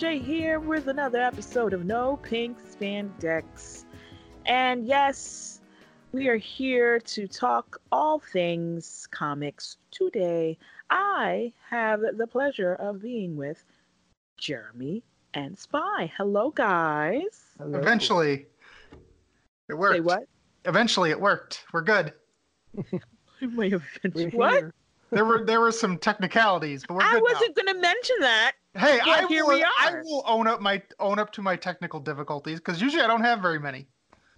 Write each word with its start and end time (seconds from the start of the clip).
RJ 0.00 0.24
here 0.24 0.60
with 0.60 0.88
another 0.88 1.20
episode 1.20 1.74
of 1.74 1.84
No 1.84 2.16
Pink 2.22 2.56
Spandex. 2.58 3.84
And 4.46 4.86
yes, 4.86 5.60
we 6.12 6.26
are 6.28 6.38
here 6.38 7.00
to 7.00 7.28
talk 7.28 7.78
all 7.92 8.18
things 8.18 9.06
comics 9.10 9.76
today. 9.90 10.56
I 10.88 11.52
have 11.68 12.00
the 12.16 12.26
pleasure 12.26 12.76
of 12.76 13.02
being 13.02 13.36
with 13.36 13.62
Jeremy 14.38 15.02
and 15.34 15.58
Spy. 15.58 16.10
Hello, 16.16 16.48
guys. 16.50 17.44
Hello. 17.58 17.78
Eventually, 17.78 18.46
it 19.68 19.74
worked. 19.74 19.96
Say 19.96 20.00
what? 20.00 20.24
Eventually, 20.64 21.10
it 21.10 21.20
worked. 21.20 21.64
We're 21.74 21.82
good. 21.82 22.14
Wait, 23.42 23.74
We're 24.14 24.30
what? 24.30 24.52
here. 24.52 24.74
There 25.10 25.26
were 25.26 25.44
there 25.44 25.60
were 25.60 25.72
some 25.72 25.98
technicalities, 25.98 26.84
but 26.88 26.94
we're 26.94 27.00
good. 27.00 27.08
I 27.08 27.12
good 27.14 27.22
wasn't 27.22 27.56
going 27.56 27.74
to 27.74 27.80
mention 27.80 28.16
that. 28.20 28.52
Now. 28.74 28.80
Hey, 28.80 28.96
Yeah, 28.98 29.02
I 29.06 29.26
here 29.26 29.44
will, 29.44 29.54
we 29.54 29.64
I 29.64 30.00
will 30.02 30.22
own 30.26 30.46
up 30.46 30.60
my 30.60 30.82
own 30.98 31.18
up 31.18 31.32
to 31.32 31.42
my 31.42 31.56
technical 31.56 32.00
difficulties 32.00 32.58
because 32.58 32.80
usually 32.80 33.02
I 33.02 33.06
don't 33.06 33.22
have 33.22 33.40
very 33.40 33.58
many. 33.58 33.86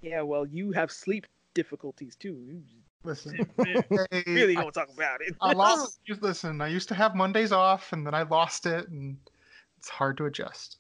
Yeah, 0.01 0.23
well, 0.23 0.47
you 0.47 0.73
have 0.73 0.91
sleep 0.91 1.27
difficulties 1.55 2.17
too. 2.17 2.61
Listen, 3.05 3.37
just 3.65 3.87
hey, 4.11 4.23
really 4.27 4.57
I, 4.57 4.63
don't 4.63 4.73
talk 4.73 4.89
about 4.93 5.21
it. 5.21 5.35
I 5.41 5.53
lost. 5.53 6.01
you- 6.07 6.17
Listen, 6.21 6.61
I 6.61 6.69
used 6.69 6.89
to 6.89 6.95
have 6.95 7.15
Mondays 7.15 7.53
off, 7.53 7.93
and 7.93 8.07
then 8.07 8.15
I 8.15 8.23
lost 8.23 8.67
it, 8.67 8.89
and 8.89 9.17
it's 9.79 9.89
hard 9.89 10.17
to 10.19 10.27
adjust. 10.27 10.79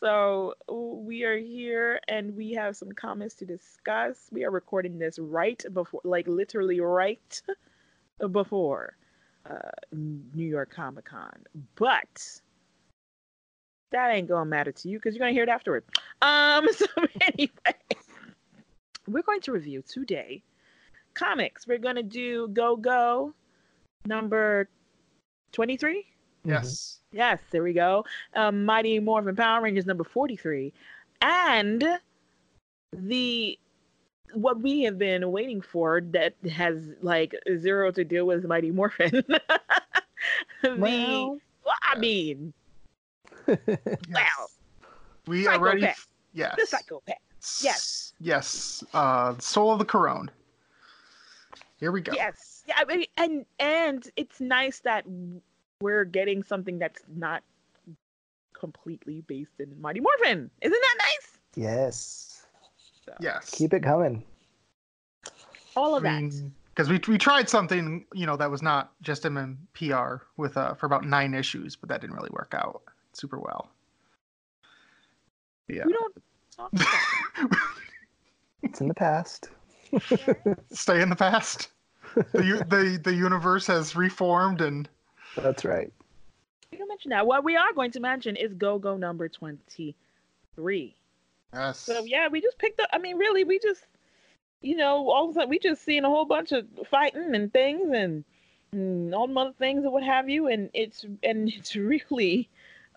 So 0.00 0.54
we 0.70 1.24
are 1.24 1.38
here 1.38 2.00
and 2.08 2.36
we 2.36 2.52
have 2.52 2.76
some 2.76 2.92
comments 2.92 3.34
to 3.36 3.46
discuss. 3.46 4.28
We 4.30 4.44
are 4.44 4.50
recording 4.50 4.98
this 4.98 5.18
right 5.18 5.62
before, 5.72 6.00
like 6.04 6.26
literally 6.28 6.80
right 6.80 7.40
before 8.30 8.96
uh, 9.48 9.70
New 9.92 10.46
York 10.46 10.70
Comic 10.70 11.06
Con. 11.06 11.44
But 11.76 12.40
that 13.92 14.10
ain't 14.10 14.28
gonna 14.28 14.44
matter 14.44 14.72
to 14.72 14.88
you 14.88 14.98
because 14.98 15.14
you're 15.14 15.20
gonna 15.20 15.32
hear 15.32 15.44
it 15.44 15.48
afterward. 15.48 15.84
Um. 16.22 16.66
So 16.72 16.86
anyway, 17.20 17.50
we're 19.06 19.22
going 19.22 19.40
to 19.42 19.52
review 19.52 19.82
today 19.82 20.42
comics. 21.14 21.66
We're 21.66 21.78
gonna 21.78 22.02
do 22.02 22.48
Go 22.48 22.76
Go 22.76 23.32
number 24.04 24.68
twenty 25.52 25.76
three. 25.76 26.06
Yes. 26.46 27.00
Yes, 27.12 27.40
there 27.50 27.62
we 27.62 27.72
go. 27.72 28.04
Um, 28.34 28.64
Mighty 28.64 29.00
Morphin 29.00 29.34
Power 29.34 29.62
Rangers 29.62 29.86
number 29.86 30.04
43. 30.04 30.72
And 31.22 31.84
the 32.92 33.58
what 34.32 34.60
we 34.60 34.82
have 34.82 34.98
been 34.98 35.30
waiting 35.32 35.60
for 35.60 36.00
that 36.12 36.34
has 36.50 36.78
like 37.00 37.34
zero 37.58 37.90
to 37.90 38.04
do 38.04 38.24
with 38.24 38.44
Mighty 38.44 38.70
Morphin. 38.70 39.24
the 40.62 40.76
Well, 40.76 41.38
well, 41.64 41.74
I 41.82 41.98
mean. 41.98 42.52
Wow. 44.10 44.46
We 45.26 45.46
are 45.46 45.58
ready. 45.60 45.80
Psychopath. 45.82 46.06
Yes. 46.34 46.54
the 46.58 46.66
psychopath. 46.66 47.16
yes. 47.62 48.12
Yes. 48.20 48.84
Uh, 48.94 49.36
Soul 49.38 49.72
of 49.72 49.78
the 49.78 49.84
Corone. 49.84 50.30
Here 51.78 51.92
we 51.92 52.00
go. 52.00 52.12
Yes. 52.14 52.62
Yeah, 52.66 52.74
I 52.78 52.84
mean, 52.84 53.06
and 53.16 53.44
and 53.58 54.08
it's 54.16 54.40
nice 54.40 54.80
that 54.80 55.04
we're 55.80 56.04
getting 56.04 56.42
something 56.42 56.78
that's 56.78 57.02
not 57.16 57.42
completely 58.58 59.22
based 59.26 59.58
in 59.60 59.80
Mighty 59.80 60.00
Morphin. 60.00 60.50
Isn't 60.62 60.80
that 60.80 60.96
nice? 60.98 61.38
yes. 61.54 62.44
So, 63.04 63.12
Yes. 63.20 63.50
Keep 63.50 63.74
it 63.74 63.82
coming. 63.82 64.24
all 65.76 65.94
of 65.96 66.02
that. 66.02 66.32
because 66.74 66.88
we 66.88 67.00
we 67.06 67.18
tried 67.18 67.48
something 67.48 68.04
you 68.14 68.26
know 68.26 68.36
that 68.36 68.50
was 68.50 68.62
not 68.62 68.92
just 69.02 69.22
MMPR 69.24 70.20
with 70.36 70.56
uh 70.56 70.74
for 70.74 70.86
about 70.86 71.04
nine 71.04 71.34
issues, 71.34 71.76
but 71.76 71.88
that 71.88 72.00
didn't 72.00 72.16
really 72.16 72.30
work 72.32 72.52
out 72.56 72.82
super 73.16 73.38
well. 73.38 73.70
Yeah, 75.68 75.84
We 75.86 75.92
don't 75.92 76.14
talk 76.56 76.72
about 76.72 77.50
It's 78.62 78.80
in 78.80 78.88
the 78.88 78.94
past. 78.94 79.50
stay 80.72 81.00
in 81.00 81.08
the 81.08 81.16
past. 81.16 81.70
The 82.14 82.64
the 82.68 83.00
the 83.02 83.14
universe 83.14 83.66
has 83.66 83.94
reformed 83.94 84.60
and 84.60 84.88
That's 85.36 85.64
right. 85.64 85.92
We 86.72 86.78
don't 86.78 86.88
mention 86.88 87.10
that. 87.10 87.26
What 87.26 87.44
we 87.44 87.56
are 87.56 87.72
going 87.74 87.90
to 87.92 88.00
mention 88.00 88.36
is 88.36 88.52
Go 88.54 88.78
Go 88.78 88.96
number 88.96 89.28
23. 89.28 90.96
yes, 91.54 91.78
So, 91.78 92.04
yeah, 92.04 92.28
we 92.28 92.40
just 92.40 92.58
picked 92.58 92.80
up. 92.80 92.88
I 92.92 92.98
mean, 92.98 93.16
really, 93.16 93.44
we 93.44 93.58
just, 93.58 93.86
you 94.60 94.76
know, 94.76 95.08
all 95.08 95.26
of 95.26 95.30
a 95.30 95.34
sudden, 95.34 95.48
we 95.48 95.58
just 95.58 95.84
seen 95.84 96.04
a 96.04 96.08
whole 96.08 96.24
bunch 96.24 96.52
of 96.52 96.66
fighting 96.90 97.34
and 97.34 97.52
things 97.52 97.92
and, 97.94 98.24
and 98.72 99.14
all 99.14 99.28
the 99.28 99.34
other 99.38 99.52
things 99.58 99.84
and 99.84 99.92
what 99.92 100.02
have 100.02 100.28
you. 100.28 100.48
And 100.48 100.70
it's, 100.74 101.04
and 101.22 101.48
it's 101.48 101.76
really 102.10 102.48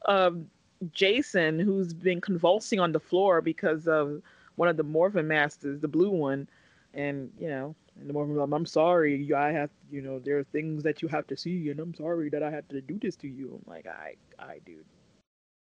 um, 0.05 0.49
Jason 0.91 1.59
who's 1.59 1.93
been 1.93 2.21
convulsing 2.21 2.79
on 2.79 2.91
the 2.91 2.99
floor 2.99 3.41
because 3.41 3.87
of 3.87 4.21
one 4.55 4.69
of 4.69 4.77
the 4.77 4.83
Morphin 4.83 5.27
Masters, 5.27 5.79
the 5.79 5.87
blue 5.87 6.09
one. 6.09 6.47
And, 6.93 7.31
you 7.39 7.49
know, 7.49 7.75
and 7.99 8.09
the 8.09 8.13
Morphin, 8.13 8.35
like, 8.35 8.49
I'm 8.51 8.65
sorry, 8.65 9.33
I 9.33 9.51
have, 9.51 9.69
you 9.91 10.01
know, 10.01 10.19
there 10.19 10.37
are 10.39 10.43
things 10.43 10.83
that 10.83 11.01
you 11.01 11.07
have 11.07 11.27
to 11.27 11.37
see, 11.37 11.69
and 11.69 11.79
I'm 11.79 11.93
sorry 11.93 12.29
that 12.29 12.41
I 12.41 12.49
had 12.49 12.67
to 12.69 12.81
do 12.81 12.97
this 12.99 13.15
to 13.17 13.27
you. 13.27 13.59
I'm 13.61 13.71
like, 13.71 13.85
I, 13.87 14.15
I, 14.39 14.59
dude. 14.65 14.85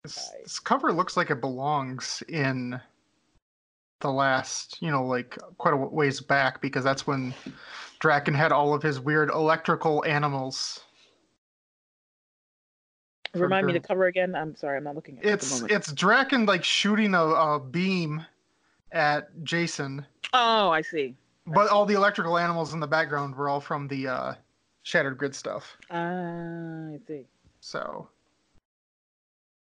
this, 0.03 0.33
this 0.43 0.59
cover 0.59 0.93
looks 0.93 1.17
like 1.17 1.31
it 1.31 1.41
belongs 1.41 2.23
in 2.29 2.81
the 4.03 4.11
last 4.11 4.79
you 4.83 4.91
know 4.91 5.07
like 5.07 5.39
quite 5.59 5.73
a 5.73 5.77
ways 5.77 6.21
back 6.21 6.61
because 6.61 6.85
that's 6.85 7.07
when 7.07 7.33
Drakkon 8.01 8.35
had 8.35 8.53
all 8.53 8.75
of 8.75 8.83
his 8.83 9.01
weird 9.01 9.31
electrical 9.31 10.05
animals. 10.05 10.81
For 13.33 13.41
Remind 13.41 13.67
me 13.67 13.73
to 13.73 13.81
cover 13.81 14.07
again. 14.07 14.35
I'm 14.35 14.55
sorry, 14.57 14.77
I'm 14.77 14.85
not 14.85 14.95
looking 14.95 15.19
at 15.19 15.25
it 15.25 15.29
It's 15.31 15.63
it's 15.63 15.93
Drakkon 15.93 16.47
like 16.47 16.63
shooting 16.63 17.15
a, 17.15 17.25
a 17.25 17.59
beam 17.61 18.25
at 18.93 19.31
Jason, 19.43 20.05
Oh, 20.35 20.69
I 20.71 20.83
see. 20.83 21.15
but 21.47 21.71
all 21.71 21.87
the 21.87 21.95
electrical 21.95 22.37
animals 22.37 22.75
in 22.75 22.81
the 22.81 22.87
background 22.87 23.35
were 23.35 23.49
all 23.49 23.61
from 23.61 23.89
the 23.89 24.07
uh, 24.07 24.35
Shattered 24.83 25.17
Grid 25.17 25.35
stuff. 25.35 25.79
Ah, 25.91 26.89
I 26.89 26.99
see. 27.09 27.25
So 27.61 28.09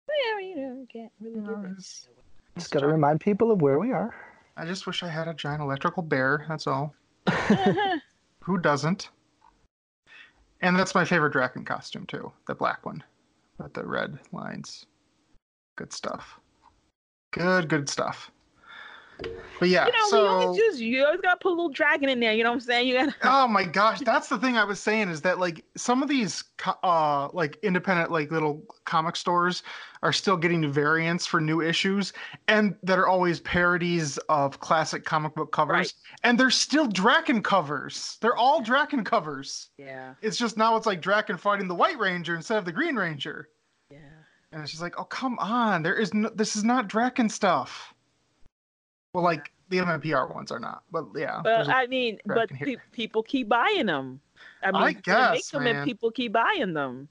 Yeah, 0.09 0.47
you 0.47 0.57
know, 0.57 0.87
can't 0.93 1.13
really 1.21 1.37
you 1.37 1.41
know, 1.41 1.57
give 1.63 1.71
it. 1.71 2.09
Just 2.57 2.71
got 2.71 2.81
to 2.81 2.87
remind 2.87 3.21
people 3.21 3.51
of 3.51 3.63
where 3.63 3.79
we 3.79 3.93
are. 3.93 4.15
I 4.59 4.67
just 4.67 4.87
wish 4.87 5.03
I 5.03 5.09
had 5.09 5.27
a 5.27 5.35
giant 5.35 5.63
electrical 5.63 6.03
bear. 6.03 6.45
That's 6.49 6.67
all. 6.67 6.95
Who 8.41 8.59
doesn't? 8.59 9.09
And 10.61 10.79
that's 10.79 10.95
my 10.95 11.05
favorite 11.07 11.33
Drakkon 11.33 11.65
costume 11.65 12.05
too, 12.05 12.31
the 12.47 12.55
black 12.55 12.85
one 12.85 13.03
with 13.59 13.75
the 13.75 13.87
red 13.87 14.19
lines. 14.33 14.87
Good 15.77 15.93
stuff. 15.93 16.41
Good, 17.33 17.69
good 17.69 17.89
stuff. 17.89 18.31
But 19.61 19.69
yeah, 19.69 19.87
you 19.87 19.93
know, 19.93 20.09
so 20.09 20.23
we 20.23 20.45
always 20.45 20.59
just 20.59 20.79
you 20.81 21.05
always 21.05 21.21
gotta 21.21 21.39
put 21.41 21.49
a 21.51 21.55
little 21.55 21.69
dragon 21.71 22.09
in 22.09 22.19
there. 22.19 22.33
You 22.33 22.43
know 22.43 22.51
what 22.51 22.57
I'm 22.57 22.61
saying? 22.61 22.89
You 22.89 22.95
gotta. 22.95 23.15
oh 23.23 23.47
my 23.47 23.65
gosh 23.65 24.01
that's 24.01 24.29
the 24.29 24.37
thing 24.37 24.57
i 24.57 24.65
was 24.65 24.81
saying 24.81 25.09
is 25.09 25.21
that 25.23 25.39
like 25.39 25.65
some 25.77 26.03
of 26.03 26.09
these 26.09 26.43
uh 26.83 27.29
like 27.33 27.57
independent 27.63 28.11
like 28.11 28.31
little 28.33 28.63
comic 28.85 29.15
stores 29.15 29.63
are 30.03 30.13
still 30.13 30.37
getting 30.37 30.71
variants 30.71 31.25
for 31.25 31.41
new 31.41 31.61
issues 31.63 32.13
and 32.49 32.75
that 32.83 32.99
are 32.99 33.07
always 33.07 33.41
parodies 33.41 34.19
of 34.29 34.59
classic 34.61 35.05
comic 35.05 35.35
book 35.37 35.53
covers 35.53 35.75
Right. 35.77 35.93
and 36.25 36.39
they're 36.39 36.51
still 36.51 36.89
drakkon 36.89 37.43
covers 37.43 38.19
they're 38.21 38.37
all 38.37 38.61
drakkon 38.61 39.05
covers 39.05 39.71
Yeah, 39.79 40.15
it's 40.21 40.37
just 40.37 40.57
now 40.59 40.75
it's 40.77 40.87
like 40.87 41.01
drakkon 41.01 41.39
fighting 41.39 41.69
the 41.69 41.75
white 41.77 41.99
ranger 41.99 42.35
instead 42.35 42.59
of 42.59 42.65
the 42.65 42.73
green 42.73 42.97
ranger 42.97 43.49
yeah. 43.89 43.99
and 44.53 44.61
it's 44.63 44.73
just 44.73 44.83
like 44.83 44.99
oh 44.99 45.05
come 45.05 45.39
on 45.39 45.83
there 45.85 45.95
is 45.97 46.13
no 46.13 46.29
this 46.35 46.57
is 46.57 46.65
not 46.65 46.89
drakkon 46.89 47.31
stuff 47.31 47.94
well 49.15 49.25
like 49.25 49.51
the 49.71 49.79
mmpr 49.79 50.35
ones 50.35 50.53
are 50.53 50.59
not 50.61 50.83
but 50.93 51.07
yeah 51.17 51.41
But 51.43 51.57
there's 51.57 51.69
a- 51.69 51.77
I 51.77 51.87
mean, 51.87 52.19
but 52.27 52.51
pe- 52.51 52.77
people 52.93 53.23
keep 53.23 53.49
buying 53.49 53.87
them. 53.87 54.21
I 54.63 54.73
mean, 54.73 54.83
I 54.83 54.87
they 54.89 54.95
make 54.95 55.05
guess, 55.05 55.51
them 55.51 55.65
man. 55.65 55.77
and 55.77 55.85
people 55.87 56.11
keep 56.11 56.33
buying 56.33 56.75
them. 56.75 57.09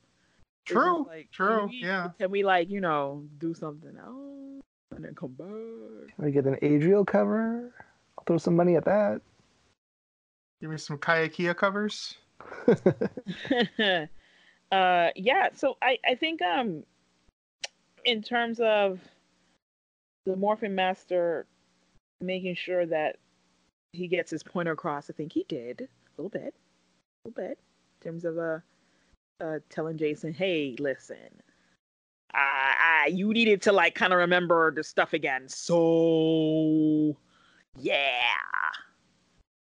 True, 0.65 1.05
like, 1.07 1.31
true, 1.31 1.61
can 1.61 1.69
we- 1.69 1.81
yeah. 1.81 2.09
Can 2.19 2.29
we 2.31 2.43
like 2.43 2.69
you 2.69 2.79
know 2.81 3.23
do 3.39 3.53
something 3.55 3.97
else 3.97 4.61
and 4.95 5.03
then 5.03 5.15
come 5.15 5.31
back? 5.33 6.13
We 6.17 6.31
get 6.31 6.45
an 6.45 6.57
Adriel 6.61 7.03
cover. 7.05 7.73
I'll 8.17 8.23
throw 8.25 8.37
some 8.37 8.55
money 8.55 8.75
at 8.75 8.85
that. 8.85 9.21
Give 10.61 10.69
me 10.69 10.77
some 10.77 10.97
Kayakia 10.99 11.55
covers. 11.55 12.17
uh 14.71 15.09
yeah 15.15 15.49
so 15.53 15.77
i 15.81 15.97
i 16.07 16.15
think 16.15 16.41
um 16.41 16.83
in 18.05 18.21
terms 18.21 18.59
of 18.59 18.99
the 20.25 20.35
morphin 20.35 20.73
master 20.75 21.45
making 22.25 22.55
sure 22.55 22.85
that 22.85 23.17
he 23.91 24.07
gets 24.07 24.31
his 24.31 24.43
point 24.43 24.69
across. 24.69 25.09
I 25.09 25.13
think 25.13 25.33
he 25.33 25.45
did 25.47 25.81
a 25.81 26.21
little 26.21 26.29
bit 26.29 26.53
a 27.25 27.29
little 27.29 27.49
bit 27.49 27.59
in 28.01 28.11
terms 28.11 28.25
of 28.25 28.37
uh 28.37 28.59
uh 29.41 29.59
telling 29.69 29.97
jason 29.97 30.33
hey 30.33 30.75
listen 30.77 31.41
I, 32.33 33.05
I 33.05 33.07
you 33.07 33.31
needed 33.31 33.61
to 33.63 33.71
like 33.71 33.95
kind 33.95 34.13
of 34.13 34.19
remember 34.19 34.71
the 34.71 34.83
stuff 34.83 35.13
again. 35.13 35.47
So 35.47 37.15
yeah 37.77 38.09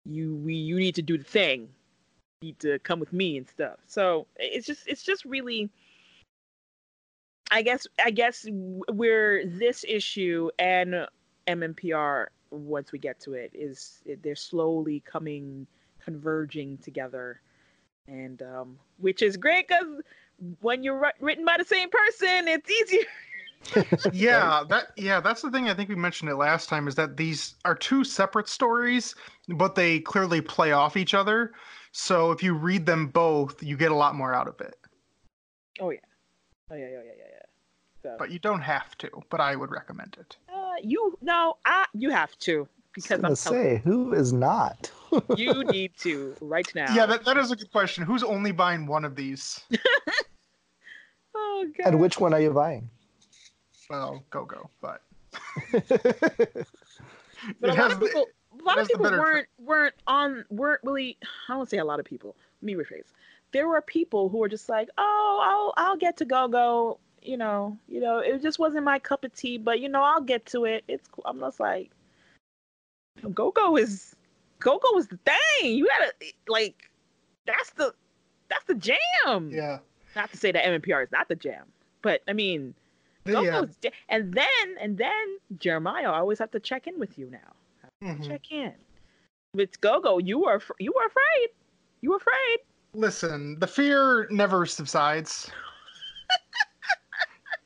you 0.06 0.36
we 0.36 0.54
you 0.54 0.78
need 0.78 0.96
to 0.96 1.02
do 1.02 1.18
the 1.18 1.24
thing. 1.24 1.70
Need 2.42 2.60
to 2.60 2.80
come 2.80 3.00
with 3.00 3.12
me 3.12 3.38
and 3.38 3.48
stuff. 3.48 3.80
So 3.88 4.28
it's 4.38 4.68
just 4.68 4.88
it's 4.88 5.04
just 5.04 5.26
really 5.26 5.70
I 7.52 7.62
guess 7.62 7.88
I 8.04 8.12
guess 8.12 8.46
we're 8.50 9.46
this 9.46 9.84
issue 9.88 10.50
and 10.60 11.08
MMPR 11.48 12.28
once 12.56 12.92
we 12.92 13.00
get 13.00 13.20
to 13.22 13.34
it 13.34 13.52
is 13.54 14.00
they're 14.22 14.36
slowly 14.36 15.02
coming 15.02 15.68
converging 16.04 16.78
together, 16.78 17.42
and 18.08 18.42
um, 18.44 18.78
which 19.00 19.22
is 19.22 19.38
great 19.38 19.68
because 19.68 20.02
when 20.62 20.84
you're 20.84 21.12
written 21.20 21.46
by 21.46 21.58
the 21.58 21.66
same 21.66 21.90
person, 21.90 22.48
it's 22.48 22.70
easier. 22.70 23.06
yeah, 24.14 24.64
that 24.70 24.88
yeah, 24.96 25.20
that's 25.20 25.42
the 25.42 25.50
thing. 25.50 25.70
I 25.70 25.74
think 25.74 25.90
we 25.90 25.96
mentioned 25.96 26.30
it 26.30 26.36
last 26.36 26.70
time 26.70 26.88
is 26.88 26.96
that 26.96 27.18
these 27.18 27.56
are 27.66 27.74
two 27.74 28.04
separate 28.04 28.48
stories, 28.48 29.16
but 29.50 29.74
they 29.74 30.00
clearly 30.00 30.40
play 30.40 30.72
off 30.72 30.96
each 30.98 31.16
other. 31.16 31.54
So 31.92 32.32
if 32.32 32.44
you 32.44 32.54
read 32.54 32.86
them 32.86 33.08
both, 33.08 33.64
you 33.64 33.76
get 33.76 33.92
a 33.92 33.96
lot 33.96 34.14
more 34.16 34.36
out 34.36 34.48
of 34.48 34.62
it. 34.62 34.76
Oh 35.80 35.90
yeah, 35.90 36.00
oh 36.70 36.76
yeah, 36.76 36.90
yeah, 36.90 37.02
yeah, 37.06 37.12
yeah. 37.18 37.42
So. 38.04 38.16
But 38.20 38.30
you 38.30 38.38
don't 38.38 38.62
have 38.62 38.96
to. 39.00 39.10
But 39.30 39.42
I 39.42 39.56
would 39.56 39.72
recommend 39.72 40.16
it. 40.20 40.38
You 40.84 41.18
no, 41.22 41.58
I 41.66 41.86
you 41.94 42.10
have 42.10 42.38
to 42.40 42.68
because 42.94 43.24
I'm 43.24 43.36
say 43.36 43.82
who 43.84 44.14
is 44.14 44.34
not. 44.34 44.92
you 45.38 45.64
need 45.66 45.92
to 46.00 46.36
right 46.42 46.70
now. 46.74 46.94
Yeah, 46.94 47.06
that, 47.06 47.26
that 47.26 47.38
is 47.38 47.52
a 47.52 47.56
good 47.56 47.72
question. 47.72 48.04
Who's 48.04 48.24
only 48.24 48.52
buying 48.52 48.88
one 48.88 49.06
of 49.06 49.16
these? 49.16 49.60
oh 51.36 51.68
god. 51.78 51.88
And 51.88 52.00
which 52.00 52.20
one 52.20 52.34
are 52.34 52.40
you 52.40 52.52
buying? 52.52 52.90
Well, 53.90 54.24
go 54.30 54.46
go, 54.46 54.70
but. 54.82 55.02
but 55.72 57.70
a 57.70 57.74
lot 57.74 57.92
of 57.92 58.00
people, 58.00 58.26
a 58.60 58.64
lot 58.64 58.80
of 58.80 58.88
people 58.88 59.04
weren't 59.04 59.48
weren't 59.60 59.96
on 60.08 60.46
weren't 60.50 60.82
really. 60.84 61.18
I 61.50 61.54
don't 61.54 61.70
say 61.70 61.78
a 61.78 61.86
lot 61.86 62.00
of 62.00 62.06
people. 62.06 62.36
Let 62.62 62.66
me 62.66 62.74
rephrase. 62.74 63.12
There 63.52 63.68
were 63.68 63.82
people 63.82 64.30
who 64.30 64.38
were 64.38 64.50
just 64.50 64.70
like, 64.70 64.90
"Oh, 64.98 65.74
I'll 65.78 65.86
I'll 65.86 65.98
get 65.98 66.18
to 66.18 66.26
go 66.26 66.48
go." 66.48 67.00
You 67.26 67.38
know, 67.38 67.78
you 67.88 68.00
know, 68.00 68.20
it 68.20 68.42
just 68.42 68.60
wasn't 68.60 68.84
my 68.84 69.00
cup 69.00 69.24
of 69.24 69.34
tea, 69.34 69.58
but 69.58 69.80
you 69.80 69.90
know, 69.90 70.04
I'll 70.04 70.22
get 70.22 70.46
to 70.48 70.66
it. 70.66 70.84
It's 70.88 71.08
cool. 71.08 71.24
I'm 71.26 71.40
just 71.40 71.60
like, 71.60 71.92
go 73.34 73.52
go 73.52 73.78
is 73.78 74.16
go 74.60 74.80
go 74.80 74.98
is 74.98 75.08
the 75.08 75.20
thing. 75.26 75.76
You 75.76 75.88
gotta 75.88 76.14
like, 76.48 76.90
that's 77.46 77.72
the 77.72 77.94
that's 78.50 78.66
the 78.66 78.76
jam. 78.76 79.50
Yeah. 79.52 79.80
Not 80.16 80.32
to 80.32 80.38
say 80.38 80.52
that 80.52 80.64
MMPR 80.64 81.04
is 81.04 81.12
not 81.12 81.28
the 81.28 81.36
jam, 81.36 81.66
but 82.02 82.22
I 82.28 82.34
mean 82.34 82.74
yeah. 83.26 83.64
and 84.10 84.34
then 84.34 84.76
and 84.80 84.98
then 84.98 85.38
Jeremiah, 85.58 86.12
I 86.12 86.20
always 86.20 86.40
have 86.40 86.52
to 86.52 86.60
check 86.60 86.88
in 86.88 87.00
with 87.00 87.18
you 87.18 87.30
now. 87.32 88.08
Mm-hmm. 88.08 88.24
Check 88.24 88.52
in. 88.52 88.74
With 89.54 89.80
Gogo, 89.82 90.20
you 90.20 90.40
were 90.40 90.62
you 90.80 90.94
were 90.96 91.06
afraid. 91.06 91.50
You 92.02 92.12
were 92.12 92.18
afraid. 92.18 92.60
Listen, 92.94 93.60
the 93.60 93.68
fear 93.68 94.28
never 94.30 94.66
subsides. 94.66 95.50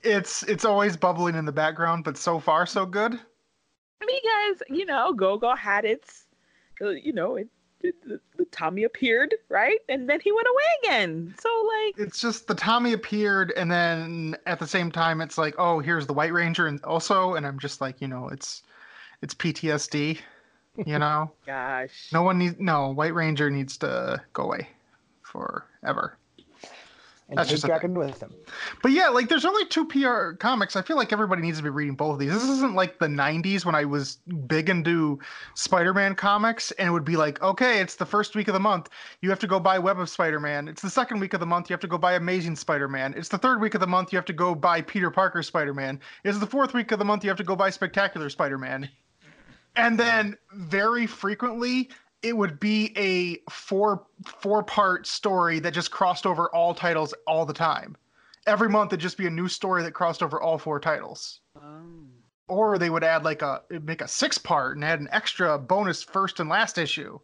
It's 0.10 0.44
it's 0.44 0.66
always 0.66 0.98
bubbling 0.98 1.36
in 1.36 1.46
the 1.46 1.52
background, 1.52 2.04
but 2.04 2.18
so 2.18 2.40
far 2.40 2.66
so 2.66 2.86
good. 2.86 3.14
I 4.02 4.06
mean, 4.06 4.22
guys, 4.24 4.62
you 4.70 4.86
know, 4.86 5.14
Gogo 5.14 5.56
had 5.56 5.86
its, 5.86 6.26
uh, 6.82 6.90
you 6.90 7.14
know, 7.14 7.36
it 7.36 7.50
the, 7.82 8.20
the, 8.38 8.46
Tommy 8.52 8.84
appeared, 8.84 9.34
right? 9.48 9.80
And 9.88 10.10
then 10.10 10.20
he 10.20 10.32
went 10.32 10.48
away 10.48 10.64
again. 10.84 11.34
So 11.40 11.50
like 11.50 12.08
it's 12.08 12.20
just 12.20 12.48
the 12.48 12.56
Tommy 12.56 12.94
appeared 12.94 13.54
and 13.56 13.72
then 13.72 14.36
at 14.46 14.60
the 14.60 14.68
same 14.68 14.92
time 14.92 15.22
it's 15.22 15.38
like, 15.38 15.56
oh, 15.58 15.80
here's 15.80 16.06
the 16.06 16.14
White 16.14 16.34
Ranger 16.34 16.68
and 16.68 16.84
also 16.84 17.36
and 17.36 17.46
I'm 17.46 17.60
just 17.60 17.82
like, 17.82 18.02
you 18.02 18.08
know, 18.08 18.28
it's 18.30 18.64
it's 19.22 19.34
PTSD, 19.34 20.20
you 20.86 21.00
know? 21.00 21.32
Gosh. 21.46 22.10
No 22.12 22.24
one 22.24 22.38
needs 22.38 22.56
no, 22.60 22.90
White 22.90 23.14
Ranger 23.14 23.50
needs 23.50 23.78
to 23.78 24.22
go 24.34 24.44
away 24.44 24.68
forever 25.22 26.18
and 27.30 27.38
That's 27.38 27.50
take 27.50 27.62
Drakkon 27.62 27.94
with 27.94 28.20
him. 28.20 28.34
But 28.81 28.92
yeah, 28.92 29.10
like 29.10 29.30
there's 29.30 29.46
only 29.46 29.66
two 29.68 29.86
PR 29.86 30.31
comics. 30.31 30.76
I 30.76 30.81
feel 30.81 30.98
like 30.98 31.14
everybody 31.14 31.44
needs 31.44 31.58
to 31.60 31.64
be 31.64 31.70
reading 31.70 31.96
both 31.96 32.14
of 32.14 32.20
these. 32.20 32.34
This 32.34 32.44
isn't 32.44 32.74
like 32.74 32.98
the 32.98 33.08
90s 33.08 33.66
when 33.66 33.76
I 33.76 33.86
was 33.86 34.18
big 34.48 34.70
into 34.70 35.20
Spider-Man 35.54 36.16
comics 36.16 36.72
and 36.72 36.88
it 36.88 36.92
would 36.92 37.06
be 37.06 37.16
like, 37.16 37.42
okay, 37.44 37.80
it's 37.81 37.96
the 37.96 38.06
first 38.06 38.36
week 38.36 38.48
of 38.48 38.56
the 38.56 38.60
month. 38.60 38.90
You 39.22 39.30
have 39.30 39.40
to 39.40 39.48
go 39.48 39.60
buy 39.60 39.78
Web 39.78 40.00
of 40.00 40.10
Spider-Man. 40.10 40.68
It's 40.68 40.81
the 40.81 40.90
second 40.90 41.20
week 41.20 41.36
of 41.36 41.40
the 41.40 41.46
month. 41.46 41.70
You 41.70 41.74
have 41.76 41.81
to 41.81 41.88
go 41.88 42.00
buy 42.00 42.14
Amazing 42.14 42.56
Spider-Man. 42.56 43.14
It's 43.16 43.30
the 43.30 43.38
third 43.38 43.62
week 43.62 43.75
of 43.75 43.82
the 43.82 43.88
month. 43.88 44.12
You 44.12 44.18
have 44.18 44.25
to 44.25 44.34
go 44.34 44.56
buy 44.56 44.82
Peter 44.82 45.12
Parker 45.12 45.44
Spider-Man. 45.44 46.00
It's 46.24 46.40
the 46.40 46.48
fourth 46.48 46.74
week 46.74 46.92
of 46.92 46.98
the 46.98 47.06
month. 47.06 47.24
You 47.24 47.30
have 47.30 47.38
to 47.38 47.44
go 47.44 47.56
buy 47.56 47.70
Spectacular 47.70 48.30
Spider-Man. 48.30 48.90
And 49.75 50.00
then 50.00 50.36
very 50.52 51.06
frequently 51.06 51.90
it 52.21 52.36
would 52.36 52.60
be 52.60 52.94
a 52.98 53.38
four 53.50 54.06
four 54.25 54.63
part 54.63 55.07
story 55.07 55.60
that 55.60 55.74
just 55.74 55.92
crossed 55.92 56.25
over 56.25 56.54
all 56.54 56.74
titles 56.74 57.13
all 57.25 57.45
the 57.45 57.54
time. 57.54 57.95
Every 58.48 58.69
month 58.69 58.92
it'd 58.92 59.00
just 59.00 59.18
be 59.18 59.27
a 59.27 59.31
new 59.31 59.48
story 59.48 59.83
that 59.83 59.94
crossed 59.94 60.24
over 60.24 60.42
all 60.42 60.57
four 60.57 60.80
titles. 60.80 61.42
Um. 61.56 62.07
Or 62.48 62.80
they 62.80 62.89
would 62.89 63.04
add 63.04 63.24
like 63.24 63.44
a 63.44 63.62
make 63.83 64.01
a 64.01 64.07
six 64.07 64.38
part 64.38 64.75
and 64.75 64.83
add 64.83 65.00
an 65.00 65.10
extra 65.12 65.57
bonus 65.60 66.01
first 66.01 66.39
and 66.39 66.50
last 66.50 66.77
issue. 66.77 67.19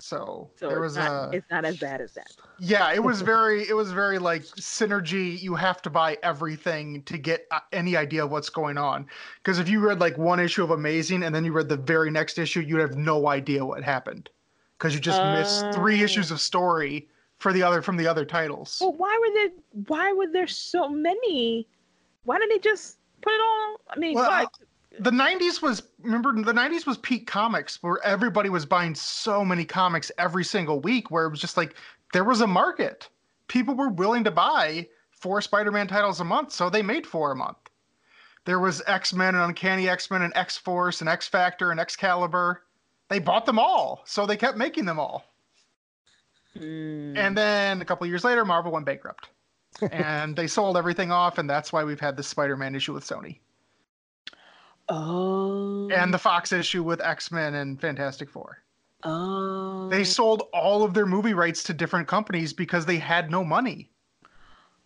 So, 0.00 0.48
so 0.54 0.68
there 0.68 0.80
was 0.80 0.96
not, 0.96 1.34
a. 1.34 1.36
It's 1.36 1.50
not 1.50 1.64
as 1.64 1.76
bad 1.78 2.00
as 2.00 2.14
that. 2.14 2.30
Yeah, 2.60 2.92
it 2.92 3.02
was 3.02 3.20
very. 3.32 3.68
It 3.68 3.74
was 3.74 3.90
very 3.90 4.18
like 4.18 4.42
synergy. 4.42 5.40
You 5.40 5.54
have 5.56 5.82
to 5.82 5.90
buy 5.90 6.16
everything 6.22 7.02
to 7.04 7.18
get 7.18 7.46
uh, 7.50 7.60
any 7.72 7.96
idea 7.96 8.24
of 8.24 8.30
what's 8.30 8.48
going 8.48 8.78
on. 8.78 9.06
Because 9.42 9.58
if 9.58 9.68
you 9.68 9.80
read 9.80 10.00
like 10.00 10.16
one 10.16 10.38
issue 10.38 10.62
of 10.62 10.70
Amazing 10.70 11.24
and 11.24 11.34
then 11.34 11.44
you 11.44 11.52
read 11.52 11.68
the 11.68 11.76
very 11.76 12.10
next 12.10 12.38
issue, 12.38 12.60
you'd 12.60 12.80
have 12.80 12.96
no 12.96 13.26
idea 13.26 13.64
what 13.64 13.82
happened 13.82 14.30
because 14.78 14.94
you 14.94 15.00
just 15.00 15.20
uh... 15.20 15.36
missed 15.36 15.72
three 15.74 16.02
issues 16.02 16.30
of 16.30 16.40
story 16.40 17.08
for 17.38 17.52
the 17.52 17.62
other 17.62 17.82
from 17.82 17.96
the 17.96 18.06
other 18.06 18.24
titles. 18.24 18.78
Well, 18.80 18.94
why 18.94 19.18
were 19.20 19.34
there? 19.34 19.50
Why 19.88 20.12
were 20.12 20.28
there 20.32 20.46
so 20.46 20.88
many? 20.88 21.66
Why 22.24 22.38
didn't 22.38 22.50
they 22.50 22.70
just 22.70 22.98
put 23.20 23.32
it 23.32 23.40
all? 23.40 23.80
I 23.90 23.98
mean, 23.98 24.14
well, 24.14 24.48
the 25.00 25.10
90s 25.10 25.60
was 25.62 25.82
remember 26.00 26.32
the 26.32 26.52
90s 26.52 26.86
was 26.86 26.98
peak 26.98 27.26
comics 27.26 27.82
where 27.82 28.02
everybody 28.04 28.48
was 28.48 28.64
buying 28.64 28.94
so 28.94 29.44
many 29.44 29.64
comics 29.64 30.10
every 30.18 30.44
single 30.44 30.80
week 30.80 31.10
where 31.10 31.26
it 31.26 31.30
was 31.30 31.40
just 31.40 31.56
like 31.56 31.74
there 32.12 32.24
was 32.24 32.40
a 32.40 32.46
market. 32.46 33.08
People 33.48 33.74
were 33.74 33.90
willing 33.90 34.24
to 34.24 34.30
buy 34.30 34.86
four 35.10 35.40
spider-man 35.40 35.88
titles 35.88 36.20
a 36.20 36.24
month 36.24 36.52
so 36.52 36.70
they 36.70 36.82
made 36.82 37.06
four 37.06 37.32
a 37.32 37.36
month. 37.36 37.58
There 38.44 38.60
was 38.60 38.82
x-men 38.86 39.34
and 39.34 39.44
uncanny 39.44 39.88
x-men 39.88 40.22
and 40.22 40.32
x-force 40.34 41.00
and 41.00 41.08
x-factor 41.08 41.70
and 41.70 41.78
excalibur. 41.78 42.62
They 43.08 43.18
bought 43.18 43.46
them 43.46 43.58
all 43.58 44.02
so 44.04 44.26
they 44.26 44.36
kept 44.36 44.56
making 44.56 44.86
them 44.86 44.98
all. 44.98 45.24
Mm. 46.56 47.16
and 47.16 47.36
then 47.36 47.82
a 47.82 47.84
couple 47.84 48.06
years 48.06 48.24
later 48.24 48.44
marvel 48.44 48.72
went 48.72 48.86
bankrupt. 48.86 49.28
And 49.92 50.34
they 50.34 50.46
sold 50.48 50.76
everything 50.76 51.12
off 51.12 51.38
and 51.38 51.48
that's 51.48 51.72
why 51.72 51.84
we've 51.84 52.00
had 52.00 52.16
this 52.16 52.26
spider-man 52.26 52.74
issue 52.74 52.94
with 52.94 53.04
sony 53.04 53.38
Oh. 54.88 55.88
And 55.90 56.12
the 56.12 56.18
Fox 56.18 56.52
issue 56.52 56.82
with 56.82 57.00
X 57.00 57.30
Men 57.30 57.54
and 57.54 57.80
Fantastic 57.80 58.30
Four. 58.30 58.62
Oh. 59.04 59.88
They 59.88 60.04
sold 60.04 60.44
all 60.52 60.82
of 60.82 60.94
their 60.94 61.06
movie 61.06 61.34
rights 61.34 61.62
to 61.64 61.72
different 61.72 62.08
companies 62.08 62.52
because 62.52 62.86
they 62.86 62.98
had 62.98 63.30
no 63.30 63.44
money. 63.44 63.90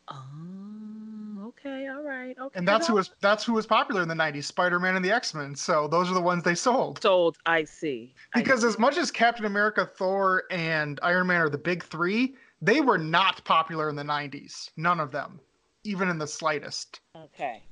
Oh, 0.08 1.46
okay, 1.46 1.86
all 1.86 2.02
right, 2.02 2.36
okay. 2.38 2.58
And 2.58 2.68
that's 2.68 2.86
who 2.86 2.94
was 2.94 3.12
that's 3.20 3.44
who 3.44 3.54
was 3.54 3.66
popular 3.66 4.02
in 4.02 4.08
the 4.08 4.14
'90s: 4.14 4.44
Spider-Man 4.44 4.96
and 4.96 5.04
the 5.04 5.10
X-Men. 5.10 5.54
So 5.54 5.88
those 5.88 6.10
are 6.10 6.14
the 6.14 6.20
ones 6.20 6.42
they 6.42 6.54
sold. 6.54 7.00
Sold, 7.00 7.38
I 7.46 7.64
see. 7.64 8.14
Because 8.34 8.64
I 8.64 8.68
as 8.68 8.78
much 8.78 8.98
as 8.98 9.10
Captain 9.10 9.46
America, 9.46 9.86
Thor, 9.86 10.44
and 10.50 11.00
Iron 11.02 11.28
Man 11.28 11.40
are 11.40 11.48
the 11.48 11.56
big 11.56 11.82
three, 11.84 12.34
they 12.60 12.80
were 12.80 12.98
not 12.98 13.42
popular 13.44 13.88
in 13.88 13.96
the 13.96 14.02
'90s. 14.02 14.70
None 14.76 15.00
of 15.00 15.10
them, 15.10 15.40
even 15.84 16.08
in 16.10 16.18
the 16.18 16.26
slightest. 16.26 17.00
Okay. 17.16 17.62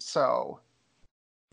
So 0.00 0.60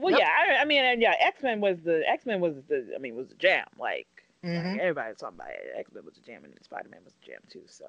well, 0.02 0.12
yep. 0.12 0.22
yeah, 0.22 0.56
I, 0.58 0.62
I, 0.62 0.66
mean, 0.66 1.00
yeah, 1.00 1.14
X 1.20 1.44
Men 1.44 1.62
was 1.62 1.78
the 1.84 2.02
X 2.08 2.26
Men 2.26 2.42
was 2.42 2.56
the 2.68 2.92
I 2.96 2.98
mean 2.98 3.16
was 3.16 3.28
the 3.28 3.36
jam. 3.36 3.66
Like, 3.78 4.08
mm-hmm. 4.44 4.72
like 4.72 4.80
everybody 4.80 5.10
was 5.10 5.20
talking 5.20 5.38
about 5.38 5.50
it. 5.50 5.74
X 5.78 5.92
Men 5.94 6.04
was 6.04 6.18
a 6.18 6.22
jam, 6.22 6.44
and 6.44 6.54
Spider 6.62 6.90
Man 6.90 7.02
was 7.06 7.14
a 7.22 7.26
jam 7.26 7.40
too. 7.50 7.62
So, 7.68 7.86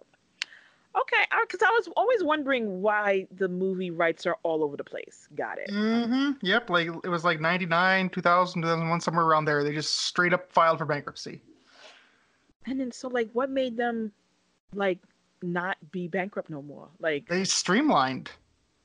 okay, 1.00 1.24
because 1.40 1.62
I 1.62 1.70
was 1.70 1.88
always 1.96 2.22
wondering 2.22 2.82
why 2.82 3.26
the 3.34 3.48
movie 3.48 3.90
rights 3.90 4.26
are 4.26 4.36
all 4.42 4.62
over 4.62 4.76
the 4.76 4.84
place. 4.84 5.28
Got 5.34 5.58
it. 5.58 5.70
Mm-hmm. 5.70 6.32
Yep, 6.42 6.68
like 6.68 6.88
it 7.02 7.08
was 7.08 7.24
like 7.24 7.40
ninety 7.40 7.66
nine, 7.66 8.10
2000, 8.10 8.60
2001, 8.60 9.00
somewhere 9.00 9.24
around 9.24 9.46
there. 9.46 9.64
They 9.64 9.72
just 9.72 9.96
straight 9.96 10.34
up 10.34 10.52
filed 10.52 10.78
for 10.78 10.84
bankruptcy. 10.84 11.40
And 12.66 12.78
then, 12.78 12.92
so 12.92 13.08
like, 13.08 13.30
what 13.32 13.50
made 13.50 13.76
them 13.76 14.12
like 14.74 14.98
not 15.42 15.78
be 15.90 16.08
bankrupt 16.08 16.50
no 16.50 16.60
more? 16.60 16.88
Like 17.00 17.26
they 17.26 17.44
streamlined. 17.44 18.30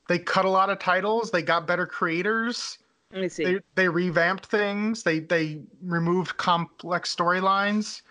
They 0.08 0.18
cut 0.18 0.46
a 0.46 0.50
lot 0.50 0.70
of 0.70 0.80
titles. 0.80 1.32
They 1.32 1.42
got 1.42 1.68
better 1.68 1.86
creators 1.86 2.78
let 2.78 2.78
me 2.78 2.78
see. 2.78 2.87
They, 3.12 3.60
they 3.76 3.88
revamped 3.88 4.48
things. 4.48 5.04
They 5.04 5.20
they 5.20 5.62
removed 5.82 6.36
complex 6.38 7.16
storylines, 7.16 8.02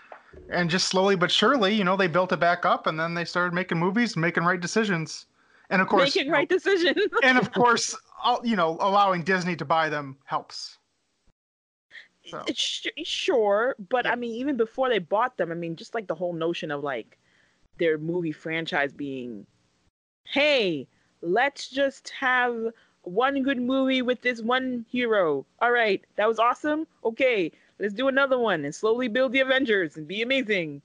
and 0.51 0.71
just 0.71 0.89
slowly 0.89 1.17
but 1.17 1.31
surely, 1.31 1.75
you 1.75 1.85
know, 1.85 1.97
they 1.97 2.07
built 2.07 2.33
it 2.33 2.41
back 2.41 2.65
up, 2.65 2.87
and 2.87 2.99
then 2.99 3.15
they 3.15 3.25
started 3.25 3.53
making 3.53 3.79
movies, 3.79 4.17
making 4.17 4.45
right 4.45 4.61
decisions, 4.61 5.27
and 5.69 5.83
of 5.83 5.89
course, 5.89 6.17
making 6.17 6.33
right 6.33 6.49
decisions. 6.49 6.97
and 7.23 7.37
of 7.37 7.53
course, 7.53 7.95
you 8.43 8.57
know, 8.57 8.79
allowing 8.81 9.23
Disney 9.23 9.55
to 9.57 9.67
buy 9.67 9.91
them 9.91 10.17
helps. 10.25 10.79
So. 12.25 12.43
Sure, 13.05 13.77
but 13.91 14.07
yeah. 14.07 14.13
I 14.13 14.17
mean, 14.17 14.33
even 14.33 14.57
before 14.57 14.89
they 14.89 14.99
bought 14.99 15.37
them, 15.37 15.53
I 15.53 15.55
mean, 15.55 15.77
just 15.77 15.95
like 15.95 16.09
the 16.09 16.15
whole 16.15 16.33
notion 16.33 16.71
of 16.71 16.83
like 16.83 17.19
their 17.79 17.99
movie 17.99 18.33
franchise 18.33 18.93
being, 18.93 19.47
hey, 20.25 20.89
let's 21.21 21.69
just 21.69 22.09
have 22.09 22.57
one 23.07 23.43
good 23.43 23.61
movie 23.61 24.03
with 24.03 24.21
this 24.23 24.43
one 24.43 24.85
hero. 24.91 25.47
All 25.61 25.71
right, 25.71 26.05
that 26.17 26.29
was 26.29 26.39
awesome. 26.39 26.87
Okay, 27.05 27.53
let's 27.79 27.95
do 27.95 28.09
another 28.09 28.39
one 28.39 28.65
and 28.65 28.75
slowly 28.75 29.09
build 29.09 29.33
the 29.33 29.41
Avengers 29.41 29.97
and 29.97 30.07
be 30.07 30.23
amazing. 30.23 30.83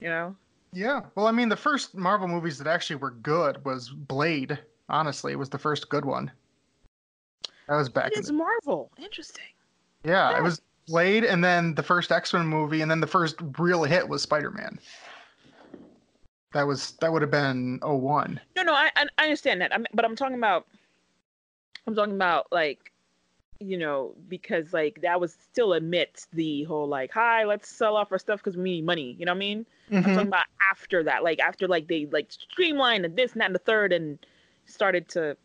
You 0.00 0.08
know? 0.08 0.36
Yeah. 0.72 1.02
Well, 1.14 1.26
I 1.26 1.30
mean, 1.30 1.48
the 1.48 1.56
first 1.56 1.94
Marvel 1.94 2.28
movies 2.28 2.58
that 2.58 2.66
actually 2.66 2.96
were 2.96 3.12
good 3.12 3.64
was 3.64 3.88
Blade. 3.90 4.58
Honestly, 4.88 5.32
it 5.32 5.38
was 5.38 5.48
the 5.48 5.58
first 5.58 5.88
good 5.88 6.04
one. 6.04 6.30
That 7.68 7.76
was 7.76 7.88
back. 7.88 8.12
It's 8.14 8.28
in 8.28 8.36
the... 8.36 8.42
Marvel. 8.42 8.90
Interesting. 8.98 9.44
Yeah, 10.04 10.30
Yeah. 10.30 10.38
it 10.38 10.42
was 10.42 10.60
Blade, 10.86 11.24
and 11.24 11.42
then 11.42 11.74
the 11.74 11.82
first 11.82 12.12
X 12.12 12.34
Men 12.34 12.46
movie, 12.46 12.82
and 12.82 12.90
then 12.90 13.00
the 13.00 13.06
first 13.06 13.36
real 13.58 13.84
hit 13.84 14.06
was 14.06 14.20
Spider 14.20 14.50
Man. 14.50 14.78
That 16.52 16.66
was 16.66 16.92
that 17.00 17.10
would 17.12 17.22
have 17.22 17.30
been 17.30 17.80
01. 17.82 18.40
No, 18.54 18.62
no, 18.62 18.74
I 18.74 18.90
I 18.96 19.24
understand 19.24 19.60
that. 19.60 19.74
I'm, 19.74 19.86
but 19.94 20.04
I'm 20.04 20.14
talking 20.14 20.36
about, 20.36 20.66
I'm 21.86 21.94
talking 21.94 22.14
about 22.14 22.46
like, 22.50 22.92
you 23.60 23.78
know, 23.78 24.14
because 24.28 24.72
like 24.72 25.00
that 25.02 25.20
was 25.20 25.36
still 25.50 25.74
amidst 25.74 26.30
the 26.32 26.64
whole 26.64 26.88
like, 26.88 27.12
hi, 27.12 27.44
let's 27.44 27.68
sell 27.68 27.96
off 27.96 28.12
our 28.12 28.18
stuff 28.18 28.40
because 28.40 28.56
we 28.56 28.64
need 28.64 28.86
money. 28.86 29.16
You 29.18 29.26
know 29.26 29.32
what 29.32 29.36
I 29.36 29.40
mean? 29.40 29.66
I'm 29.90 30.02
mm-hmm. 30.02 30.14
talking 30.14 30.28
about 30.28 30.46
after 30.70 31.02
that, 31.04 31.22
like 31.22 31.40
after 31.40 31.68
like 31.68 31.88
they 31.88 32.06
like 32.06 32.30
streamlined 32.30 33.04
and 33.04 33.16
this 33.16 33.32
and 33.32 33.40
that 33.40 33.46
and 33.46 33.54
the 33.54 33.60
third 33.60 33.92
and 33.92 34.18
started 34.66 35.08
to 35.10 35.36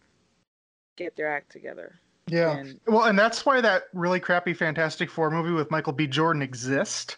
get 0.98 1.16
their 1.16 1.30
act 1.30 1.52
together. 1.52 2.00
Yeah. 2.28 2.58
And 2.58 2.80
Well, 2.88 3.06
and 3.06 3.18
that's 3.18 3.46
why 3.46 3.62
that 3.62 3.84
really 3.94 4.20
crappy 4.20 4.54
Fantastic 4.54 5.10
Four 5.10 5.32
movie 5.32 5.52
with 5.52 5.72
Michael 5.72 5.94
B. 5.94 6.08
Jordan 6.08 6.42
exists. 6.42 7.18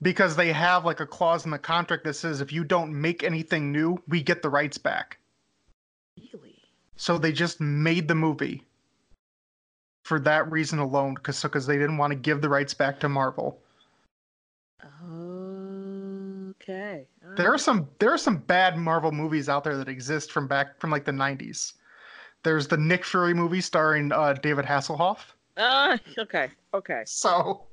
Because 0.00 0.34
they 0.34 0.52
have 0.52 0.84
like 0.84 0.98
a 0.98 1.06
clause 1.06 1.44
in 1.44 1.52
the 1.52 1.58
contract 1.60 2.02
that 2.04 2.14
says 2.14 2.40
if 2.40 2.52
you 2.52 2.64
don't 2.64 2.92
make 2.92 3.22
anything 3.22 3.70
new, 3.70 4.02
we 4.08 4.20
get 4.20 4.42
the 4.42 4.50
rights 4.50 4.76
back. 4.76 5.18
really, 6.18 6.41
So 7.02 7.18
they 7.18 7.32
just 7.32 7.60
made 7.60 8.06
the 8.06 8.14
movie 8.14 8.62
for 10.04 10.20
that 10.20 10.48
reason 10.52 10.78
alone, 10.78 11.14
because 11.14 11.42
because 11.42 11.66
they 11.66 11.76
didn't 11.76 11.96
want 11.96 12.12
to 12.12 12.16
give 12.16 12.40
the 12.40 12.48
rights 12.48 12.74
back 12.74 13.00
to 13.00 13.08
Marvel. 13.08 13.60
okay. 15.02 17.08
all 17.26 17.34
There 17.34 17.52
are 17.52 17.58
some 17.58 17.88
there 17.98 18.12
are 18.12 18.18
some 18.18 18.36
bad 18.36 18.78
Marvel 18.78 19.10
movies 19.10 19.48
out 19.48 19.64
there 19.64 19.76
that 19.78 19.88
exist 19.88 20.30
from 20.30 20.46
back 20.46 20.78
from 20.78 20.92
like 20.92 21.04
the 21.04 21.10
'90s. 21.10 21.72
There's 22.44 22.68
the 22.68 22.76
Nick 22.76 23.04
Fury 23.04 23.34
movie 23.34 23.60
starring 23.60 24.12
uh, 24.12 24.34
David 24.34 24.64
Hasselhoff. 24.64 25.34
Uh, 25.56 25.98
okay, 26.16 26.50
okay. 26.72 27.02
So 27.04 27.64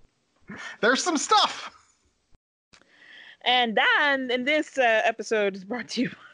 there's 0.82 1.04
some 1.04 1.18
stuff. 1.18 1.70
And 3.46 3.78
then, 3.78 4.32
and 4.32 4.48
this 4.48 4.80
uh, 4.80 5.04
episode 5.06 5.56
is 5.56 5.64
brought 5.64 5.88
to 5.90 6.02
you 6.02 6.10
by 6.10 6.29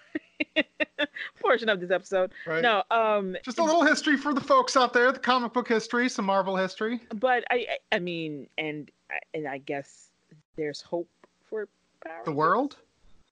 portion 1.39 1.69
of 1.69 1.79
this 1.79 1.91
episode. 1.91 2.31
Right. 2.45 2.61
No, 2.61 2.83
um, 2.91 3.35
Just 3.43 3.59
a 3.59 3.63
little 3.63 3.83
history 3.83 4.17
for 4.17 4.33
the 4.33 4.41
folks 4.41 4.75
out 4.75 4.93
there, 4.93 5.11
the 5.11 5.19
comic 5.19 5.53
book 5.53 5.67
history, 5.67 6.09
some 6.09 6.25
Marvel 6.25 6.55
history. 6.55 7.01
but 7.15 7.43
I, 7.51 7.55
I, 7.55 7.77
I 7.95 7.99
mean, 7.99 8.47
and 8.57 8.89
and 9.33 9.47
I 9.47 9.59
guess 9.59 10.09
there's 10.55 10.81
hope 10.81 11.09
for 11.49 11.67
Power 12.03 12.21
The 12.25 12.31
world. 12.31 12.77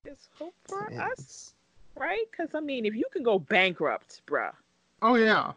There's 0.04 0.28
hope 0.38 0.54
for 0.66 0.92
us, 0.94 1.54
right? 1.96 2.26
Because 2.30 2.54
I 2.54 2.60
mean, 2.60 2.86
if 2.86 2.96
you 2.96 3.06
can 3.12 3.24
go 3.24 3.40
bankrupt, 3.40 4.22
bruh, 4.28 4.52
Oh 5.02 5.16
yeah. 5.16 5.54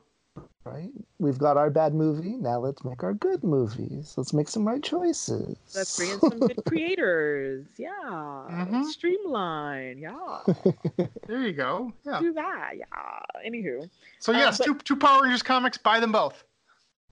Right? 0.67 0.91
We've 1.21 1.39
got 1.39 1.57
our 1.57 1.71
bad 1.71 1.95
movie. 1.95 2.31
Now 2.37 2.59
let's 2.59 2.85
make 2.85 3.05
our 3.05 3.15
good 3.15 3.45
movies. 3.45 4.15
Let's 4.17 4.33
make 4.33 4.49
some 4.49 4.67
right 4.67 4.83
choices. 4.83 5.57
let's 5.77 5.97
bring 5.97 6.11
in 6.11 6.19
some 6.19 6.41
good 6.41 6.61
creators. 6.67 7.67
Yeah, 7.79 7.89
Mhm. 8.03 8.85
streamline. 8.85 9.99
Yeah, 9.99 10.41
There 11.29 11.43
you 11.43 11.53
go. 11.53 11.93
Yeah. 12.05 12.19
do 12.19 12.33
that. 12.33 12.73
Yeah. 12.77 13.49
Anywho, 13.49 13.89
So 14.19 14.35
Uh, 14.35 14.39
yes, 14.39 14.59
but- 14.59 14.65
two 14.65 14.75
two 14.79 14.97
Power 14.97 15.23
Rangers 15.23 15.43
comics, 15.45 15.79
buy 15.79 16.01
them 16.01 16.11
both. 16.11 16.43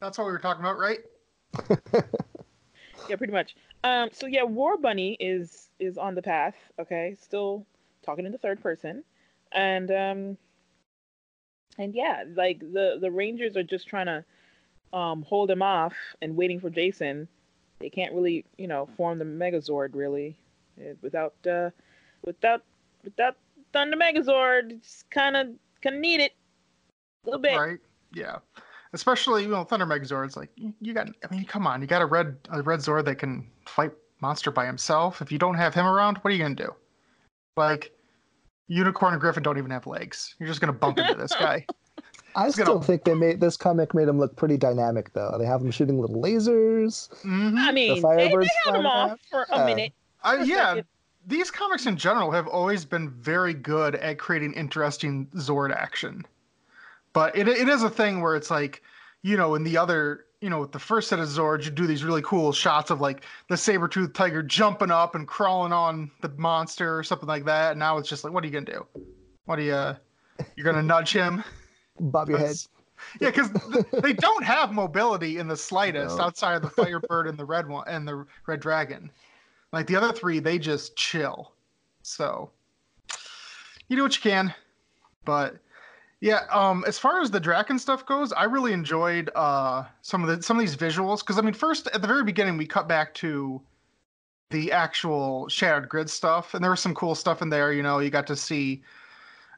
That's 0.00 0.18
what 0.18 0.24
we 0.26 0.32
were 0.32 0.38
talking 0.40 0.60
about, 0.64 0.76
right? 0.76 0.98
yeah, 3.08 3.16
pretty 3.16 3.32
much. 3.32 3.54
Um, 3.84 4.08
so 4.12 4.26
yeah, 4.26 4.42
War 4.42 4.76
Bunny 4.76 5.16
is 5.20 5.68
is 5.78 5.96
on 5.96 6.16
the 6.16 6.22
path. 6.22 6.56
Okay, 6.80 7.16
still 7.20 7.64
talking 8.04 8.26
in 8.26 8.32
the 8.32 8.38
third 8.38 8.60
person, 8.60 9.04
and 9.52 9.90
um, 9.92 10.38
and 11.78 11.94
yeah, 11.94 12.24
like 12.34 12.60
the 12.60 12.98
the 13.00 13.10
Rangers 13.10 13.56
are 13.56 13.62
just 13.62 13.88
trying 13.88 14.06
to 14.06 14.24
um 14.96 15.22
hold 15.22 15.50
him 15.50 15.62
off 15.62 15.94
and 16.22 16.36
waiting 16.36 16.60
for 16.60 16.70
Jason. 16.70 17.28
They 17.80 17.90
can't 17.90 18.12
really, 18.12 18.44
you 18.56 18.68
know, 18.68 18.88
form 18.96 19.18
the 19.18 19.24
Megazord 19.24 19.90
really 19.94 20.36
without 21.02 21.34
uh 21.46 21.70
without 22.24 22.62
without 23.02 23.36
Thunder 23.72 23.96
Megazord. 23.96 24.72
It's 24.72 25.04
kind 25.10 25.36
of 25.36 25.48
kind 25.82 25.96
of 25.96 26.00
need 26.00 26.20
it 26.20 26.32
a 27.24 27.26
little 27.26 27.40
bit. 27.40 27.58
Right. 27.58 27.78
Yeah. 28.12 28.38
Especially 28.92 29.42
you 29.42 29.48
know 29.48 29.64
Thunder 29.64 29.86
Megazord's 29.86 30.36
like 30.36 30.50
you, 30.56 30.72
you 30.80 30.94
got. 30.94 31.08
I 31.08 31.34
mean, 31.34 31.44
come 31.44 31.66
on, 31.66 31.80
you 31.80 31.86
got 31.86 32.02
a 32.02 32.06
red 32.06 32.36
a 32.50 32.62
red 32.62 32.80
Zord 32.80 33.04
that 33.06 33.16
can 33.16 33.46
fight 33.66 33.90
monster 34.20 34.50
by 34.50 34.66
himself. 34.66 35.20
If 35.20 35.32
you 35.32 35.38
don't 35.38 35.56
have 35.56 35.74
him 35.74 35.86
around, 35.86 36.18
what 36.18 36.32
are 36.32 36.36
you 36.36 36.42
gonna 36.42 36.54
do? 36.54 36.72
Like, 37.56 37.92
Unicorn 38.68 39.12
and 39.12 39.20
Griffin 39.20 39.42
don't 39.42 39.58
even 39.58 39.70
have 39.70 39.86
legs. 39.86 40.34
You're 40.38 40.48
just 40.48 40.60
gonna 40.60 40.72
bump 40.72 40.98
into 40.98 41.14
this 41.14 41.32
guy. 41.32 41.66
I 42.36 42.46
It's 42.46 42.56
gonna- 42.56 42.66
still 42.70 42.80
think 42.80 43.04
they 43.04 43.14
made 43.14 43.40
this 43.40 43.56
comic 43.56 43.94
made 43.94 44.08
him 44.08 44.18
look 44.18 44.34
pretty 44.36 44.56
dynamic 44.56 45.12
though. 45.12 45.36
They 45.38 45.46
have 45.46 45.60
him 45.60 45.70
shooting 45.70 46.00
little 46.00 46.20
lasers. 46.20 47.08
hmm 47.22 47.56
I 47.58 47.70
mean, 47.72 47.94
they, 47.94 47.94
they 47.94 48.00
Firebirds 48.30 48.46
held 48.64 48.76
him 48.76 48.86
off 48.86 49.20
for 49.30 49.46
a 49.50 49.58
Yeah. 49.58 49.66
minute. 49.66 49.92
I, 50.24 50.36
for 50.38 50.42
a 50.42 50.46
yeah, 50.46 50.66
second. 50.70 50.86
these 51.26 51.50
comics 51.50 51.86
in 51.86 51.96
general 51.96 52.30
have 52.32 52.48
always 52.48 52.84
been 52.84 53.10
very 53.10 53.54
good 53.54 53.94
at 53.96 54.18
creating 54.18 54.52
interesting 54.54 55.26
Zord 55.36 55.72
action. 55.74 56.24
But 57.12 57.36
it, 57.36 57.46
it 57.46 57.68
is 57.68 57.84
a 57.84 57.90
thing 57.90 58.20
where 58.20 58.34
it's 58.34 58.50
like, 58.50 58.82
you 59.24 59.38
know, 59.38 59.54
in 59.54 59.64
the 59.64 59.78
other, 59.78 60.26
you 60.42 60.50
know, 60.50 60.60
with 60.60 60.70
the 60.70 60.78
first 60.78 61.08
set 61.08 61.18
of 61.18 61.26
Zords, 61.26 61.64
you 61.64 61.70
do 61.70 61.86
these 61.86 62.04
really 62.04 62.20
cool 62.20 62.52
shots 62.52 62.90
of 62.90 63.00
like 63.00 63.24
the 63.48 63.56
saber-toothed 63.56 64.14
tiger 64.14 64.42
jumping 64.42 64.90
up 64.90 65.14
and 65.14 65.26
crawling 65.26 65.72
on 65.72 66.10
the 66.20 66.28
monster 66.36 66.96
or 66.96 67.02
something 67.02 67.26
like 67.26 67.46
that. 67.46 67.70
And 67.70 67.78
now 67.78 67.96
it's 67.96 68.08
just 68.08 68.22
like, 68.22 68.34
what 68.34 68.44
are 68.44 68.46
you 68.46 68.52
going 68.52 68.66
to 68.66 68.72
do? 68.72 68.86
What 69.46 69.58
are 69.58 69.62
you, 69.62 69.72
uh, 69.72 69.96
you're 70.56 70.64
going 70.64 70.76
to 70.80 70.82
nudge 70.82 71.10
him? 71.10 71.42
Bob 71.98 72.28
your 72.28 72.36
head. 72.36 72.56
Yeah, 73.18 73.30
because 73.30 73.50
they 74.02 74.12
don't 74.12 74.44
have 74.44 74.72
mobility 74.72 75.38
in 75.38 75.48
the 75.48 75.56
slightest 75.56 76.18
No. 76.18 76.24
outside 76.24 76.56
of 76.56 76.62
the 76.62 76.68
Firebird 76.70 77.26
and 77.26 77.38
the 77.38 77.46
Red 77.46 77.66
one 77.66 77.84
and 77.88 78.06
the 78.06 78.26
Red 78.46 78.60
Dragon. 78.60 79.10
Like 79.72 79.86
the 79.86 79.96
other 79.96 80.12
three, 80.12 80.38
they 80.38 80.58
just 80.58 80.96
chill. 80.96 81.52
So 82.02 82.50
you 83.88 83.96
do 83.96 84.02
what 84.02 84.14
you 84.14 84.22
can. 84.22 84.54
But 85.24 85.56
yeah, 86.24 86.46
um, 86.50 86.86
as 86.86 86.98
far 86.98 87.20
as 87.20 87.30
the 87.30 87.38
Drakkon 87.38 87.78
stuff 87.78 88.06
goes, 88.06 88.32
I 88.32 88.44
really 88.44 88.72
enjoyed 88.72 89.28
uh 89.34 89.84
some 90.00 90.26
of 90.26 90.34
the 90.34 90.42
some 90.42 90.56
of 90.56 90.62
these 90.62 90.74
visuals 90.74 91.18
because 91.18 91.36
I 91.36 91.42
mean, 91.42 91.52
first 91.52 91.86
at 91.88 92.00
the 92.00 92.08
very 92.08 92.24
beginning, 92.24 92.56
we 92.56 92.66
cut 92.66 92.88
back 92.88 93.12
to 93.16 93.60
the 94.48 94.72
actual 94.72 95.46
Shattered 95.50 95.86
Grid 95.86 96.08
stuff, 96.08 96.54
and 96.54 96.64
there 96.64 96.70
was 96.70 96.80
some 96.80 96.94
cool 96.94 97.14
stuff 97.14 97.42
in 97.42 97.50
there. 97.50 97.74
You 97.74 97.82
know, 97.82 97.98
you 97.98 98.08
got 98.08 98.26
to 98.28 98.36
see 98.36 98.82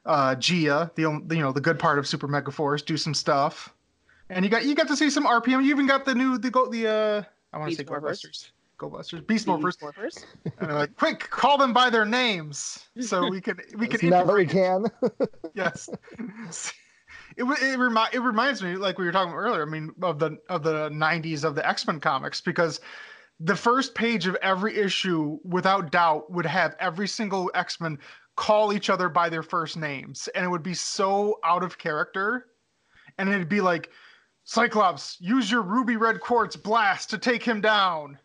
uh, 0.05 0.35
Gia, 0.35 0.91
the 0.95 1.03
you 1.03 1.39
know 1.39 1.53
the 1.53 1.61
good 1.61 1.79
part 1.79 1.99
of 1.99 2.05
Super 2.05 2.27
Mega 2.27 2.51
Force, 2.51 2.81
do 2.81 2.97
some 2.97 3.13
stuff, 3.13 3.73
and 4.29 4.43
you 4.43 4.51
got 4.51 4.65
you 4.65 4.75
got 4.75 4.89
to 4.89 4.97
see 4.97 5.09
some 5.09 5.25
RPM. 5.25 5.63
You 5.63 5.69
even 5.69 5.87
got 5.87 6.03
the 6.03 6.15
new 6.15 6.37
the 6.37 6.51
go 6.51 6.69
the 6.69 6.85
uh 6.85 7.23
I 7.53 7.59
want 7.59 7.71
to 7.71 7.77
say 7.77 7.83
Beast 8.19 8.51
Morphers. 8.77 8.89
Go-Busters, 8.89 9.19
Go-Busters, 9.21 9.21
Beast 9.21 9.47
Morphers, 9.47 9.79
Beast 9.79 9.81
Morphers. 9.81 10.25
and 10.59 10.69
they're 10.69 10.77
like, 10.77 10.95
quick, 10.95 11.19
call 11.29 11.57
them 11.57 11.73
by 11.73 11.89
their 11.89 12.05
names 12.05 12.87
so 12.99 13.27
we 13.29 13.41
can 13.41 13.57
we 13.77 13.87
can 13.87 14.09
now 14.09 14.23
that 14.23 14.33
we 14.33 14.45
can. 14.45 14.85
Yes, 15.53 15.89
it 17.37 17.43
it 17.43 17.77
remi- 17.77 18.09
it 18.13 18.21
reminds 18.21 18.61
me 18.61 18.75
like 18.75 18.97
we 18.97 19.05
were 19.05 19.11
talking 19.11 19.31
about 19.33 19.39
earlier. 19.41 19.63
I 19.63 19.65
mean 19.65 19.91
of 20.01 20.19
the 20.19 20.37
of 20.49 20.63
the 20.63 20.89
'90s 20.89 21.43
of 21.43 21.55
the 21.55 21.67
X 21.67 21.87
Men 21.87 21.99
comics 21.99 22.41
because 22.41 22.79
the 23.39 23.55
first 23.55 23.93
page 23.93 24.25
of 24.27 24.35
every 24.41 24.75
issue, 24.75 25.37
without 25.43 25.91
doubt, 25.91 26.31
would 26.31 26.45
have 26.45 26.75
every 26.79 27.07
single 27.07 27.51
X 27.53 27.79
Men 27.79 27.97
call 28.35 28.73
each 28.73 28.89
other 28.89 29.09
by 29.09 29.29
their 29.29 29.43
first 29.43 29.77
names, 29.77 30.27
and 30.35 30.45
it 30.45 30.47
would 30.47 30.63
be 30.63 30.73
so 30.73 31.39
out 31.43 31.63
of 31.63 31.77
character, 31.77 32.47
and 33.17 33.29
it'd 33.29 33.49
be 33.49 33.61
like. 33.61 33.89
Cyclops, 34.49 35.17
use 35.19 35.51
your 35.51 35.61
ruby 35.61 35.97
red 35.97 36.21
quartz 36.21 36.55
blast 36.55 37.09
to 37.09 37.17
take 37.17 37.43
him 37.43 37.59
down. 37.59 38.17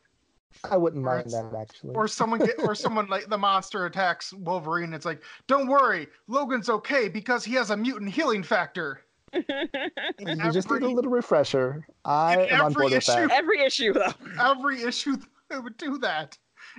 I 0.70 0.76
wouldn't 0.76 1.04
mind 1.04 1.30
that 1.30 1.52
actually. 1.58 1.94
Or 1.94 2.08
someone 2.08 2.40
get, 2.40 2.58
or 2.60 2.74
someone 2.76 3.06
like 3.08 3.28
the 3.28 3.38
monster 3.38 3.86
attacks 3.86 4.32
Wolverine. 4.32 4.92
It's 4.92 5.04
like, 5.04 5.22
don't 5.46 5.66
worry, 5.68 6.08
Logan's 6.28 6.68
okay 6.68 7.08
because 7.08 7.44
he 7.44 7.54
has 7.54 7.70
a 7.70 7.76
mutant 7.76 8.10
healing 8.10 8.42
factor. 8.42 9.02
you 9.32 10.52
just 10.52 10.70
need 10.70 10.82
a 10.82 10.88
little 10.88 11.10
refresher. 11.10 11.86
I 12.04 12.46
am 12.46 12.60
on 12.60 12.72
every 12.72 12.74
board 12.74 12.84
with 12.84 12.92
issue- 12.94 13.12
that. 13.12 13.30
Every 13.30 13.60
issue 13.62 13.92
though. 13.92 14.12
Every 14.40 14.82
issue 14.82 15.16
it 15.50 15.62
would 15.62 15.76
do 15.76 15.98
that. 15.98 16.36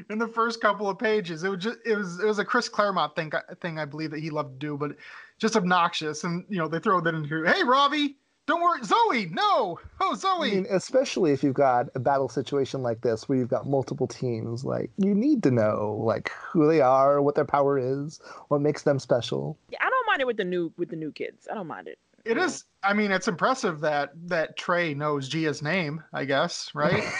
In 0.09 0.17
the 0.17 0.27
first 0.27 0.61
couple 0.61 0.89
of 0.89 0.97
pages, 0.97 1.43
it 1.43 1.49
was 1.49 1.63
just 1.63 1.77
it 1.85 1.95
was 1.95 2.19
it 2.19 2.25
was 2.25 2.39
a 2.39 2.45
Chris 2.45 2.69
Claremont 2.69 3.15
thing 3.15 3.31
thing 3.61 3.77
I 3.77 3.85
believe 3.85 4.11
that 4.11 4.21
he 4.21 4.29
loved 4.29 4.59
to 4.59 4.67
do, 4.67 4.77
but 4.77 4.95
just 5.39 5.55
obnoxious. 5.55 6.23
And 6.23 6.45
you 6.49 6.57
know 6.57 6.67
they 6.67 6.79
throw 6.79 7.01
that 7.01 7.13
in 7.13 7.23
here. 7.23 7.45
Hey, 7.45 7.63
Robbie, 7.63 8.17
don't 8.45 8.61
worry, 8.61 8.83
Zoe. 8.83 9.27
No, 9.27 9.79
oh 10.01 10.15
Zoe. 10.15 10.31
I 10.31 10.49
Zoe. 10.49 10.55
mean, 10.55 10.67
especially 10.69 11.31
if 11.31 11.43
you've 11.43 11.53
got 11.53 11.87
a 11.95 11.99
battle 11.99 12.27
situation 12.29 12.81
like 12.83 13.01
this 13.01 13.27
where 13.29 13.37
you've 13.37 13.49
got 13.49 13.67
multiple 13.67 14.07
teams, 14.07 14.65
like 14.65 14.91
you 14.97 15.13
need 15.15 15.43
to 15.43 15.51
know 15.51 16.01
like 16.05 16.29
who 16.29 16.67
they 16.67 16.81
are, 16.81 17.21
what 17.21 17.35
their 17.35 17.45
power 17.45 17.77
is, 17.77 18.19
what 18.49 18.61
makes 18.61 18.83
them 18.83 18.99
special. 18.99 19.57
Yeah, 19.69 19.79
I 19.81 19.89
don't 19.89 20.07
mind 20.07 20.21
it 20.21 20.27
with 20.27 20.37
the 20.37 20.45
new 20.45 20.71
with 20.77 20.89
the 20.89 20.95
new 20.95 21.11
kids. 21.11 21.47
I 21.49 21.55
don't 21.55 21.67
mind 21.67 21.87
it. 21.87 21.97
It 22.25 22.37
Yeah. 22.37 22.45
is. 22.45 22.65
I 22.83 22.93
mean, 22.93 23.11
it's 23.11 23.27
impressive 23.27 23.79
that 23.81 24.11
that 24.27 24.57
Trey 24.57 24.93
knows 24.93 25.27
Gia's 25.29 25.61
name. 25.61 26.03
I 26.13 26.25
guess, 26.25 26.71
right? 26.73 27.03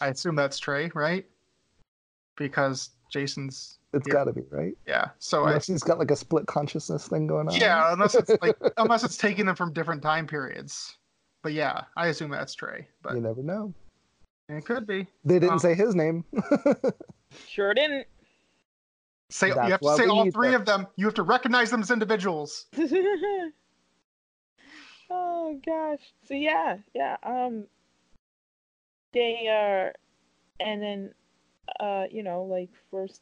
I 0.00 0.08
assume 0.08 0.36
that's 0.36 0.58
Trey, 0.58 0.90
right? 0.94 1.26
Because 2.36 2.90
Jason's. 3.10 3.78
It's 3.92 4.06
Yeah. 4.06 4.12
got 4.12 4.24
to 4.24 4.32
be 4.32 4.42
right. 4.50 4.76
Yeah. 4.86 5.08
So 5.18 5.44
I, 5.46 5.58
he's 5.58 5.82
got 5.82 5.98
like 5.98 6.10
a 6.10 6.16
split 6.16 6.46
consciousness 6.46 7.08
thing 7.08 7.26
going 7.26 7.48
on. 7.48 7.54
Yeah, 7.56 7.92
unless 7.92 8.14
it's 8.14 8.30
like 8.40 8.56
unless 8.76 9.02
it's 9.02 9.16
taking 9.16 9.46
them 9.46 9.56
from 9.56 9.72
different 9.72 10.02
time 10.02 10.26
periods. 10.26 10.96
But 11.42 11.52
yeah, 11.54 11.84
I 11.96 12.08
assume 12.08 12.30
that's 12.30 12.54
Trey. 12.54 12.86
But 13.02 13.14
you 13.14 13.20
never 13.20 13.42
know. 13.42 13.74
it 14.48 14.64
could 14.64 14.86
be. 14.86 15.06
They 15.24 15.38
didn't 15.40 15.54
Um, 15.54 15.58
say 15.58 15.74
his 15.74 15.94
name. 15.94 16.24
Sure 17.48 17.72
didn't. 17.74 18.06
Say 19.30 19.48
you 19.48 19.54
have 19.54 19.80
to 19.80 19.96
say 19.96 20.06
all 20.08 20.28
three 20.32 20.48
them. 20.50 20.60
of 20.60 20.66
them. 20.66 20.86
You 20.96 21.06
have 21.06 21.14
to 21.14 21.22
recognize 21.22 21.70
them 21.70 21.80
as 21.80 21.92
individuals. 21.92 22.66
oh 25.10 25.60
gosh. 25.64 26.00
So 26.26 26.34
yeah, 26.34 26.78
yeah. 26.94 27.16
Um, 27.22 27.66
they 29.12 29.46
are, 29.48 29.92
and 30.58 30.82
then, 30.82 31.14
uh, 31.78 32.06
you 32.10 32.22
know, 32.24 32.42
like 32.42 32.70
first, 32.90 33.20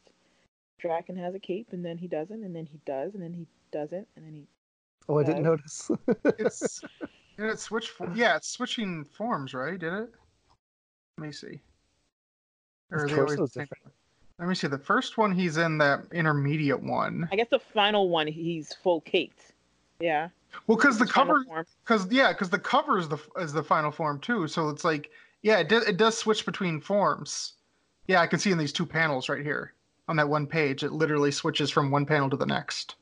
Drakkon 0.79 1.17
has 1.17 1.35
a 1.35 1.39
cape, 1.39 1.67
and 1.71 1.85
then 1.85 1.97
he 1.97 2.07
doesn't, 2.07 2.43
and 2.43 2.55
then 2.55 2.65
he 2.65 2.79
does, 2.85 3.13
and 3.13 3.23
then 3.23 3.33
he 3.33 3.47
doesn't, 3.71 4.07
and 4.15 4.25
then 4.25 4.33
he. 4.33 4.47
oh, 5.07 5.19
I 5.19 5.23
didn't 5.23 5.43
notice. 5.43 5.91
It's 6.39 6.81
did 7.37 7.49
it 7.49 7.59
switch? 7.59 7.89
fo- 7.89 8.11
Yeah, 8.13 8.35
it's 8.35 8.49
switching 8.49 9.05
forms, 9.05 9.53
right? 9.53 9.79
Did 9.79 9.93
it? 9.93 10.09
Let 11.17 11.27
me 11.27 11.31
see. 11.31 11.61
His 12.91 13.03
are 13.03 13.07
they 13.07 13.13
always 13.15 13.37
torso's 13.37 13.51
the 13.51 13.59
same 13.59 13.63
different. 13.65 13.93
Let 14.39 14.47
me 14.47 14.55
see. 14.55 14.67
The 14.67 14.77
first 14.77 15.17
one, 15.17 15.31
he's 15.31 15.57
in 15.57 15.77
that 15.79 16.01
intermediate 16.13 16.81
one. 16.81 17.27
I 17.31 17.35
guess 17.35 17.49
the 17.49 17.59
final 17.59 18.09
one, 18.09 18.27
he's 18.27 18.73
full 18.73 19.01
caped. 19.01 19.53
Yeah. 19.99 20.29
Well, 20.67 20.77
because 20.77 20.97
the 20.97 21.05
cover, 21.05 21.45
because 21.83 22.11
yeah, 22.11 22.31
because 22.31 22.49
the 22.49 22.59
cover 22.59 22.97
is 22.97 23.07
the 23.07 23.17
is 23.37 23.53
the 23.53 23.63
final 23.63 23.91
form 23.91 24.19
too. 24.19 24.47
So 24.47 24.69
it's 24.69 24.83
like, 24.83 25.11
yeah, 25.41 25.59
it 25.59 25.69
does 25.69 25.85
it 25.87 25.97
does 25.97 26.17
switch 26.17 26.45
between 26.45 26.79
forms. 26.81 27.53
Yeah, 28.07 28.21
I 28.21 28.27
can 28.27 28.39
see 28.39 28.51
in 28.51 28.57
these 28.57 28.73
two 28.73 28.85
panels 28.85 29.29
right 29.29 29.43
here 29.43 29.73
on 30.09 30.15
that 30.17 30.27
one 30.27 30.45
page, 30.47 30.83
it 30.83 30.91
literally 30.91 31.31
switches 31.31 31.69
from 31.69 31.91
one 31.91 32.05
panel 32.05 32.29
to 32.31 32.35
the 32.35 32.45
next. 32.45 32.95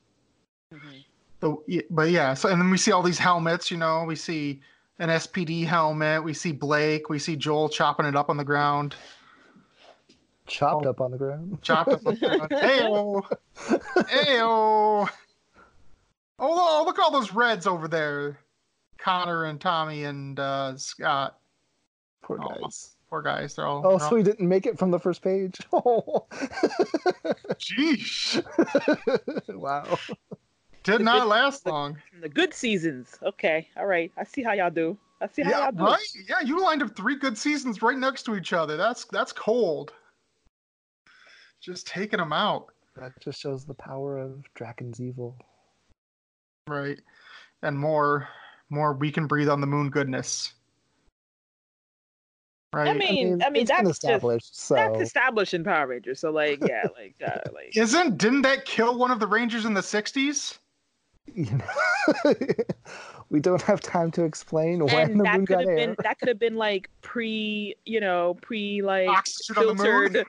Mhm. 0.72 1.04
The, 1.40 1.82
but 1.90 2.10
yeah, 2.10 2.34
so 2.34 2.48
and 2.50 2.60
then 2.60 2.68
we 2.70 2.76
see 2.76 2.92
all 2.92 3.02
these 3.02 3.18
helmets. 3.18 3.70
You 3.70 3.78
know, 3.78 4.04
we 4.04 4.14
see 4.14 4.60
an 4.98 5.08
SPD 5.08 5.64
helmet. 5.64 6.22
We 6.22 6.34
see 6.34 6.52
Blake. 6.52 7.08
We 7.08 7.18
see 7.18 7.34
Joel 7.34 7.68
chopping 7.70 8.04
it 8.06 8.14
up 8.14 8.28
on 8.28 8.36
the 8.36 8.44
ground. 8.44 8.94
Chopped 10.46 10.84
Oh. 10.86 10.90
up 10.90 11.00
on 11.00 11.10
the 11.12 11.18
ground. 11.18 11.62
Chopped 11.62 11.90
up 11.90 12.06
on 12.06 12.14
the 12.14 12.20
ground. 12.20 12.50
Ayo, 12.50 13.22
ayo. 13.96 15.08
Oh, 16.38 16.82
look 16.86 16.98
at 16.98 17.02
all 17.04 17.10
those 17.10 17.32
reds 17.32 17.66
over 17.66 17.88
there. 17.88 18.38
Connor 18.98 19.44
and 19.44 19.60
Tommy 19.60 20.04
and 20.04 20.38
uh, 20.38 20.76
Scott. 20.76 21.38
Poor 22.22 22.38
Oh. 22.42 22.60
guys. 22.62 22.94
Poor 23.10 23.22
guys. 23.22 23.54
They're 23.54 23.66
all. 23.66 23.82
Oh, 23.84 23.98
they're 23.98 24.08
so 24.08 24.16
he 24.16 24.22
didn't 24.22 24.48
make 24.48 24.66
it 24.66 24.78
from 24.78 24.90
the 24.90 24.98
first 24.98 25.22
page. 25.22 25.58
Oh. 25.72 25.80
all 25.82 26.28
Jeesh. 27.58 28.42
wow. 29.54 29.98
Did 30.84 31.00
not 31.02 31.26
last 31.26 31.66
long. 31.66 31.98
The 32.20 32.28
good 32.28 32.52
seasons. 32.54 33.18
Okay. 33.22 33.68
All 33.76 33.86
right. 33.86 34.12
I 34.16 34.24
see 34.24 34.42
how 34.42 34.52
y'all 34.52 34.70
do. 34.70 34.96
I 35.20 35.26
see 35.28 35.42
how 35.42 35.50
Yeah, 35.50 35.62
y'all 35.64 35.72
do. 35.72 35.84
right. 35.84 36.06
Yeah, 36.28 36.40
you 36.40 36.62
lined 36.62 36.82
up 36.82 36.94
three 36.96 37.16
good 37.16 37.36
seasons 37.36 37.82
right 37.82 37.96
next 37.96 38.22
to 38.24 38.36
each 38.36 38.52
other. 38.52 38.76
That's 38.76 39.04
that's 39.06 39.32
cold. 39.32 39.92
Just 41.60 41.86
taking 41.86 42.18
them 42.18 42.32
out. 42.32 42.66
That 42.96 43.12
just 43.20 43.40
shows 43.40 43.64
the 43.64 43.74
power 43.74 44.18
of 44.18 44.42
Drakkon's 44.58 45.00
evil. 45.00 45.36
Right. 46.66 47.00
And 47.62 47.78
more 47.78 48.28
more 48.70 48.92
we 48.92 49.10
can 49.10 49.26
breathe 49.26 49.48
on 49.48 49.60
the 49.60 49.66
moon 49.66 49.90
goodness. 49.90 50.52
Right. 52.74 52.90
I 52.90 52.94
mean, 52.98 53.42
I 53.42 53.50
mean, 53.50 53.62
it's 53.62 53.70
been 53.70 53.86
that's 53.86 53.98
just 53.98 54.56
so 54.56 54.74
that's 54.74 55.00
established 55.00 55.54
in 55.54 55.64
Power 55.64 55.86
Rangers. 55.86 56.20
So 56.20 56.30
like, 56.30 56.60
yeah, 56.60 56.88
like, 56.96 57.14
uh, 57.24 57.38
like. 57.54 57.74
Isn't 57.74 58.18
didn't 58.18 58.42
that 58.42 58.64
kill 58.66 58.98
one 58.98 59.10
of 59.10 59.20
the 59.20 59.26
Rangers 59.26 59.64
in 59.64 59.74
the 59.74 59.80
'60s? 59.80 60.58
you 61.34 61.46
know, 61.58 62.34
we 63.30 63.38
don't 63.40 63.62
have 63.62 63.80
time 63.80 64.10
to 64.12 64.24
explain 64.24 64.80
when 64.86 65.16
the 65.18 65.24
that 65.24 65.36
moon 65.36 65.46
could 65.46 65.54
got 65.56 65.60
have 65.60 65.68
air. 65.68 65.76
been 65.88 65.96
that 66.02 66.18
could 66.18 66.28
have 66.28 66.38
been 66.38 66.56
like 66.56 66.88
pre 67.02 67.74
you 67.84 68.00
know 68.00 68.36
pre 68.40 68.82
like 68.82 69.08
Oxygen 69.08 69.56
on 69.58 69.66
the 69.66 69.74
moon. 69.74 70.12
filtered 70.12 70.26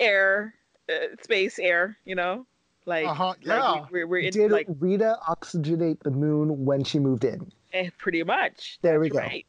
air 0.00 0.54
uh, 0.88 1.14
space 1.22 1.58
air 1.58 1.96
you 2.04 2.14
know 2.14 2.46
like, 2.86 3.04
Uh 3.06 3.14
huh. 3.14 3.34
like 3.44 3.46
Yeah. 3.46 3.86
we, 3.90 4.00
we're, 4.00 4.06
we're 4.06 4.18
in 4.20 4.32
Did 4.32 4.50
like 4.50 4.66
Rita 4.80 5.16
oxygenate 5.28 6.02
the 6.02 6.10
moon 6.10 6.64
when 6.64 6.82
she 6.84 6.98
moved 6.98 7.24
in? 7.24 7.52
eh, 7.72 7.90
pretty 7.98 8.22
much 8.22 8.78
There 8.82 8.98
we 8.98 9.10
go. 9.10 9.18
right. 9.18 9.46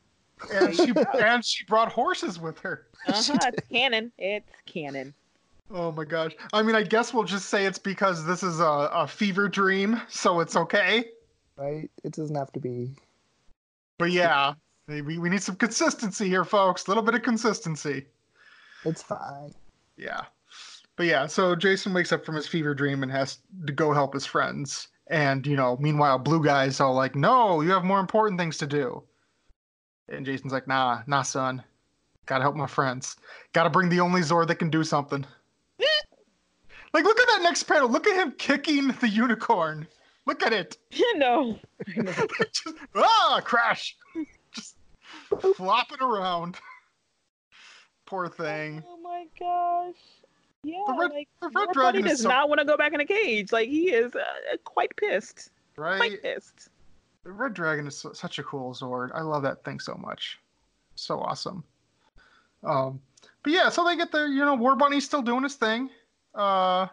And 0.53 0.75
she 0.75 0.91
and 1.19 1.45
she 1.45 1.65
brought 1.65 1.91
horses 1.91 2.39
with 2.39 2.59
her. 2.59 2.87
uh-huh 3.07 3.39
it's 3.41 3.67
canon 3.69 4.11
it's 4.17 4.51
canon 4.65 5.13
Oh 5.73 5.91
my 5.91 6.03
gosh. 6.03 6.33
I 6.53 6.61
mean, 6.61 6.75
I 6.75 6.83
guess 6.83 7.13
we'll 7.13 7.23
just 7.23 7.49
say 7.49 7.65
it's 7.65 7.79
because 7.79 8.25
this 8.25 8.43
is 8.43 8.59
a, 8.59 8.89
a 8.93 9.07
fever 9.07 9.47
dream, 9.47 10.01
so 10.09 10.41
it's 10.41 10.55
okay. 10.55 11.05
Right? 11.55 11.89
It 12.03 12.13
doesn't 12.13 12.35
have 12.35 12.51
to 12.53 12.59
be. 12.59 12.91
But 13.97 14.11
yeah, 14.11 14.55
we, 14.87 15.17
we 15.17 15.29
need 15.29 15.41
some 15.41 15.55
consistency 15.55 16.27
here, 16.27 16.43
folks. 16.43 16.87
A 16.87 16.89
little 16.89 17.03
bit 17.03 17.15
of 17.15 17.21
consistency. 17.21 18.05
It's 18.83 19.01
fine. 19.01 19.53
Yeah. 19.95 20.23
But 20.97 21.05
yeah, 21.05 21.27
so 21.27 21.55
Jason 21.55 21.93
wakes 21.93 22.11
up 22.11 22.25
from 22.25 22.35
his 22.35 22.47
fever 22.47 22.73
dream 22.73 23.03
and 23.03 23.11
has 23.11 23.37
to 23.65 23.73
go 23.73 23.93
help 23.93 24.13
his 24.13 24.25
friends. 24.25 24.89
And, 25.07 25.45
you 25.47 25.55
know, 25.55 25.77
meanwhile, 25.79 26.17
Blue 26.19 26.43
Guy's 26.43 26.79
all 26.79 26.93
like, 26.93 27.15
no, 27.15 27.61
you 27.61 27.71
have 27.71 27.83
more 27.83 27.99
important 27.99 28.39
things 28.39 28.57
to 28.57 28.67
do. 28.67 29.03
And 30.11 30.25
Jason's 30.25 30.53
like, 30.53 30.67
nah, 30.67 31.01
nah, 31.07 31.21
son. 31.21 31.63
Gotta 32.25 32.43
help 32.43 32.55
my 32.55 32.67
friends. 32.67 33.15
Gotta 33.53 33.69
bring 33.69 33.89
the 33.89 33.99
only 33.99 34.21
Zord 34.21 34.47
that 34.47 34.55
can 34.55 34.69
do 34.69 34.83
something. 34.83 35.25
like, 36.93 37.03
look 37.03 37.19
at 37.19 37.27
that 37.27 37.39
next 37.43 37.63
panel. 37.63 37.89
Look 37.89 38.07
at 38.07 38.15
him 38.15 38.33
kicking 38.37 38.89
the 38.89 39.07
unicorn. 39.09 39.87
Look 40.27 40.43
at 40.43 40.53
it. 40.53 40.77
no 41.15 41.57
Just, 41.95 42.75
ah, 42.95 43.41
crash. 43.43 43.95
Just 44.53 44.75
flopping 45.55 46.01
around. 46.01 46.57
Poor 48.05 48.27
thing. 48.27 48.83
oh 48.87 48.97
my 49.01 49.25
gosh 49.39 49.95
yeah 50.63 50.75
The 50.87 50.93
red- 50.99 51.11
like 51.11 51.29
the 51.41 51.49
red 51.49 51.69
dragon 51.71 52.03
does 52.03 52.21
so- 52.21 52.27
not 52.29 52.49
want 52.49 52.59
to 52.59 52.65
go 52.65 52.75
back 52.75 52.93
in 52.93 52.99
a 52.99 53.05
cage 53.05 53.51
like 53.53 53.69
he 53.69 53.89
is 53.91 54.13
uh, 54.13 54.21
quite 54.65 54.93
pissed 54.97 55.49
Right? 55.77 55.97
quite 55.97 56.21
pissed 56.21 56.69
The 57.23 57.31
red 57.31 57.53
Dragon 57.53 57.87
is 57.87 58.05
such 58.13 58.39
a 58.39 58.43
cool 58.43 58.73
Zord. 58.73 59.11
I 59.13 59.21
love 59.21 59.43
that 59.43 59.63
thing 59.63 59.79
so 59.79 59.95
much. 59.95 60.39
So 60.95 61.19
awesome. 61.19 61.63
Um, 62.63 62.99
but 63.43 63.53
yeah, 63.53 63.69
so 63.69 63.85
they 63.85 63.95
get 63.95 64.11
there. 64.11 64.27
You 64.27 64.45
know, 64.45 64.55
War 64.55 64.75
Bunny's 64.75 65.05
still 65.05 65.21
doing 65.21 65.43
his 65.43 65.55
thing. 65.55 65.89
Uh, 66.33 66.87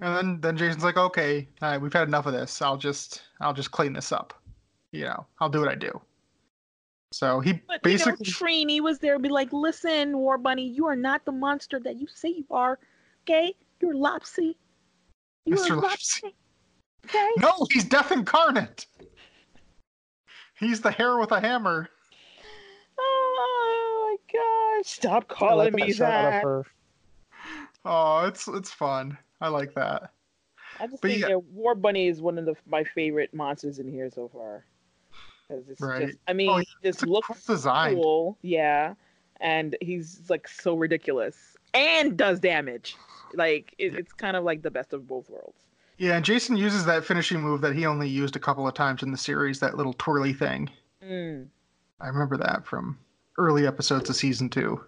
and 0.00 0.16
then 0.16 0.40
then 0.40 0.56
Jason's 0.56 0.84
like, 0.84 0.96
okay, 0.96 1.48
all 1.62 1.70
right, 1.70 1.80
we've 1.80 1.92
had 1.92 2.08
enough 2.08 2.26
of 2.26 2.32
this. 2.32 2.60
I'll 2.62 2.76
just 2.76 3.22
I'll 3.40 3.54
just 3.54 3.70
clean 3.70 3.92
this 3.92 4.12
up. 4.12 4.34
You 4.92 5.04
know, 5.04 5.26
I'll 5.40 5.48
do 5.48 5.60
what 5.60 5.68
I 5.68 5.74
do. 5.74 6.00
So 7.12 7.40
he 7.40 7.54
But 7.66 7.82
basically 7.82 8.26
you 8.26 8.32
know, 8.32 8.36
Trini 8.36 8.80
was 8.80 8.98
there, 8.98 9.18
be 9.18 9.28
like, 9.28 9.52
"Listen, 9.52 10.18
War 10.18 10.38
Bunny, 10.38 10.68
you 10.68 10.86
are 10.86 10.96
not 10.96 11.24
the 11.24 11.32
monster 11.32 11.80
that 11.80 11.96
you 11.96 12.06
say 12.08 12.28
you 12.28 12.44
are. 12.50 12.78
Okay, 13.24 13.54
you're 13.80 13.94
Lopsy. 13.94 14.56
You 15.44 15.54
Mr. 15.54 15.70
are 15.70 15.76
Lopsy. 15.76 16.22
Lopsy. 16.24 16.34
Okay. 17.06 17.30
no, 17.38 17.66
he's 17.70 17.84
Death 17.84 18.10
Incarnate. 18.10 18.86
He's 20.58 20.80
the 20.80 20.90
hare 20.90 21.18
with 21.18 21.32
a 21.32 21.40
hammer. 21.40 21.88
Oh 22.98 24.18
my 24.32 24.32
gosh! 24.32 24.86
Stop 24.90 25.28
calling 25.28 25.72
like 25.72 25.74
me 25.74 25.92
shot 25.92 26.08
of 26.08 26.32
that. 26.32 26.42
her. 26.44 26.64
Oh, 27.84 28.26
it's 28.26 28.48
it's 28.48 28.72
fun. 28.72 29.18
I 29.40 29.48
like 29.48 29.74
that. 29.74 30.12
I 30.80 30.86
just 30.86 31.02
But 31.02 31.10
think 31.10 31.20
yeah. 31.22 31.28
that 31.28 31.44
War 31.44 31.74
Bunny 31.74 32.08
is 32.08 32.20
one 32.20 32.38
of 32.38 32.44
the, 32.46 32.54
my 32.66 32.84
favorite 32.84 33.32
monsters 33.32 33.78
in 33.78 33.90
here 33.90 34.10
so 34.10 34.28
far. 34.28 34.64
'Cause 35.48 35.62
it's 35.68 35.80
Right. 35.80 36.08
just, 36.08 36.18
I 36.26 36.32
mean, 36.32 36.50
Oh, 36.50 36.58
he 36.58 36.66
just 36.82 37.06
looks 37.06 37.28
cool 37.28 37.36
design. 37.54 37.94
cool, 37.94 38.38
yeah, 38.42 38.94
and 39.40 39.76
he's 39.80 40.28
like 40.28 40.48
so 40.48 40.74
ridiculous 40.74 41.56
and 41.72 42.16
does 42.16 42.40
damage. 42.40 42.96
Like 43.34 43.74
it, 43.78 43.94
it's 43.94 44.12
kind 44.12 44.36
of 44.36 44.42
like 44.44 44.62
the 44.62 44.70
best 44.70 44.92
of 44.92 45.06
both 45.06 45.30
worlds. 45.30 45.65
Yeah, 45.98 46.16
and 46.16 46.24
Jason 46.24 46.56
uses 46.56 46.84
that 46.84 47.04
finishing 47.04 47.40
move 47.40 47.60
that 47.62 47.74
he 47.74 47.86
only 47.86 48.08
used 48.08 48.36
a 48.36 48.40
couple 48.40 48.68
of 48.68 48.74
times 48.74 49.02
in 49.02 49.10
the 49.10 49.16
series, 49.16 49.60
that 49.60 49.76
little 49.76 49.94
twirly 49.94 50.34
thing. 50.34 50.70
Mm. 51.02 51.46
I 52.00 52.08
remember 52.08 52.36
that 52.36 52.66
from 52.66 52.98
early 53.38 53.66
episodes 53.66 54.10
of 54.10 54.16
season 54.16 54.50
two. 54.50 54.84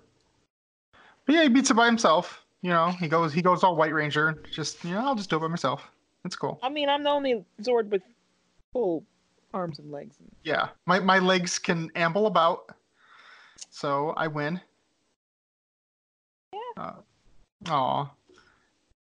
But 1.24 1.34
yeah, 1.34 1.42
he 1.44 1.48
beats 1.48 1.70
it 1.70 1.74
by 1.74 1.86
himself. 1.86 2.44
You 2.60 2.70
know, 2.70 2.90
he 2.90 3.08
goes 3.08 3.32
he 3.32 3.40
goes 3.40 3.62
all 3.62 3.76
White 3.76 3.94
Ranger. 3.94 4.42
Just 4.52 4.84
you 4.84 4.90
know, 4.92 5.06
I'll 5.06 5.14
just 5.14 5.30
do 5.30 5.36
it 5.36 5.40
by 5.40 5.48
myself. 5.48 5.90
It's 6.24 6.36
cool. 6.36 6.58
I 6.62 6.68
mean, 6.68 6.88
I'm 6.88 7.04
the 7.04 7.10
only 7.10 7.44
Zord 7.62 7.88
with 7.88 8.02
full 8.72 9.04
arms 9.54 9.78
and 9.78 9.90
legs. 9.90 10.16
Yeah, 10.42 10.68
my 10.86 10.98
my 10.98 11.18
legs 11.20 11.58
can 11.58 11.90
amble 11.94 12.26
about, 12.26 12.74
so 13.70 14.10
I 14.16 14.26
win. 14.26 14.60
Yeah. 16.52 16.82
Uh, 16.82 16.92
aw. 17.68 18.10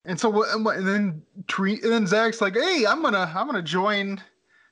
And 0.07 0.17
so 0.19 0.43
and 0.43 0.65
then 0.87 1.21
and 1.49 1.83
then 1.83 2.07
Zach's 2.07 2.39
like, 2.41 2.55
"Hey, 2.55 2.85
I'm 2.87 3.01
gonna 3.03 3.31
I'm 3.35 3.45
gonna 3.45 3.61
join 3.61 4.21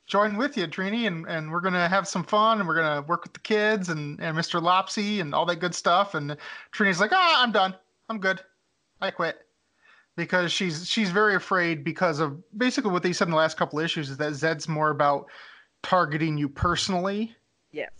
join 0.07 0.37
with 0.37 0.55
you, 0.55 0.65
Trini, 0.65 1.07
and 1.07 1.27
and 1.27 1.51
we're 1.51 1.59
gonna 1.59 1.89
have 1.89 2.07
some 2.07 2.23
fun, 2.23 2.59
and 2.59 2.67
we're 2.67 2.75
gonna 2.75 3.01
work 3.01 3.23
with 3.23 3.33
the 3.33 3.41
kids 3.41 3.89
and 3.89 4.19
and 4.21 4.35
Mr. 4.37 4.61
Lopsy 4.61 5.19
and 5.19 5.35
all 5.35 5.45
that 5.47 5.57
good 5.57 5.75
stuff." 5.75 6.15
And 6.15 6.37
Trini's 6.71 7.01
like, 7.01 7.11
"Ah, 7.13 7.43
I'm 7.43 7.51
done. 7.51 7.75
I'm 8.09 8.19
good. 8.19 8.41
I 9.01 9.11
quit." 9.11 9.45
Because 10.15 10.53
she's 10.53 10.87
she's 10.87 11.11
very 11.11 11.35
afraid 11.35 11.83
because 11.83 12.21
of 12.21 12.41
basically 12.57 12.91
what 12.91 13.03
they 13.03 13.11
said 13.11 13.27
in 13.27 13.31
the 13.31 13.37
last 13.37 13.57
couple 13.57 13.79
issues 13.79 14.09
is 14.09 14.15
that 14.15 14.31
Zedd's 14.31 14.69
more 14.69 14.89
about 14.91 15.27
targeting 15.83 16.37
you 16.37 16.47
personally, 16.47 17.35
Yes. 17.73 17.91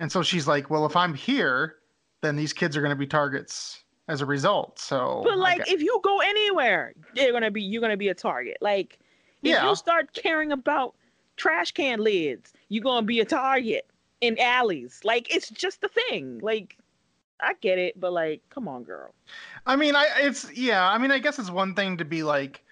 and 0.00 0.10
so 0.10 0.22
she's 0.24 0.48
like, 0.48 0.68
"Well, 0.70 0.84
if 0.86 0.96
I'm 0.96 1.14
here, 1.14 1.76
then 2.20 2.34
these 2.34 2.52
kids 2.52 2.76
are 2.76 2.82
gonna 2.82 2.96
be 2.96 3.06
targets." 3.06 3.84
As 4.08 4.20
a 4.20 4.26
result, 4.26 4.78
so 4.80 5.20
But 5.22 5.38
like, 5.38 5.70
if 5.70 5.80
you 5.80 6.00
go 6.02 6.20
anywhere, 6.20 6.94
you're 7.14 7.30
gonna 7.32 7.50
be 7.50 7.62
you're 7.62 7.80
gonna 7.80 7.96
be 7.96 8.08
a 8.08 8.14
target. 8.14 8.56
Like, 8.60 8.98
if 9.42 9.50
Yeah. 9.50 9.68
you 9.68 9.76
start 9.76 10.12
caring 10.14 10.50
about 10.50 10.96
trash 11.36 11.70
can 11.70 12.00
lids, 12.00 12.52
you're 12.68 12.82
gonna 12.82 13.06
be 13.06 13.20
a 13.20 13.24
target 13.24 13.86
in 14.20 14.36
alleys. 14.40 15.00
Like, 15.04 15.32
it's 15.32 15.48
just 15.50 15.84
a 15.84 15.88
thing. 15.88 16.40
Like, 16.40 16.76
I 17.38 17.54
get 17.60 17.78
it, 17.78 18.00
but 18.00 18.12
like, 18.12 18.42
come 18.50 18.66
on, 18.66 18.82
girl. 18.82 19.14
I 19.64 19.76
mean, 19.76 19.94
I 19.94 20.06
it's 20.22 20.50
yeah. 20.52 20.90
I 20.90 20.98
mean, 20.98 21.12
I 21.12 21.20
guess 21.20 21.38
it's 21.38 21.50
one 21.50 21.74
thing 21.76 21.96
to 21.98 22.04
be 22.04 22.24
like, 22.24 22.64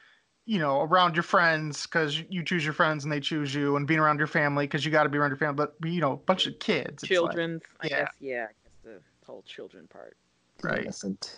you 0.44 0.58
know, 0.58 0.80
around 0.80 1.14
your 1.14 1.22
friends 1.22 1.86
because 1.86 2.20
you 2.28 2.42
choose 2.42 2.64
your 2.64 2.74
friends 2.74 3.04
and 3.04 3.12
they 3.12 3.20
choose 3.20 3.54
you, 3.54 3.76
and 3.76 3.86
being 3.86 4.00
around 4.00 4.18
your 4.18 4.26
family 4.26 4.66
because 4.66 4.84
you 4.84 4.90
got 4.90 5.04
to 5.04 5.08
be 5.08 5.18
around 5.18 5.30
your 5.30 5.36
family. 5.38 5.54
But 5.54 5.76
you 5.88 6.00
know, 6.00 6.14
a 6.14 6.16
bunch 6.16 6.48
of 6.48 6.58
kids, 6.58 7.02
it's 7.02 7.02
like- 7.04 7.10
Children's, 7.10 7.62
I 7.80 7.86
yeah. 7.86 7.98
guess, 8.00 8.12
yeah, 8.18 8.46
I 8.48 8.52
guess 8.64 8.72
the 8.82 9.00
whole 9.24 9.42
children 9.46 9.86
part. 9.86 10.16
Right? 10.62 10.82
Innocent. 10.82 11.36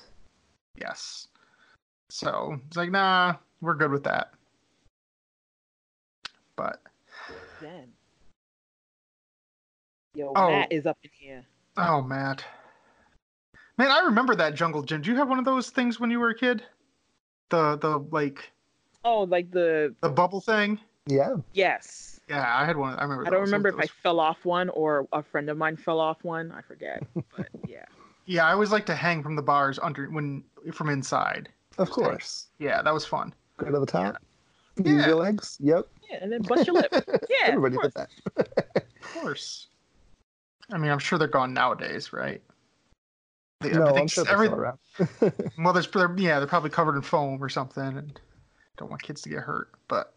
Yes. 0.76 1.28
So 2.10 2.58
it's 2.66 2.76
like, 2.76 2.90
nah, 2.90 3.34
we're 3.60 3.74
good 3.74 3.90
with 3.90 4.04
that. 4.04 4.32
But 6.56 6.80
Then, 7.60 7.92
yo, 10.14 10.32
Oh. 10.36 10.50
Matt 10.50 10.72
is 10.72 10.86
up 10.86 10.98
in 11.02 11.10
here. 11.14 11.44
oh, 11.76 12.02
Matt, 12.02 12.44
man, 13.78 13.90
I 13.90 14.00
remember 14.00 14.34
that 14.34 14.54
jungle 14.54 14.82
gym. 14.82 15.02
Do 15.02 15.10
you 15.10 15.16
have 15.16 15.28
one 15.28 15.38
of 15.38 15.44
those 15.44 15.70
things 15.70 15.98
when 16.00 16.10
you 16.10 16.18
were 16.20 16.30
a 16.30 16.34
kid? 16.34 16.62
The 17.50 17.76
the 17.76 17.98
like 18.10 18.50
Oh, 19.04 19.22
like 19.22 19.50
the 19.50 19.94
the 20.02 20.08
bubble 20.10 20.40
thing. 20.40 20.78
Yeah. 21.06 21.36
yes. 21.52 22.20
Yeah, 22.28 22.44
I 22.54 22.64
had 22.64 22.76
one. 22.76 22.94
I 22.96 23.02
remember. 23.02 23.26
I 23.26 23.30
don't 23.30 23.40
those. 23.40 23.48
remember 23.48 23.68
if 23.70 23.78
I 23.78 23.86
fell 23.86 24.20
off 24.20 24.44
one 24.44 24.68
or 24.68 25.08
a 25.12 25.22
friend 25.22 25.48
of 25.50 25.56
mine 25.56 25.76
fell 25.76 25.98
off 25.98 26.22
one. 26.22 26.52
I 26.52 26.60
forget, 26.62 27.02
but 27.36 27.48
yeah. 27.66 27.86
Yeah, 28.30 28.46
I 28.46 28.52
always 28.52 28.70
like 28.70 28.86
to 28.86 28.94
hang 28.94 29.24
from 29.24 29.34
the 29.34 29.42
bars 29.42 29.80
under 29.82 30.08
when 30.08 30.44
from 30.72 30.88
inside. 30.88 31.48
Of 31.78 31.90
course. 31.90 32.46
Yeah, 32.60 32.80
that 32.80 32.94
was 32.94 33.04
fun. 33.04 33.34
Go 33.56 33.72
to 33.72 33.80
the 33.80 33.86
top. 33.86 34.18
Yeah. 34.76 34.92
Use 34.92 35.06
your 35.06 35.16
legs. 35.16 35.56
Yep. 35.60 35.88
Yeah, 36.08 36.18
and 36.22 36.30
then 36.30 36.42
bust 36.42 36.64
your 36.64 36.74
lip. 36.76 36.92
Yeah, 36.94 37.48
of 37.48 37.54
Everybody 37.54 37.74
course. 37.74 37.92
did 37.92 38.06
that. 38.36 38.84
Of 39.02 39.14
course. 39.14 39.66
I 40.72 40.78
mean, 40.78 40.92
I'm 40.92 41.00
sure 41.00 41.18
they're 41.18 41.26
gone 41.26 41.52
nowadays, 41.52 42.12
right? 42.12 42.40
They- 43.62 43.72
no, 43.72 43.86
I'm 43.96 44.06
sure 44.06 44.22
they're 44.22 44.34
every- 44.34 44.46
still 44.46 44.60
around. 44.60 44.78
well, 45.58 45.72
there's 45.72 45.88
they're, 45.90 46.14
yeah, 46.16 46.38
they're 46.38 46.46
probably 46.46 46.70
covered 46.70 46.94
in 46.94 47.02
foam 47.02 47.42
or 47.42 47.48
something, 47.48 47.82
and 47.98 48.20
don't 48.76 48.90
want 48.90 49.02
kids 49.02 49.22
to 49.22 49.28
get 49.28 49.40
hurt. 49.40 49.70
But 49.88 50.14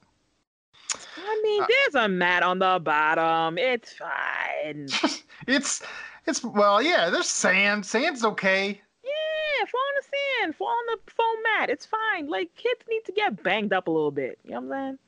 I 1.17 1.41
mean, 1.43 1.63
Uh, 1.63 1.67
there's 1.67 2.05
a 2.05 2.07
mat 2.07 2.43
on 2.43 2.59
the 2.59 2.79
bottom. 2.79 3.57
It's 3.57 3.93
fine. 3.93 4.87
it's 5.47 5.81
it's 6.25 6.43
well, 6.43 6.81
yeah. 6.81 7.09
There's 7.09 7.27
sand. 7.29 7.85
Sand's 7.85 8.23
okay. 8.23 8.81
Yeah, 9.03 9.65
fall 9.65 9.81
on 9.81 9.93
the 9.95 10.17
sand, 10.41 10.55
fall 10.55 10.67
on 10.67 10.85
the 10.87 11.11
foam 11.11 11.35
mat. 11.43 11.69
It's 11.69 11.85
fine. 11.85 12.27
Like 12.27 12.53
kids 12.55 12.81
need 12.89 13.03
to 13.05 13.11
get 13.11 13.43
banged 13.43 13.73
up 13.73 13.87
a 13.87 13.91
little 13.91 14.11
bit. 14.11 14.39
You 14.43 14.51
know 14.51 14.61
what 14.61 14.75
I'm 14.75 14.85
saying? 14.85 14.99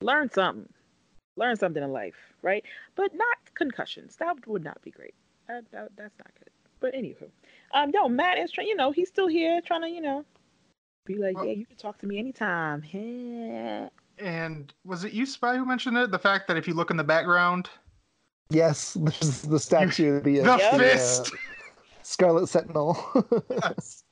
Learn 0.00 0.30
something. 0.30 0.68
Learn 1.36 1.56
something 1.56 1.82
in 1.82 1.92
life, 1.92 2.14
right? 2.42 2.64
But 2.94 3.14
not 3.14 3.38
concussions. 3.54 4.16
That 4.16 4.46
would 4.46 4.62
not 4.62 4.80
be 4.82 4.90
great. 4.90 5.14
That, 5.48 5.64
that, 5.72 5.90
that's 5.96 6.16
not 6.18 6.30
good. 6.38 6.50
But 6.80 6.94
anywho, 6.94 7.28
um, 7.72 7.90
yo, 7.92 8.08
Matt 8.08 8.38
is 8.38 8.50
trying. 8.50 8.68
You 8.68 8.76
know, 8.76 8.92
he's 8.92 9.08
still 9.08 9.26
here, 9.26 9.60
trying 9.60 9.82
to, 9.82 9.88
you 9.88 10.00
know, 10.00 10.24
be 11.06 11.16
like, 11.16 11.36
Well- 11.36 11.46
yeah, 11.46 11.52
you 11.52 11.66
can 11.66 11.76
talk 11.76 11.98
to 11.98 12.06
me 12.06 12.18
anytime. 12.18 12.84
Yeah. 12.92 13.88
And 14.18 14.72
was 14.84 15.04
it 15.04 15.12
you, 15.12 15.26
Spy, 15.26 15.56
who 15.56 15.64
mentioned 15.64 15.96
it? 15.96 16.10
The 16.10 16.18
fact 16.18 16.46
that 16.46 16.56
if 16.56 16.68
you 16.68 16.74
look 16.74 16.90
in 16.90 16.96
the 16.96 17.04
background, 17.04 17.68
yes, 18.50 18.94
there's 18.94 19.42
the 19.42 19.58
statue 19.58 20.16
of 20.16 20.24
the, 20.24 20.40
the 20.40 20.52
uh, 20.52 20.56
Yep. 20.58 20.78
fist, 20.80 21.32
Scarlet 22.02 22.48
Sentinel. 22.48 22.96
yes. 23.50 24.04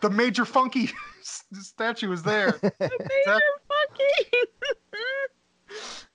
the 0.00 0.10
Major 0.10 0.44
Funky 0.44 0.90
statue 1.22 2.12
is 2.12 2.22
there. 2.22 2.58
Major 2.80 3.40
fucking. 3.68 4.44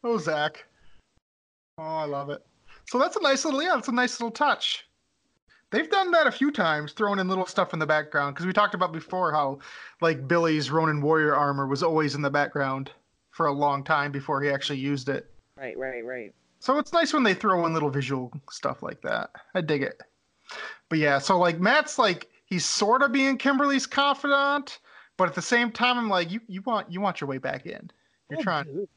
Oh, 0.03 0.17
Zach. 0.17 0.65
Oh, 1.77 1.83
I 1.83 2.05
love 2.05 2.29
it. 2.29 2.45
So 2.85 2.97
that's 2.97 3.15
a 3.17 3.21
nice 3.21 3.45
little, 3.45 3.61
yeah, 3.61 3.75
that's 3.75 3.87
a 3.89 3.91
nice 3.93 4.19
little 4.19 4.31
touch. 4.31 4.85
They've 5.71 5.89
done 5.89 6.09
that 6.11 6.25
a 6.25 6.31
few 6.31 6.51
times, 6.51 6.93
throwing 6.93 7.19
in 7.19 7.27
little 7.27 7.45
stuff 7.45 7.73
in 7.73 7.79
the 7.79 7.85
background. 7.85 8.33
Because 8.33 8.47
we 8.47 8.53
talked 8.53 8.73
about 8.73 8.91
before 8.91 9.31
how, 9.31 9.59
like, 10.01 10.27
Billy's 10.27 10.71
Ronin 10.71 10.99
Warrior 11.01 11.35
armor 11.35 11.67
was 11.67 11.83
always 11.83 12.15
in 12.15 12.21
the 12.23 12.29
background 12.31 12.91
for 13.31 13.45
a 13.45 13.51
long 13.51 13.83
time 13.83 14.11
before 14.11 14.41
he 14.41 14.49
actually 14.49 14.79
used 14.79 15.09
it. 15.09 15.29
right, 15.55 15.77
right, 15.77 16.03
right. 16.03 16.33
So 16.59 16.77
it's 16.77 16.93
nice 16.93 17.13
when 17.13 17.23
they 17.23 17.33
throw 17.33 17.65
in 17.65 17.73
little 17.73 17.89
visual 17.89 18.31
stuff 18.51 18.83
like 18.83 19.01
that. 19.01 19.31
I 19.53 19.61
dig 19.61 19.81
it. 19.81 20.01
But 20.89 20.99
yeah, 20.99 21.19
so 21.19 21.37
like 21.37 21.59
Matt's 21.59 21.97
like 21.97 22.29
he's 22.45 22.65
sort 22.65 23.01
of 23.01 23.11
being 23.11 23.37
Kimberly's 23.37 23.85
confidant, 23.85 24.79
but 25.17 25.29
at 25.29 25.35
the 25.35 25.41
same 25.41 25.71
time, 25.71 25.97
I'm 25.97 26.09
like, 26.09 26.31
you 26.31 26.41
you 26.47 26.61
want 26.63 26.91
you 26.91 27.01
want 27.01 27.21
your 27.21 27.29
way 27.29 27.37
back 27.37 27.65
in. 27.65 27.89
You're 28.29 28.41
trying 28.41 28.87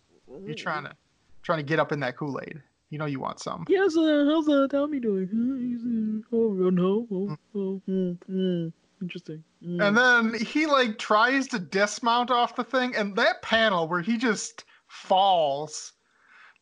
you're 0.44 0.54
trying 0.54 0.84
to 0.84 0.94
trying 1.42 1.58
to 1.58 1.64
get 1.64 1.78
up 1.78 1.92
in 1.92 2.00
that 2.00 2.16
Kool 2.16 2.40
Aid. 2.42 2.60
You 2.90 2.98
know 2.98 3.06
you 3.06 3.20
want 3.20 3.40
some. 3.40 3.64
Yes, 3.68 3.96
uh, 3.96 4.26
how's 4.26 4.48
uh, 4.48 4.66
Tommy 4.68 5.00
doing? 5.00 6.22
Uh, 6.30 6.36
oh, 6.36 6.70
no. 6.70 7.06
Oh, 7.10 7.36
oh, 7.54 7.80
mm, 7.88 8.18
mm, 8.30 8.72
interesting. 9.00 9.42
Mm. 9.64 9.88
And 9.88 9.96
then 9.96 10.34
he 10.40 10.66
like 10.66 10.98
tries 10.98 11.48
to 11.48 11.58
dismount 11.58 12.30
off 12.30 12.54
the 12.54 12.64
thing, 12.64 12.94
and 12.94 13.16
that 13.16 13.40
panel 13.40 13.88
where 13.88 14.02
he 14.02 14.18
just 14.18 14.64
falls, 14.88 15.92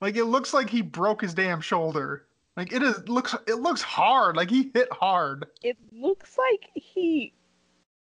like 0.00 0.16
it 0.16 0.24
looks 0.24 0.52
like 0.54 0.70
he 0.70 0.82
broke 0.82 1.22
his 1.22 1.34
damn 1.34 1.60
shoulder. 1.60 2.26
Like 2.56 2.72
it 2.72 2.82
is 2.82 3.08
looks 3.08 3.34
it 3.46 3.54
looks 3.56 3.82
hard. 3.82 4.36
Like 4.36 4.50
he 4.50 4.70
hit 4.74 4.88
hard. 4.92 5.46
it 5.62 5.76
looks 5.92 6.36
like 6.38 6.68
he 6.74 7.32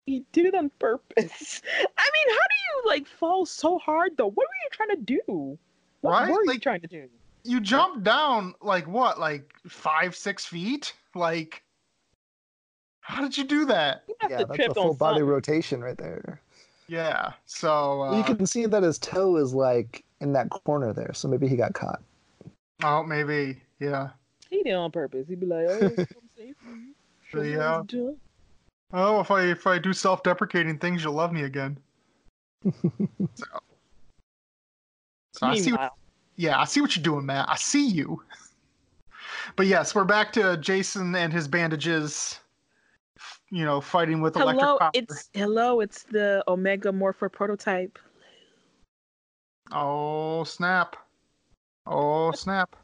he 0.07 0.25
did 0.33 0.47
it 0.47 0.55
on 0.55 0.71
purpose. 0.79 1.63
I 1.99 2.11
mean, 2.15 2.29
how 2.37 2.47
do 2.49 2.57
you 2.67 2.83
like 2.87 3.07
fall 3.07 3.47
so 3.47 3.79
hard 3.79 4.17
though? 4.17 4.27
What 4.27 4.37
were 4.37 4.63
you 4.65 4.71
trying 4.73 4.91
to 4.91 4.97
do? 4.97 5.59
What 6.01 6.11
Right? 6.13 6.31
were 6.31 6.45
you 6.53 6.59
trying 6.59 6.81
to 6.81 6.89
do? 6.89 7.09
You 7.45 7.61
jump 7.61 8.03
down 8.05 8.55
like 8.61 8.87
what, 8.89 9.19
like 9.21 9.53
five, 9.69 10.17
six 10.17 10.45
feet? 10.45 10.93
Like 11.15 11.63
how 13.01 13.23
did 13.23 13.37
you 13.39 13.45
do 13.45 13.65
that? 13.67 14.05
You 14.09 14.15
have 14.21 14.31
yeah, 14.31 14.39
to 14.39 14.45
that's 14.47 14.57
trip 14.57 14.71
a 14.71 14.75
full 14.75 14.91
on 14.91 14.97
body 14.97 15.21
something. 15.21 15.25
rotation 15.27 15.81
right 15.83 15.99
there. 15.99 16.42
Yeah. 16.93 17.33
So 17.47 18.03
uh, 18.03 18.19
you 18.19 18.23
can 18.23 18.45
see 18.45 18.67
that 18.67 18.83
his 18.83 18.99
toe 18.99 19.37
is 19.37 19.55
like 19.55 20.05
in 20.21 20.35
that 20.35 20.51
corner 20.51 20.93
there, 20.93 21.15
so 21.15 21.27
maybe 21.27 21.49
he 21.49 21.57
got 21.57 21.73
caught. 21.73 22.03
oh 22.85 23.03
maybe. 23.03 23.63
Yeah. 23.81 24.11
He 24.51 24.63
did 24.63 24.75
on 24.75 24.91
purpose. 24.91 25.27
He'd 25.27 25.41
be 25.41 25.47
like, 25.47 25.65
"Oh, 25.69 25.95
I'm 25.99 26.07
safe. 26.37 26.55
Show 27.31 27.41
me 27.41 27.53
Yeah. 27.53 27.83
to. 27.89 28.19
Oh, 28.93 29.21
if 29.21 29.31
I 29.31 29.45
if 29.45 29.67
I 29.67 29.79
do 29.79 29.95
self 29.95 30.23
deprecating 30.23 30.77
things, 30.79 31.03
you'll 31.03 31.15
love 31.15 31.33
me 31.33 31.45
again. 31.45 31.79
so, 33.35 33.47
so 35.33 35.47
I 35.47 35.57
see 35.57 35.73
what 35.73 35.95
Yeah, 36.37 36.61
I 36.61 36.67
see 36.67 36.83
what 36.83 36.95
you're 36.95 37.03
doing, 37.03 37.25
Matt. 37.25 37.49
I 37.49 37.57
see 37.57 37.89
you. 37.89 38.23
But 39.57 39.67
yes, 39.67 39.95
we're 39.95 40.05
back 40.05 40.31
to 40.35 40.59
Jason 40.59 41.15
and 41.15 41.33
his 41.33 41.49
bandages. 41.49 42.39
You 43.53 43.67
know, 43.67 43.83
fighting 43.83 44.23
with 44.23 44.35
electric 44.37 44.61
hello, 44.63 44.79
power. 44.79 44.91
it's 44.95 45.29
hello, 45.35 45.81
it's 45.81 46.05
the 46.05 46.43
Omega 46.49 46.91
Morpher 46.91 47.29
prototype. 47.29 47.99
Oh 49.71 50.43
snap! 50.45 50.97
Oh 51.87 52.33
snap! 52.33 52.75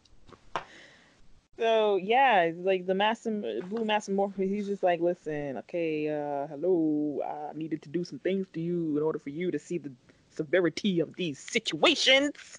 So 1.59 1.97
yeah, 1.97 2.53
like 2.59 2.85
the 2.85 2.95
massive 2.95 3.43
blue 3.71 3.87
massive 3.87 4.15
morpher, 4.15 4.43
he's 4.43 4.67
just 4.67 4.83
like, 4.83 5.01
listen, 5.01 5.57
okay, 5.57 6.11
uh, 6.11 6.47
hello, 6.49 7.23
I 7.25 7.57
needed 7.57 7.81
to 7.83 7.89
do 7.89 8.05
some 8.05 8.19
things 8.19 8.47
to 8.53 8.61
you 8.61 8.95
in 8.99 9.03
order 9.03 9.19
for 9.19 9.31
you 9.31 9.51
to 9.51 9.59
see 9.59 9.79
the 9.79 9.91
severity 10.37 11.01
of 11.01 11.17
these 11.17 11.39
situations. 11.39 12.59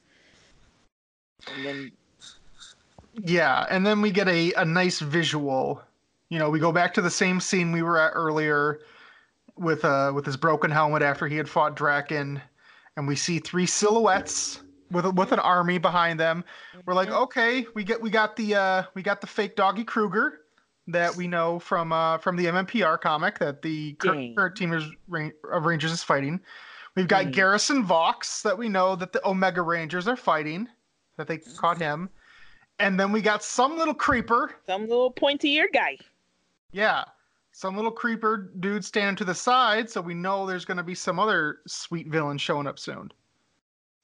And 1.53 1.63
then 1.63 1.91
Yeah, 3.13 3.67
and 3.69 3.85
then 3.85 4.01
we 4.01 4.09
get 4.09 4.27
a, 4.27 4.51
a 4.53 4.65
nice 4.65 4.99
visual. 4.99 5.83
You 6.29 6.37
know, 6.37 6.49
we 6.49 6.59
go 6.59 6.71
back 6.71 6.93
to 6.93 7.01
the 7.01 7.09
same 7.09 7.39
scene 7.39 7.71
we 7.71 7.81
were 7.81 7.97
at 7.97 8.11
earlier 8.13 8.79
with 9.57 9.83
uh 9.83 10.11
with 10.15 10.25
his 10.25 10.37
broken 10.37 10.71
helmet 10.71 11.01
after 11.01 11.27
he 11.27 11.35
had 11.35 11.49
fought 11.49 11.75
Drakkon, 11.75 12.41
and 12.95 13.07
we 13.07 13.15
see 13.15 13.39
three 13.39 13.65
silhouettes 13.65 14.61
with 14.91 15.05
a- 15.05 15.11
with 15.11 15.31
an 15.31 15.39
army 15.39 15.77
behind 15.79 16.19
them. 16.19 16.43
We're 16.85 16.93
like, 16.93 17.09
okay, 17.09 17.65
we 17.73 17.83
get 17.83 17.99
we 18.01 18.09
got 18.11 18.35
the 18.35 18.55
uh 18.55 18.83
we 18.93 19.01
got 19.01 19.21
the 19.21 19.27
fake 19.27 19.55
Doggie 19.55 19.83
Cruger 19.83 20.41
that 20.87 21.15
we 21.15 21.27
know 21.27 21.57
from 21.59 21.91
uh 21.91 22.19
from 22.19 22.35
the 22.35 22.45
MMPR 22.45 23.01
comic 23.01 23.39
that 23.39 23.61
the 23.63 23.93
cur- 23.93 24.13
Dang. 24.13 24.35
current 24.35 24.55
team 24.55 24.71
is, 24.73 24.83
of 25.51 25.65
Rangers 25.65 25.91
is 25.91 26.03
fighting. 26.03 26.39
We've 26.95 27.07
got 27.07 27.25
Hmm. 27.25 27.31
Garrison 27.31 27.83
Vox 27.83 28.43
that 28.43 28.57
we 28.57 28.69
know 28.69 28.95
that 28.95 29.13
the 29.13 29.27
Omega 29.27 29.61
Rangers 29.63 30.07
are 30.07 30.15
fighting, 30.15 30.67
that 31.17 31.27
they 31.27 31.37
caught 31.39 31.77
him. 31.79 32.09
And 32.79 32.99
then 32.99 33.11
we 33.11 33.21
got 33.21 33.43
some 33.43 33.77
little 33.77 33.93
creeper. 33.93 34.55
Some 34.65 34.83
little 34.87 35.11
pointy 35.11 35.53
ear 35.55 35.69
guy. 35.71 35.97
Yeah. 36.71 37.03
Some 37.51 37.75
little 37.75 37.91
creeper 37.91 38.51
dude 38.59 38.85
standing 38.85 39.15
to 39.17 39.25
the 39.25 39.33
side, 39.33 39.89
so 39.89 40.01
we 40.01 40.13
know 40.13 40.45
there's 40.45 40.65
going 40.65 40.77
to 40.77 40.83
be 40.83 40.95
some 40.95 41.19
other 41.19 41.59
sweet 41.67 42.07
villain 42.07 42.37
showing 42.37 42.67
up 42.67 42.79
soon. 42.79 43.11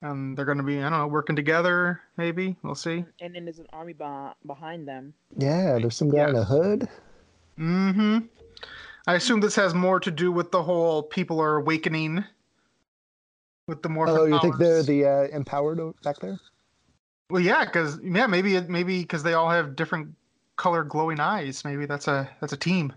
And 0.01 0.37
they're 0.37 0.45
going 0.45 0.57
to 0.57 0.63
be, 0.63 0.79
I 0.79 0.89
don't 0.89 0.99
know, 0.99 1.07
working 1.07 1.35
together, 1.35 2.01
maybe. 2.17 2.55
We'll 2.63 2.75
see. 2.75 3.05
And 3.21 3.33
then 3.33 3.45
there's 3.45 3.59
an 3.59 3.67
army 3.71 3.93
beh- 3.93 4.33
behind 4.45 4.87
them. 4.87 5.13
Yeah, 5.37 5.79
there's 5.79 5.95
some 5.95 6.09
guy 6.09 6.29
in 6.29 6.35
a 6.35 6.43
hood. 6.43 6.89
Mm 7.57 7.95
hmm. 7.95 8.17
I 9.07 9.15
assume 9.15 9.39
this 9.39 9.55
has 9.55 9.73
more 9.73 9.99
to 9.99 10.11
do 10.11 10.31
with 10.31 10.51
the 10.51 10.63
whole 10.63 11.03
people 11.03 11.39
are 11.39 11.57
awakening 11.57 12.23
with 13.67 13.81
the 13.83 13.89
more. 13.89 14.07
Oh, 14.09 14.25
you 14.25 14.39
think 14.39 14.57
they're 14.57 14.83
the 14.83 15.05
uh, 15.05 15.27
empowered 15.35 15.79
back 16.03 16.19
there? 16.19 16.39
Well, 17.29 17.41
yeah, 17.41 17.65
because 17.65 17.99
yeah, 18.03 18.27
maybe 18.27 18.55
it 18.55 18.69
maybe 18.69 19.01
because 19.01 19.23
they 19.23 19.33
all 19.33 19.49
have 19.49 19.75
different 19.75 20.09
color 20.57 20.83
glowing 20.83 21.19
eyes. 21.19 21.63
Maybe 21.65 21.85
that's 21.85 22.07
a 22.07 22.29
that's 22.39 22.53
a 22.53 22.57
team. 22.57 22.93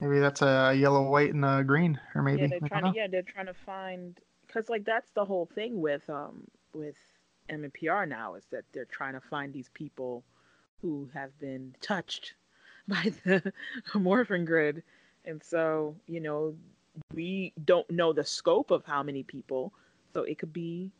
Maybe 0.00 0.20
that's 0.20 0.42
a 0.42 0.74
yellow, 0.76 1.08
white, 1.08 1.34
and 1.34 1.44
a 1.44 1.64
green, 1.64 1.98
or 2.14 2.22
maybe 2.22 2.42
yeah, 2.42 2.48
they're 2.48 2.68
trying 2.68 2.92
to. 2.92 2.92
Yeah, 2.94 3.06
they're 3.08 3.22
trying 3.22 3.46
to 3.46 3.54
find 3.54 4.18
because 4.46 4.68
like 4.68 4.84
that's 4.84 5.10
the 5.10 5.24
whole 5.24 5.46
thing 5.54 5.80
with 5.80 6.08
um 6.08 6.44
with 6.72 6.96
MMPR 7.50 8.08
now 8.08 8.34
is 8.34 8.44
that 8.50 8.64
they're 8.72 8.84
trying 8.84 9.14
to 9.14 9.20
find 9.20 9.52
these 9.52 9.70
people 9.74 10.24
who 10.80 11.08
have 11.12 11.36
been 11.40 11.74
touched 11.80 12.34
by 12.88 13.12
the 13.24 13.52
morphin 13.94 14.44
grid, 14.44 14.82
and 15.24 15.42
so 15.42 15.96
you 16.06 16.20
know 16.20 16.54
we 17.12 17.52
don't 17.64 17.88
know 17.90 18.12
the 18.12 18.24
scope 18.24 18.70
of 18.70 18.84
how 18.84 19.02
many 19.02 19.24
people, 19.24 19.72
so 20.12 20.22
it 20.22 20.38
could 20.38 20.52
be 20.52 20.92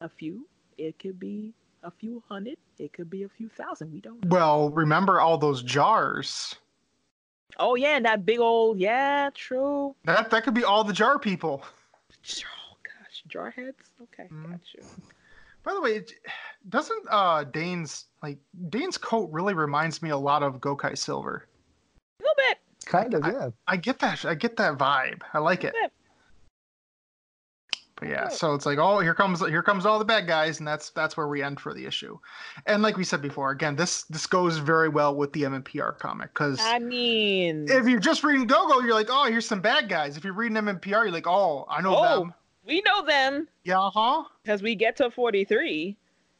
a 0.00 0.08
few, 0.08 0.48
it 0.78 0.98
could 0.98 1.20
be 1.20 1.54
a 1.82 1.90
few 1.90 2.22
hundred, 2.28 2.56
it 2.78 2.92
could 2.92 3.10
be 3.10 3.22
a 3.24 3.28
few 3.28 3.48
thousand. 3.48 3.92
We 3.92 4.00
don't 4.00 4.24
know. 4.24 4.28
Well, 4.30 4.70
remember 4.70 5.20
all 5.20 5.38
those 5.38 5.62
jars? 5.62 6.54
Oh 7.58 7.74
yeah, 7.74 7.96
and 7.96 8.04
that 8.06 8.24
big 8.24 8.38
old 8.40 8.78
yeah, 8.78 9.30
true. 9.34 9.94
That 10.04 10.30
that 10.30 10.44
could 10.44 10.54
be 10.54 10.64
all 10.64 10.84
the 10.84 10.92
jar 10.92 11.18
people. 11.18 11.62
Oh 12.24 12.76
gosh, 12.84 13.22
jar 13.26 13.50
heads. 13.50 13.90
Okay, 14.00 14.28
Mhm. 14.32 14.50
got 14.52 14.60
you. 14.74 14.82
By 15.64 15.74
the 15.74 15.80
way, 15.80 15.96
it- 15.96 16.12
doesn't 16.68 17.04
uh 17.10 17.44
Dane's 17.44 18.06
like 18.22 18.38
Dane's 18.68 18.96
coat 18.96 19.28
really 19.32 19.54
reminds 19.54 20.02
me 20.02 20.10
a 20.10 20.16
lot 20.16 20.42
of 20.44 20.60
Gokai 20.60 20.96
Silver? 20.96 21.48
A 22.20 22.22
little 22.22 22.34
bit. 22.36 22.58
Kind 22.86 23.14
of, 23.14 23.26
yeah. 23.26 23.50
I 23.66 23.76
get 23.76 23.98
that. 24.00 24.24
I 24.24 24.34
get 24.34 24.56
that 24.56 24.78
vibe. 24.78 25.22
I 25.34 25.38
like 25.38 25.64
it. 25.64 25.74
Yeah. 25.80 25.88
But 28.02 28.08
yeah, 28.10 28.22
Yeah. 28.24 28.28
so 28.30 28.54
it's 28.54 28.66
like, 28.66 28.78
oh, 28.78 28.98
here 28.98 29.14
comes 29.14 29.38
here 29.46 29.62
comes 29.62 29.86
all 29.86 30.00
the 30.00 30.04
bad 30.04 30.26
guys, 30.26 30.58
and 30.58 30.66
that's 30.66 30.90
that's 30.90 31.16
where 31.16 31.28
we 31.28 31.40
end 31.40 31.60
for 31.60 31.72
the 31.72 31.86
issue. 31.86 32.18
And 32.66 32.82
like 32.82 32.96
we 32.96 33.04
said 33.04 33.22
before, 33.22 33.52
again, 33.52 33.76
this 33.76 34.02
this 34.04 34.26
goes 34.26 34.58
very 34.58 34.88
well 34.88 35.14
with 35.14 35.32
the 35.32 35.42
MMPR 35.42 35.98
comic 36.00 36.34
because 36.34 36.58
I 36.60 36.80
mean, 36.80 37.66
if 37.70 37.86
you're 37.86 38.00
just 38.00 38.24
reading 38.24 38.46
Go-Go, 38.48 38.80
you're 38.80 38.94
like, 38.94 39.06
oh, 39.08 39.26
here's 39.26 39.46
some 39.46 39.60
bad 39.60 39.88
guys. 39.88 40.16
If 40.16 40.24
you're 40.24 40.32
reading 40.32 40.56
MMPR, 40.58 41.04
you're 41.04 41.12
like, 41.12 41.28
oh, 41.28 41.64
I 41.70 41.80
know 41.80 41.96
Oh. 41.96 42.18
them. 42.20 42.34
we 42.66 42.82
know 42.84 43.04
them 43.06 43.46
Yeah, 43.62 43.88
huh? 43.94 44.24
because 44.42 44.62
we 44.62 44.74
get 44.74 44.96
to 44.96 45.08
43 45.08 45.96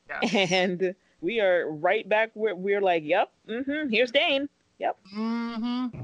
Yes. 0.09 0.51
and 0.51 0.97
we 1.21 1.41
are 1.41 1.71
right 1.71 2.09
back 2.09 2.31
where 2.35 2.57
we're 2.57 2.81
like, 2.81 3.05
yep, 3.05 3.31
mm-hmm, 3.49 3.89
here's 3.89 4.11
Dane. 4.11 4.49
Yep. 4.81 4.99
Mm-hmm. 5.17 6.03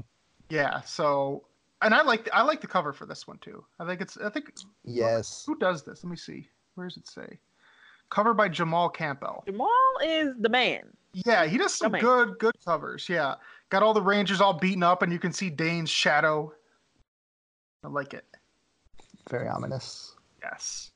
Yeah. 0.49 0.79
So, 0.81 1.43
and 1.81 1.93
I 1.93 2.01
like 2.01 2.29
I 2.33 2.41
like 2.41 2.61
the 2.61 2.67
cover 2.67 2.93
for 2.93 3.05
this 3.05 3.27
one 3.27 3.37
too. 3.39 3.63
I 3.79 3.85
think 3.85 4.01
it's 4.01 4.17
I 4.17 4.29
think 4.29 4.51
Yes. 4.83 5.43
who 5.45 5.57
does 5.57 5.83
this? 5.83 6.03
Let 6.03 6.11
me 6.11 6.17
see. 6.17 6.49
Where 6.75 6.87
does 6.87 6.97
it 6.97 7.07
say? 7.07 7.39
Cover 8.09 8.33
by 8.33 8.49
Jamal 8.49 8.89
Campbell. 8.89 9.43
Jamal 9.45 9.69
is 10.03 10.33
the 10.39 10.49
man. 10.49 10.81
Yeah, 11.13 11.45
he 11.45 11.57
does 11.57 11.73
some 11.73 11.91
good 11.93 12.37
good 12.39 12.55
covers. 12.65 13.07
Yeah, 13.09 13.35
got 13.69 13.83
all 13.83 13.93
the 13.93 14.01
Rangers 14.01 14.41
all 14.41 14.53
beaten 14.53 14.83
up, 14.83 15.01
and 15.01 15.11
you 15.11 15.19
can 15.19 15.31
see 15.33 15.49
Dane's 15.49 15.89
shadow. 15.89 16.53
I 17.83 17.87
like 17.87 18.13
it. 18.13 18.25
Very 19.29 19.47
ominous. 19.47 20.15
Yes, 20.41 20.91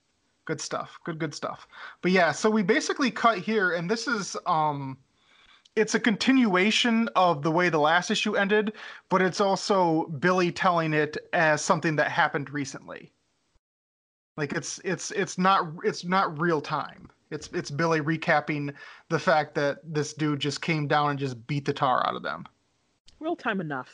good 0.46 0.60
stuff. 0.62 1.00
Good 1.04 1.20
good 1.20 1.34
stuff. 1.34 1.68
But 2.02 2.12
yeah, 2.12 2.32
so 2.32 2.50
we 2.50 2.64
basically 2.64 3.12
cut 3.12 3.38
here, 3.38 3.74
and 3.74 3.90
this 3.90 4.08
is 4.08 4.36
um, 4.46 4.98
it's 5.76 5.96
a 5.96 6.00
continuation 6.00 7.10
of 7.16 7.42
the 7.42 7.52
way 7.52 7.70
the 7.70 7.80
last 7.80 8.12
issue 8.12 8.36
ended, 8.36 8.74
but 9.10 9.22
it's 9.22 9.42
also 9.42 10.06
Billy 10.20 10.52
telling 10.52 10.94
it 10.94 11.18
as 11.34 11.62
something 11.62 11.96
that 11.96 12.12
happened 12.12 12.52
recently. 12.52 13.12
Like 14.38 14.54
it's 14.54 14.80
it's 14.84 15.12
it's 15.12 15.38
not 15.38 15.68
it's 15.84 16.04
not 16.04 16.40
real 16.40 16.62
time. 16.62 17.10
It's 17.32 17.50
it's 17.54 17.72
Billy 17.72 18.02
recapping 18.02 18.74
the 19.10 19.20
fact 19.20 19.56
that 19.56 19.80
this 19.84 20.14
dude 20.14 20.40
just 20.40 20.62
came 20.62 20.88
down 20.88 21.12
and 21.12 21.20
just 21.20 21.46
beat 21.48 21.66
the 21.66 21.74
tar 21.74 22.06
out 22.08 22.16
of 22.16 22.24
them. 22.24 22.46
Real 23.20 23.36
time 23.36 23.62
enough. 23.62 23.92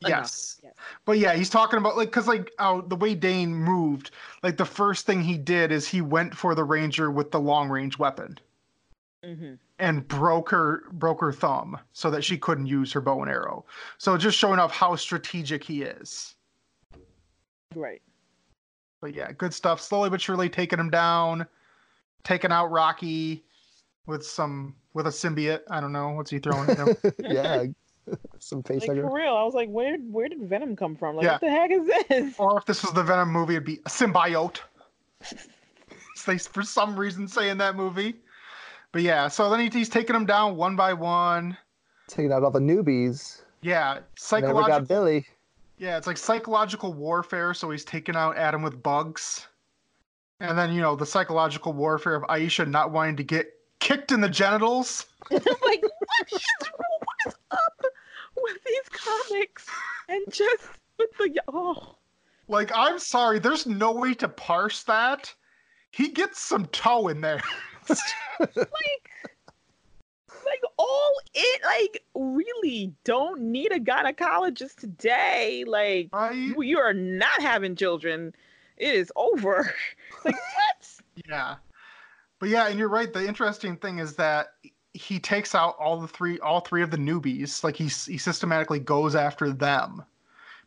Yes. 0.00 0.60
Yes. 0.62 0.74
But 1.04 1.18
yeah, 1.18 1.34
he's 1.34 1.50
talking 1.50 1.78
about 1.78 1.96
like 1.96 2.08
because 2.08 2.28
like 2.28 2.52
how 2.58 2.82
the 2.82 2.96
way 2.96 3.14
Dane 3.14 3.54
moved, 3.54 4.12
like 4.42 4.56
the 4.56 4.64
first 4.64 5.06
thing 5.06 5.22
he 5.22 5.36
did 5.36 5.72
is 5.72 5.88
he 5.88 6.00
went 6.00 6.36
for 6.36 6.54
the 6.54 6.64
ranger 6.64 7.10
with 7.10 7.30
the 7.30 7.40
long 7.40 7.68
range 7.68 7.98
weapon 7.98 8.38
Mm-hmm. 9.24 9.54
And 9.78 10.06
broke 10.08 10.50
her 10.50 10.82
broke 10.92 11.20
her 11.20 11.32
thumb 11.32 11.78
so 11.92 12.10
that 12.10 12.24
she 12.24 12.36
couldn't 12.36 12.66
use 12.66 12.92
her 12.92 13.00
bow 13.00 13.22
and 13.22 13.30
arrow. 13.30 13.64
So 13.98 14.16
just 14.16 14.36
showing 14.38 14.58
off 14.58 14.72
how 14.72 14.96
strategic 14.96 15.62
he 15.62 15.82
is. 15.82 16.34
Right. 17.74 18.02
But 19.00 19.14
yeah, 19.14 19.30
good 19.32 19.54
stuff. 19.54 19.80
Slowly 19.80 20.10
but 20.10 20.20
surely 20.20 20.48
taking 20.48 20.78
him 20.78 20.90
down, 20.90 21.46
taking 22.24 22.50
out 22.50 22.66
Rocky 22.70 23.44
with 24.06 24.24
some 24.26 24.74
with 24.94 25.06
a 25.06 25.10
symbiote. 25.10 25.60
I 25.70 25.80
don't 25.80 25.92
know 25.92 26.10
what's 26.10 26.30
he 26.30 26.38
throwing 26.38 26.68
at 26.70 26.78
him. 26.78 26.96
yeah. 27.20 27.64
Some 28.38 28.62
face 28.62 28.80
Like 28.80 28.90
hugger. 28.96 29.02
for 29.02 29.14
real, 29.14 29.36
I 29.36 29.44
was 29.44 29.54
like, 29.54 29.68
where 29.68 29.98
where 29.98 30.28
did 30.28 30.40
Venom 30.48 30.74
come 30.76 30.96
from? 30.96 31.16
Like, 31.16 31.24
Yeah. 31.24 31.32
what 31.32 31.40
the 31.42 31.50
heck 31.50 31.70
is 31.70 31.86
this? 31.86 32.34
or 32.38 32.58
if 32.58 32.64
this 32.64 32.82
was 32.82 32.92
the 32.94 33.02
Venom 33.02 33.30
movie, 33.30 33.54
it'd 33.54 33.66
be 33.66 33.80
a 33.84 33.88
symbiote. 33.90 34.60
they 36.26 36.38
for 36.38 36.62
some 36.62 36.98
reason 36.98 37.28
say 37.28 37.50
in 37.50 37.58
that 37.58 37.76
movie. 37.76 38.14
But 38.98 39.04
yeah, 39.04 39.28
so 39.28 39.48
then 39.48 39.60
he, 39.60 39.68
he's 39.68 39.88
taking 39.88 40.14
them 40.14 40.26
down 40.26 40.56
one 40.56 40.74
by 40.74 40.92
one. 40.92 41.56
Taking 42.08 42.32
out 42.32 42.42
all 42.42 42.50
the 42.50 42.58
newbies. 42.58 43.42
Yeah, 43.60 43.92
Never 43.94 44.06
psychological. 44.16 44.66
got 44.66 44.88
Billy. 44.88 45.24
Yeah, 45.76 45.96
it's 45.96 46.08
like 46.08 46.16
psychological 46.16 46.92
warfare. 46.92 47.54
So 47.54 47.70
he's 47.70 47.84
taking 47.84 48.16
out 48.16 48.36
Adam 48.36 48.60
with 48.60 48.82
bugs, 48.82 49.46
and 50.40 50.58
then 50.58 50.72
you 50.72 50.80
know 50.80 50.96
the 50.96 51.06
psychological 51.06 51.72
warfare 51.74 52.16
of 52.16 52.24
Aisha 52.24 52.68
not 52.68 52.90
wanting 52.90 53.14
to 53.18 53.22
get 53.22 53.52
kicked 53.78 54.10
in 54.10 54.20
the 54.20 54.28
genitals. 54.28 55.06
Like, 55.30 55.44
what 55.44 56.32
is, 56.32 56.42
what 56.60 57.18
is 57.28 57.34
up 57.52 57.84
with 58.36 58.56
these 58.66 58.88
comics? 58.90 59.66
And 60.08 60.24
just 60.28 60.64
with 60.98 61.10
the 61.18 61.40
oh, 61.46 61.94
Like, 62.48 62.72
I'm 62.74 62.98
sorry, 62.98 63.38
there's 63.38 63.64
no 63.64 63.92
way 63.92 64.12
to 64.14 64.26
parse 64.26 64.82
that. 64.82 65.32
He 65.92 66.08
gets 66.08 66.40
some 66.40 66.66
toe 66.66 67.06
in 67.06 67.20
there. 67.20 67.40
like, 68.40 69.10
like 70.44 70.62
all 70.76 71.12
it 71.34 71.62
like 71.64 72.04
really 72.14 72.92
don't 73.04 73.40
need 73.40 73.72
a 73.72 73.80
gynecologist 73.80 74.76
today. 74.76 75.64
Like, 75.66 76.08
you, 76.34 76.62
you 76.62 76.78
are 76.78 76.94
not 76.94 77.40
having 77.40 77.76
children. 77.76 78.34
It 78.76 78.94
is 78.94 79.12
over. 79.16 79.74
Like 80.24 80.34
what? 80.34 80.88
Yeah. 81.28 81.54
But 82.40 82.48
yeah, 82.48 82.66
and 82.66 82.76
you're 82.76 82.88
right. 82.88 83.12
The 83.12 83.24
interesting 83.24 83.76
thing 83.76 84.00
is 84.00 84.16
that 84.16 84.48
he 84.94 85.20
takes 85.20 85.54
out 85.54 85.76
all 85.78 86.00
the 86.00 86.08
three 86.08 86.40
all 86.40 86.60
three 86.60 86.82
of 86.82 86.90
the 86.90 86.96
newbies. 86.96 87.62
Like 87.62 87.76
he 87.76 87.84
he 87.84 88.18
systematically 88.18 88.80
goes 88.80 89.14
after 89.14 89.52
them. 89.52 90.02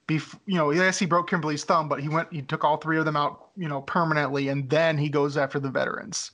Bef- 0.08 0.40
you 0.46 0.56
know, 0.56 0.72
yes, 0.72 1.00
he 1.00 1.06
broke 1.06 1.30
Kimberly's 1.30 1.66
thumb, 1.66 1.90
but 1.90 2.02
he 2.02 2.10
went 2.10 2.32
he 2.32 2.42
took 2.42 2.64
all 2.64 2.78
three 2.78 2.98
of 2.98 3.06
them 3.06 3.18
out, 3.18 3.50
you 3.58 3.68
know, 3.68 3.82
permanently 3.82 4.48
and 4.48 4.70
then 4.70 4.98
he 4.98 5.10
goes 5.10 5.36
after 5.36 5.60
the 5.60 5.70
veterans. 5.70 6.32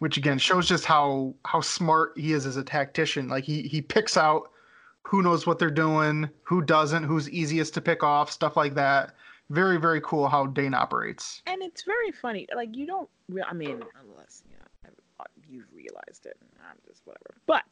Which 0.00 0.16
again 0.16 0.38
shows 0.38 0.66
just 0.68 0.84
how 0.84 1.34
how 1.44 1.60
smart 1.60 2.12
he 2.16 2.32
is 2.32 2.46
as 2.46 2.56
a 2.56 2.64
tactician. 2.64 3.28
Like 3.28 3.44
he 3.44 3.62
he 3.62 3.80
picks 3.80 4.16
out 4.16 4.50
who 5.02 5.22
knows 5.22 5.46
what 5.46 5.58
they're 5.58 5.70
doing, 5.70 6.28
who 6.42 6.62
doesn't, 6.62 7.04
who's 7.04 7.28
easiest 7.30 7.74
to 7.74 7.80
pick 7.80 8.02
off, 8.02 8.30
stuff 8.30 8.56
like 8.56 8.74
that. 8.74 9.14
Very 9.50 9.78
very 9.78 10.00
cool 10.00 10.28
how 10.28 10.46
Dane 10.46 10.74
operates. 10.74 11.42
And 11.46 11.62
it's 11.62 11.82
very 11.82 12.12
funny. 12.12 12.46
Like 12.54 12.76
you 12.76 12.86
don't. 12.86 13.08
Re- 13.28 13.44
I 13.48 13.52
mean, 13.52 13.82
unless 14.02 14.42
you 14.48 14.56
know 14.56 14.90
uh, 15.20 15.24
you've 15.48 15.72
realized 15.74 16.26
it. 16.26 16.36
and 16.40 16.50
I'm 16.70 16.76
just 16.86 17.02
whatever. 17.04 17.34
But 17.46 17.64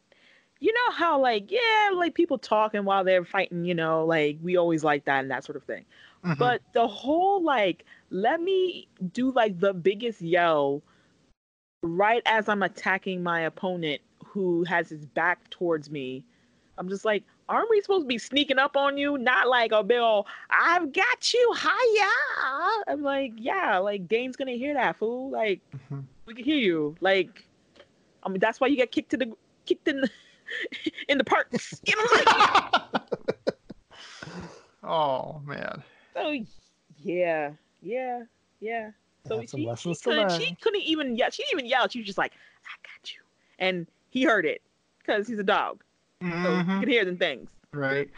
you 0.60 0.72
know 0.72 0.92
how 0.92 1.20
like 1.20 1.50
yeah, 1.50 1.90
like 1.94 2.14
people 2.14 2.36
talking 2.36 2.84
while 2.84 3.04
they're 3.04 3.24
fighting. 3.24 3.64
You 3.64 3.74
know, 3.74 4.04
like 4.04 4.38
we 4.42 4.56
always 4.56 4.84
like 4.84 5.04
that 5.06 5.20
and 5.20 5.30
that 5.30 5.44
sort 5.44 5.56
of 5.56 5.64
thing. 5.64 5.84
Mhm. 6.24 6.36
But 6.36 6.60
the 6.74 6.88
whole 6.88 7.42
like, 7.42 7.84
let 8.10 8.40
me 8.42 8.88
do 9.12 9.30
like 9.32 9.60
the 9.60 9.72
biggest 9.72 10.20
yell 10.20 10.82
right 11.82 12.22
as 12.26 12.48
I'm 12.48 12.62
attacking 12.62 13.22
my 13.22 13.40
opponent 13.40 14.00
who 14.24 14.64
has 14.64 14.88
his 14.90 15.04
back 15.06 15.48
towards 15.50 15.90
me. 15.90 16.24
I'm 16.76 16.88
just 16.88 17.04
like, 17.04 17.24
aren't 17.48 17.70
we 17.70 17.80
supposed 17.80 18.04
to 18.04 18.08
be 18.08 18.18
sneaking 18.18 18.58
up 18.58 18.76
on 18.76 18.98
you? 18.98 19.18
Not 19.18 19.48
like 19.48 19.72
a 19.72 19.82
big 19.82 19.98
old, 19.98 20.26
I've 20.50 20.92
got 20.92 21.32
you, 21.34 21.54
hiya. 21.56 22.08
I'm 22.86 23.02
like, 23.02 23.32
yeah, 23.36 23.78
like 23.78 24.06
Dane's 24.06 24.36
gonna 24.36 24.52
hear 24.52 24.74
that 24.74 24.96
fool. 24.96 25.30
Like, 25.30 25.60
Mhm. 25.90 26.04
we 26.26 26.34
can 26.34 26.44
hear 26.44 26.58
you. 26.58 26.96
Like, 27.00 27.46
I 28.22 28.28
mean, 28.28 28.40
that's 28.40 28.60
why 28.60 28.66
you 28.68 28.76
get 28.76 28.92
kicked 28.92 29.10
to 29.10 29.16
the 29.16 29.32
kicked 29.66 29.88
in 29.88 30.00
the 30.02 30.10
in 31.08 31.18
the 31.18 31.24
parks. 31.24 31.80
You 31.86 31.96
know 31.96 32.02
what 32.02 32.24
I'm 32.26 33.00
saying? 33.02 33.54
oh 34.84 35.40
man. 35.44 35.82
So 36.14 36.44
yeah, 36.98 37.52
yeah, 37.82 38.22
yeah. 38.60 38.90
So 39.28 39.42
she, 39.42 39.68
she, 39.76 39.94
couldn't, 40.02 40.30
she 40.32 40.54
couldn't 40.60 40.82
even 40.82 41.16
yell. 41.16 41.30
She 41.30 41.42
didn't 41.42 41.60
even 41.60 41.66
yell. 41.66 41.88
She 41.88 41.98
was 42.00 42.06
just 42.06 42.18
like, 42.18 42.32
"I 42.64 42.74
got 42.82 43.12
you," 43.12 43.20
and 43.58 43.86
he 44.10 44.24
heard 44.24 44.46
it 44.46 44.62
because 44.98 45.26
he's 45.28 45.38
a 45.38 45.44
dog, 45.44 45.82
so 46.20 46.26
Mhm. 46.26 46.74
he 46.74 46.80
could 46.80 46.88
hear 46.88 47.04
them 47.04 47.16
things. 47.16 47.48
Right. 47.72 48.08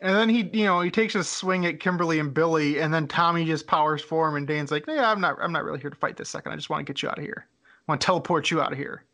And 0.00 0.16
then 0.16 0.28
he, 0.28 0.42
you 0.52 0.64
know, 0.64 0.80
he 0.80 0.90
takes 0.90 1.14
a 1.14 1.24
swing 1.24 1.64
at 1.66 1.80
Kimberly 1.80 2.18
and 2.18 2.34
Billy, 2.34 2.78
and 2.80 2.92
then 2.92 3.06
Tommy 3.08 3.44
just 3.44 3.66
powers 3.66 4.02
for 4.02 4.28
him, 4.28 4.34
and 4.34 4.46
Dane's 4.46 4.70
like, 4.70 4.84
"Yeah, 4.86 5.10
I'm 5.10 5.20
not, 5.20 5.36
I'm 5.40 5.52
not 5.52 5.64
really 5.64 5.80
here 5.80 5.90
to 5.90 5.96
fight 5.96 6.16
this 6.16 6.28
second. 6.28 6.52
I 6.52 6.56
just 6.56 6.68
want 6.68 6.86
to 6.86 6.92
get 6.92 7.02
you 7.02 7.08
out 7.08 7.18
of 7.18 7.24
here. 7.24 7.46
I 7.88 7.92
want 7.92 8.00
to 8.00 8.04
teleport 8.04 8.50
you 8.50 8.60
out 8.60 8.72
of 8.72 8.78
here." 8.78 9.04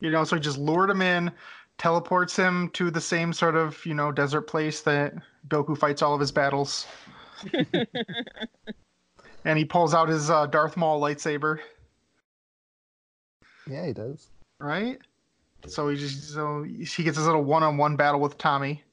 You 0.00 0.10
know, 0.10 0.24
so 0.24 0.36
he 0.36 0.40
just 0.40 0.58
lured 0.58 0.90
him 0.90 1.02
in, 1.02 1.30
teleports 1.76 2.36
him 2.36 2.70
to 2.70 2.90
the 2.90 3.00
same 3.00 3.32
sort 3.32 3.56
of, 3.56 3.84
you 3.84 3.94
know, 3.94 4.12
desert 4.12 4.42
place 4.42 4.80
that 4.82 5.14
Goku 5.48 5.76
fights 5.76 6.02
all 6.02 6.14
of 6.14 6.20
his 6.20 6.32
battles, 6.32 6.86
and 9.48 9.56
he 9.58 9.64
pulls 9.64 9.94
out 9.94 10.10
his 10.10 10.28
uh, 10.28 10.44
Darth 10.46 10.76
Maul 10.76 11.00
lightsaber. 11.00 11.58
Yeah, 13.66 13.86
he 13.86 13.94
does. 13.94 14.28
right? 14.60 14.98
So 15.66 15.88
he 15.88 15.96
just 15.96 16.34
so 16.34 16.62
he 16.62 17.02
gets 17.02 17.16
his 17.16 17.26
little 17.26 17.42
one-on-one 17.42 17.96
battle 17.96 18.20
with 18.20 18.36
Tommy. 18.36 18.84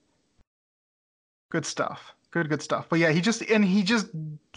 Good 1.51 1.65
stuff. 1.65 2.13
Good, 2.31 2.49
good 2.49 2.61
stuff. 2.61 2.87
But 2.89 2.99
yeah, 2.99 3.11
he 3.11 3.19
just 3.19 3.41
and 3.43 3.65
he 3.65 3.83
just 3.83 4.07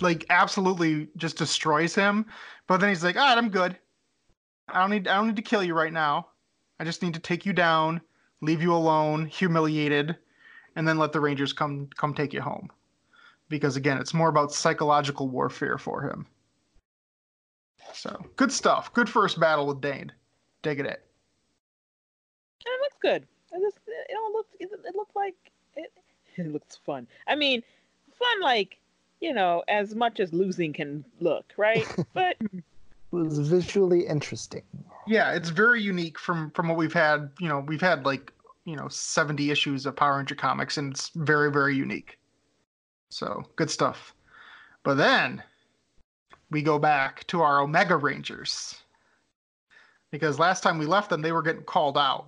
like 0.01 0.25
absolutely 0.31 1.09
just 1.17 1.37
destroys 1.37 1.97
him. 1.97 2.27
But 2.69 2.79
then 2.79 2.91
he's 2.91 3.03
like, 3.03 3.17
"All 3.17 3.27
right, 3.27 3.37
I'm 3.37 3.51
good. 3.51 3.77
I 4.69 4.81
don't 4.81 4.91
need 4.91 5.09
I 5.09 5.17
don't 5.17 5.27
need 5.27 5.37
to 5.37 5.43
kill 5.43 5.65
you 5.65 5.75
right 5.75 5.93
now. 5.93 6.29
I 6.79 6.85
just 6.85 7.03
need 7.03 7.15
to 7.15 7.21
take 7.21 7.45
you 7.45 7.53
down, 7.53 8.01
leave 8.41 8.63
you 8.63 8.73
alone, 8.73 9.27
humiliated, 9.27 10.17
and 10.77 10.87
then 10.87 10.97
let 10.97 11.13
the 11.13 11.21
Rangers 11.21 11.53
come 11.53 11.89
come 11.97 12.15
take 12.15 12.33
you 12.33 12.41
home." 12.41 12.71
Because 13.49 13.77
again, 13.77 13.99
it's 13.99 14.15
more 14.15 14.29
about 14.29 14.53
psychological 14.53 15.29
warfare 15.29 15.79
for 15.79 16.03
him. 16.03 16.27
So 17.95 18.25
good 18.37 18.53
stuff. 18.53 18.93
Good 18.93 19.09
first 19.09 19.41
battle 19.41 19.67
with 19.67 19.81
Dane. 19.81 20.13
Dig 20.63 20.81
it. 20.81 20.87
And 20.87 22.75
it 22.75 22.81
looks 22.81 22.97
good. 23.01 23.27
It 23.53 23.63
just 23.63 23.79
it 23.87 24.11
don't 24.11 24.47
it, 24.61 24.71
it 24.87 24.95
looks 24.95 25.17
like 25.17 25.35
it 25.77 25.93
it 26.37 26.53
looks 26.53 26.77
fun. 26.85 27.07
I 27.27 27.35
mean, 27.35 27.63
fun 28.19 28.41
like 28.43 28.79
you 29.21 29.33
know 29.33 29.63
as 29.69 29.95
much 29.95 30.21
as 30.21 30.33
losing 30.33 30.73
can 30.73 31.05
look, 31.21 31.53
right? 31.57 31.87
but 32.15 32.37
It 33.11 33.17
was 33.17 33.39
visually 33.39 34.07
interesting. 34.07 34.63
Yeah, 35.07 35.33
it's 35.33 35.49
very 35.49 35.83
unique 35.83 36.19
from 36.19 36.51
from 36.51 36.69
what 36.69 36.77
we've 36.77 36.93
had. 36.93 37.31
You 37.41 37.49
know, 37.49 37.61
we've 37.61 37.81
had 37.81 38.05
like 38.05 38.33
you 38.65 38.77
know 38.77 38.89
70 38.89 39.51
issues 39.51 39.87
of 39.87 39.97
Power 39.97 40.19
Ranger 40.19 40.35
comics, 40.35 40.77
and 40.77 40.93
it's 40.93 41.09
very 41.15 41.51
very 41.51 41.75
unique. 41.75 42.18
So 43.11 43.44
good 43.57 43.71
stuff. 43.71 44.14
But 44.83 44.94
then 44.94 45.42
we 46.51 46.62
go 46.62 46.79
back 46.79 47.27
to 47.29 47.42
our 47.42 47.61
Omega 47.61 47.97
Rangers 47.97 48.77
because 50.11 50.38
last 50.38 50.62
time 50.62 50.79
we 50.79 50.87
left 50.87 51.11
them, 51.11 51.23
they 51.23 51.33
were 51.33 51.42
getting 51.42 51.62
called 51.62 51.99
out. 51.99 52.27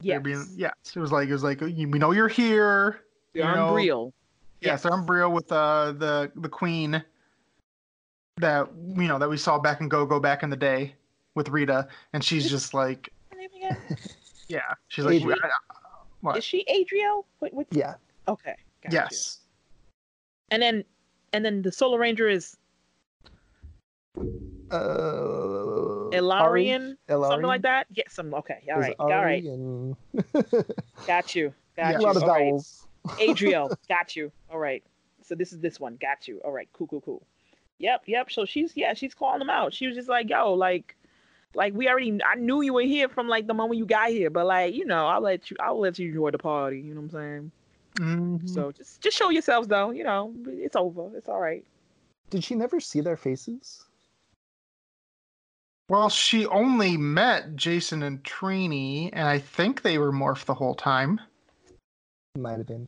They're 0.00 0.14
yes, 0.14 0.22
being, 0.22 0.46
yeah, 0.56 0.70
it 0.94 0.98
was 0.98 1.12
like 1.12 1.28
it 1.28 1.32
was 1.32 1.44
like 1.44 1.60
we 1.60 1.72
know 1.84 2.12
you're 2.12 2.28
here. 2.28 3.02
the 3.34 3.40
you 3.40 3.44
know, 3.44 3.72
Umbriel. 3.74 4.12
Yes, 4.60 4.82
the 4.82 4.90
Umbrio 4.90 5.30
with 5.32 5.50
uh, 5.52 5.92
the 5.92 6.32
the 6.36 6.48
queen 6.48 7.02
that 8.38 8.68
you 8.96 9.08
know 9.08 9.18
that 9.18 9.28
we 9.28 9.36
saw 9.36 9.58
back 9.58 9.80
in 9.80 9.88
Go 9.88 10.06
Go 10.06 10.18
back 10.18 10.42
in 10.42 10.50
the 10.50 10.56
day 10.56 10.94
with 11.34 11.50
Rita, 11.50 11.88
and 12.12 12.24
she's 12.24 12.48
just 12.48 12.72
like, 12.72 13.10
Her 13.30 13.38
name 13.38 13.50
again? 13.56 13.76
yeah, 14.48 14.74
she's 14.88 15.04
like, 15.04 15.16
Adriel. 15.16 15.38
I- 15.42 15.48
I- 15.48 15.76
what? 16.22 16.36
Is 16.36 16.44
she 16.44 16.64
Adriel? 16.68 17.24
What? 17.38 17.54
what? 17.54 17.66
Yeah. 17.70 17.94
Okay. 18.28 18.54
Got 18.82 18.92
you. 18.92 18.98
yes, 18.98 19.38
And 20.50 20.62
then 20.62 20.84
and 21.32 21.44
then 21.44 21.62
the 21.62 21.72
Solar 21.72 21.98
Ranger 21.98 22.28
is 22.28 22.56
Uh, 24.70 26.10
Ilarian, 26.12 26.96
Ari? 27.08 27.28
something 27.28 27.46
like 27.46 27.62
that. 27.62 27.86
Yeah, 27.92 28.04
some. 28.08 28.34
Okay. 28.34 28.62
All 28.68 28.80
There's 28.80 28.86
right. 28.88 28.96
All 28.98 29.08
right. 29.08 29.42
And 29.44 29.96
Got 31.06 31.34
you. 31.34 31.52
Got 31.76 31.92
Yeah. 31.92 31.98
a 31.98 32.00
you. 32.00 32.06
lot 32.06 32.16
of 32.16 32.22
All 32.22 32.28
right. 32.28 32.38
vowels. 32.50 32.86
Adriel, 33.18 33.76
got 33.88 34.14
you. 34.16 34.30
All 34.50 34.58
right. 34.58 34.82
So 35.22 35.34
this 35.34 35.52
is 35.52 35.58
this 35.60 35.80
one. 35.80 35.96
Got 36.00 36.28
you. 36.28 36.40
All 36.44 36.52
right. 36.52 36.68
Cool, 36.72 36.86
cool, 36.86 37.00
cool. 37.00 37.22
Yep, 37.78 38.02
yep. 38.06 38.30
So 38.30 38.44
she's 38.44 38.76
yeah, 38.76 38.94
she's 38.94 39.14
calling 39.14 39.38
them 39.38 39.50
out. 39.50 39.72
She 39.72 39.86
was 39.86 39.96
just 39.96 40.08
like, 40.08 40.28
yo, 40.28 40.52
like, 40.54 40.96
like 41.54 41.72
we 41.74 41.88
already 41.88 42.18
I 42.24 42.34
knew 42.36 42.60
you 42.60 42.74
were 42.74 42.82
here 42.82 43.08
from 43.08 43.26
like 43.28 43.46
the 43.46 43.54
moment 43.54 43.78
you 43.78 43.86
got 43.86 44.10
here, 44.10 44.30
but 44.30 44.46
like, 44.46 44.74
you 44.74 44.84
know, 44.84 45.06
I'll 45.06 45.20
let 45.22 45.50
you 45.50 45.56
I'll 45.60 45.80
let 45.80 45.98
you 45.98 46.08
enjoy 46.08 46.30
the 46.30 46.38
party. 46.38 46.80
You 46.80 46.94
know 46.94 47.00
what 47.00 47.14
I'm 47.14 47.20
saying? 47.20 47.52
Mhm. 48.00 48.48
So 48.48 48.72
just 48.72 49.00
just 49.02 49.16
show 49.16 49.28
yourselves 49.30 49.68
though, 49.68 49.90
you 49.90 50.04
know, 50.04 50.34
it's 50.46 50.74
over. 50.76 51.14
It's 51.16 51.28
all 51.28 51.40
right. 51.40 51.64
Did 52.30 52.42
she 52.44 52.54
never 52.54 52.80
see 52.80 53.00
their 53.00 53.16
faces? 53.16 53.84
well, 55.88 56.08
she 56.08 56.46
only 56.46 56.96
met 56.96 57.56
Jason 57.56 58.04
and 58.04 58.22
Trini, 58.22 59.10
and 59.12 59.26
I 59.26 59.40
think 59.40 59.82
they 59.82 59.98
were 59.98 60.12
morphed 60.12 60.44
the 60.44 60.54
whole 60.54 60.76
time. 60.76 61.20
Might 62.38 62.58
have 62.58 62.66
been. 62.68 62.86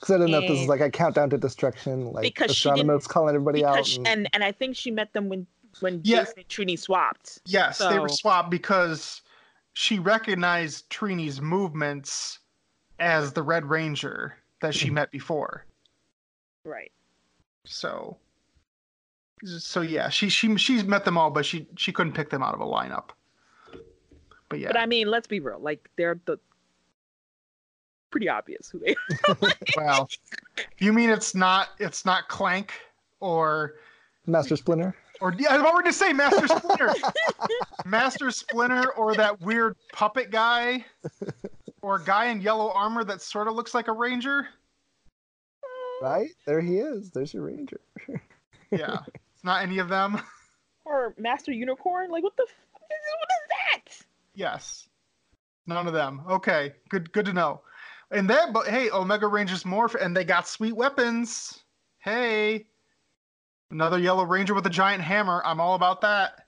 Because 0.00 0.14
I 0.14 0.18
don't 0.18 0.30
know 0.30 0.38
if 0.38 0.48
this 0.48 0.52
is 0.52 0.60
And- 0.60 0.68
like 0.70 0.80
a 0.80 0.90
countdown 0.90 1.28
to 1.28 1.36
destruction, 1.36 2.06
like 2.12 2.22
Because 2.22 2.56
she 2.56 2.70
didn't- 2.70 2.78
astronomers 2.80 3.06
calling 3.06 3.34
everybody 3.34 3.58
Because 3.60 3.76
out. 3.76 3.86
she- 3.86 3.98
and- 3.98 4.06
and 4.08 4.28
and 4.32 4.44
I 4.44 4.50
think 4.52 4.76
she 4.76 4.90
met 4.90 5.12
them 5.12 5.28
when 5.28 5.46
when 5.80 6.00
Yeah. 6.04 6.20
Jason 6.20 6.38
and 6.38 6.48
Trini 6.48 6.78
swapped. 6.78 7.40
Yes, 7.44 7.78
they 7.78 7.98
were 7.98 8.08
swapped 8.08 8.48
because 8.50 9.20
she 9.74 9.98
recognized 9.98 10.88
Trini's 10.88 11.42
movements 11.42 12.38
as 12.98 13.32
the 13.32 13.42
Red 13.42 13.64
Ranger 13.64 14.36
that 14.60 14.74
she 14.74 14.90
met 14.98 15.10
before. 15.10 15.64
Right. 16.64 16.92
So, 17.64 18.16
so 19.44 19.80
yeah, 19.82 20.08
she 20.08 20.28
she 20.28 20.56
she's 20.56 20.84
met 20.84 21.04
them 21.04 21.16
all, 21.18 21.30
but 21.30 21.44
she 21.46 21.66
she 21.76 21.92
couldn't 21.92 22.12
pick 22.14 22.30
them 22.30 22.42
out 22.42 22.54
of 22.54 22.60
a 22.60 22.66
lineup. 22.66 23.10
But 24.48 24.58
yeah, 24.60 24.68
But 24.68 24.78
I 24.78 24.86
mean, 24.86 25.08
let's 25.08 25.26
be 25.26 25.40
real. 25.40 25.58
Like 25.60 25.90
they're 25.96 26.18
the 26.24 26.38
pretty 28.10 28.28
obvious 28.28 28.70
who 28.70 28.78
they 28.78 28.96
well, 29.76 30.08
you 30.78 30.92
mean 30.94 31.10
it's 31.10 31.34
not 31.34 31.68
it's 31.78 32.04
not 32.06 32.28
Clank 32.28 32.72
or 33.20 33.74
Master 34.26 34.56
Splinter. 34.56 34.94
or 35.20 35.34
yeah, 35.38 35.54
I'm 35.54 35.66
already 35.66 35.90
to 35.90 35.92
say 35.92 36.12
Master 36.14 36.48
Splinter, 36.48 36.94
Master 37.84 38.30
Splinter, 38.30 38.92
or 38.92 39.14
that 39.14 39.40
weird 39.42 39.76
puppet 39.92 40.30
guy, 40.30 40.84
or 41.82 41.96
a 41.96 42.04
guy 42.04 42.26
in 42.26 42.40
yellow 42.40 42.70
armor 42.72 43.04
that 43.04 43.22
sort 43.22 43.48
of 43.48 43.54
looks 43.54 43.74
like 43.74 43.88
a 43.88 43.92
ranger. 43.92 44.48
Right? 46.00 46.30
There 46.46 46.60
he 46.60 46.78
is. 46.78 47.10
There's 47.10 47.34
your 47.34 47.44
ranger. 47.44 47.80
Yeah, 48.70 48.98
it's 49.34 49.44
not 49.44 49.62
any 49.62 49.78
of 49.78 49.88
them. 49.88 50.20
or 50.84 51.14
Master 51.16 51.52
Unicorn. 51.52 52.10
Like 52.10 52.22
what 52.22 52.36
the 52.36 52.46
f- 52.46 52.54
what 52.72 52.90
is 52.90 53.48
that? 53.96 54.06
Yes. 54.34 54.88
None 55.66 55.86
of 55.86 55.94
them. 55.94 56.20
Okay. 56.28 56.74
Good 56.90 57.10
good 57.12 57.24
to 57.24 57.32
know. 57.32 57.62
And 58.10 58.28
then 58.28 58.52
but 58.52 58.66
hey, 58.66 58.90
Omega 58.90 59.26
Rangers 59.26 59.64
morph 59.64 59.94
and 59.94 60.14
they 60.14 60.24
got 60.24 60.46
sweet 60.46 60.76
weapons. 60.76 61.64
Hey. 61.98 62.66
Another 63.70 63.98
Yellow 63.98 64.24
Ranger 64.24 64.52
with 64.54 64.66
a 64.66 64.70
giant 64.70 65.02
hammer. 65.02 65.42
I'm 65.44 65.60
all 65.60 65.74
about 65.74 66.00
that. 66.02 66.46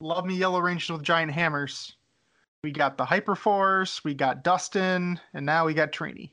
Love 0.00 0.24
me 0.24 0.34
Yellow 0.34 0.60
Rangers 0.60 0.90
with 0.90 1.02
giant 1.02 1.30
hammers. 1.32 1.96
We 2.62 2.70
got 2.70 2.96
the 2.96 3.04
Hyperforce, 3.04 4.04
we 4.04 4.14
got 4.14 4.44
Dustin, 4.44 5.18
and 5.34 5.44
now 5.44 5.66
we 5.66 5.74
got 5.74 5.90
Trini. 5.90 6.30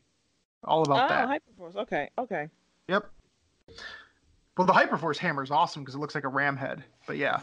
All 0.63 0.84
about 0.84 1.05
oh, 1.05 1.13
that. 1.15 1.27
Hyperforce. 1.27 1.75
Okay, 1.75 2.09
okay. 2.19 2.47
Yep. 2.88 3.09
Well, 4.55 4.67
the 4.67 4.73
Hyperforce 4.73 5.17
hammer 5.17 5.41
is 5.41 5.49
awesome 5.49 5.82
because 5.82 5.95
it 5.95 5.99
looks 5.99 6.13
like 6.13 6.25
a 6.25 6.30
ram 6.30 6.55
head. 6.55 6.84
But 7.07 7.17
yeah. 7.17 7.39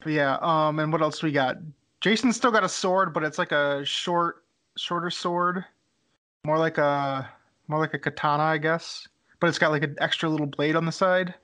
But 0.00 0.12
yeah. 0.12 0.36
Um, 0.42 0.80
and 0.80 0.92
what 0.92 1.00
else 1.00 1.22
we 1.22 1.32
got? 1.32 1.56
Jason's 2.02 2.36
still 2.36 2.50
got 2.50 2.62
a 2.62 2.68
sword, 2.68 3.14
but 3.14 3.22
it's 3.22 3.38
like 3.38 3.52
a 3.52 3.84
short, 3.84 4.44
shorter 4.76 5.10
sword, 5.10 5.64
more 6.44 6.58
like 6.58 6.76
a, 6.76 7.26
more 7.68 7.78
like 7.78 7.94
a 7.94 7.98
katana, 7.98 8.42
I 8.42 8.58
guess. 8.58 9.08
But 9.40 9.48
it's 9.48 9.58
got 9.58 9.70
like 9.70 9.82
an 9.82 9.96
extra 9.98 10.28
little 10.28 10.46
blade 10.46 10.76
on 10.76 10.84
the 10.84 10.92
side. 10.92 11.34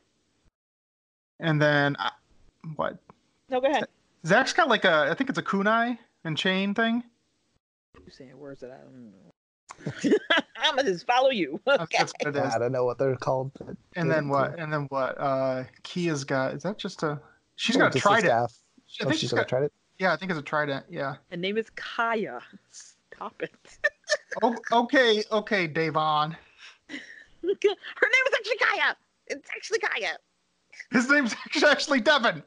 And 1.41 1.61
then, 1.61 1.97
uh, 1.97 2.11
what? 2.77 2.99
No, 3.49 3.61
go 3.61 3.69
ahead. 3.69 3.87
Zach's 4.27 4.53
got 4.53 4.69
like 4.69 4.85
a, 4.85 5.09
I 5.11 5.15
think 5.15 5.31
it's 5.31 5.39
a 5.39 5.43
kunai 5.43 5.99
and 6.25 6.37
chain 6.37 6.75
thing. 6.75 7.03
You 8.05 8.11
saying 8.11 8.37
words 8.39 8.61
that 8.61 8.71
I 8.71 8.79
don't 8.79 9.13
know. 9.13 10.17
I'm 10.57 10.77
gonna 10.77 10.91
just 10.93 11.07
follow 11.07 11.31
you. 11.31 11.61
That's, 11.67 11.83
Okay. 11.85 11.99
that's 11.99 12.13
what 12.21 12.37
it 12.37 12.39
is. 12.47 12.55
I 12.55 12.59
don't 12.59 12.73
know 12.73 12.85
what 12.85 12.99
they're 12.99 13.17
called. 13.17 13.51
But 13.59 13.77
And 13.97 14.09
yeah, 14.09 14.15
then 14.15 14.29
what? 14.29 14.55
yeah. 14.57 14.63
And 14.63 14.73
then 14.73 14.87
what? 14.91 15.19
Uh, 15.21 15.65
Kia's 15.83 16.25
got. 16.25 16.55
Is 16.55 16.63
that 16.63 16.79
just 16.79 17.03
a? 17.03 17.21
She's 17.57 17.77
Oh, 17.77 17.81
got 17.81 17.87
a 17.87 17.91
just 17.95 18.05
a 18.05 18.09
trident. 18.09 18.27
staff. 18.27 18.53
I 18.53 19.05
Oh, 19.05 19.09
think 19.09 19.13
she's 19.15 19.21
she's 19.21 19.33
got 19.33 19.43
a 19.43 19.45
tried 19.45 19.63
it. 19.65 19.73
Yeah, 19.99 20.13
I 20.13 20.17
think 20.17 20.31
it's 20.31 20.39
a 20.39 20.43
trident. 20.43 20.85
Yeah. 20.89 21.17
Her 21.31 21.37
name 21.37 21.57
is 21.59 21.71
Kaya. 21.71 22.41
Stop 22.71 23.43
it. 23.43 23.55
Oh, 24.43 24.55
okay, 24.73 25.23
okay, 25.33 25.67
Davon. 25.67 26.37
Her 26.89 26.97
name 27.43 27.57
is 27.63 28.35
actually 28.35 28.59
Kaya. 28.59 28.97
It's 29.29 29.49
actually 29.51 29.79
Kaya. 29.81 30.17
His 30.91 31.09
name's 31.09 31.33
actually, 31.35 31.71
actually 31.71 32.01
Devin. 32.01 32.43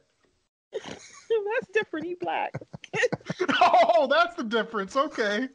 That's 0.89 1.67
different. 1.73 2.05
He 2.05 2.15
black. 2.15 2.53
oh, 3.61 4.07
that's 4.09 4.35
the 4.35 4.43
difference. 4.43 4.95
Okay. 4.95 5.49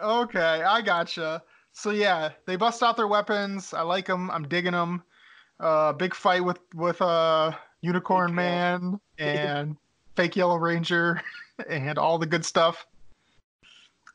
Okay, 0.00 0.62
I 0.62 0.80
gotcha. 0.80 1.42
So 1.72 1.90
yeah, 1.90 2.30
they 2.46 2.56
bust 2.56 2.82
out 2.82 2.96
their 2.96 3.06
weapons. 3.06 3.74
I 3.74 3.82
like 3.82 4.06
them. 4.06 4.30
I'm 4.30 4.48
digging 4.48 4.72
them. 4.72 5.02
Uh, 5.60 5.92
big 5.92 6.14
fight 6.14 6.44
with 6.44 6.58
with 6.74 7.00
uh 7.00 7.52
Unicorn 7.80 8.34
Man 8.34 8.98
and 9.18 9.76
Fake 10.16 10.36
Yellow 10.36 10.56
Ranger 10.56 11.20
and 11.68 11.98
all 11.98 12.18
the 12.18 12.26
good 12.26 12.44
stuff. 12.44 12.86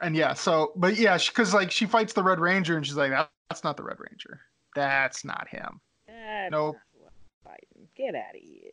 And 0.02 0.16
yeah, 0.16 0.34
so 0.34 0.72
but 0.76 0.98
yeah, 0.98 1.18
because 1.18 1.54
like 1.54 1.72
she 1.72 1.86
fights 1.86 2.14
the 2.14 2.24
Red 2.24 2.40
Ranger 2.40 2.76
and 2.78 2.86
she's 2.86 2.98
like, 2.98 3.12
that's 3.50 3.64
not 3.64 3.78
the 3.78 3.84
Red 3.84 3.98
Ranger. 4.00 4.42
That's 4.76 5.24
not 5.24 5.48
him. 5.48 5.80
That's 6.08 6.52
Nope. 6.52 6.76
not 6.76 7.04
what 7.04 7.14
I'm 7.14 7.52
fighting. 7.52 7.88
Get 7.96 8.16
out 8.16 8.36
of 8.36 8.42
here. 8.42 8.72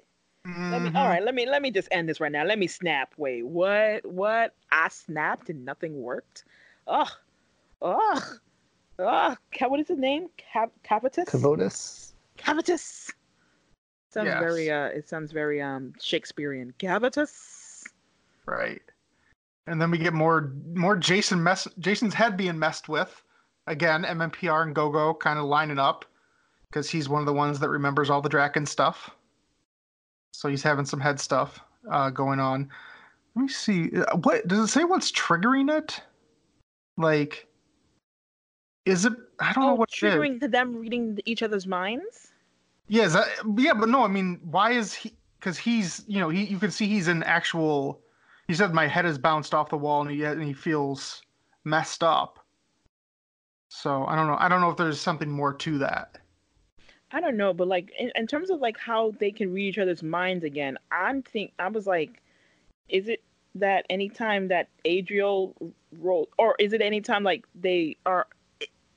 Let 0.71 0.83
me, 0.83 0.91
all 0.95 1.07
right, 1.09 1.23
let 1.23 1.35
me 1.35 1.47
let 1.47 1.63
me 1.63 1.71
just 1.71 1.89
end 1.91 2.09
this 2.09 2.21
right 2.21 2.33
now. 2.33 2.45
Let 2.45 2.59
me 2.59 2.67
snap. 2.67 3.15
Wait, 3.17 3.47
what? 3.47 4.05
What? 4.05 4.55
I 4.71 4.89
snapped 4.89 5.49
and 5.51 5.65
nothing 5.65 6.03
worked. 6.03 6.45
Ugh, 6.87 7.09
ugh, 7.81 8.23
ugh. 8.99 9.39
What 9.61 9.81
is 9.81 9.89
his 9.89 9.99
name? 9.99 10.29
Cap- 10.37 10.73
Cavitus. 10.85 11.27
Cavotus. 11.27 12.13
Cavitus. 12.39 13.11
Sounds 14.11 14.27
Yes. 14.27 14.41
very. 14.41 14.71
Uh, 14.71 14.87
it 14.87 15.09
sounds 15.09 15.33
very 15.33 15.61
um 15.63 15.93
Shakespearean. 16.01 16.75
Cavitus. 16.79 17.85
Right. 18.47 18.83
And 19.67 19.81
then 19.81 19.91
we 19.91 19.99
get 19.99 20.15
more 20.15 20.53
more 20.75 20.97
Jason 20.97 21.43
mess 21.43 21.69
Jason's 21.79 22.15
head 22.15 22.37
being 22.37 22.59
messed 22.59 22.89
with. 22.89 23.23
Again, 23.67 24.05
MMPR 24.05 24.63
and 24.63 24.75
GoGo 24.75 25.15
kind 25.15 25.39
of 25.39 25.45
lining 25.45 25.79
up 25.79 26.07
because 26.71 26.89
he's 26.89 27.09
one 27.09 27.21
of 27.21 27.27
the 27.27 27.35
ones 27.35 27.59
that 27.61 27.69
remembers 27.69 28.09
all 28.11 28.23
the 28.23 28.31
Drakkon 28.31 28.67
stuff. 28.67 29.11
So 30.33 30.49
he's 30.49 30.63
having 30.63 30.85
some 30.85 31.01
head 31.01 31.19
stuff 31.21 31.61
uh, 31.91 32.11
going 32.11 32.41
on. 32.41 32.69
Let 33.35 33.43
me 33.43 33.49
see. 33.49 33.91
uh, 33.97 34.17
What 34.17 34.47
does 34.49 34.59
it 34.61 34.69
say? 34.69 34.85
What's 34.85 35.13
triggering 35.13 35.77
it? 35.77 36.01
Like, 36.97 37.47
is 38.85 39.05
it? 39.05 39.13
I 39.41 39.53
don't 39.53 39.65
know 39.65 39.71
Oh, 39.73 39.75
what 39.75 39.91
it 39.91 40.07
is. 40.07 40.15
triggering 40.15 40.41
to 40.41 40.49
them 40.49 40.77
reading 40.77 41.19
each 41.25 41.43
other's 41.43 41.67
minds. 41.67 42.33
Yeah, 42.89 43.05
is 43.05 43.13
that, 43.13 43.29
yeah, 43.57 43.75
but 43.75 43.89
no, 43.89 44.03
I 44.03 44.09
mean, 44.09 44.41
why 44.45 44.73
is 44.73 44.95
he? 44.95 45.13
Because 45.39 45.59
he's, 45.59 46.03
you 46.09 46.19
know, 46.19 46.31
he 46.31 46.45
you 46.45 46.59
can 46.59 46.71
see 46.71 46.87
he's 46.89 47.09
in 47.09 47.23
actual. 47.23 48.01
He 48.49 48.55
said 48.55 48.73
my 48.73 48.87
head 48.87 49.05
has 49.05 49.19
bounced 49.19 49.55
off 49.55 49.69
the 49.69 49.77
wall 49.77 50.01
and 50.01 50.11
he 50.11 50.25
and 50.25 50.43
he 50.43 50.55
feels 50.55 51.23
messed 51.65 52.03
up. 52.03 52.45
So 53.69 54.07
I 54.07 54.17
don't 54.17 54.27
know. 54.27 54.37
I 54.41 54.49
don't 54.49 54.61
know 54.61 54.71
if 54.71 54.77
there's 54.77 55.01
something 55.01 55.31
more 55.31 55.53
to 55.53 55.79
that. 55.79 56.19
I 57.11 57.21
don't 57.21 57.37
know, 57.37 57.55
but 57.55 57.69
like 57.69 57.93
in, 57.99 58.13
in 58.15 58.27
terms 58.27 58.51
of 58.51 58.61
like 58.61 58.79
how 58.79 59.13
they 59.19 59.31
can 59.31 59.53
read 59.53 59.69
each 59.69 59.79
other's 59.79 60.03
minds 60.03 60.45
again, 60.45 60.79
I'm 60.93 61.23
think 61.23 61.53
I 61.59 61.69
was 61.69 61.87
like, 61.87 62.23
is 62.89 63.09
it 63.09 63.23
that 63.55 63.87
anytime 63.89 64.49
that 64.49 64.69
Adriel 64.85 65.55
rolled, 65.99 66.29
or 66.39 66.55
is 66.59 66.73
it 66.73 66.83
anytime 66.83 67.25
like 67.25 67.47
they 67.55 67.97
are 68.05 68.27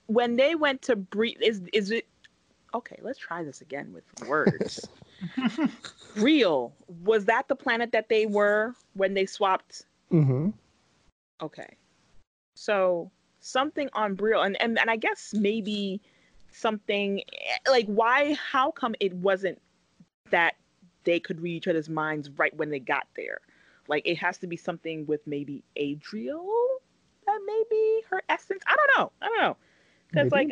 when 0.07 0.35
they 0.35 0.55
went 0.55 0.81
to 0.83 0.95
breathe? 0.95 1.37
Is 1.41 1.61
is 1.71 1.91
it 1.91 2.05
okay? 2.73 2.99
Let's 3.01 3.19
try 3.19 3.43
this 3.43 3.61
again 3.61 3.93
with 3.93 4.03
words. 4.27 4.87
Real 6.15 6.73
was 7.03 7.25
that 7.25 7.47
the 7.47 7.55
planet 7.55 7.93
that 7.93 8.09
they 8.09 8.25
were 8.25 8.75
when 8.93 9.13
they 9.13 9.25
swapped? 9.25 9.85
Mm-hmm. 10.11 10.49
Okay, 11.41 11.77
so 12.55 13.09
something 13.39 13.89
on 13.93 14.15
Brill, 14.15 14.41
and 14.41 14.61
and, 14.61 14.77
and 14.77 14.89
I 14.89 14.97
guess 14.97 15.33
maybe 15.33 16.01
something 16.51 17.21
like 17.69 17.85
why 17.87 18.33
how 18.51 18.71
come 18.71 18.95
it 18.99 19.13
wasn't 19.13 19.59
that 20.29 20.55
they 21.03 21.19
could 21.19 21.41
read 21.41 21.55
each 21.55 21.67
other's 21.67 21.89
minds 21.89 22.29
right 22.37 22.55
when 22.55 22.69
they 22.69 22.79
got 22.79 23.07
there? 23.15 23.39
Like 23.87 24.03
it 24.05 24.15
has 24.15 24.37
to 24.39 24.47
be 24.47 24.57
something 24.57 25.05
with 25.05 25.25
maybe 25.25 25.63
adriel 25.75 26.47
that 27.25 27.39
maybe 27.45 28.01
her 28.09 28.21
essence? 28.29 28.63
I 28.67 28.75
don't 28.75 28.97
know. 28.97 29.11
I 29.21 29.27
don't 29.27 29.41
know. 29.41 29.57
Because 30.09 30.31
like 30.31 30.49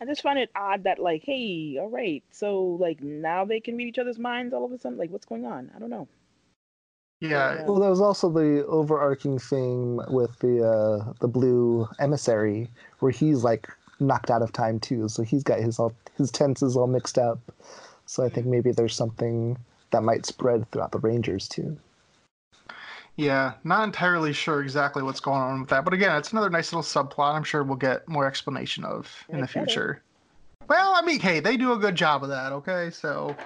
i 0.00 0.04
just 0.04 0.22
find 0.22 0.36
it 0.36 0.50
odd 0.56 0.82
that 0.82 0.98
like 0.98 1.22
hey 1.22 1.78
all 1.80 1.88
right 1.88 2.24
so 2.32 2.76
like 2.80 3.00
now 3.00 3.44
they 3.44 3.60
can 3.60 3.76
read 3.76 3.86
each 3.86 4.00
other's 4.00 4.18
minds 4.18 4.52
all 4.52 4.64
of 4.64 4.72
a 4.72 4.78
sudden? 4.78 4.98
Like 4.98 5.10
what's 5.10 5.26
going 5.26 5.46
on? 5.46 5.70
I 5.76 5.78
don't 5.78 5.90
know. 5.90 6.08
Yeah, 7.22 7.64
Well, 7.66 7.78
there 7.78 7.88
was 7.88 8.00
also 8.00 8.28
the 8.28 8.66
overarching 8.66 9.38
thing 9.38 10.00
with 10.08 10.36
the 10.40 10.66
uh, 10.66 11.12
the 11.20 11.28
blue 11.28 11.88
emissary, 12.00 12.68
where 12.98 13.12
he's 13.12 13.44
like 13.44 13.68
knocked 14.02 14.30
out 14.30 14.42
of 14.42 14.52
time 14.52 14.80
too. 14.80 15.08
So 15.08 15.22
he's 15.22 15.42
got 15.42 15.60
his 15.60 15.78
all 15.78 15.92
his 16.16 16.30
tenses 16.30 16.76
all 16.76 16.86
mixed 16.86 17.18
up. 17.18 17.38
So 18.06 18.24
I 18.24 18.28
think 18.28 18.46
maybe 18.46 18.72
there's 18.72 18.94
something 18.96 19.56
that 19.90 20.02
might 20.02 20.26
spread 20.26 20.70
throughout 20.70 20.92
the 20.92 20.98
Rangers 20.98 21.48
too. 21.48 21.76
yeah. 23.16 23.52
Not 23.64 23.84
entirely 23.84 24.32
sure 24.32 24.62
exactly 24.62 25.02
what's 25.02 25.20
going 25.20 25.40
on 25.40 25.60
with 25.60 25.70
that, 25.70 25.84
but 25.84 25.94
again, 25.94 26.16
it's 26.16 26.32
another 26.32 26.50
nice 26.50 26.72
little 26.72 26.82
subplot. 26.82 27.34
I'm 27.34 27.44
sure 27.44 27.62
we'll 27.62 27.76
get 27.76 28.08
more 28.08 28.26
explanation 28.26 28.84
of 28.84 29.08
in 29.28 29.36
They 29.36 29.42
the 29.42 29.48
future. 29.48 30.02
Well, 30.68 30.92
I 30.94 31.02
mean, 31.02 31.20
hey, 31.20 31.40
they 31.40 31.56
do 31.56 31.72
a 31.72 31.78
good 31.78 31.94
job 31.94 32.22
of 32.22 32.28
that. 32.30 32.52
Okay, 32.52 32.90
so 32.90 33.36